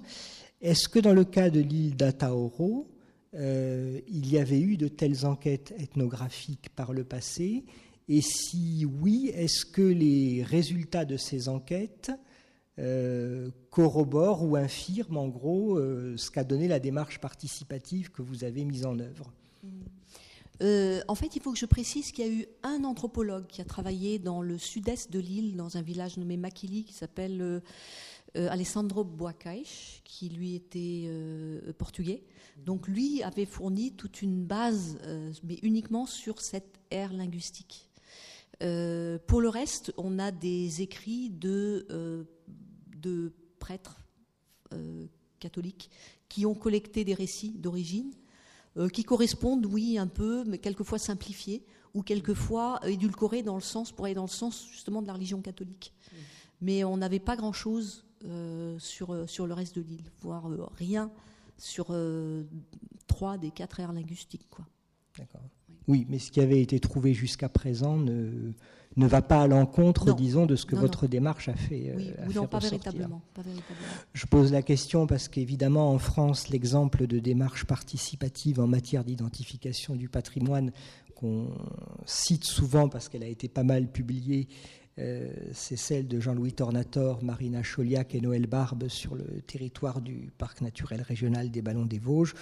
Est-ce 0.62 0.88
que 0.88 0.98
dans 0.98 1.12
le 1.12 1.24
cas 1.24 1.50
de 1.50 1.60
l'île 1.60 1.96
d'Ataoro, 1.96 2.88
euh, 3.34 4.00
il 4.08 4.30
y 4.30 4.38
avait 4.38 4.60
eu 4.60 4.76
de 4.76 4.88
telles 4.88 5.26
enquêtes 5.26 5.74
ethnographiques 5.78 6.70
par 6.74 6.92
le 6.92 7.04
passé? 7.04 7.64
Et 8.08 8.20
si 8.20 8.86
oui, 9.00 9.30
est-ce 9.34 9.66
que 9.66 9.82
les 9.82 10.42
résultats 10.42 11.04
de 11.04 11.16
ces 11.16 11.48
enquêtes 11.48 12.10
corroborent 13.70 14.42
ou 14.44 14.56
infirment 14.56 15.18
en 15.18 15.28
gros 15.28 15.78
ce 15.78 16.30
qu'a 16.30 16.42
donné 16.42 16.66
la 16.66 16.80
démarche 16.80 17.20
participative 17.20 18.10
que 18.10 18.22
vous 18.22 18.44
avez 18.44 18.64
mise 18.64 18.86
en 18.86 18.98
œuvre? 18.98 19.32
Euh, 20.62 21.00
en 21.08 21.14
fait, 21.14 21.34
il 21.34 21.42
faut 21.42 21.52
que 21.52 21.58
je 21.58 21.66
précise 21.66 22.12
qu'il 22.12 22.24
y 22.24 22.28
a 22.28 22.32
eu 22.32 22.46
un 22.62 22.84
anthropologue 22.84 23.46
qui 23.46 23.60
a 23.60 23.64
travaillé 23.64 24.18
dans 24.18 24.42
le 24.42 24.58
sud-est 24.58 25.10
de 25.10 25.18
l'île, 25.18 25.56
dans 25.56 25.76
un 25.76 25.82
village 25.82 26.16
nommé 26.16 26.36
Makili, 26.36 26.84
qui 26.84 26.92
s'appelle 26.92 27.40
euh, 27.40 27.60
Alessandro 28.34 29.04
Boacais, 29.04 29.64
qui 30.04 30.28
lui 30.28 30.54
était 30.54 31.10
portugais. 31.78 32.24
Donc 32.56 32.88
lui 32.88 33.22
avait 33.22 33.46
fourni 33.46 33.92
toute 33.92 34.22
une 34.22 34.44
base, 34.44 34.98
mais 35.44 35.58
uniquement 35.62 36.06
sur 36.06 36.40
cette 36.40 36.78
ère 36.90 37.12
linguistique. 37.12 37.90
pour 38.58 39.40
le 39.40 39.48
reste, 39.48 39.92
on 39.96 40.18
a 40.18 40.30
des 40.30 40.82
écrits 40.82 41.30
de, 41.30 41.86
de 42.96 43.32
prêtres 43.58 43.98
catholiques 45.38 45.90
qui 46.28 46.46
ont 46.46 46.54
collecté 46.54 47.04
des 47.04 47.14
récits 47.14 47.52
d'origine, 47.58 48.12
qui 48.92 49.04
correspondent, 49.04 49.66
oui, 49.66 49.98
un 49.98 50.06
peu, 50.06 50.44
mais 50.44 50.56
quelquefois 50.56 50.98
simplifiés, 50.98 51.66
ou 51.94 52.02
quelquefois 52.02 52.80
édulcoré 52.86 53.42
dans 53.42 53.56
le 53.56 53.60
sens, 53.60 53.92
pour 53.92 54.06
aller 54.06 54.14
dans 54.14 54.22
le 54.22 54.28
sens 54.28 54.66
justement 54.70 55.02
de 55.02 55.06
la 55.06 55.12
religion 55.12 55.42
catholique. 55.42 55.92
Mmh. 55.92 56.16
Mais 56.62 56.84
on 56.84 56.96
n'avait 56.96 57.18
pas 57.18 57.36
grand-chose 57.36 58.04
euh, 58.04 58.11
sur, 58.78 59.12
euh, 59.12 59.26
sur 59.26 59.46
le 59.46 59.54
reste 59.54 59.76
de 59.76 59.82
l'île, 59.82 60.10
voire 60.20 60.48
euh, 60.48 60.66
rien 60.76 61.10
sur 61.58 61.94
trois 63.06 63.38
des 63.38 63.50
quatre 63.50 63.78
aires 63.78 63.92
linguistiques. 63.92 64.48
Quoi. 64.50 64.66
D'accord. 65.16 65.42
Oui, 65.86 66.06
mais 66.08 66.18
ce 66.18 66.30
qui 66.30 66.40
avait 66.40 66.60
été 66.60 66.80
trouvé 66.80 67.14
jusqu'à 67.14 67.48
présent 67.48 67.96
ne, 67.96 68.52
ne 68.96 69.06
va 69.06 69.22
pas 69.22 69.42
à 69.42 69.46
l'encontre, 69.46 70.14
disons, 70.14 70.46
de 70.46 70.56
ce 70.56 70.66
que 70.66 70.74
votre 70.74 71.06
démarche 71.06 71.48
a 71.48 71.54
fait. 71.54 71.94
Oui, 71.96 72.12
non, 72.34 72.46
pas 72.46 72.58
véritablement, 72.58 73.22
pas 73.34 73.42
véritablement. 73.42 73.86
Je 74.12 74.26
pose 74.26 74.52
la 74.52 74.62
question 74.62 75.06
parce 75.06 75.28
qu'évidemment, 75.28 75.92
en 75.92 75.98
France, 75.98 76.48
l'exemple 76.48 77.06
de 77.06 77.18
démarche 77.18 77.64
participative 77.64 78.58
en 78.60 78.66
matière 78.66 79.04
d'identification 79.04 79.94
du 79.94 80.08
patrimoine 80.08 80.72
qu'on 81.14 81.48
cite 82.06 82.44
souvent 82.44 82.88
parce 82.88 83.08
qu'elle 83.08 83.22
a 83.22 83.28
été 83.28 83.48
pas 83.48 83.62
mal 83.62 83.86
publiée, 83.90 84.48
euh, 84.50 84.81
c'est 84.97 85.76
celle 85.76 86.07
de 86.07 86.20
Jean-Louis 86.20 86.53
Tornator, 86.53 87.24
Marina 87.24 87.62
Choliac 87.62 88.14
et 88.14 88.20
Noël 88.20 88.47
Barbe 88.47 88.88
sur 88.88 89.14
le 89.14 89.40
territoire 89.47 90.01
du 90.01 90.30
parc 90.36 90.61
naturel 90.61 91.01
régional 91.01 91.51
des 91.51 91.62
Ballons 91.62 91.86
des 91.86 91.99
Vosges, 91.99 92.34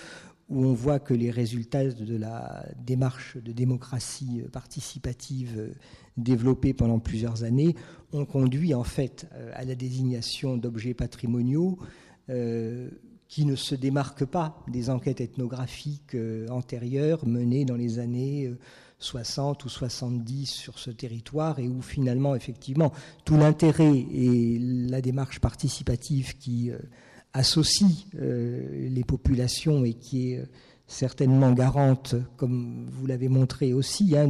où 0.51 0.65
on 0.65 0.73
voit 0.73 0.99
que 0.99 1.15
les 1.15 1.31
résultats 1.31 1.87
de 1.87 2.17
la 2.17 2.67
démarche 2.85 3.37
de 3.37 3.53
démocratie 3.53 4.43
participative 4.53 5.55
euh, 5.57 5.73
développée 6.17 6.75
pendant 6.75 6.99
plusieurs 6.99 7.45
années 7.45 7.77
ont 8.13 8.25
conduit 8.25 8.75
en 8.75 8.83
fait 8.83 9.29
euh, 9.33 9.53
à 9.55 9.65
la 9.65 9.77
désignation 9.77 10.57
d'objets 10.57 10.95
patrimoniaux 10.95 11.79
qui 13.27 13.45
ne 13.45 13.57
se 13.57 13.75
démarque 13.75 14.25
pas 14.25 14.65
des 14.69 14.89
enquêtes 14.89 15.21
ethnographiques 15.21 16.15
euh, 16.15 16.47
antérieures 16.49 17.27
menées 17.27 17.65
dans 17.65 17.77
les 17.77 17.99
années 17.99 18.53
60 19.01 19.63
euh, 19.63 19.67
ou 19.67 19.69
70 19.69 20.47
sur 20.47 20.79
ce 20.79 20.91
territoire 20.91 21.59
et 21.59 21.69
où 21.69 21.83
finalement, 21.83 22.37
effectivement, 22.37 22.93
tout 23.25 23.37
l'intérêt 23.37 24.07
et 24.13 24.59
la 24.61 25.01
démarche 25.01 25.41
participative 25.41 26.39
qui 26.39 26.71
euh, 26.71 26.79
associe 27.33 28.07
les 28.13 29.05
populations 29.05 29.85
et 29.85 29.95
qui 29.95 30.33
est 30.33 30.45
certainement 30.89 31.53
garante, 31.53 32.17
comme 32.37 32.89
vous 32.91 33.07
l'avez 33.07 33.29
montré 33.29 33.73
aussi, 33.73 34.17
hein, 34.17 34.29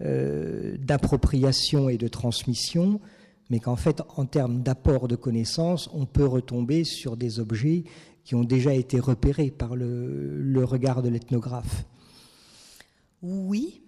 d'appropriation 0.00 1.88
et 1.88 1.98
de 1.98 2.08
transmission, 2.08 3.00
mais 3.48 3.60
qu'en 3.60 3.76
fait, 3.76 4.02
en 4.16 4.26
termes 4.26 4.62
d'apport 4.62 5.08
de 5.08 5.16
connaissances, 5.16 5.88
on 5.92 6.04
peut 6.06 6.26
retomber 6.26 6.84
sur 6.84 7.16
des 7.16 7.38
objets 7.38 7.84
qui 8.26 8.34
ont 8.34 8.44
déjà 8.44 8.74
été 8.74 8.98
repérés 8.98 9.52
par 9.52 9.76
le, 9.76 10.64
regard 10.64 11.00
de 11.00 11.08
l'ethnographe. 11.08 11.84
Oui, 13.22 13.82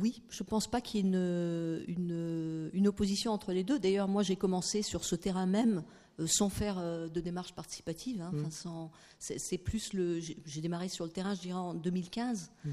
oui, 0.00 0.22
je 0.30 0.42
ne 0.42 0.48
pense 0.48 0.66
pas 0.66 0.80
qu'il 0.80 1.00
y 1.00 1.08
ait 1.08 1.84
une, 1.88 2.86
opposition 2.86 3.32
entre 3.32 3.52
les 3.52 3.64
deux. 3.64 3.78
D'ailleurs, 3.78 4.08
moi, 4.08 4.22
j'ai 4.22 4.36
commencé 4.36 4.82
sur 4.82 5.04
ce 5.04 5.14
terrain 5.14 5.46
même 5.46 5.82
sans 6.26 6.48
faire 6.48 6.78
euh, 6.78 7.08
de 7.08 7.20
démarche 7.20 7.52
participative. 7.52 8.20
Hein, 8.20 8.32
mmh. 8.32 8.88
c'est 9.18 9.58
plus 9.58 9.92
le. 9.92 10.20
J'ai 10.20 10.60
démarré 10.60 10.88
sur 10.88 11.04
le 11.04 11.10
terrain, 11.10 11.34
je 11.34 11.40
dirais, 11.40 11.58
en 11.58 11.74
2015. 11.74 12.50
Mmh. 12.64 12.70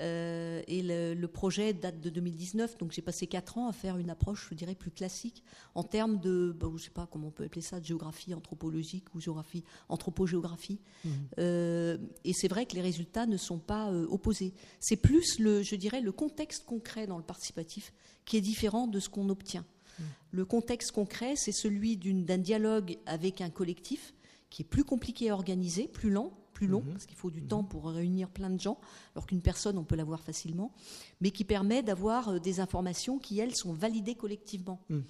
Euh, 0.00 0.62
et 0.66 0.82
le, 0.82 1.26
projet 1.26 1.72
date 1.72 2.00
de 2.00 2.10
2019. 2.10 2.78
Donc 2.78 2.92
j'ai 2.92 3.02
passé 3.02 3.26
quatre 3.26 3.58
ans 3.58 3.68
à 3.68 3.72
faire 3.72 3.98
une 3.98 4.10
approche, 4.10 4.48
je 4.50 4.54
dirais, 4.54 4.74
plus 4.74 4.90
classique 4.90 5.42
en 5.74 5.84
termes 5.84 6.18
de. 6.18 6.56
Bah, 6.58 6.66
je 6.70 6.74
ne 6.74 6.78
sais 6.78 6.90
pas 6.90 7.06
comment 7.10 7.28
on 7.28 7.30
peut 7.30 7.44
appeler 7.44 7.62
ça, 7.62 7.78
de 7.78 7.84
géographie 7.84 8.34
anthropologique 8.34 9.14
ou 9.14 9.20
géographie, 9.20 9.62
anthropogéographie. 9.88 10.80
Mmh. 11.04 11.10
et 11.38 12.32
c'est 12.32 12.48
vrai 12.48 12.66
que 12.66 12.74
les 12.74 12.82
résultats 12.82 13.26
ne 13.26 13.36
sont 13.36 13.58
pas 13.58 13.92
opposés. 13.92 14.52
C'est 14.80 14.96
plus, 14.96 15.38
le, 15.38 15.62
je 15.62 15.76
dirais, 15.76 16.00
le 16.00 16.12
contexte 16.12 16.64
concret 16.64 17.06
dans 17.06 17.18
le 17.18 17.22
participatif 17.22 17.92
qui 18.24 18.36
est 18.36 18.40
différent 18.40 18.86
de 18.86 18.98
ce 19.00 19.08
qu'on 19.08 19.28
obtient. 19.28 19.64
Le 20.30 20.44
contexte 20.44 20.92
concret, 20.92 21.34
c'est 21.36 21.52
celui 21.52 21.96
d'un 21.96 22.38
dialogue 22.38 22.98
avec 23.06 23.40
un 23.40 23.50
collectif 23.50 24.14
qui 24.50 24.62
est 24.62 24.64
plus 24.64 24.84
compliqué 24.84 25.30
à 25.30 25.34
organiser, 25.34 25.88
plus 25.88 26.10
lent, 26.10 26.32
plus 26.58 26.66
long, 26.66 26.80
mhm. 26.80 26.92
parce 26.92 27.06
qu'il 27.06 27.16
faut 27.16 27.30
du 27.30 27.42
temps 27.42 27.62
mhm. 27.62 27.68
pour 27.68 27.86
réunir 27.86 28.28
plein 28.28 28.50
de 28.50 28.60
gens, 28.60 28.78
alors 29.14 29.26
qu'une 29.26 29.40
personne, 29.40 29.78
on 29.78 29.84
peut 29.84 29.94
l'avoir 29.94 30.22
facilement, 30.22 30.72
mais 31.20 31.30
qui 31.30 31.44
permet 31.44 31.84
d'avoir 31.84 32.30
euh, 32.30 32.38
des 32.40 32.58
informations 32.58 33.18
qui, 33.18 33.38
elles, 33.38 33.54
sont 33.54 33.72
validées 33.72 34.16
collectivement. 34.16 34.80
Mhm. 34.88 35.04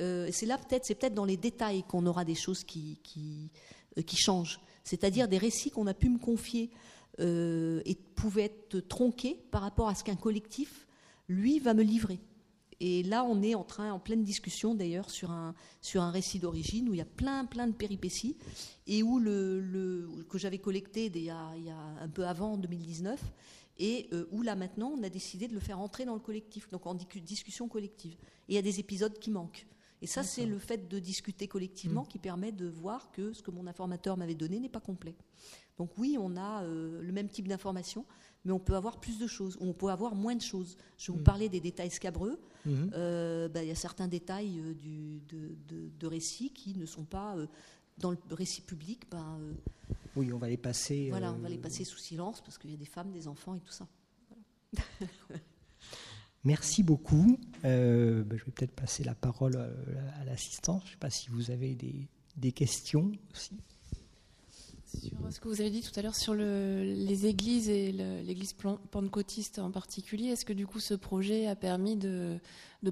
Euh, 0.00 0.28
c'est 0.32 0.46
là 0.46 0.56
peut-être, 0.56 0.86
c'est 0.86 0.94
peut-être 0.94 1.14
dans 1.14 1.26
les 1.26 1.36
détails 1.36 1.82
qu'on 1.82 2.06
aura 2.06 2.24
des 2.24 2.34
choses 2.34 2.64
qui, 2.64 2.98
qui, 3.02 3.50
euh, 3.98 4.02
changent. 4.14 4.58
C'est-à-dire 4.84 5.28
des 5.28 5.38
récits 5.38 5.70
qu'on 5.70 5.86
a 5.86 5.94
pu 5.94 6.08
me 6.08 6.18
confier 6.18 6.70
et 7.18 7.98
pouvaient 8.14 8.44
être 8.44 8.78
tronqués 8.80 9.40
par 9.50 9.62
rapport 9.62 9.88
à 9.88 9.94
ce 9.94 10.04
qu'un 10.04 10.16
collectif, 10.16 10.86
lui, 11.28 11.58
va 11.58 11.72
me 11.72 11.82
livrer. 11.82 12.20
Et 12.80 13.02
là, 13.02 13.24
on 13.24 13.42
est 13.42 13.54
en 13.54 13.64
train, 13.64 13.92
en 13.92 13.98
pleine 13.98 14.22
discussion 14.22 14.74
d'ailleurs, 14.74 15.10
sur 15.10 15.30
un, 15.30 15.54
sur 15.80 16.02
un 16.02 16.10
récit 16.10 16.38
d'origine 16.38 16.88
où 16.88 16.94
il 16.94 16.98
y 16.98 17.02
a 17.02 17.06
plein, 17.06 17.44
plein 17.46 17.66
de 17.66 17.72
péripéties 17.72 18.36
et 18.86 19.02
où 19.02 19.18
le, 19.18 20.06
que 20.28 20.38
j'avais 20.38 20.58
collecté 20.58 21.06
il 21.06 21.18
y, 21.18 21.30
a, 21.30 21.52
il 21.56 21.64
y, 21.64 21.70
a, 21.70 21.78
un 22.00 22.08
peu 22.08 22.26
avant 22.26 22.56
2019 22.58 23.20
et 23.78 24.08
euh, 24.12 24.26
où 24.30 24.42
là 24.42 24.56
maintenant, 24.56 24.92
on 24.96 25.02
a 25.02 25.08
décidé 25.08 25.48
de 25.48 25.54
le 25.54 25.60
faire 25.60 25.80
entrer 25.80 26.04
dans 26.04 26.14
le 26.14 26.20
collectif, 26.20 26.68
donc 26.70 26.86
en 26.86 26.94
discussion 26.94 27.68
collective. 27.68 28.14
Et 28.48 28.52
il 28.52 28.54
y 28.54 28.58
a 28.58 28.62
des 28.62 28.80
épisodes 28.80 29.18
qui 29.18 29.30
manquent. 29.30 29.66
Et 30.02 30.06
ça, 30.06 30.22
c'est 30.22 30.44
le 30.44 30.58
fait 30.58 30.88
de 30.88 30.98
discuter 30.98 31.48
collectivement 31.48 32.02
mmh. 32.02 32.08
qui 32.08 32.18
permet 32.18 32.52
de 32.52 32.68
voir 32.68 33.10
que 33.12 33.32
ce 33.32 33.42
que 33.42 33.50
mon 33.50 33.66
informateur 33.66 34.16
m'avait 34.16 34.34
donné 34.34 34.60
n'est 34.60 34.68
pas 34.68 34.80
complet. 34.80 35.16
Donc 35.78 35.90
oui, 35.98 36.16
on 36.18 36.36
a 36.36 36.62
euh, 36.64 37.00
le 37.02 37.12
même 37.12 37.28
type 37.28 37.48
d'information, 37.48 38.04
mais 38.46 38.52
on 38.52 38.60
peut 38.60 38.76
avoir 38.76 39.00
plus 39.00 39.18
de 39.18 39.26
choses, 39.26 39.58
on 39.60 39.72
peut 39.72 39.88
avoir 39.88 40.14
moins 40.14 40.36
de 40.36 40.40
choses. 40.40 40.76
Je 40.96 41.10
vais 41.10 41.16
vous 41.16 41.20
mm. 41.20 41.24
parler 41.24 41.48
des 41.48 41.60
détails 41.60 41.90
scabreux. 41.90 42.38
Mm-hmm. 42.64 42.90
Euh, 42.94 43.48
bah, 43.48 43.64
il 43.64 43.68
y 43.68 43.72
a 43.72 43.76
certains 43.76 44.06
détails 44.06 44.60
euh, 44.60 44.72
du, 44.72 45.20
de, 45.28 46.06
récits 46.06 46.50
qui 46.50 46.76
ne 46.76 46.86
sont 46.86 47.04
pas 47.04 47.36
euh, 47.36 47.48
dans 47.98 48.12
le 48.12 48.18
récit 48.30 48.60
public. 48.60 49.02
Bah, 49.10 49.36
oui, 50.14 50.32
on 50.32 50.38
va 50.38 50.48
les 50.48 50.56
passer. 50.56 51.08
Voilà, 51.10 51.32
on 51.32 51.38
va 51.38 51.48
les 51.48 51.58
passer 51.58 51.82
sous 51.82 51.98
silence 51.98 52.40
parce 52.40 52.56
qu'il 52.56 52.70
y 52.70 52.74
a 52.74 52.76
des 52.76 52.86
femmes, 52.86 53.10
des 53.10 53.26
enfants 53.26 53.56
et 53.56 53.60
tout 53.60 53.72
ça. 53.72 53.88
Merci 56.44 56.84
beaucoup. 56.84 57.38
Bah, 57.64 57.68
je 57.68 58.22
vais 58.22 58.52
peut-être 58.54 58.76
passer 58.76 59.02
la 59.02 59.16
parole 59.16 59.56
à, 59.56 60.24
l'assistance. 60.24 60.82
Je 60.84 60.90
ne 60.90 60.92
sais 60.92 60.98
pas 60.98 61.10
si 61.10 61.30
vous 61.30 61.50
avez 61.50 61.74
des, 61.74 62.06
des 62.36 62.52
questions 62.52 63.10
aussi. 63.32 63.56
Sur 64.86 65.32
ce 65.32 65.40
que 65.40 65.48
vous 65.48 65.60
avez 65.60 65.70
dit 65.70 65.82
tout 65.82 65.98
à 65.98 66.02
l'heure 66.02 66.14
sur 66.14 66.32
les 66.34 67.26
églises 67.26 67.68
et 67.68 67.90
l'église 67.90 68.52
pentecôtiste 68.52 69.58
en 69.58 69.72
particulier, 69.72 70.28
est-ce 70.28 70.44
que 70.44 70.52
du 70.52 70.64
coup 70.64 70.78
ce 70.78 70.94
projet 70.94 71.48
a 71.48 71.56
permis 71.56 71.96
de, 71.96 72.38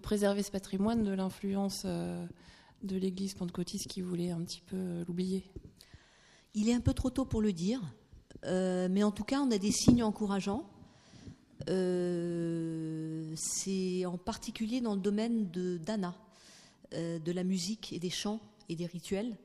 préserver 0.03 0.43
ce 0.43 0.51
patrimoine 0.51 1.05
de 1.05 1.13
l'influence 1.13 1.83
euh, 1.85 2.27
de 2.83 2.97
l'église 2.97 3.35
pentecôtiste 3.35 3.87
qui 3.87 4.01
voulait 4.01 4.33
un 4.33 4.43
petit 4.43 4.61
peu 4.67 5.05
l'oublier? 5.07 5.45
Il 6.55 6.69
est 6.69 6.75
un 6.75 6.81
peu 6.81 6.95
trop 6.95 7.11
tôt 7.11 7.25
pour 7.25 7.41
le 7.41 7.53
dire, 7.53 7.81
euh, 8.45 8.89
mais 8.91 9.05
en 9.05 9.13
tout 9.13 9.25
cas 9.25 9.39
on 9.39 9.51
a 9.53 9.59
des 9.59 9.71
signes 9.71 10.03
encourageants. 10.03 10.69
Euh, 11.69 13.33
c'est 13.37 14.05
en 14.05 14.19
particulier 14.19 14.81
dans 14.81 14.97
le 14.97 15.01
domaine 15.01 15.49
de 15.53 15.79
d'Anna, 15.79 16.17
de 16.93 17.33
la 17.33 17.45
musique 17.45 17.93
et 17.93 18.01
des 18.01 18.11
chants 18.11 18.41
et 18.69 18.75
des 18.75 18.87
rituels 18.87 19.37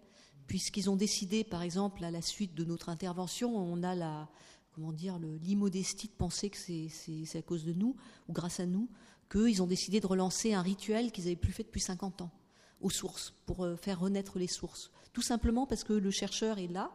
puisqu'ils 0.50 0.90
ont 0.90 0.96
décidé, 0.96 1.44
par 1.44 1.62
exemple, 1.62 2.04
à 2.04 2.10
la 2.10 2.24
suite 2.24 2.56
de 2.56 2.66
notre 2.66 2.90
intervention, 2.90 3.56
on 3.56 3.84
a 3.84 4.28
comment 4.74 4.92
dire, 4.92 5.20
l'immodestie 5.44 6.08
de 6.08 6.14
penser 6.14 6.50
que 6.50 6.58
c'est 6.58 7.38
à 7.38 7.42
cause 7.44 7.66
de 7.66 7.74
nous 7.74 7.96
ou 8.28 8.34
grâce 8.34 8.60
à 8.60 8.66
nous 8.66 8.90
qu'ils 9.32 9.62
ont 9.62 9.68
décidé 9.68 10.00
de 10.00 10.08
relancer 10.08 10.54
un 10.54 10.64
rituel 10.64 11.12
qu'ils 11.12 11.26
n'avaient 11.26 11.36
plus 11.36 11.52
fait 11.52 11.64
depuis 11.64 11.82
50 11.82 12.24
ans 12.24 12.32
aux 12.82 12.90
sources, 12.90 13.36
pour 13.46 13.64
euh, 13.64 13.76
faire 13.76 14.00
renaître 14.00 14.40
les 14.40 14.48
sources. 14.48 14.90
Tout 15.14 15.22
simplement 15.22 15.68
parce 15.68 15.84
que 15.84 15.94
le 15.94 16.12
chercheur 16.12 16.58
est 16.58 16.68
là 16.68 16.92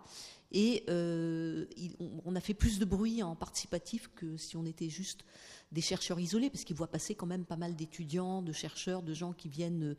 et 0.51 0.83
euh, 0.89 1.67
on 2.25 2.35
a 2.35 2.41
fait 2.41 2.55
plus 2.55 2.79
de 2.79 2.85
bruit 2.85 3.23
en 3.23 3.37
participatif 3.37 4.11
que 4.17 4.37
si 4.37 4.57
on 4.57 4.65
était 4.65 4.89
juste 4.89 5.25
des 5.75 5.81
chercheurs 5.81 6.21
isolés, 6.21 6.51
parce 6.51 6.65
qu'ils 6.65 6.77
voient 6.77 6.91
passer 6.91 7.15
quand 7.15 7.27
même 7.27 7.45
pas 7.45 7.57
mal 7.57 7.75
d'étudiants, 7.75 8.41
de 8.43 8.53
chercheurs, 8.53 9.03
de 9.03 9.13
gens 9.13 9.33
qui 9.33 9.49
viennent 9.49 9.97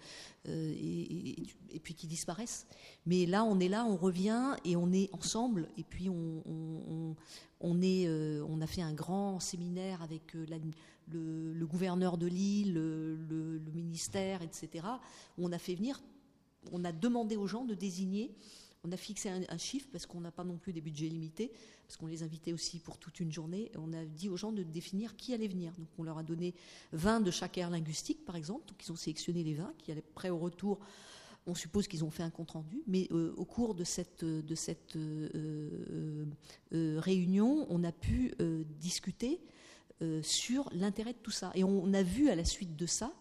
euh, 0.47 0.73
et, 0.73 1.79
puis 1.83 1.93
qui 1.93 2.07
disparaissent. 2.07 2.65
Mais 3.05 3.25
là, 3.25 3.43
on 3.43 3.59
est 3.59 3.67
là, 3.67 3.85
on 3.85 3.97
revient 3.97 4.55
et 4.63 4.75
on 4.75 4.91
est 4.93 5.13
ensemble. 5.13 5.67
Et 5.77 5.83
puis 5.83 6.09
on, 6.09 7.15
euh, 7.63 8.61
a 8.61 8.67
fait 8.67 8.81
un 8.81 8.93
grand 8.93 9.39
séminaire 9.41 10.01
avec 10.01 10.35
euh, 10.35 10.45
le, 11.11 11.65
gouverneur 11.65 12.17
de 12.17 12.27
l'île, 12.27 12.73
le, 12.73 13.15
le, 13.15 13.71
ministère, 13.73 14.41
etc. 14.41 14.87
On 15.37 15.51
a 15.51 15.59
fait 15.59 15.75
venir 15.75 15.99
on 16.71 16.83
a 16.83 16.91
demandé 16.91 17.35
aux 17.35 17.45
gens 17.45 17.65
de 17.65 17.75
désigner 17.75 18.31
on 18.85 18.91
a 18.91 18.97
fixé 18.97 19.29
un, 19.29 19.57
chiffre 19.57 19.87
parce 19.91 20.05
qu'on 20.05 20.21
n'a 20.21 20.31
pas 20.31 20.43
non 20.43 20.57
plus 20.57 20.71
des 20.71 20.81
budgets 20.81 21.07
limités, 21.07 21.51
parce 21.87 21.97
qu'on 21.97 22.07
les 22.07 22.23
invitait 22.23 22.53
aussi 22.53 22.79
pour 22.79 22.97
toute 22.99 23.19
une 23.19 23.31
journée. 23.31 23.71
On 23.77 23.93
a 23.93 24.05
dit 24.05 24.29
aux 24.29 24.37
gens 24.37 24.51
de 24.51 24.63
définir 24.63 25.15
qui 25.15 25.33
allait 25.33 25.47
venir. 25.47 25.73
Donc 25.77 25.87
on 25.97 26.03
leur 26.03 26.17
a 26.17 26.23
donné 26.23 26.53
20 26.93 27.21
de 27.21 27.31
chaque 27.31 27.57
aire 27.57 27.69
linguistique, 27.69 28.23
par 28.25 28.35
exemple. 28.35 28.67
Donc 28.67 28.83
ils 28.85 28.91
ont 28.91 28.95
sélectionné 28.95 29.43
les 29.43 29.55
20 29.55 29.73
qui 29.77 29.91
allaient 29.91 30.03
prêts 30.13 30.29
au 30.29 30.37
retour. 30.37 30.79
On 31.47 31.55
suppose 31.55 31.87
qu'ils 31.87 32.03
ont 32.03 32.09
fait 32.09 32.23
un 32.23 32.29
compte 32.29 32.51
rendu, 32.51 32.81
mais 32.87 33.07
euh, 33.11 33.33
au 33.37 33.45
cours 33.45 33.75
de 33.75 33.83
cette, 33.83 34.23
de 34.23 34.43
euh, 34.95 36.25
euh, 36.73 36.99
réunion, 36.99 37.67
on 37.69 37.83
a 37.83 37.91
pu 37.91 38.33
discuter 38.79 39.41
sur 40.21 40.69
l'intérêt 40.73 41.13
de 41.13 41.19
tout 41.19 41.31
ça. 41.31 41.51
Et 41.55 41.63
on 41.63 41.93
a 41.93 42.03
vu 42.03 42.29
à 42.29 42.35
la 42.35 42.45
suite 42.45 42.75
de 42.75 42.85
ça 42.85 43.13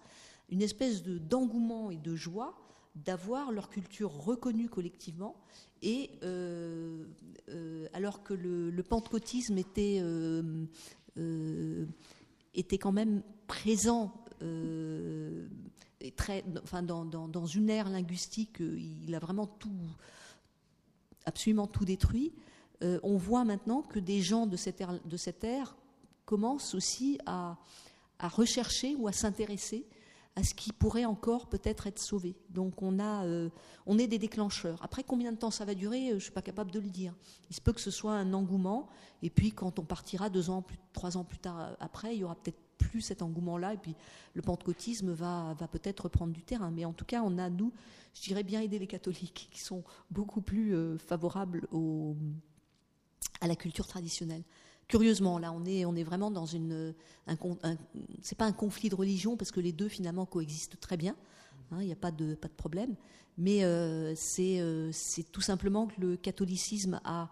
une 0.51 0.61
espèce 0.61 1.03
d'engouement 1.03 1.91
et 1.91 1.97
de 1.97 2.17
joie 2.17 2.64
d'avoir 2.95 3.51
leur 3.51 3.71
culture 3.71 4.13
reconnue 4.13 4.69
collectivement 4.69 5.37
et 5.83 6.11
euh, 6.23 7.05
euh, 7.51 7.87
alors 7.93 8.23
que 8.23 8.33
le, 8.33 8.83
pentecôtisme 8.83 9.59
était, 9.59 9.99
euh, 10.01 10.67
était 12.55 12.79
quand 12.79 12.93
même 12.93 13.23
présent 13.47 14.13
très, 16.17 16.45
enfin, 16.63 16.83
dans, 16.83 17.47
une 17.47 17.71
ère 17.71 17.89
linguistique, 17.89 18.61
il 18.61 19.15
a 19.15 19.19
vraiment 19.19 19.47
tout, 19.47 19.71
absolument 21.25 21.67
tout 21.67 21.85
détruit. 21.85 22.33
on 22.81 23.17
voit 23.17 23.45
maintenant 23.45 23.83
que 23.83 23.99
des 23.99 24.21
gens 24.21 24.47
de 24.47 24.57
cette 24.57 24.81
ère, 24.81 24.99
de 25.05 25.17
cette 25.17 25.45
ère 25.45 25.77
commencent 26.25 26.75
aussi 26.75 27.19
à, 27.27 27.59
à 28.19 28.29
rechercher 28.29 28.95
ou 28.97 29.09
à 29.09 29.13
s'intéresser 29.13 29.87
à 30.37 30.43
ce 30.43 30.55
qui 30.55 30.73
pourrait 30.73 31.05
encore 31.05 31.49
peut-être 31.49 31.87
être 31.87 32.01
sauvé. 32.01 32.35
Donc 32.51 32.83
on, 32.83 32.99
a, 32.99 33.25
euh, 33.25 33.51
on 33.87 33.99
est 33.99 34.09
des 34.09 34.19
déclencheurs. 34.19 34.83
Après, 34.83 35.05
combien 35.05 35.31
de 35.31 35.37
temps 35.37 35.53
ça 35.53 35.65
va 35.65 35.75
durer, 35.75 36.07
euh, 36.07 36.11
je 36.11 36.15
ne 36.15 36.21
suis 36.21 36.33
pas 36.33 36.43
capable 36.43 36.73
de 36.73 36.81
le 36.81 36.89
dire. 36.89 37.15
Il 37.51 37.57
se 37.57 37.61
peut 37.61 37.73
que 37.73 37.81
ce 37.81 37.91
soit 37.91 38.15
un 38.15 38.33
engouement, 38.33 38.89
et 39.23 39.31
puis 39.31 39.53
quand 39.53 39.79
on 39.79 39.85
partira 39.85 40.31
deux 40.31 40.51
ans, 40.51 40.63
plus, 40.63 40.79
trois 40.93 41.17
ans 41.17 41.25
plus 41.25 41.39
tard 41.39 41.61
euh, 41.61 41.75
après, 41.79 42.17
il 42.17 42.21
y 42.21 42.25
aura 42.25 42.35
peut-être 42.35 42.59
plus 42.79 43.01
cet 43.01 43.23
engouement-là, 43.23 43.75
et 43.75 43.77
puis 43.77 43.95
le 44.35 44.43
pentecôtisme 44.43 45.13
va, 45.13 45.55
va 45.55 45.69
peut-être 45.69 46.01
reprendre 46.01 46.33
du 46.33 46.43
terrain. 46.43 46.73
Mais 46.73 46.85
en 46.85 46.93
tout 46.93 47.05
cas, 47.05 47.23
on 47.25 47.39
a, 47.39 47.49
nous, 47.49 47.73
je 48.15 48.23
dirais 48.23 48.43
bien 48.43 48.61
aider 48.61 48.81
les 48.81 48.89
catholiques, 48.89 49.49
qui 49.53 49.61
sont 49.61 49.85
beaucoup 50.11 50.41
plus 50.41 50.99
favorables 50.99 51.69
à 53.41 53.47
la 53.47 53.55
culture 53.55 53.87
traditionnelle 53.87 54.43
curieusement, 54.89 55.39
là, 55.39 55.53
on 55.53 55.65
est, 55.65 56.05
vraiment 56.05 56.31
dans 56.31 56.47
une. 56.47 56.95
Un, 57.27 57.37
pas 57.37 58.45
un 58.45 58.53
conflit 58.53 58.89
de 58.89 58.95
religion 58.95 59.37
parce 59.37 59.51
que 59.51 59.61
les 59.61 59.73
deux 59.73 59.89
finalement 59.89 60.27
coexistent 60.27 60.79
très 60.81 60.97
bien. 60.97 61.17
Hein, 61.71 61.79
il 61.81 61.87
n'y 61.87 61.93
a 61.93 61.97
pas 61.97 62.11
de, 62.11 62.35
pas 62.35 62.49
de 62.49 62.55
problème. 62.55 62.95
Mais 63.37 63.65
euh, 63.65 64.15
euh, 64.39 64.91
c'est, 64.93 65.33
tout 65.33 65.41
simplement 65.41 65.87
que 65.87 66.01
le 66.01 66.17
catholicisme 66.17 67.01
a 67.05 67.31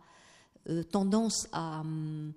euh, 0.69 0.83
tendance 0.83 1.49
à 1.53 1.81
hum, 1.81 2.33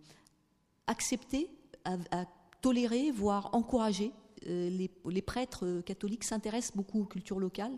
accepter, 0.88 1.50
à, 1.84 2.26
tolérer, 2.62 3.12
voire 3.12 3.50
encourager. 3.54 4.12
Les, 4.46 5.22
prêtres 5.26 5.82
catholiques 5.82 6.24
s'intéressent 6.24 6.76
beaucoup 6.76 7.02
aux 7.02 7.06
cultures 7.06 7.40
locales, 7.40 7.76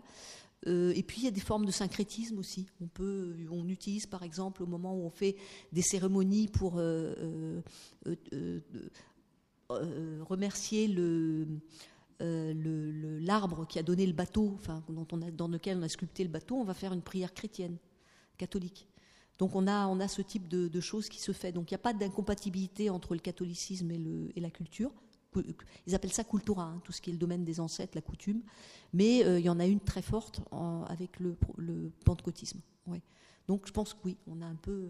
euh, 0.66 0.92
et 0.96 1.02
puis 1.02 1.20
il 1.20 1.24
y 1.24 1.28
a 1.28 1.32
des 1.32 1.40
formes 1.40 1.64
de 1.64 1.70
syncrétisme 1.70 2.38
aussi. 2.38 2.66
On 3.50 3.68
utilise 3.68 4.06
par 4.06 4.22
exemple 4.22 4.62
au 4.62 4.66
moment 4.66 4.94
où 4.94 5.04
on 5.04 5.10
fait 5.10 5.36
des 5.72 5.82
cérémonies 5.82 6.48
pour 6.48 6.78
euh, 6.78 7.62
euh, 8.32 8.60
remercier 10.28 10.88
le 10.88 11.46
l'arbre 12.20 13.64
qui 13.68 13.78
a 13.78 13.82
donné 13.84 14.04
le 14.04 14.12
bateau, 14.12 14.56
enfin, 14.58 14.82
dans 14.88 15.46
lequel 15.46 15.78
on 15.78 15.82
a 15.82 15.88
sculpté 15.88 16.24
le 16.24 16.30
bateau, 16.30 16.56
on 16.56 16.64
va 16.64 16.74
faire 16.74 16.92
une 16.92 17.02
prière 17.02 17.32
chrétienne, 17.32 17.76
catholique. 18.36 18.88
Donc 19.38 19.54
on 19.54 19.68
a, 19.68 20.08
ce 20.08 20.22
type 20.22 20.48
de, 20.48 20.80
choses 20.80 21.08
qui 21.08 21.20
se 21.20 21.30
fait. 21.30 21.52
Donc 21.52 21.70
il 21.70 21.74
n'y 21.74 21.76
a 21.76 21.82
pas 21.82 21.92
d'incompatibilité 21.92 22.90
entre 22.90 23.14
le 23.14 23.20
catholicisme 23.20 23.92
et 24.34 24.40
la 24.40 24.50
culture 24.50 24.90
ils 25.86 25.94
appellent 25.94 26.12
ça 26.12 26.24
cultura, 26.24 26.64
hein, 26.64 26.80
tout 26.84 26.92
ce 26.92 27.00
qui 27.00 27.10
est 27.10 27.12
le 27.12 27.18
domaine 27.18 27.44
des 27.44 27.60
ancêtres, 27.60 27.92
la 27.94 28.02
coutume, 28.02 28.42
mais 28.92 29.24
euh, 29.24 29.38
il 29.38 29.44
y 29.44 29.50
en 29.50 29.60
a 29.60 29.66
une 29.66 29.80
très 29.80 30.02
forte 30.02 30.40
avec 30.88 31.20
le, 31.20 31.36
pentecôtisme. 32.04 32.60
Donc 33.46 33.66
je 33.66 33.72
pense 33.72 33.94
que 33.94 33.98
oui, 34.04 34.18
on 34.26 34.42
a 34.42 34.46
un 34.46 34.56
peu 34.56 34.86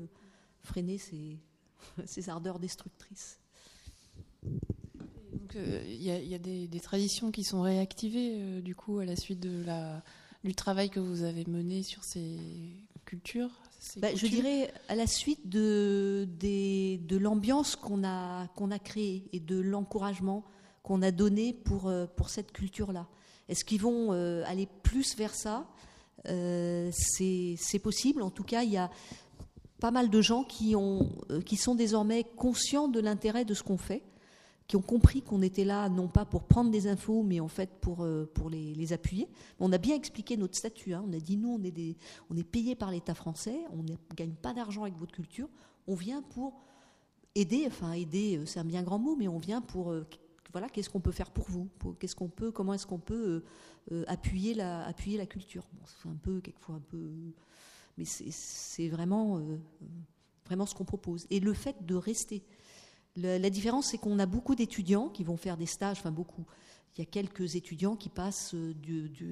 freiné 0.62 0.98
ces, 2.04 2.28
ardeurs 2.28 2.58
destructrices. 2.58 3.38
Euh, 5.56 5.82
il 5.86 6.02
y, 6.02 6.34
a, 6.34 6.38
des, 6.38 6.80
traditions 6.80 7.30
qui 7.30 7.44
sont 7.44 7.62
réactivées 7.62 8.32
euh, 8.34 8.60
du 8.60 8.74
coup 8.74 8.98
à 8.98 9.04
la 9.04 9.16
suite 9.16 9.40
de 9.40 9.62
la, 9.64 10.02
du 10.44 10.54
travail 10.54 10.90
que 10.90 11.00
vous 11.00 11.22
avez 11.22 11.44
mené 11.46 11.82
sur 11.82 12.04
ces 12.04 12.38
cultures 13.08 13.50
bah, 13.96 14.14
je 14.14 14.26
dirais 14.26 14.70
à 14.88 14.94
la 14.94 15.06
suite 15.06 15.48
de, 15.48 16.28
de 16.30 17.16
l'ambiance 17.16 17.74
qu'on 17.74 18.04
a, 18.04 18.46
qu'on 18.48 18.70
a 18.70 18.78
créée 18.78 19.28
et 19.32 19.40
de 19.40 19.58
l'encouragement 19.58 20.44
qu'on 20.82 21.00
a 21.00 21.10
donné 21.10 21.54
pour, 21.54 21.88
euh, 21.88 22.06
pour 22.06 22.28
cette 22.28 22.52
culture-là. 22.52 23.06
Est-ce 23.48 23.64
qu'ils 23.64 23.80
vont 23.80 24.12
euh, 24.12 24.42
aller 24.46 24.68
plus 24.82 25.16
vers 25.16 25.34
ça? 25.34 25.66
Euh, 26.26 26.90
C'est 26.92 27.78
possible. 27.78 28.20
En 28.20 28.30
tout 28.30 28.44
cas, 28.44 28.62
il 28.62 28.72
y 28.72 28.76
a 28.76 28.90
pas 29.80 29.90
mal 29.90 30.10
de 30.10 30.20
gens 30.20 30.44
qui, 30.44 30.76
ont, 30.76 31.08
qui 31.46 31.56
sont 31.56 31.74
désormais 31.74 32.24
conscients 32.24 32.88
de 32.88 33.00
l'intérêt 33.00 33.44
de 33.44 33.54
ce 33.54 33.62
qu'on 33.62 33.78
fait 33.78 34.02
qui 34.68 34.76
ont 34.76 34.82
compris 34.82 35.22
qu'on 35.22 35.40
était 35.40 35.64
là 35.64 35.88
non 35.88 36.08
pas 36.08 36.26
pour 36.26 36.44
prendre 36.44 36.70
des 36.70 36.86
infos, 36.86 37.22
mais 37.22 37.40
en 37.40 37.48
fait 37.48 37.70
pour, 37.80 38.04
euh, 38.04 38.30
pour 38.34 38.50
les, 38.50 38.92
appuyer. 38.92 39.26
On 39.58 39.72
a 39.72 39.78
bien 39.78 39.96
expliqué 39.96 40.36
notre 40.36 40.56
statut. 40.56 40.92
Hein. 40.92 41.04
On 41.08 41.12
a 41.14 41.18
dit 41.18 41.38
nous, 41.38 41.58
on 41.58 41.64
est, 41.64 41.70
des, 41.70 41.96
on 42.30 42.36
est 42.36 42.44
payé 42.44 42.74
par 42.74 42.90
l'État 42.90 43.14
français, 43.14 43.58
on 43.72 43.82
ne 43.82 43.94
gagne 44.14 44.34
pas 44.34 44.52
d'argent 44.52 44.82
avec 44.82 44.96
votre 44.96 45.12
culture. 45.12 45.48
On 45.86 45.94
vient 45.94 46.22
pour 46.22 46.60
aider, 47.34 47.64
enfin 47.66 47.92
aider, 47.92 48.36
euh, 48.36 48.44
c'est 48.44 48.60
un 48.60 48.64
bien 48.64 48.82
grand 48.82 48.98
mot, 48.98 49.16
mais 49.16 49.26
on 49.26 49.38
vient 49.38 49.62
pour 49.62 49.90
euh, 49.90 50.06
voilà, 50.52 50.68
qu'est-ce 50.68 50.90
qu'on 50.90 51.00
peut 51.00 51.12
faire 51.12 51.30
pour 51.30 51.46
vous? 51.48 51.68
Qu'est-ce 51.98 52.16
peut, 52.16 52.50
comment 52.50 52.74
est-ce 52.74 52.86
qu'on 52.86 52.98
peut 52.98 53.44
appuyer 54.06 54.54
la, 54.54 54.86
appuyer 54.86 55.18
la 55.18 55.26
culture? 55.26 55.68
C'est 56.02 56.08
un 56.08 56.16
peu 56.16 56.40
quelquefois 56.40 56.76
un 56.76 56.80
peu, 56.80 57.10
mais 57.98 58.06
c'est 58.06 58.88
vraiment, 58.88 59.42
vraiment 60.46 60.64
ce 60.64 60.74
qu'on 60.74 60.86
propose. 60.86 61.26
Et 61.28 61.40
le 61.40 61.52
fait 61.52 61.84
de 61.84 61.94
rester 61.94 62.42
la 63.20 63.50
différence, 63.50 63.88
c'est 63.88 63.98
qu'on 63.98 64.18
a 64.18 64.26
beaucoup 64.26 64.54
d'étudiants 64.54 65.08
qui 65.08 65.24
vont 65.24 65.36
faire 65.36 65.56
des 65.56 65.66
stages, 65.66 65.98
enfin 65.98 66.12
beaucoup. 66.12 66.44
Il 66.98 67.02
y 67.02 67.06
a 67.06 67.10
quelques 67.10 67.54
étudiants 67.54 67.94
qui 67.94 68.08
passent 68.08 68.54
euh, 68.54 68.74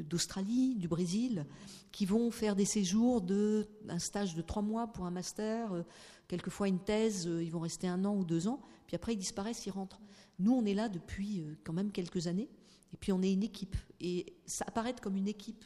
d'Australie, 0.09 0.77
du, 0.77 0.87
Brésil, 0.87 1.47
qui 1.91 2.07
vont 2.07 2.31
faire 2.31 2.55
des 2.55 2.65
séjours 2.65 3.21
de 3.21 3.67
un 3.89 3.99
stage 3.99 4.37
de 4.37 4.43
trois 4.43 4.63
mois 4.63 4.87
pour 4.87 5.05
un 5.05 5.11
master, 5.11 5.73
euh, 5.73 5.83
quelquefois 6.29 6.69
une 6.69 6.79
thèse, 6.79 7.27
euh, 7.27 7.43
ils 7.43 7.51
vont 7.51 7.59
rester 7.59 7.89
un 7.89 8.05
an 8.05 8.15
ou 8.15 8.25
deux 8.25 8.47
ans, 8.47 8.61
puis 8.87 8.95
après 8.95 9.15
ils 9.15 9.19
disparaissent, 9.19 9.67
ils 9.67 9.71
rentrent. 9.71 10.01
Nous, 10.39 10.53
on 10.53 10.65
est 10.65 10.75
là 10.75 10.89
depuis 10.89 11.45
quand 11.65 11.73
même 11.73 11.91
quelques 11.91 12.29
années, 12.29 12.49
et 12.93 12.97
puis 12.97 13.11
on 13.11 13.21
est 13.21 13.33
une 13.33 13.43
équipe. 13.43 13.75
Et 14.01 14.37
ça 14.47 14.65
apparaît 14.69 14.95
comme 15.03 15.17
une 15.17 15.27
équipe, 15.27 15.65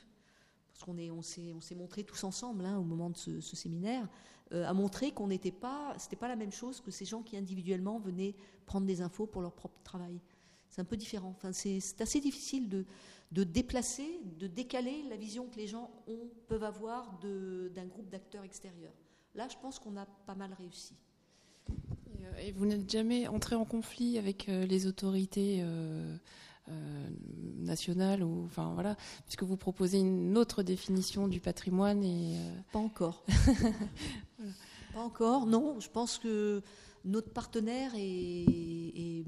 parce 0.73 0.85
qu'on 0.85 0.97
on 0.97 1.21
s'est, 1.21 1.53
on 1.55 1.61
s'est 1.61 1.75
montré 1.75 2.03
tous 2.03 2.25
ensemble 2.25 2.65
hein, 2.65 2.79
au 2.79 2.85
moment 2.85 3.11
de 3.11 3.17
ce 3.17 3.57
séminaire, 3.57 4.09
euh, 4.52 4.66
a 4.66 4.72
montré 4.72 5.12
qu'on 5.12 5.28
n'était 5.28 5.52
pas, 5.52 5.94
c'était 5.98 6.16
pas 6.16 6.28
la 6.28 6.36
même 6.36 6.52
chose 6.52 6.81
que 6.81 6.90
ces 6.90 7.05
gens 7.05 7.22
qui 7.22 7.36
individuellement 7.36 7.98
venaient 7.98 8.35
prendre 8.66 8.86
des 8.86 9.01
infos 9.01 9.27
pour 9.27 9.43
leur 9.43 9.52
propre 9.52 9.81
travail. 9.82 10.20
C'est 10.68 10.81
un 10.81 10.85
peu 10.85 10.97
différent. 10.97 11.35
Enfin, 11.36 11.52
c'est 11.52 12.01
assez 12.01 12.20
difficile 12.20 12.68
de, 12.68 12.85
de, 13.32 13.44
déplacer, 13.44 14.20
de 14.39 14.47
décaler 14.47 15.02
la 15.09 15.16
vision 15.16 15.47
que 15.48 15.56
les 15.56 15.66
gens 15.66 15.90
ont, 16.06 16.28
peuvent 16.48 16.64
avoir 16.64 17.18
d'un 17.20 17.86
groupe 17.86 18.09
d'acteurs 18.09 18.44
extérieurs. 18.44 18.94
Là, 19.35 19.48
je 19.48 19.56
pense 19.60 19.78
qu'on 19.78 19.97
a 19.97 20.06
pas 20.06 20.35
mal 20.35 20.52
réussi. 20.52 20.94
Et 22.39 22.51
euh, 22.51 22.52
vous 22.56 22.66
n'êtes 22.66 22.90
jamais 22.90 23.28
entré 23.28 23.56
en 23.56 23.64
conflit 23.64 24.18
avec 24.18 24.48
euh, 24.48 24.66
les 24.66 24.86
autorités 24.86 25.60
euh, 25.62 26.16
nationale 27.61 28.23
ou 28.23 28.45
enfin 28.45 28.73
voilà 28.74 28.97
puisque 29.24 29.43
vous 29.43 29.57
proposez 29.57 29.99
une 29.99 30.37
autre 30.37 30.62
définition 30.62 31.28
du 31.28 31.41
patrimoine 31.41 32.03
et 32.03 32.37
euh, 32.37 32.61
pas 32.73 32.78
encore. 32.78 33.24
Pas 34.93 35.01
encore 35.01 35.47
non. 35.47 35.78
Je 35.78 35.89
pense 35.89 36.19
que 36.19 36.62
notre 37.05 37.32
partenaire 37.32 37.93
est, 37.95 39.24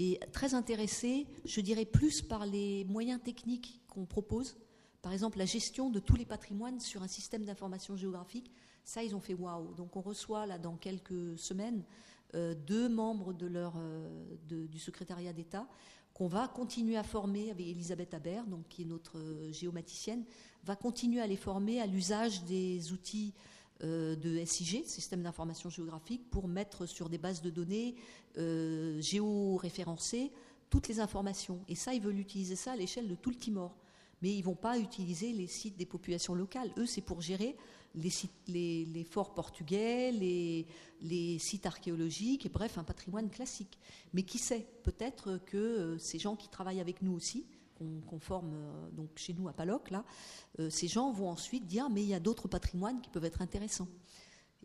est, 0.00 0.32
très 0.32 0.54
intéressé 0.54 1.28
je 1.44 1.60
dirais 1.60 1.84
plus 1.84 2.22
par 2.22 2.44
les 2.44 2.84
moyens 2.86 3.22
techniques 3.22 3.80
qu'on 3.88 4.04
propose. 4.04 4.56
Par 5.00 5.12
exemple 5.12 5.38
la 5.38 5.44
gestion 5.44 5.90
de 5.90 6.00
tous 6.00 6.16
les 6.16 6.24
patrimoines 6.24 6.80
sur 6.80 7.02
un 7.02 7.08
système 7.08 7.44
d'information 7.44 7.96
géographique 7.96 8.50
ça 8.84 9.04
ils 9.04 9.14
ont 9.14 9.20
fait 9.20 9.34
waouh. 9.34 9.74
Donc 9.74 9.96
on 9.96 10.00
reçoit 10.00 10.46
là 10.46 10.58
dans 10.58 10.76
quelques 10.76 11.38
semaines 11.38 11.84
euh, 12.34 12.54
deux 12.54 12.88
membres 12.88 13.32
de 13.32 13.46
leur, 13.46 13.74
du 14.48 14.78
secrétariat 14.78 15.32
d'État 15.32 15.68
qu'on 16.20 16.26
va 16.26 16.48
continuer 16.48 16.98
à 16.98 17.02
former 17.02 17.50
avec 17.50 17.66
Elisabeth 17.66 18.12
Aber, 18.12 18.44
qui 18.68 18.82
est 18.82 18.84
notre 18.84 19.16
euh, 19.16 19.50
géomaticienne, 19.52 20.22
va 20.64 20.76
continuer 20.76 21.18
à 21.18 21.26
les 21.26 21.38
former 21.38 21.80
à 21.80 21.86
l'usage 21.86 22.44
des 22.44 22.92
outils 22.92 23.32
euh, 23.84 24.16
de 24.16 24.44
SIG, 24.44 24.84
Système 24.84 25.22
d'information 25.22 25.70
géographique, 25.70 26.28
pour 26.30 26.46
mettre 26.46 26.84
sur 26.84 27.08
des 27.08 27.16
bases 27.16 27.40
de 27.40 27.48
données 27.48 27.94
euh, 28.36 29.00
géoréférencées 29.00 30.30
toutes 30.68 30.88
les 30.88 31.00
informations. 31.00 31.60
Et 31.68 31.74
ça, 31.74 31.94
ils 31.94 32.02
veulent 32.02 32.18
utiliser 32.20 32.54
ça 32.54 32.72
à 32.72 32.76
l'échelle 32.76 33.08
de 33.08 33.14
tout 33.14 33.30
le 33.30 33.36
Timor. 33.36 33.74
mais 34.20 34.36
ils 34.36 34.42
vont 34.42 34.54
pas 34.54 34.78
utiliser 34.78 35.32
les 35.32 35.46
sites 35.46 35.78
des 35.78 35.86
populations 35.86 36.34
locales. 36.34 36.70
Eux, 36.76 36.84
c'est 36.84 37.00
pour 37.00 37.22
gérer 37.22 37.56
les, 37.94 39.06
forts 39.08 39.34
portugais, 39.34 40.12
les, 40.12 41.38
sites 41.38 41.66
archéologiques, 41.66 42.46
et 42.46 42.48
bref, 42.48 42.78
un 42.78 42.84
patrimoine 42.84 43.30
classique. 43.30 43.78
Mais 44.12 44.22
qui 44.22 44.38
sait, 44.38 44.66
peut-être 44.82 45.38
que 45.46 45.56
euh, 45.56 45.98
ces 45.98 46.18
gens 46.18 46.36
qui 46.36 46.48
travaillent 46.48 46.80
avec 46.80 47.02
nous 47.02 47.12
aussi, 47.12 47.46
qu'on 48.06 48.20
forme 48.20 48.52
euh, 48.52 48.90
donc 48.90 49.08
chez 49.16 49.32
nous 49.32 49.48
à 49.48 49.54
Paloc, 49.54 49.90
là, 49.90 50.04
euh, 50.58 50.68
ces 50.68 50.86
gens 50.86 51.12
vont 51.12 51.30
ensuite 51.30 51.66
dire 51.66 51.88
mais 51.88 52.02
il 52.02 52.08
y 52.08 52.14
a 52.14 52.20
d'autres 52.20 52.46
patrimoines 52.46 53.00
qui 53.00 53.08
peuvent 53.08 53.24
être 53.24 53.42
intéressants. 53.42 53.88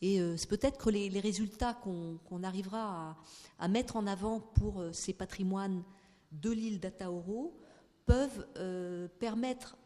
Et 0.01 0.19
c'est 0.35 0.49
peut-être 0.49 0.77
que 0.77 0.89
les, 0.89 1.07
résultats 1.21 1.73
qu'on 1.73 2.43
arrivera 2.43 3.17
à, 3.57 3.67
mettre 3.69 3.95
en 3.95 4.05
avant 4.07 4.41
pour 4.41 4.83
ces 4.91 5.13
patrimoines 5.13 5.83
de 6.33 6.51
l'île 6.51 6.81
d'Ataoro 6.81 7.57
peuvent 8.05 8.45
permettre 9.19 9.77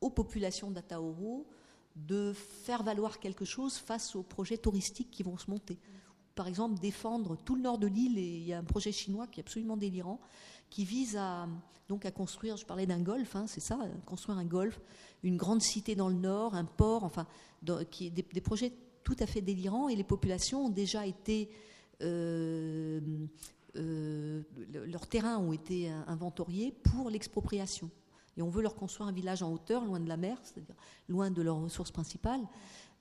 aux 0.00 0.10
populations 0.10 0.72
d'Ataoro 0.72 1.46
de 2.06 2.32
faire 2.32 2.82
valoir 2.82 3.18
quelque 3.18 3.44
chose 3.44 3.76
face 3.76 4.14
aux 4.14 4.22
projets 4.22 4.58
touristiques 4.58 5.10
qui 5.10 5.22
vont 5.22 5.36
se 5.36 5.50
monter. 5.50 5.78
Par 6.34 6.46
exemple, 6.46 6.78
défendre 6.78 7.36
tout 7.36 7.56
le 7.56 7.62
nord 7.62 7.78
de 7.78 7.86
l'île, 7.86 8.18
et 8.18 8.36
il 8.36 8.44
y 8.44 8.52
a 8.52 8.58
un 8.58 8.64
projet 8.64 8.92
chinois 8.92 9.26
qui 9.26 9.40
est 9.40 9.42
absolument 9.42 9.76
délirant, 9.76 10.20
qui 10.70 10.84
vise 10.84 11.16
à, 11.16 11.48
donc 11.88 12.04
à 12.06 12.10
construire, 12.10 12.56
je 12.56 12.64
parlais 12.64 12.86
d'un 12.86 13.00
golf, 13.00 13.34
hein, 13.34 13.46
c'est 13.48 13.60
ça, 13.60 13.78
construire 14.06 14.38
un 14.38 14.44
golf, 14.44 14.80
une 15.22 15.36
grande 15.36 15.62
cité 15.62 15.96
dans 15.96 16.08
le 16.08 16.14
nord, 16.14 16.54
un 16.54 16.64
port, 16.64 17.04
enfin, 17.04 17.26
qui 17.90 18.10
des, 18.10 18.22
des, 18.22 18.40
projets 18.40 18.72
tout 19.02 19.16
à 19.18 19.26
fait 19.26 19.40
délirants, 19.40 19.88
et 19.88 19.96
les 19.96 20.04
populations 20.04 20.66
ont 20.66 20.70
déjà 20.70 21.06
été... 21.06 21.50
Euh, 22.02 23.00
euh, 23.76 24.42
leurs 24.72 25.06
terrains 25.06 25.38
ont 25.38 25.52
été 25.52 25.90
inventoriés 26.06 26.72
pour 26.72 27.10
l'expropriation 27.10 27.90
et 28.38 28.42
on 28.42 28.48
veut 28.48 28.62
leur 28.62 28.76
construire 28.76 29.08
un 29.08 29.12
village 29.12 29.42
en 29.42 29.52
hauteur, 29.52 29.84
loin 29.84 29.98
de 29.98 30.08
la 30.08 30.16
mer, 30.16 30.38
c'est-à-dire 30.44 30.76
loin 31.08 31.30
de 31.30 31.42
leurs 31.42 31.60
ressources 31.60 31.90
principales. 31.90 32.40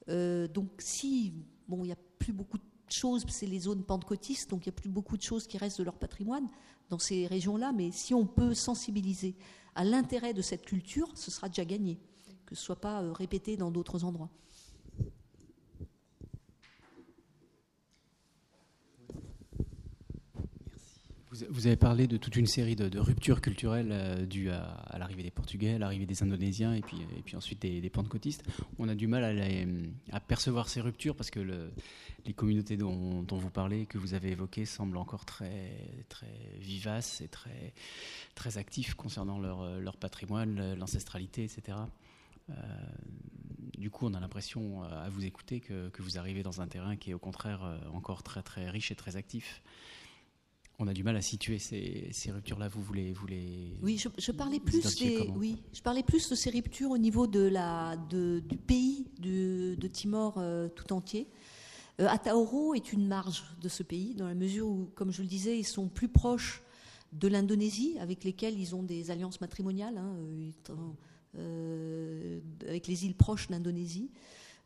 Euh, 0.10 0.48
donc 0.48 0.70
si, 0.80 1.34
bon, 1.68 1.84
il 1.84 1.88
n'y 1.88 1.92
a 1.92 1.98
plus 2.18 2.34
beaucoup 2.34 2.58
de 2.58 2.64
choses, 2.90 3.24
c'est 3.30 3.46
les 3.46 3.60
zones 3.60 3.84
pentecôtistes, 3.84 4.50
donc 4.50 4.66
il 4.66 4.70
n'y 4.70 4.76
a 4.76 4.80
plus 4.80 4.90
beaucoup 4.90 5.16
de 5.16 5.22
choses 5.22 5.46
qui 5.46 5.60
restent 5.60 5.78
de 5.78 5.84
leur 5.84 5.98
patrimoine 5.98 6.48
dans 6.90 6.98
ces 6.98 7.28
régions-là, 7.28 7.72
mais 7.72 7.92
si 7.92 8.16
on 8.16 8.26
peut 8.26 8.56
sensibiliser 8.56 9.36
à 9.76 9.84
l'intérêt 9.84 10.34
de 10.34 10.42
cette 10.42 10.66
culture, 10.66 11.12
ce 11.16 11.30
sera 11.30 11.50
déjà 11.50 11.66
gagné, 11.66 12.00
que 12.48 12.56
ce 12.56 12.62
ne 12.62 12.66
soit 12.66 12.82
pas 12.82 13.04
euh, 13.04 13.12
répété 13.12 13.58
dans 13.58 13.70
d'autres 13.70 14.04
endroits. 14.06 14.32
Vous, 21.50 21.68
avez 21.68 21.76
parlé 21.76 22.08
de 22.08 22.18
toute 22.18 22.36
une 22.36 22.48
série 22.48 22.76
de, 22.76 23.00
ruptures 23.00 23.42
culturelles 23.42 23.92
euh, 23.92 24.26
dues 24.26 24.50
à, 24.50 24.98
l'arrivée 24.98 25.24
des 25.24 25.32
Portugais, 25.32 25.78
l'arrivée 25.78 26.06
des 26.06 26.24
Indonésiens 26.24 26.74
et 26.74 26.82
puis, 26.82 27.36
ensuite 27.36 27.62
des, 27.62 27.82
des 27.82 27.90
pentecôtistes. 27.90 28.44
On 28.80 28.88
a 28.88 28.96
du 28.96 29.08
mal 29.08 29.24
à, 30.12 30.20
percevoir 30.20 30.70
ces 30.70 30.82
ruptures 30.82 31.16
parce 31.16 31.30
que 31.30 31.40
les 32.26 32.34
communautés 32.34 32.78
dont, 32.78 33.26
vous 33.30 33.50
parlez, 33.50 33.86
que 33.86 33.98
vous 33.98 34.14
avez 34.14 34.32
évoquées, 34.32 34.66
semblent 34.66 34.98
encore 34.98 35.26
très, 35.26 35.72
très 36.10 36.32
vivaces 36.60 37.22
et 37.22 37.28
très, 37.28 37.74
très 38.36 38.58
actifs 38.58 38.94
concernant 38.94 39.40
leur, 39.40 39.80
leur 39.80 39.98
patrimoine, 39.98 40.76
l'ancestralité, 40.76 41.44
etc. 41.44 41.78
Euh, 42.50 42.54
du 43.78 43.92
coup, 43.92 44.08
on 44.08 44.14
a 44.14 44.20
l'impression, 44.20 44.84
euh, 44.84 45.06
à 45.06 45.10
vous 45.10 45.26
écouter, 45.26 45.60
que, 45.60 45.90
que, 45.90 46.02
vous 46.02 46.18
arrivez 46.18 46.44
dans 46.44 46.62
un 46.62 46.68
terrain 46.68 46.96
qui 46.96 47.12
est 47.12 47.14
au 47.14 47.20
contraire 47.20 47.80
encore 47.94 48.24
très 48.24 48.42
très 48.42 48.70
riche 48.70 48.92
et 48.92 48.96
très 48.96 49.18
actif 49.18 49.62
on 50.80 50.88
a 50.88 50.94
du 50.94 51.04
mal 51.04 51.16
à 51.16 51.22
situer 51.22 51.58
ces, 51.58 52.32
ruptures-là. 52.32 52.68
Vous 52.68 52.82
voulez, 52.82 53.14
vous 53.14 53.28
Oui, 53.82 53.98
je, 53.98 54.32
parlais 54.32 54.60
plus 54.60 54.98
des, 54.98 55.28
oui, 55.36 55.58
je 55.74 55.82
parlais 55.82 56.04
plus 56.04 56.30
de 56.30 56.36
ces 56.36 56.52
ruptures 56.52 56.92
au 56.92 56.98
niveau 56.98 57.26
de 57.26 57.48
la, 57.48 57.98
du 57.98 58.58
pays 58.58 59.08
de, 59.20 59.88
Timor 59.88 60.36
euh, 60.38 60.68
tout 60.70 60.94
entier. 60.94 61.28
Euh, 62.00 62.08
Atauro 62.08 62.76
est 62.76 62.94
une 62.94 63.08
marge 63.08 63.44
de 63.60 63.70
ce 63.70 63.82
pays 63.82 64.14
dans 64.14 64.28
la 64.28 64.36
mesure 64.36 64.68
où, 64.68 64.92
comme 64.94 65.12
je 65.12 65.24
le 65.24 65.28
disais, 65.28 65.58
ils 65.58 65.66
sont 65.66 65.88
plus 65.88 66.10
proches 66.10 66.62
de 67.12 67.28
l'Indonésie, 67.28 67.98
avec 68.00 68.24
lesquels 68.24 68.60
ils 68.60 68.76
ont 68.76 68.84
des 68.84 69.10
alliances 69.10 69.42
matrimoniales, 69.42 69.98
hein, 69.98 70.16
euh, 71.40 72.40
avec 72.68 72.86
les 72.86 73.06
îles 73.06 73.16
proches 73.16 73.48
d'Indonésie. 73.48 74.12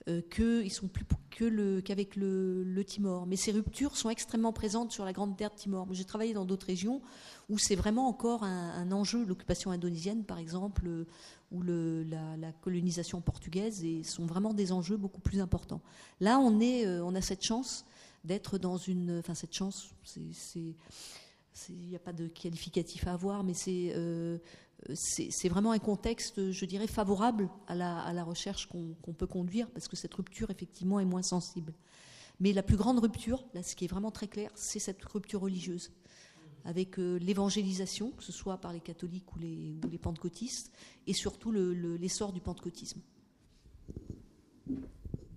Euh, 0.10 0.22
qu'ils 0.32 0.72
sont 0.72 0.88
plus 0.88 1.06
que 1.30 1.80
qu'avec 1.82 2.16
le, 2.16 2.84
Timor. 2.88 3.28
Mais 3.28 3.36
ces 3.36 3.52
ruptures 3.52 3.96
sont 3.96 4.10
extrêmement 4.10 4.52
présentes 4.52 4.92
sur 4.92 5.06
la 5.06 5.14
grande 5.14 5.38
terre 5.38 5.52
de 5.52 5.56
Timor. 5.56 5.88
J'ai 5.92 6.06
travaillé 6.06 6.34
dans 6.34 6.44
d'autres 6.44 6.66
régions 6.66 7.04
où 7.50 7.60
c'est 7.60 7.76
vraiment 7.76 8.08
encore 8.08 8.44
un, 8.44 8.92
enjeu, 8.92 9.24
l'occupation 9.24 9.70
indonésienne 9.70 10.24
par 10.24 10.40
exemple, 10.40 10.88
euh, 10.88 11.06
ou 11.52 11.62
le, 11.62 12.04
la, 12.04 12.52
colonisation 12.64 13.22
portugaise, 13.22 13.84
et 13.84 14.02
sont 14.02 14.26
vraiment 14.26 14.56
des 14.56 14.72
enjeux 14.72 14.98
beaucoup 14.98 15.22
plus 15.22 15.40
importants. 15.40 15.82
Là, 16.20 16.40
on, 16.40 16.60
est, 16.60 16.88
euh, 16.88 17.06
on 17.06 17.14
a 17.14 17.22
cette 17.22 17.44
chance 17.44 17.86
d'être 18.24 18.58
dans 18.58 18.78
une... 18.78 19.20
Enfin, 19.20 19.36
cette 19.36 19.54
chance. 19.54 19.94
Il 21.70 21.88
n'y 21.90 21.96
a 21.96 22.00
pas 22.00 22.14
de 22.14 22.28
qualificatif 22.28 23.06
à 23.06 23.14
avoir, 23.14 23.44
mais 23.44 23.54
c'est 23.54 23.94
c'est 24.94 25.50
vraiment 25.50 25.72
un 25.72 25.80
contexte, 25.80 26.52
je 26.52 26.66
dirais, 26.66 26.88
favorable 26.88 27.50
à 27.68 27.76
la, 27.76 28.24
recherche 28.24 28.68
qu'on 28.68 29.14
peut 29.14 29.28
conduire, 29.28 29.70
parce 29.72 29.88
que 29.88 29.96
cette 29.96 30.14
rupture, 30.14 30.50
effectivement, 30.50 31.00
est 31.00 31.06
moins 31.06 31.22
sensible. 31.22 31.74
Mais 32.40 32.54
la 32.54 32.64
plus 32.64 32.78
grande 32.78 33.00
rupture, 33.00 33.46
là, 33.54 33.62
ce 33.62 33.76
qui 33.76 33.86
est 33.86 33.88
vraiment 33.88 34.12
très 34.12 34.28
clair, 34.28 34.50
c'est 34.56 34.80
cette 34.80 35.04
rupture 35.06 35.42
religieuse, 35.42 35.92
avec 36.66 36.98
euh, 36.98 37.18
l'évangélisation, 37.18 38.12
que 38.12 38.24
ce 38.24 38.32
soit 38.32 38.58
par 38.58 38.74
les 38.74 38.80
catholiques 38.80 39.36
ou 39.36 39.40
les, 39.40 39.98
pentecôtistes, 40.02 40.72
et 41.06 41.14
surtout 41.14 41.52
l'essor 41.52 42.34
du 42.34 42.42
pentecôtisme. 42.42 43.02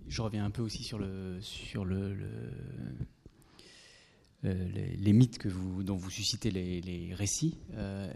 Je 0.09 0.23
reviens 0.23 0.45
un 0.45 0.51
peu 0.51 0.63
aussi 0.63 0.83
sur 0.83 0.99
le, 0.99 1.41
sur 1.41 1.85
le 1.85 1.97
euh, 1.97 2.51
les, 4.45 5.13
mythes 5.13 5.39
que 5.39 5.49
vous, 5.49 5.83
dont 5.83 5.97
vous 5.97 6.11
suscitez 6.11 6.51
les, 6.51 7.15
récits 7.15 7.59
euh, 7.75 8.13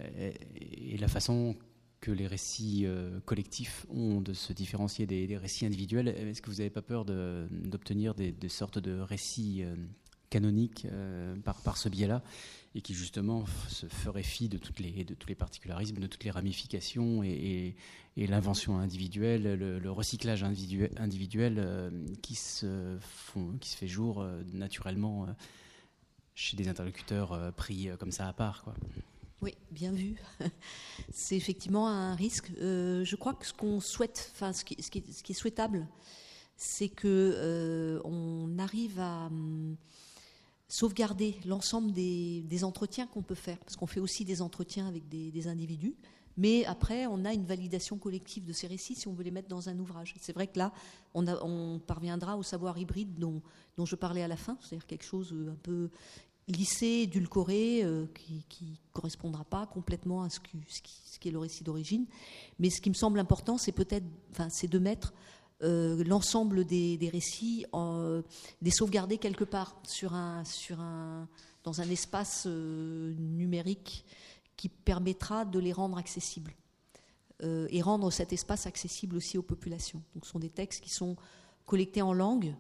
et, 0.61 0.97
la 0.99 1.09
façon 1.09 1.57
que 2.01 2.11
les 2.11 2.27
récits 2.27 2.83
euh, 2.85 3.19
collectifs 3.25 3.87
ont 3.91 4.21
de 4.21 4.33
se 4.33 4.53
différencier 4.53 5.07
des, 5.07 5.37
récits 5.37 5.67
individuels. 5.67 6.09
Est-ce 6.09 6.43
que 6.43 6.51
vous 6.51 6.59
n'avez 6.59 6.71
pas 6.71 6.83
peur 6.83 7.05
d'obtenir 7.05 8.15
des, 8.15 8.35
sortes 8.49 8.79
de 8.79 9.01
récits 9.01 9.65
canoniques 10.31 10.87
par, 11.45 11.79
ce 11.79 11.89
biais-là 11.89 12.23
et 12.75 12.83
qui 12.83 12.93
justement 12.93 13.47
se 13.69 13.87
feraient 13.87 14.23
fi 14.23 14.49
de, 14.49 14.59
toutes 14.59 14.79
les, 14.79 15.05
de 15.05 15.15
tous 15.15 15.29
les 15.29 15.35
particularismes, 15.35 15.97
de 15.97 16.07
toutes 16.07 16.25
les 16.25 16.31
ramifications 16.31 17.23
et, 17.23 17.75
l'invention 18.17 18.79
individuelle, 18.79 19.55
le, 19.55 19.91
recyclage 19.91 20.43
individuel, 20.43 21.93
qui, 22.21 22.35
se 22.35 22.99
qui 23.61 23.69
se 23.71 23.77
fait 23.77 23.87
jour 23.87 24.27
naturellement 24.53 25.27
chez 26.39 26.57
des 26.57 26.69
interlocuteurs 26.69 27.33
euh, 27.33 27.51
pris 27.51 27.89
euh, 27.89 27.97
comme 27.97 28.13
ça 28.13 28.29
à 28.29 28.33
part. 28.33 28.63
Quoi. 28.63 28.75
Oui, 29.43 29.55
bien 29.73 29.91
vu. 29.91 30.15
C'est 31.13 31.37
effectivement 31.37 31.89
un 31.89 32.15
risque. 32.15 32.53
Euh, 32.61 33.05
je 33.05 33.17
crois 33.17 33.35
que 33.35 33.45
ce 33.45 33.53
qu'on 33.53 33.81
souhaite, 33.81 34.31
enfin 34.35 34.53
ce 34.53 34.65
qui, 34.65 34.77
est 34.79 35.33
souhaitable, 35.33 35.87
c'est 36.57 36.89
que 36.89 38.01
on 38.05 38.57
arrive 38.59 38.99
à 39.01 39.27
hum, 39.27 39.77
sauvegarder 40.69 41.37
l'ensemble 41.45 41.93
des, 41.93 42.65
entretiens 42.65 43.07
qu'on 43.07 43.23
peut 43.23 43.37
faire, 43.37 43.59
parce 43.59 43.77
qu'on 43.77 43.87
fait 43.87 44.01
aussi 44.01 44.25
des 44.25 44.43
entretiens 44.43 44.87
avec 44.89 45.09
des, 45.09 45.49
individus. 45.49 45.95
Mais 46.37 46.65
après, 46.67 47.07
on 47.07 47.25
a 47.25 47.33
une 47.33 47.45
validation 47.45 47.99
collective 47.99 48.45
de 48.45 48.53
ces 48.53 48.69
récits 48.69 48.95
si 48.95 49.09
on 49.09 49.13
veut 49.13 49.25
les 49.25 49.33
mettre 49.33 49.49
dans 49.49 49.69
un 49.69 49.79
ouvrage. 49.79 50.15
C'est 50.21 50.33
vrai 50.33 50.47
que 50.47 50.59
là, 50.59 50.73
on, 51.15 51.81
parviendra 51.85 52.37
au 52.37 52.45
savoir 52.45 52.79
hybride 52.79 53.19
dont 53.19 53.43
je 53.85 53.97
parlais 53.97 54.23
à 54.23 54.29
la 54.29 54.37
fin, 54.37 54.57
c'est-à-dire 54.61 54.87
quelque 54.87 55.05
chose 55.05 55.35
un 55.49 55.57
peu 55.63 55.91
lycée 56.49 57.03
édulcoré 57.03 57.83
euh, 57.85 58.07
qui 58.15 58.65
ne 58.65 58.93
correspondra 58.93 59.45
pas 59.45 59.67
complètement 59.67 60.23
à 60.23 60.31
ce, 60.31 60.41
ce, 60.69 61.19
qui, 61.19 61.29
est 61.29 61.31
le 61.33 61.39
récit 61.39 61.63
d'origine. 61.63 62.07
Mais 62.59 62.71
ce 62.71 62.81
qui 62.81 62.89
me 62.89 62.95
semble 62.95 63.19
important, 63.21 63.59
c'est 63.59 63.73
peut-être 63.73 64.07
de 64.63 64.79
mettre 64.79 65.13
euh, 65.63 66.03
l'ensemble 66.05 66.65
des, 66.65 67.11
récits, 67.13 67.67
en, 67.73 68.23
des 68.63 68.71
sauvegarder 68.71 69.19
quelque 69.19 69.45
part 69.45 69.77
sur 69.87 70.15
un, 70.15 70.45
sur 70.45 70.81
un, 70.81 71.29
dans 71.65 71.81
un 71.81 71.91
espace 71.91 72.45
euh, 72.47 73.15
numérique 73.19 74.05
qui 74.57 74.69
permettra 74.69 75.45
de 75.45 75.59
les 75.59 75.73
rendre 75.73 75.99
accessibles. 75.99 76.55
et 77.41 77.83
rendre 77.83 78.11
cet 78.11 78.33
espace 78.33 78.67
accessible 78.67 79.17
aussi 79.17 79.39
aux 79.39 79.45
populations. 79.45 80.03
Donc 80.15 80.25
ce 80.25 80.33
sont 80.33 80.41
des 80.41 80.51
textes 80.51 80.83
qui 80.83 80.91
sont 80.91 81.15
collectés 81.67 82.03
en 82.03 82.13
langue, 82.13 82.57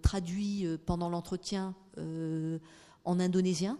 traduits 0.00 0.66
pendant 0.86 1.10
l'entretien 1.10 1.74
en 3.08 3.18
indonésien. 3.20 3.78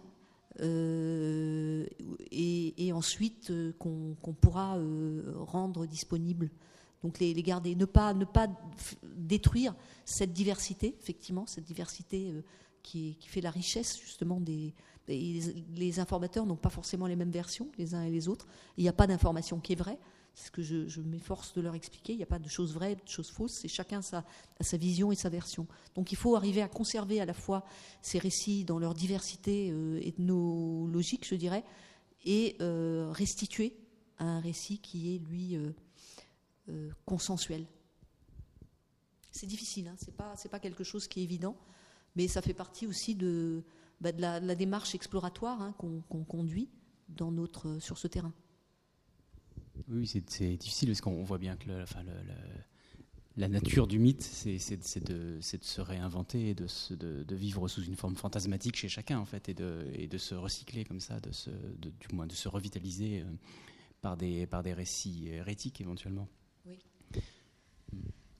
Euh, 0.61 1.85
et, 2.31 2.91
ensuite 2.91 3.51
euh, 3.51 3.71
qu'on 3.77 4.33
pourra 4.33 4.77
euh, 4.77 5.21
rendre 5.37 5.85
disponible. 5.85 6.49
Donc 7.03 7.19
les, 7.19 7.33
garder, 7.43 7.75
ne 7.75 7.85
pas, 7.85 8.13
ne 8.13 8.25
pas 8.25 8.47
détruire 9.15 9.73
cette 10.03 10.33
diversité, 10.33 10.97
effectivement, 10.99 11.45
cette 11.45 11.63
diversité 11.63 12.33
qui, 12.83 13.15
fait 13.21 13.39
la 13.39 13.51
richesse 13.51 13.97
justement 14.01 14.41
des... 14.41 14.73
Les, 15.07 15.99
informateurs 15.99 16.45
n'ont 16.45 16.57
pas 16.57 16.69
forcément 16.69 17.07
les 17.07 17.15
mêmes 17.15 17.31
versions, 17.31 17.69
les 17.77 17.95
uns 17.95 18.03
et 18.03 18.11
les 18.11 18.27
autres. 18.27 18.47
Il 18.77 18.83
n'y 18.83 18.89
a 18.89 18.93
pas 18.93 19.07
d'information 19.07 19.59
qui 19.59 19.73
est 19.73 19.77
vraie. 19.77 19.97
C'est 20.33 20.47
ce 20.47 20.51
que 20.51 20.61
je, 20.61 21.01
m'efforce 21.01 21.53
de 21.53 21.61
leur 21.61 21.75
expliquer. 21.75 22.13
Il 22.13 22.17
n'y 22.17 22.23
a 22.23 22.27
pas 22.27 22.39
de 22.39 22.47
choses 22.47 22.73
vraies, 22.73 22.95
de 22.95 23.07
choses 23.07 23.29
fausses. 23.29 23.53
C'est 23.53 23.67
chacun 23.67 24.01
sa, 24.01 24.25
a 24.59 24.63
sa 24.63 24.77
vision 24.77 25.11
et 25.11 25.15
sa 25.15 25.29
version. 25.29 25.67
Donc 25.95 26.11
il 26.11 26.17
faut 26.17 26.35
arriver 26.35 26.61
à 26.61 26.67
conserver 26.67 27.19
à 27.19 27.25
la 27.25 27.33
fois 27.33 27.65
ces 28.01 28.19
récits 28.19 28.63
dans 28.63 28.79
leur 28.79 28.93
diversité 28.93 29.69
euh, 29.71 29.99
ethnologique, 30.01 31.27
je 31.27 31.35
dirais, 31.35 31.63
et 32.25 32.55
euh, 32.61 33.11
restituer 33.11 33.75
un 34.17 34.39
récit 34.39 34.79
qui 34.79 35.15
est, 35.15 35.19
lui, 35.19 35.55
euh, 35.55 36.91
consensuel. 37.05 37.65
C'est 39.31 39.47
difficile, 39.47 39.87
hein 39.87 39.95
c'est 39.97 40.15
pas, 40.15 40.35
pas 40.51 40.59
quelque 40.59 40.83
chose 40.83 41.07
qui 41.07 41.21
est 41.21 41.23
évident, 41.23 41.55
mais 42.15 42.27
ça 42.27 42.41
fait 42.41 42.53
partie 42.53 42.87
aussi 42.87 43.15
de, 43.15 43.63
bah, 44.01 44.11
de, 44.11 44.21
la, 44.21 44.55
démarche 44.55 44.95
exploratoire 44.95 45.61
hein, 45.61 45.73
qu'on 45.77 46.23
conduit 46.23 46.69
dans 47.09 47.31
notre, 47.31 47.79
sur 47.79 47.97
ce 47.97 48.07
terrain. 48.07 48.33
Oui, 49.87 50.07
c'est 50.07 50.57
difficile 50.57 50.89
parce 50.89 51.01
qu'on 51.01 51.23
voit 51.23 51.37
bien 51.37 51.55
que 51.55 51.69
la 53.37 53.47
nature 53.47 53.87
du 53.87 53.99
mythe, 53.99 54.21
c'est 54.21 55.03
de, 55.03 55.39
se 55.41 55.81
réinventer 55.81 56.55
de, 56.55 57.35
vivre 57.35 57.67
sous 57.67 57.83
une 57.83 57.95
forme 57.95 58.15
fantasmatique 58.15 58.75
chez 58.75 58.89
chacun, 58.89 59.19
en 59.19 59.25
fait, 59.25 59.49
et 59.49 59.53
de, 59.53 60.17
se 60.17 60.35
recycler 60.35 60.85
comme 60.85 60.99
ça, 60.99 61.19
de 61.19 61.31
se, 61.31 61.49
du 61.49 62.13
moins 62.13 62.27
de 62.27 62.33
se 62.33 62.47
revitaliser 62.47 63.21
euh, 63.21 63.25
par, 64.01 64.17
des, 64.17 64.73
récits 64.73 65.29
hérétiques 65.29 65.81
éventuellement. 65.81 66.27
Oui, 66.65 66.79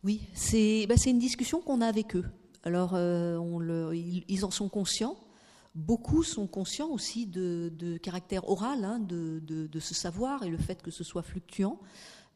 oui 0.04 0.22
c'est 0.34 0.86
bah, 0.88 0.96
une 1.06 1.20
discussion 1.20 1.62
qu'on 1.62 1.82
a 1.82 1.88
avec 1.88 2.16
eux. 2.16 2.26
Alors, 2.64 2.92
euh, 2.94 3.94
ils 3.96 4.46
en 4.46 4.52
sont 4.52 4.68
conscients. 4.68 5.18
Beaucoup 5.76 6.24
sont 6.24 6.48
conscients 6.48 6.90
aussi 6.90 7.28
de, 7.28 7.98
caractère 8.02 8.50
oral 8.50 8.84
hein, 8.84 9.00
de, 9.00 9.80
ce 9.80 9.94
savoir 9.94 10.44
et 10.44 10.50
le 10.50 10.58
fait 10.58 10.82
que 10.82 10.92
ce 10.92 11.04
soit 11.04 11.22
fluctuant. 11.22 11.80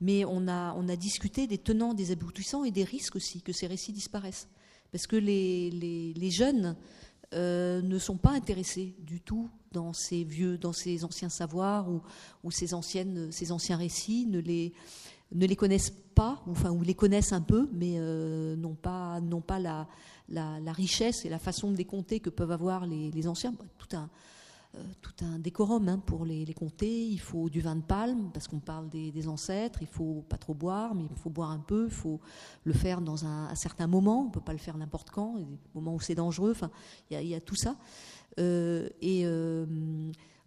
Mais 0.02 0.24
on 0.26 0.48
a, 0.48 0.96
discuté 0.96 1.48
des 1.48 1.58
tenants, 1.58 1.94
des 1.94 2.12
aboutissants 2.12 2.64
et 2.64 2.72
des 2.72 2.84
risques 2.84 3.16
aussi 3.16 3.42
que 3.42 3.52
ces 3.52 3.68
récits 3.68 3.94
disparaissent. 3.94 4.48
Parce 4.92 5.08
que 5.08 5.16
les, 5.16 6.30
jeunes 6.30 6.76
euh, 7.34 7.82
ne 7.82 7.98
sont 7.98 8.18
pas 8.18 8.32
intéressés 8.32 8.96
du 9.00 9.20
tout 9.22 9.50
dans 9.72 9.94
ces 9.94 10.24
vieux, 10.24 10.58
dans 10.58 10.74
ces 10.74 11.04
anciens 11.04 11.30
savoirs 11.30 11.88
ou, 12.44 12.52
ces, 12.52 12.76
anciennes, 12.76 13.32
ces 13.32 13.52
anciens 13.52 13.78
récits, 13.78 14.28
ne 14.28 14.40
les, 14.40 15.56
connaissent 15.56 15.94
pas, 16.14 16.44
enfin, 16.48 16.70
ou 16.70 16.84
les 16.84 16.94
connaissent 16.94 17.34
un 17.34 17.42
peu, 17.42 17.68
mais 17.74 17.96
euh, 17.98 18.56
n'ont 18.56 18.76
pas, 18.76 19.20
pas 19.48 19.60
la, 19.60 19.88
la, 20.30 20.72
richesse 20.72 21.26
et 21.26 21.30
la 21.30 21.40
façon 21.40 21.72
de 21.72 21.78
les 21.78 21.86
compter 21.86 22.20
que 22.20 22.30
peuvent 22.30 22.52
avoir 22.52 22.86
les, 22.86 23.28
anciens. 23.28 23.54
Tout 23.78 23.96
un, 23.96 24.10
euh, 24.76 24.84
tout 25.02 25.14
un 25.24 25.38
décorum 25.40 25.88
hein, 25.88 26.00
pour 26.00 26.26
les, 26.26 26.46
les, 26.46 26.54
compter. 26.54 27.06
Il 27.06 27.20
faut 27.20 27.50
du 27.50 27.62
vin 27.62 27.76
de 27.76 27.82
palme 27.82 28.32
parce 28.34 28.48
qu'on 28.48 28.60
parle 28.60 28.90
des, 28.90 29.28
ancêtres. 29.28 29.80
Il 29.82 29.88
faut 29.88 30.24
pas 30.28 30.38
trop 30.38 30.54
boire, 30.54 30.96
mais 30.96 31.04
il 31.04 31.18
faut 31.18 31.30
boire 31.30 31.52
un 31.52 31.60
peu. 31.60 31.86
Il 31.86 31.94
faut 31.94 32.20
le 32.64 32.74
faire 32.74 33.02
dans 33.02 33.26
un, 33.26 33.54
certain 33.56 33.88
moment. 33.88 34.26
On 34.26 34.30
peut 34.30 34.42
pas 34.42 34.54
le 34.54 34.60
faire 34.60 34.78
n'importe 34.78 35.10
quand. 35.10 35.36
Il 35.38 35.42
y 35.42 35.46
a 35.46 35.48
des 35.48 35.58
moments 35.76 35.96
où 35.96 36.00
c'est 36.00 36.16
dangereux. 36.16 36.56
Il 37.12 37.22
y, 37.22 37.36
a, 37.36 37.42
tout 37.42 37.56
ça. 37.56 37.76
Euh, 38.40 38.90
et 39.02 39.26
euh, 39.26 39.66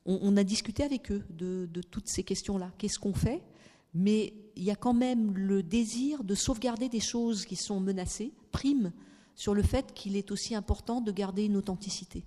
on, 0.04 0.36
a 0.36 0.44
discuté 0.44 0.82
avec 0.82 1.12
eux 1.12 1.24
de, 1.30 1.68
de 1.72 1.82
toutes 1.82 2.08
ces 2.08 2.24
questions-là. 2.24 2.72
Qu'est-ce 2.78 2.98
qu'on 2.98 3.14
fait? 3.14 3.42
Mais 3.94 4.34
il 4.56 4.64
y 4.64 4.70
a 4.70 4.76
quand 4.76 4.94
même 4.94 5.36
le 5.36 5.62
désir 5.62 6.24
de 6.24 6.34
sauvegarder 6.34 6.88
des 6.88 7.00
choses 7.00 7.44
qui 7.46 7.56
sont 7.56 7.80
menacées, 7.80 8.32
prime 8.52 8.92
sur 9.36 9.54
le 9.54 9.62
fait 9.62 9.92
qu'il 9.94 10.16
est 10.16 10.32
aussi 10.32 10.54
important 10.54 11.00
de 11.00 11.12
garder 11.12 11.44
une 11.44 11.56
authenticité. 11.56 12.24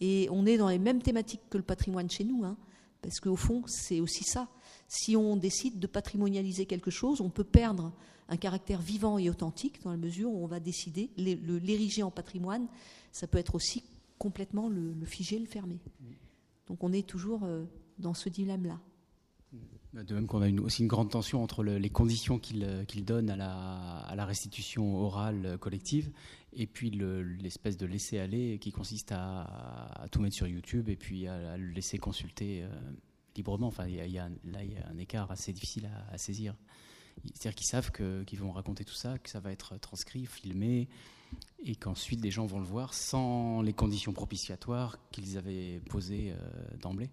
Et 0.00 0.26
on 0.30 0.46
est 0.46 0.56
dans 0.56 0.68
les 0.68 0.78
mêmes 0.78 1.02
thématiques 1.02 1.42
que 1.50 1.58
le 1.58 1.62
patrimoine 1.62 2.10
chez 2.10 2.24
nous, 2.24 2.44
hein, 2.44 2.56
parce 3.02 3.20
qu'au 3.20 3.36
fond, 3.36 3.62
c'est 3.66 4.00
aussi 4.00 4.24
ça. 4.24 4.48
Si 4.88 5.16
on 5.16 5.36
décide 5.36 5.78
de 5.78 5.86
patrimonialiser 5.86 6.66
quelque 6.66 6.90
chose, 6.90 7.20
on 7.20 7.30
peut 7.30 7.44
perdre 7.44 7.92
un 8.28 8.36
caractère 8.36 8.80
vivant 8.80 9.18
et 9.18 9.28
authentique 9.28 9.82
dans 9.82 9.90
la 9.90 9.96
mesure 9.96 10.32
où 10.32 10.42
on 10.42 10.46
va 10.46 10.60
décider 10.60 11.10
l'ériger 11.16 12.02
en 12.02 12.10
patrimoine. 12.10 12.66
Ça 13.12 13.26
peut 13.26 13.38
être 13.38 13.54
aussi 13.54 13.84
complètement 14.18 14.68
le, 14.68 14.94
figer, 15.04 15.38
le 15.38 15.46
fermer. 15.46 15.78
Donc 16.66 16.82
on 16.82 16.92
est 16.92 17.06
toujours 17.06 17.40
euh, 17.44 17.64
dans 17.98 18.14
ce 18.14 18.28
dilemme-là. 18.28 18.78
Bah, 19.92 20.04
de 20.04 20.14
même 20.14 20.28
qu'on 20.28 20.40
a 20.40 20.60
aussi 20.60 20.82
une 20.82 20.88
grande 20.88 21.10
tension 21.10 21.42
entre 21.42 21.64
les 21.64 21.90
conditions 21.90 22.38
qu'il 22.38 22.62
euh, 22.62 22.84
donne 23.02 23.28
à 23.28 23.36
la, 23.36 24.24
restitution 24.24 24.96
orale 24.96 25.58
collective 25.58 26.12
et 26.52 26.66
puis 26.66 26.90
l'espèce 26.90 27.76
de 27.76 27.86
laisser-aller 27.86 28.58
qui 28.60 28.70
consiste 28.70 29.12
à, 29.12 30.06
tout 30.12 30.20
mettre 30.20 30.36
sur 30.36 30.46
YouTube 30.46 30.88
et 30.88 30.96
puis 30.96 31.26
à, 31.26 31.56
le 31.56 31.70
laisser 31.70 31.98
consulter 31.98 32.62
euh, 32.62 32.68
librement. 33.36 33.66
Enfin, 33.66 33.86
il 33.86 33.94
y, 33.94 34.18
a, 34.18 34.28
là, 34.28 34.62
il 34.62 34.72
y 34.72 34.76
a 34.76 34.88
un 34.88 34.98
écart 34.98 35.30
assez 35.30 35.52
difficile 35.52 35.90
à, 36.12 36.18
saisir. 36.18 36.54
C'est-à-dire 37.34 37.56
qu'ils 37.56 37.66
savent 37.66 37.90
qu'ils 37.90 38.38
vont 38.38 38.52
raconter 38.52 38.84
tout 38.84 38.94
ça, 38.94 39.18
que 39.18 39.28
ça 39.28 39.40
va 39.40 39.50
être 39.50 39.78
transcrit, 39.78 40.26
filmé, 40.26 40.88
et 41.64 41.74
qu'ensuite 41.74 42.20
des 42.20 42.30
gens 42.30 42.46
vont 42.46 42.60
le 42.60 42.66
voir 42.66 42.94
sans 42.94 43.60
les 43.62 43.72
conditions 43.72 44.12
propitiatoires 44.12 44.98
qu'ils 45.10 45.36
avaient 45.36 45.80
posées 45.88 46.32
euh, 46.32 46.76
d'emblée. 46.80 47.10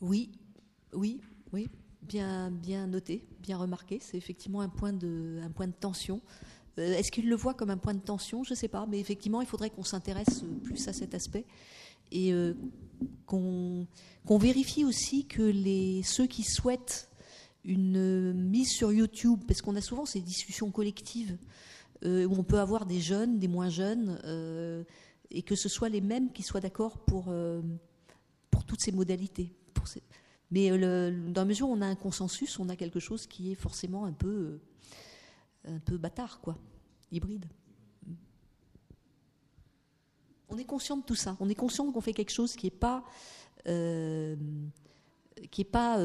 Oui, 0.00 0.30
oui, 0.92 1.20
oui, 1.52 1.68
bien, 2.02 2.50
noté, 2.86 3.24
bien 3.40 3.56
remarqué. 3.56 3.98
C'est 4.00 4.16
effectivement 4.16 4.60
un 4.60 4.68
point 4.68 4.92
de, 4.92 5.40
tension. 5.80 6.20
Euh, 6.78 6.94
est-ce 6.94 7.10
qu'il 7.10 7.28
le 7.28 7.36
voit 7.36 7.54
comme 7.54 7.70
un 7.70 7.76
point 7.76 7.94
de 7.94 8.00
tension? 8.00 8.44
Je 8.44 8.52
ne 8.52 8.56
sais 8.56 8.68
pas, 8.68 8.86
mais 8.86 8.98
effectivement, 9.00 9.40
il 9.40 9.46
faudrait 9.46 9.70
qu'on 9.70 9.84
s'intéresse 9.84 10.44
plus 10.64 10.88
à 10.88 10.92
cet 10.92 11.14
aspect 11.14 11.44
et 12.10 12.32
euh, 12.32 12.54
qu'on 13.26 13.86
vérifie 14.38 14.84
aussi 14.84 15.26
que 15.26 15.42
les, 15.42 16.02
ceux 16.02 16.26
qui 16.26 16.42
souhaitent 16.42 17.10
une 17.64 18.32
mise 18.32 18.70
sur 18.70 18.92
YouTube, 18.92 19.40
parce 19.46 19.60
qu'on 19.60 19.76
a 19.76 19.82
souvent 19.82 20.06
ces 20.06 20.20
discussions 20.20 20.70
collectives 20.70 21.36
euh, 22.04 22.24
où 22.24 22.32
on 22.32 22.44
peut 22.44 22.60
avoir 22.60 22.86
des 22.86 23.00
jeunes, 23.00 23.38
des 23.38 23.48
moins 23.48 23.68
jeunes, 23.68 24.18
et 25.30 25.42
que 25.42 25.54
ce 25.54 25.68
soit 25.68 25.90
les 25.90 26.00
mêmes 26.00 26.32
qui 26.32 26.42
soient 26.42 26.60
d'accord 26.60 26.98
pour, 26.98 27.30
pour 28.50 28.64
toutes 28.64 28.80
ces 28.80 28.92
modalités. 28.92 29.52
Mais 30.50 30.70
euh, 30.70 31.10
dans 31.28 31.42
la 31.42 31.46
mesure 31.46 31.68
où 31.68 31.72
on 31.72 31.80
a 31.80 31.86
un 31.86 31.94
consensus, 31.94 32.58
on 32.58 32.68
a 32.68 32.76
quelque 32.76 33.00
chose 33.00 33.26
qui 33.26 33.52
est 33.52 33.54
forcément 33.54 34.06
un 34.06 34.12
peu, 34.12 34.60
euh, 35.66 35.76
un 35.76 35.78
peu 35.78 35.98
bâtard, 35.98 36.40
quoi, 36.40 36.56
hybride. 37.10 37.46
On 40.48 40.56
est 40.56 40.64
conscient 40.64 40.96
de 40.96 41.02
tout 41.02 41.14
ça. 41.14 41.36
On 41.40 41.48
est 41.50 41.54
conscient 41.54 41.90
qu'on 41.92 42.00
fait 42.00 42.14
quelque 42.14 42.32
chose 42.32 42.56
qui 42.56 42.66
n'est 42.66 42.70
pas, 42.70 43.04
euh, 43.66 44.34
qui 45.50 45.64
pas 45.64 45.98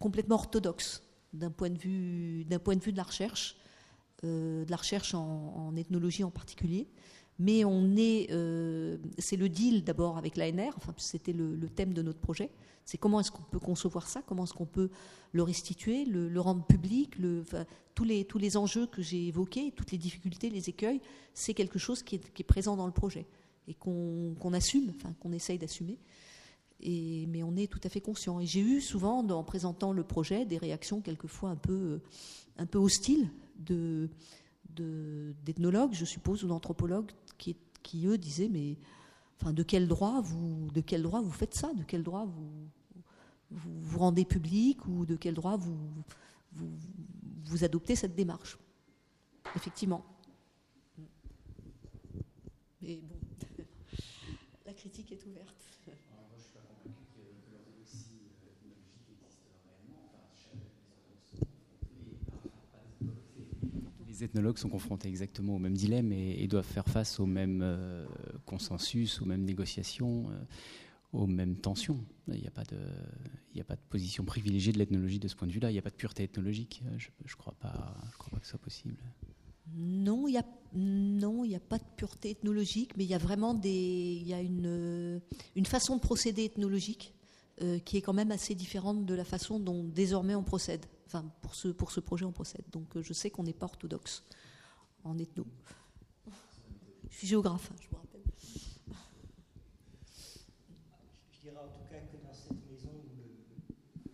complètement 0.00 0.34
orthodoxe 0.34 1.02
d'un 1.32 1.50
point 1.50 1.70
de 1.70 1.78
vue, 1.78 2.44
d'un 2.44 2.58
point 2.58 2.74
de 2.74 2.82
vue 2.82 2.90
de 2.90 2.96
la 2.96 3.04
recherche, 3.04 3.56
de 4.24 4.66
la 4.68 4.76
recherche 4.76 5.14
en 5.14 5.76
ethnologie 5.76 6.24
en 6.24 6.30
particulier 6.30 6.88
mais 7.38 7.64
on 7.64 7.96
est, 7.96 8.28
euh, 8.30 8.96
c'est 9.18 9.36
le 9.36 9.48
deal 9.48 9.84
d'abord 9.84 10.16
avec 10.16 10.36
l'ANR, 10.36 10.72
enfin, 10.76 10.94
c'était 10.96 11.32
le, 11.32 11.58
thème 11.68 11.92
de 11.92 12.02
notre 12.02 12.18
projet, 12.18 12.50
c'est 12.84 12.98
comment 12.98 13.20
est-ce 13.20 13.30
qu'on 13.30 13.42
peut 13.42 13.58
concevoir 13.58 14.08
ça, 14.08 14.22
comment 14.26 14.44
est-ce 14.44 14.54
qu'on 14.54 14.66
peut 14.66 14.90
le 15.32 15.42
restituer, 15.42 16.04
le, 16.04 16.40
rendre 16.40 16.64
public, 16.64 17.14
tous, 17.94 18.04
les, 18.04 18.24
tous 18.24 18.38
les 18.38 18.56
enjeux 18.56 18.86
que 18.86 19.02
j'ai 19.02 19.26
évoqués, 19.26 19.72
toutes 19.72 19.92
les 19.92 19.98
difficultés, 19.98 20.48
les 20.48 20.68
écueils, 20.70 21.00
c'est 21.34 21.52
quelque 21.52 21.78
chose 21.78 22.02
qui 22.02 22.14
est, 22.16 22.44
présent 22.44 22.76
dans 22.76 22.86
le 22.86 22.92
projet 22.92 23.26
et 23.68 23.74
qu'on 23.74 24.52
assume, 24.52 24.92
enfin 24.96 25.12
qu'on 25.20 25.32
essaye 25.32 25.58
d'assumer. 25.58 25.98
Mais 26.80 27.42
on 27.42 27.56
est 27.56 27.70
tout 27.70 27.80
à 27.82 27.88
fait 27.88 28.00
conscient. 28.00 28.38
Et 28.38 28.46
j'ai 28.46 28.60
eu 28.60 28.80
souvent, 28.80 29.26
en 29.28 29.42
présentant 29.42 29.92
le 29.92 30.04
projet, 30.04 30.44
des 30.44 30.58
réactions 30.58 31.00
quelquefois 31.00 31.50
un 31.50 31.56
peu, 31.56 32.00
un 32.58 32.66
peu 32.66 32.78
hostiles 32.78 33.28
de, 33.58 34.08
d'ethnologues, 35.44 35.92
je 35.92 36.04
suppose, 36.04 36.44
ou 36.44 36.48
d'anthropologues 36.48 37.10
qui, 37.38 37.56
eux 38.06 38.18
disaient 38.18 38.48
mais 38.48 38.76
enfin 39.40 39.52
de 39.52 39.62
quel 39.62 39.86
droit 39.86 40.20
vous 40.20 40.70
de 40.72 40.80
quel 40.80 41.02
droit 41.02 41.20
vous 41.20 41.30
faites 41.30 41.54
ça? 41.54 41.72
De 41.74 41.84
quel 41.84 42.02
droit 42.02 42.24
vous 42.24 42.68
vous, 43.50 43.98
rendez 43.98 44.24
public 44.24 44.86
ou 44.86 45.06
de 45.06 45.14
quel 45.14 45.34
droit 45.34 45.56
vous, 45.56 45.78
vous, 46.52 46.70
vous 47.44 47.64
adoptez 47.64 47.94
cette 47.94 48.16
démarche? 48.16 48.58
Effectivement. 49.54 50.04
Mais 52.82 52.96
bon 52.96 53.16
la 54.66 54.72
critique 54.72 55.12
est 55.12 55.24
ouverte 55.26 55.55
les 64.16 64.24
ethnologues 64.24 64.58
sont 64.58 64.68
confrontés 64.68 65.08
exactement 65.08 65.56
au 65.56 65.58
même 65.58 65.74
dilemme 65.74 66.12
et, 66.12 66.46
doivent 66.48 66.64
faire 66.66 66.88
face 66.88 67.20
au 67.20 67.26
même 67.26 67.60
euh, 67.62 68.06
consensus, 68.44 69.20
aux 69.20 69.26
mêmes 69.26 69.44
négociations, 69.44 70.30
euh, 70.30 70.38
aux 71.12 71.26
mêmes 71.26 71.56
tensions. 71.56 72.04
Il 72.28 72.40
n'y 72.40 72.46
a, 72.46 72.50
pas 72.50 72.64
de, 72.64 73.80
position 73.90 74.24
privilégiée 74.24 74.72
de 74.72 74.78
l'ethnologie 74.78 75.18
de 75.18 75.28
ce 75.28 75.36
point 75.36 75.46
de 75.46 75.52
vue-là. 75.52 75.70
Il 75.70 75.74
n'y 75.74 75.78
a 75.78 75.82
pas 75.82 75.90
de 75.90 75.96
pureté 75.96 76.22
ethnologique. 76.22 76.82
Euh, 76.86 76.98
je 76.98 77.08
ne 77.22 77.36
crois, 77.36 77.54
pas, 77.60 77.94
que 78.38 78.44
ce 78.44 78.50
soit 78.50 78.58
possible. 78.58 78.96
Non, 79.74 80.26
il 80.28 80.32
n'y 80.32 81.54
a, 81.54 81.60
pas 81.60 81.78
de 81.78 81.84
pureté 81.96 82.30
ethnologique, 82.30 82.96
mais 82.96 83.04
il 83.04 83.10
y 83.10 83.14
a 83.14 83.18
vraiment 83.18 83.60
une, 83.62 85.20
une 85.56 85.66
façon 85.66 85.96
de 85.96 86.00
procéder 86.00 86.44
ethnologique 86.44 87.12
qui 87.86 87.96
est 87.96 88.02
quand 88.02 88.12
même 88.12 88.30
assez 88.30 88.54
différente 88.54 89.06
de 89.06 89.14
la 89.14 89.24
façon 89.24 89.58
dont 89.58 89.82
désormais 89.82 90.34
on 90.34 90.44
procède. 90.44 90.84
Enfin, 91.06 91.24
pour 91.40 91.54
ce, 91.54 91.68
pour 91.68 91.90
ce 91.92 92.00
projet, 92.00 92.24
on 92.24 92.32
procède. 92.32 92.64
Donc 92.72 93.00
je 93.00 93.12
sais 93.12 93.30
qu'on 93.30 93.44
n'est 93.44 93.52
pas 93.54 93.66
orthodoxe 93.66 94.24
en 95.04 95.18
ethno. 95.18 95.46
Je 97.16 97.20
suis 97.20 97.28
géographe, 97.28 97.70
hein, 97.72 97.76
je 97.80 97.88
vous 97.88 97.96
rappelle. 97.96 98.20
Je 101.32 101.40
dirais 101.40 101.56
en 101.56 101.72
tout 101.72 101.88
cas 101.88 102.00
que 102.04 102.20
dans 102.20 102.34
cette 102.34 102.60
maison, 102.68 102.92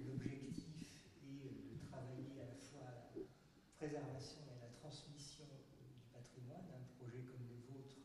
l'objectif 0.06 1.02
est 1.26 1.50
de 1.50 1.82
travailler 1.90 2.30
à 2.38 2.46
la 2.46 2.54
fois 2.62 2.86
à 2.86 3.10
la 3.18 3.26
préservation 3.74 4.38
et 4.46 4.54
à 4.54 4.68
la 4.68 4.72
transmission 4.78 5.50
du 5.82 5.98
patrimoine, 6.14 6.62
un 6.78 6.86
projet 6.94 7.26
comme 7.26 7.42
le 7.42 7.58
vôtre 7.74 7.98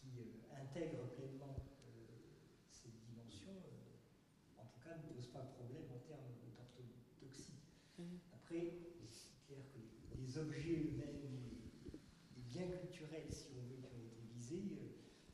qui 0.00 0.24
euh, 0.24 0.56
intègre 0.56 1.04
pleinement 1.12 1.52
euh, 1.52 2.16
cette 2.72 2.96
dimension, 3.04 3.52
euh, 3.60 4.62
en 4.62 4.64
tout 4.72 4.80
cas 4.80 4.96
ne 4.96 5.12
pose 5.12 5.28
pas 5.28 5.44
de 5.44 5.52
problème 5.52 5.84
en 5.92 6.00
termes 6.08 6.32
d'orthodoxie. 6.56 7.60
Mmh. 7.98 8.24
Après, 8.32 8.72
c'est 9.04 9.36
clair 9.44 9.68
que 9.68 9.84
les 10.16 10.32
objets 10.38 10.80
eux-mêmes, 10.80 11.28
les 11.92 12.42
biens 12.48 12.72
culturels, 12.72 13.28
si 13.28 13.52
on 13.52 13.68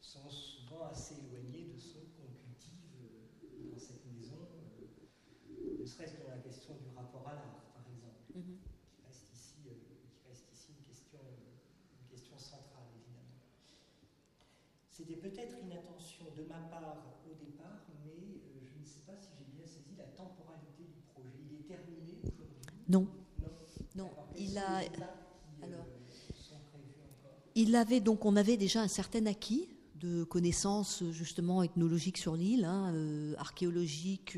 sont 0.00 0.30
souvent 0.30 0.86
assez 0.90 1.14
éloignés 1.26 1.72
de 1.74 1.78
ceux 1.78 2.06
qu'on 2.14 2.30
cultive 2.38 2.86
euh, 3.02 3.70
dans 3.72 3.78
cette 3.78 4.04
maison, 4.06 4.46
euh, 4.54 5.56
ne 5.58 5.82
serait-ce 5.94 6.14
que 6.18 6.26
la 6.26 6.42
question 6.42 6.74
du 6.74 6.90
rapport 6.96 7.22
à 7.28 7.34
l'art, 7.34 7.62
par 7.70 7.86
exemple, 7.86 8.18
mhm. 8.34 8.58
qui, 8.90 8.98
reste 9.06 9.30
ici, 9.30 9.62
euh, 9.70 9.78
qui 10.10 10.26
reste 10.26 10.50
ici 10.50 10.74
une 10.74 10.82
question, 10.82 11.22
une 11.22 12.08
question 12.10 12.34
centrale, 12.36 12.90
évidemment. 12.98 13.38
C'était 14.90 15.14
peut-être 15.22 15.54
une 15.62 15.70
intention 15.70 16.26
de 16.34 16.42
ma 16.50 16.66
part 16.66 17.14
au 17.30 17.34
départ, 17.38 17.86
mais 18.02 18.42
je 18.66 18.74
ne 18.74 18.84
sais 18.84 19.06
pas 19.06 19.14
si 19.14 19.30
j'ai 19.38 19.46
bien 19.54 19.66
saisi 19.66 19.94
la 19.96 20.10
temporalité 20.18 20.82
du 20.82 21.00
projet. 21.14 21.38
Il 21.46 21.62
est 21.62 21.68
terminé 21.68 22.18
aujourd'hui? 22.18 22.58
Non. 22.88 23.06
Non. 23.94 24.10
il 24.36 24.58
a. 24.58 24.82
Alors. 25.62 25.86
Il 27.56 27.76
avait 27.76 28.00
donc, 28.00 28.24
on 28.24 28.34
avait 28.34 28.56
déjà 28.56 28.80
un 28.80 28.88
certain 28.88 29.26
acquis 29.26 29.68
de 30.04 30.22
connaissances 30.24 31.02
justement 31.12 31.62
ethnologiques 31.62 32.18
sur 32.18 32.36
l'île, 32.36 32.64
hein, 32.64 32.92
euh, 32.92 33.34
archéologiques, 33.38 34.36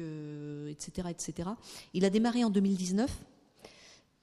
etc., 0.71 1.03
euh, 1.05 1.09
etc. 1.09 1.51
Il 1.93 2.05
a 2.05 2.11
démarré 2.11 2.45
en 2.45 2.51
2019 2.51 3.11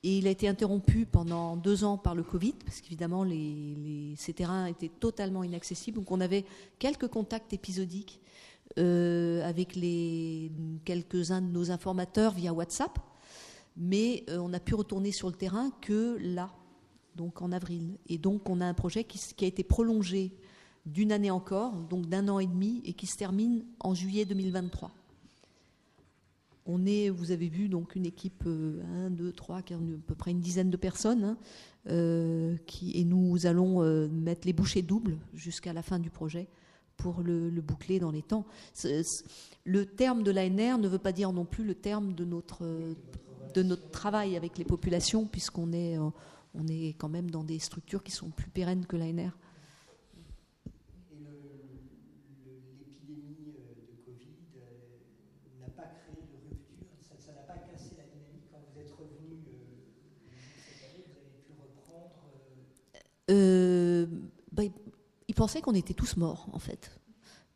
et 0.03 0.17
il 0.17 0.27
a 0.27 0.29
été 0.29 0.47
interrompu 0.47 1.05
pendant 1.05 1.57
deux 1.57 1.83
ans 1.83 1.97
par 1.97 2.15
le 2.15 2.23
Covid, 2.23 2.53
parce 2.65 2.79
qu'évidemment 2.81 3.25
ces 4.15 4.33
terrains 4.33 4.67
étaient 4.67 4.91
totalement 4.99 5.43
inaccessibles. 5.43 5.97
Donc 5.97 6.11
on 6.11 6.21
avait 6.21 6.45
quelques 6.79 7.07
contacts 7.07 7.51
épisodiques 7.53 8.21
euh, 8.79 9.47
avec 9.47 9.77
quelques-uns 10.85 11.41
de 11.41 11.47
nos 11.47 11.71
informateurs 11.71 12.33
via 12.33 12.53
WhatsApp, 12.53 12.99
mais 13.75 14.23
on 14.29 14.49
n'a 14.49 14.59
pu 14.59 14.75
retourner 14.75 15.11
sur 15.11 15.27
le 15.27 15.35
terrain 15.35 15.71
que 15.81 16.17
là, 16.21 16.51
donc 17.15 17.41
en 17.41 17.51
avril. 17.51 17.97
Et 18.07 18.17
donc 18.17 18.49
on 18.49 18.61
a 18.61 18.65
un 18.65 18.73
projet 18.73 19.03
qui 19.03 19.45
a 19.45 19.47
été 19.47 19.63
prolongé 19.63 20.33
d'une 20.85 21.11
année 21.11 21.31
encore, 21.31 21.73
donc 21.89 22.07
d'un 22.07 22.27
an 22.27 22.39
et 22.39 22.47
demi, 22.47 22.81
et 22.85 22.93
qui 22.93 23.07
se 23.07 23.17
termine 23.17 23.63
en 23.79 23.93
juillet 23.93 24.25
2023. 24.25 24.91
On 26.65 26.85
est, 26.85 27.09
vous 27.09 27.31
avez 27.31 27.49
vu, 27.49 27.67
donc 27.67 27.95
une 27.95 28.05
équipe, 28.05 28.45
1, 28.45 29.09
2, 29.09 29.31
3, 29.33 29.57
à 29.57 29.61
peu 30.07 30.15
près 30.15 30.31
une 30.31 30.39
dizaine 30.39 30.69
de 30.69 30.77
personnes, 30.77 31.23
hein, 31.23 31.37
euh, 31.89 32.55
qui, 32.65 32.97
et 32.97 33.03
nous 33.03 33.45
allons 33.45 33.83
euh, 33.83 34.07
mettre 34.07 34.47
les 34.47 34.53
bouchées 34.53 34.81
doubles 34.81 35.17
jusqu'à 35.33 35.73
la 35.73 35.81
fin 35.81 35.99
du 35.99 36.09
projet 36.09 36.47
pour 36.95 37.21
le, 37.21 37.49
boucler 37.61 37.99
dans 37.99 38.11
les 38.11 38.21
temps. 38.21 38.45
le 39.65 39.85
terme 39.85 40.23
de 40.23 40.31
l'ANR 40.31 40.77
ne 40.77 40.87
veut 40.87 40.99
pas 40.99 41.11
dire 41.11 41.33
non 41.33 41.43
plus 41.43 41.65
le 41.65 41.75
terme 41.75 42.13
de 42.13 42.23
notre, 42.23 42.63
de 43.53 43.63
notre 43.63 43.89
travail 43.91 44.37
avec 44.37 44.57
les 44.57 44.63
populations, 44.63 45.25
puisqu'on 45.25 45.73
est, 45.73 45.97
euh, 45.97 46.91
quand 46.97 47.09
même 47.09 47.29
dans 47.29 47.43
des 47.43 47.59
structures 47.59 48.03
qui 48.03 48.11
sont 48.11 48.29
plus 48.29 48.49
pérennes 48.49 48.85
que 48.85 48.95
l'ANR. 48.95 49.37
Euh, 63.31 64.05
bah, 64.51 64.63
ils 65.27 65.35
pensaient 65.35 65.61
qu'on 65.61 65.73
était 65.73 65.93
tous 65.93 66.17
morts, 66.17 66.47
en 66.51 66.59
fait. 66.59 66.91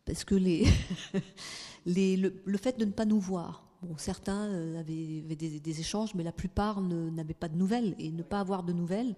Parce 0.05 0.23
que 0.23 0.35
le, 1.85 2.57
fait 2.57 2.77
de 2.79 2.85
ne 2.85 2.91
pas 2.91 3.05
nous 3.05 3.19
voir, 3.19 3.63
certains 3.97 4.47
euh, 4.47 4.79
avaient, 4.79 5.35
des, 5.35 5.79
échanges, 5.79 6.13
mais 6.15 6.23
la 6.23 6.31
plupart 6.31 6.81
n'avaient 6.81 7.33
pas 7.33 7.49
de 7.49 7.57
nouvelles. 7.57 7.95
Et 7.99 8.11
ne 8.11 8.23
pas 8.23 8.39
avoir 8.39 8.63
de 8.63 8.73
nouvelles, 8.73 9.15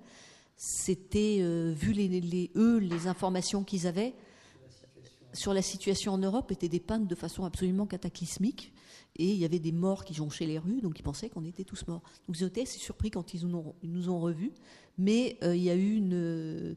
c'était, 0.56 1.38
euh, 1.40 1.74
vu 1.76 1.94
les 1.94 3.08
informations 3.08 3.64
qu'ils 3.64 3.88
avaient 3.88 4.14
sur 5.34 5.54
la 5.54 5.62
situation 5.62 6.14
en 6.14 6.18
Europe, 6.18 6.52
étaient 6.52 6.70
dépeintes 6.70 7.08
de 7.08 7.16
façon 7.16 7.46
absolument 7.46 7.86
cataclysmique. 7.86 8.74
Et 9.20 9.34
il 9.34 9.38
y 9.38 9.44
avait 9.44 9.60
des 9.60 9.74
morts 9.74 10.06
qui 10.06 10.14
jonchaient 10.14 10.46
les 10.46 10.58
rues, 10.58 10.80
donc 10.80 10.98
ils 10.98 11.04
pensaient 11.04 11.30
qu'on 11.30 11.44
était 11.44 11.66
tous 11.66 11.86
morts. 11.88 12.02
Donc 12.26 12.42
étaient 12.42 12.62
assez 12.62 12.80
surpris 12.80 13.12
quand 13.12 13.34
ils 13.34 13.46
nous 13.46 14.10
ont, 14.10 14.20
revus 14.20 14.54
mais 14.98 15.38
euh, 15.44 15.56
il 15.56 15.64
y 15.64 15.70
a 15.70 15.76
eu 15.76 15.96
une. 15.96 16.76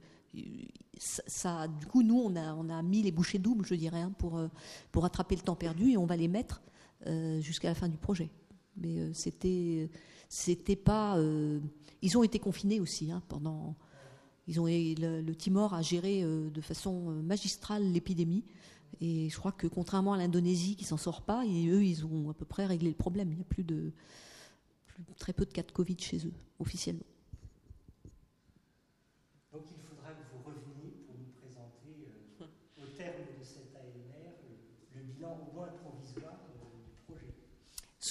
Ça, 0.99 1.69
du 1.69 1.87
coup, 1.87 2.03
nous, 2.03 2.19
on 2.19 2.37
a, 2.37 2.83
mis 2.83 3.03
les 3.03 3.13
bouchées 3.13 3.39
doubles, 3.39 3.67
je 3.67 3.75
dirais, 3.75 4.01
hein, 4.01 4.13
pour, 4.17 4.39
euh, 4.39 4.49
pour 4.91 5.03
rattraper 5.03 5.37
le 5.37 5.43
temps 5.43 5.57
perdu 5.57 5.91
et 5.91 5.97
on 5.97 6.07
va 6.07 6.17
les 6.17 6.29
mettre 6.29 6.63
euh, 7.07 7.41
jusqu'à 7.41 7.69
la 7.69 7.75
fin 7.75 7.89
du 7.89 7.99
projet. 7.99 8.31
Mais 8.77 9.13
c'était, 9.13 9.91
c'était 10.29 10.77
pas. 10.77 11.19
ils 12.01 12.19
ont 12.19 12.23
été 12.25 12.39
confinés 12.39 12.81
aussi 12.81 13.11
hein, 13.13 13.23
pendant. 13.29 13.77
Ils 14.49 14.59
ont, 14.59 14.67
le, 14.67 15.21
le, 15.21 15.35
Timor 15.37 15.75
a 15.75 15.83
géré 15.83 16.23
de 16.23 16.61
façon 16.61 17.23
magistrale 17.23 17.93
l'épidémie. 17.93 18.45
Et 19.05 19.29
je 19.29 19.37
crois 19.37 19.51
que 19.51 19.67
contrairement 19.67 20.13
à 20.13 20.17
l'Indonésie 20.17 20.77
qui 20.77 20.85
s'en 20.85 20.97
sort 20.97 21.23
pas, 21.23 21.45
et 21.45 21.67
eux, 21.67 21.85
ils 21.85 22.07
ont 22.07 22.31
à 22.31 22.35
peu 22.35 22.45
près 22.45 22.67
réglé 22.67 22.89
le 22.89 22.95
problème. 22.95 23.33
Il 23.33 23.37
n'y 23.37 23.43
a 23.43 23.45
plus 23.45 23.65
de 23.65 23.91
très 25.19 25.33
peu 25.33 25.45
de 25.45 25.53
cas 25.53 25.65
de 25.65 25.73
Covid 25.73 25.97
chez 25.99 26.25
eux, 26.25 26.33
officiellement. 26.61 27.03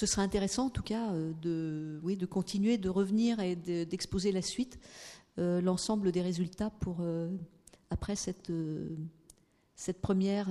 ce 0.02 0.06
serait 0.06 0.22
intéressant 0.22 0.66
en 0.66 0.70
tout 0.70 0.82
cas 0.82 1.12
euh, 1.12 1.32
de, 1.42 2.00
oui, 2.02 2.16
de 2.16 2.26
continuer, 2.26 2.76
de 2.76 2.88
revenir 2.88 3.38
et 3.38 3.54
d'exposer 3.54 4.32
la 4.32 4.42
suite, 4.42 4.80
euh, 5.38 5.60
l'ensemble 5.60 6.10
des 6.10 6.22
résultats 6.22 6.70
pour 6.70 6.96
euh, 7.00 7.28
après 7.88 8.16
cette, 8.16 8.50
cette 9.82 10.00
première, 10.00 10.48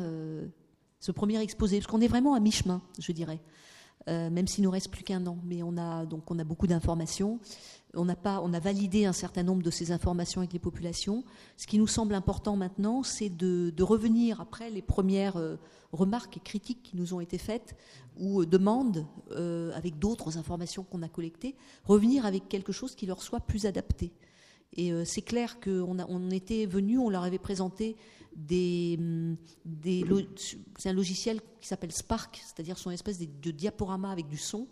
ce 1.00 1.12
premier 1.12 1.40
exposé, 1.40 1.78
parce 1.78 1.88
qu'on 1.88 2.02
est 2.02 2.08
vraiment 2.08 2.34
à 2.34 2.40
mi-chemin, 2.40 2.82
je 3.00 3.12
dirais. 3.12 3.40
même 4.08 4.48
s'il 4.48 4.64
nous 4.64 4.72
reste 4.72 4.92
plus 4.92 5.04
qu'un 5.04 5.26
an, 5.26 5.38
mais 5.46 5.64
on 5.64 5.78
a 5.78 6.06
donc 6.06 6.34
beaucoup 6.44 6.68
d'informations. 6.68 7.40
On 7.94 8.10
a 8.10 8.60
validé 8.60 9.06
un 9.06 9.14
certain 9.14 9.44
nombre 9.44 9.64
de 9.64 9.72
ces 9.72 9.92
informations 9.92 10.42
avec 10.42 10.54
les 10.54 10.60
populations. 10.60 11.24
Ce 11.56 11.66
qui 11.66 11.80
nous 11.80 11.88
semble 11.88 12.14
important 12.14 12.58
maintenant, 12.58 13.04
c'est 13.04 13.30
de, 13.30 13.84
revenir 13.84 14.42
après 14.42 14.70
les 14.70 14.82
premières 14.82 15.38
remarques 15.92 16.38
et 16.38 16.40
critiques 16.40 16.84
qui 16.84 16.98
nous 16.98 17.14
ont 17.14 17.20
été 17.20 17.38
faites 17.38 17.76
ou 18.18 18.42
euh, 18.42 18.46
demandes, 18.46 19.06
euh, 19.32 19.72
avec 19.76 20.00
d'autres 20.00 20.38
informations 20.38 20.84
qu'on 20.84 21.02
a 21.02 21.10
collectées, 21.10 21.56
revenir 21.86 22.26
avec 22.26 22.48
quelque 22.50 22.72
chose 22.72 22.96
qui 22.96 23.06
leur 23.06 23.22
soit 23.22 23.40
plus 23.40 23.66
adapté. 23.66 24.12
Et 24.74 24.92
euh, 24.94 25.04
c'est 25.06 25.22
clair 25.22 25.60
qu'on 25.60 25.98
on 26.00 26.32
était 26.32 26.66
venu, 26.66 26.98
on 26.98 27.10
leur 27.10 27.24
avait 27.24 27.40
présenté 27.40 27.98
des, 28.36 28.98
mm, 28.98 29.36
c'est 30.78 30.90
un 30.90 30.94
logiciel 30.94 31.42
qui 31.60 31.68
s'appelle 31.68 31.92
Spark, 31.92 32.42
c'est-à-dire 32.44 32.78
son 32.78 32.92
espèce 32.92 33.20
de, 33.20 33.52
diaporama 33.52 34.12
avec 34.12 34.28
du 34.28 34.38
son, 34.38 34.68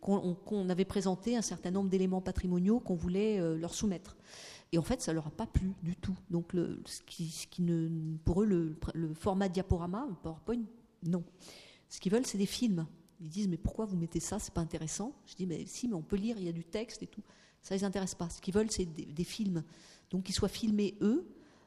qu'on 0.00 0.68
avait 0.70 0.84
présenté 0.86 1.36
un 1.36 1.42
certain 1.42 1.70
nombre 1.70 1.90
d'éléments 1.90 2.22
patrimoniaux 2.22 2.80
qu'on 2.80 2.94
voulait 2.94 3.38
leur 3.58 3.74
soumettre. 3.74 4.16
Et 4.72 4.78
en 4.78 4.82
fait, 4.82 5.02
ça 5.02 5.12
leur 5.12 5.26
a 5.26 5.30
pas 5.30 5.46
plu 5.46 5.74
du 5.82 5.94
tout. 5.94 6.16
Donc, 6.30 6.54
ne, 6.54 8.16
pour 8.24 8.42
eux, 8.42 8.76
le 8.94 9.14
format 9.14 9.50
diaporama, 9.50 10.08
PowerPoint, 10.22 10.62
non. 11.02 11.22
Ce 11.90 12.00
qu'ils 12.00 12.12
veulent, 12.12 12.26
c'est 12.26 12.38
des 12.38 12.46
films. 12.46 12.86
Ils 13.20 13.28
disent, 13.28 13.48
mais 13.48 13.58
pourquoi 13.58 13.84
vous 13.84 13.96
mettez 13.96 14.20
ça? 14.20 14.38
C'est 14.38 14.54
pas 14.54 14.60
intéressant. 14.60 15.12
Je 15.26 15.34
dis, 15.34 15.46
mais 15.46 15.66
si, 15.66 15.88
mais 15.88 15.94
on 15.94 16.02
peut 16.02 16.16
lire, 16.16 16.36
il 16.38 16.44
y 16.44 16.48
a 16.48 16.52
du 16.52 16.64
texte 16.64 17.02
et 17.02 17.06
tout. 17.06 17.22
Ça 17.62 17.74
les 17.74 17.84
intéresse 17.84 18.14
pas. 18.14 18.28
Ce 18.30 18.40
qu'ils 18.40 18.54
veulent, 18.54 18.70
c'est 18.70 18.86
des, 18.86 19.24
films. 19.24 19.62
Donc, 20.10 20.24
qu'ils 20.24 20.34
soient 20.34 20.48
filmés 20.48 20.96
eux, 21.00 21.26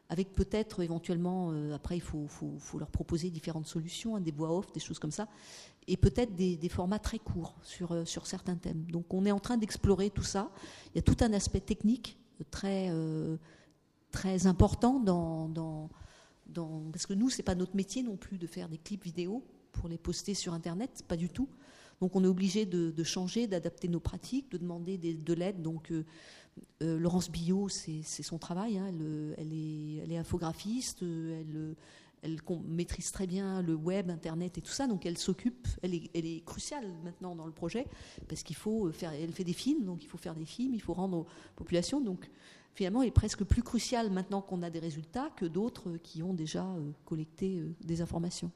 avec 0.09 0.35
peut-être 0.35 0.81
éventuellement, 0.81 1.51
euh, 1.51 1.73
après, 1.73 1.97
il 1.97 2.01
faut, 2.01 2.27
leur 2.77 2.89
proposer 2.89 3.29
différentes 3.29 3.67
solutions, 3.67 4.15
hein, 4.15 4.21
des 4.21 4.31
voix 4.31 4.55
off, 4.55 4.71
des 4.71 4.79
choses 4.79 4.99
comme 4.99 5.11
ça, 5.11 5.27
et 5.87 5.97
peut-être 5.97 6.35
des, 6.35 6.69
formats 6.69 6.99
très 6.99 7.19
courts 7.19 7.55
sur, 7.63 7.91
euh, 7.91 8.05
sur 8.05 8.27
certains 8.27 8.55
thèmes. 8.55 8.83
Donc, 8.85 9.13
on 9.13 9.25
est 9.25 9.31
en 9.31 9.39
train 9.39 9.57
d'explorer 9.57 10.09
tout 10.09 10.23
ça. 10.23 10.51
Il 10.93 10.97
y 10.97 10.99
a 10.99 11.03
tout 11.03 11.17
un 11.23 11.33
aspect 11.33 11.61
technique 11.61 12.17
très, 12.51 12.89
euh, 12.89 13.37
important 14.45 14.99
dans, 14.99 15.89
Parce 16.91 17.05
que 17.05 17.13
nous, 17.13 17.29
c'est 17.29 17.43
pas 17.43 17.55
notre 17.55 17.75
métier 17.75 18.03
non 18.03 18.17
plus 18.17 18.37
de 18.37 18.47
faire 18.47 18.69
des 18.69 18.77
clips 18.77 19.03
vidéo 19.03 19.43
pour 19.71 19.89
les 19.89 19.97
poster 19.97 20.33
sur 20.33 20.53
Internet, 20.53 21.03
pas 21.07 21.17
du 21.17 21.29
tout. 21.29 21.49
Donc 22.01 22.15
on 22.15 22.23
est 22.23 22.27
obligé 22.27 22.65
de, 22.65 23.03
changer, 23.03 23.47
d'adapter 23.47 23.87
nos 23.87 23.99
pratiques, 23.99 24.51
de 24.51 24.57
demander 24.57 24.97
de 24.97 25.33
l'aide. 25.33 25.61
Donc 25.61 25.91
Laurence 26.81 27.29
Billot, 27.29 27.69
c'est 27.69 28.03
son 28.03 28.37
travail. 28.37 28.77
Hein. 28.77 28.87
elle, 29.37 29.53
est, 29.53 29.97
elle, 30.03 30.11
est, 30.11 30.17
infographiste, 30.17 31.01
elle, 31.01 31.75
maîtrise 32.67 33.11
très 33.11 33.27
bien 33.27 33.61
le 33.61 33.75
web, 33.75 34.09
Internet 34.09 34.57
et 34.57 34.61
tout 34.61 34.71
ça, 34.71 34.87
donc 34.87 35.05
elle 35.05 35.17
s'occupe, 35.17 35.67
elle 35.81 35.93
est, 35.93 36.45
cruciale 36.45 36.87
maintenant 37.03 37.35
dans 37.35 37.45
le 37.45 37.51
projet, 37.51 37.85
parce 38.27 38.43
qu'il 38.43 38.55
faut 38.55 38.91
faire, 38.91 39.11
elle 39.13 39.31
fait 39.31 39.43
des 39.43 39.53
films, 39.53 39.83
donc 39.83 40.03
il 40.03 40.07
faut 40.07 40.17
faire 40.17 40.35
des 40.35 40.45
films, 40.45 40.73
il 40.73 40.81
faut 40.81 40.93
rendre 40.93 41.19
aux 41.19 41.27
populations, 41.55 42.01
donc 42.01 42.29
finalement 42.73 43.01
elle 43.01 43.09
est 43.09 43.11
presque 43.11 43.43
plus 43.43 43.61
cruciale 43.61 44.09
maintenant 44.09 44.41
qu'on 44.41 44.61
a 44.63 44.69
des 44.69 44.79
résultats 44.79 45.29
que 45.35 45.45
d'autres 45.45 45.97
qui 45.97 46.23
ont 46.23 46.33
déjà 46.33 46.65
euh, 46.65 46.91
collecté 47.05 47.57
euh, 47.57 47.75
des 47.81 48.01
informations. 48.01 48.51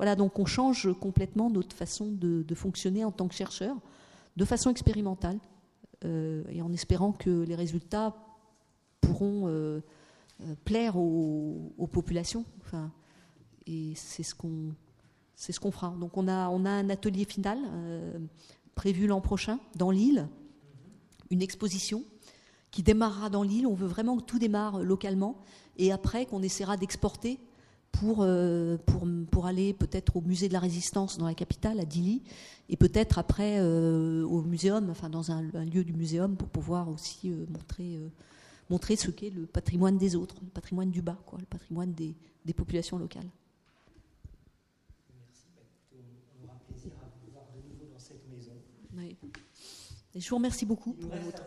Voilà, 0.00 0.16
donc 0.16 0.38
on 0.38 0.46
change 0.46 0.88
complètement 0.98 1.50
notre 1.50 1.76
façon 1.76 2.10
de, 2.10 2.54
fonctionner 2.54 3.04
en 3.04 3.12
tant 3.12 3.28
que 3.28 3.34
chercheur, 3.34 3.76
de 4.34 4.46
façon 4.46 4.70
expérimentale, 4.70 5.38
euh, 6.06 6.42
et 6.48 6.62
en 6.62 6.72
espérant 6.72 7.12
que 7.12 7.42
les 7.42 7.54
résultats 7.54 8.16
pourront 9.02 9.82
plaire 10.64 10.96
aux, 10.96 11.86
populations. 11.92 12.46
Enfin, 12.62 12.90
et 13.66 13.92
c'est 13.94 14.22
ce 14.22 14.34
qu'on 14.34 14.72
c'est 15.36 15.52
ce 15.52 15.60
qu'on 15.60 15.70
fera. 15.70 15.90
Donc 16.00 16.16
on 16.16 16.28
a, 16.28 16.48
on 16.48 16.64
a 16.64 16.70
un 16.70 16.88
atelier 16.88 17.26
final 17.26 17.58
euh, 17.70 18.18
prévu 18.76 19.06
l'an 19.06 19.20
prochain 19.20 19.60
dans 19.76 19.90
l'île, 19.90 20.28
une 21.30 21.42
exposition 21.42 22.04
qui 22.70 22.82
démarrera 22.82 23.28
dans 23.28 23.42
l'île. 23.42 23.66
On 23.66 23.74
veut 23.74 23.86
vraiment 23.86 24.16
que 24.16 24.22
tout 24.22 24.38
démarre 24.38 24.80
localement 24.80 25.42
et 25.76 25.92
après 25.92 26.24
qu'on 26.24 26.40
essaiera 26.40 26.78
d'exporter 26.78 27.38
pour, 27.92 28.18
euh, 28.20 28.76
pour, 28.86 29.06
pour, 29.30 29.46
aller 29.46 29.74
peut-être 29.74 30.16
au 30.16 30.20
musée 30.20 30.48
de 30.48 30.52
la 30.52 30.60
résistance 30.60 31.18
dans 31.18 31.26
la 31.26 31.34
capitale, 31.34 31.80
à 31.80 31.84
Dili, 31.84 32.22
et 32.68 32.76
peut-être 32.76 33.18
après 33.18 33.58
euh, 33.58 34.24
au 34.24 34.42
muséum, 34.42 34.88
enfin 34.90 35.10
dans 35.10 35.30
un, 35.30 35.42
lieu 35.42 35.84
du 35.84 35.92
muséum 35.92 36.36
pour 36.36 36.48
pouvoir 36.48 36.88
aussi 36.88 37.30
montrer, 37.50 37.98
montrer 38.70 38.96
ce 38.96 39.10
qu'est 39.10 39.30
le 39.30 39.46
patrimoine 39.46 39.98
des 39.98 40.16
autres, 40.16 40.36
le 40.42 40.48
patrimoine 40.48 40.90
du 40.90 41.02
bas, 41.02 41.18
quoi, 41.26 41.38
le 41.38 41.46
patrimoine 41.46 41.92
des, 41.92 42.14
des 42.44 42.54
populations 42.54 42.98
locales. 42.98 43.28
je 50.14 50.28
vous 50.28 50.36
remercie 50.36 50.66
beaucoup 50.66 50.92
pour 50.92 51.10
votre. 51.10 51.42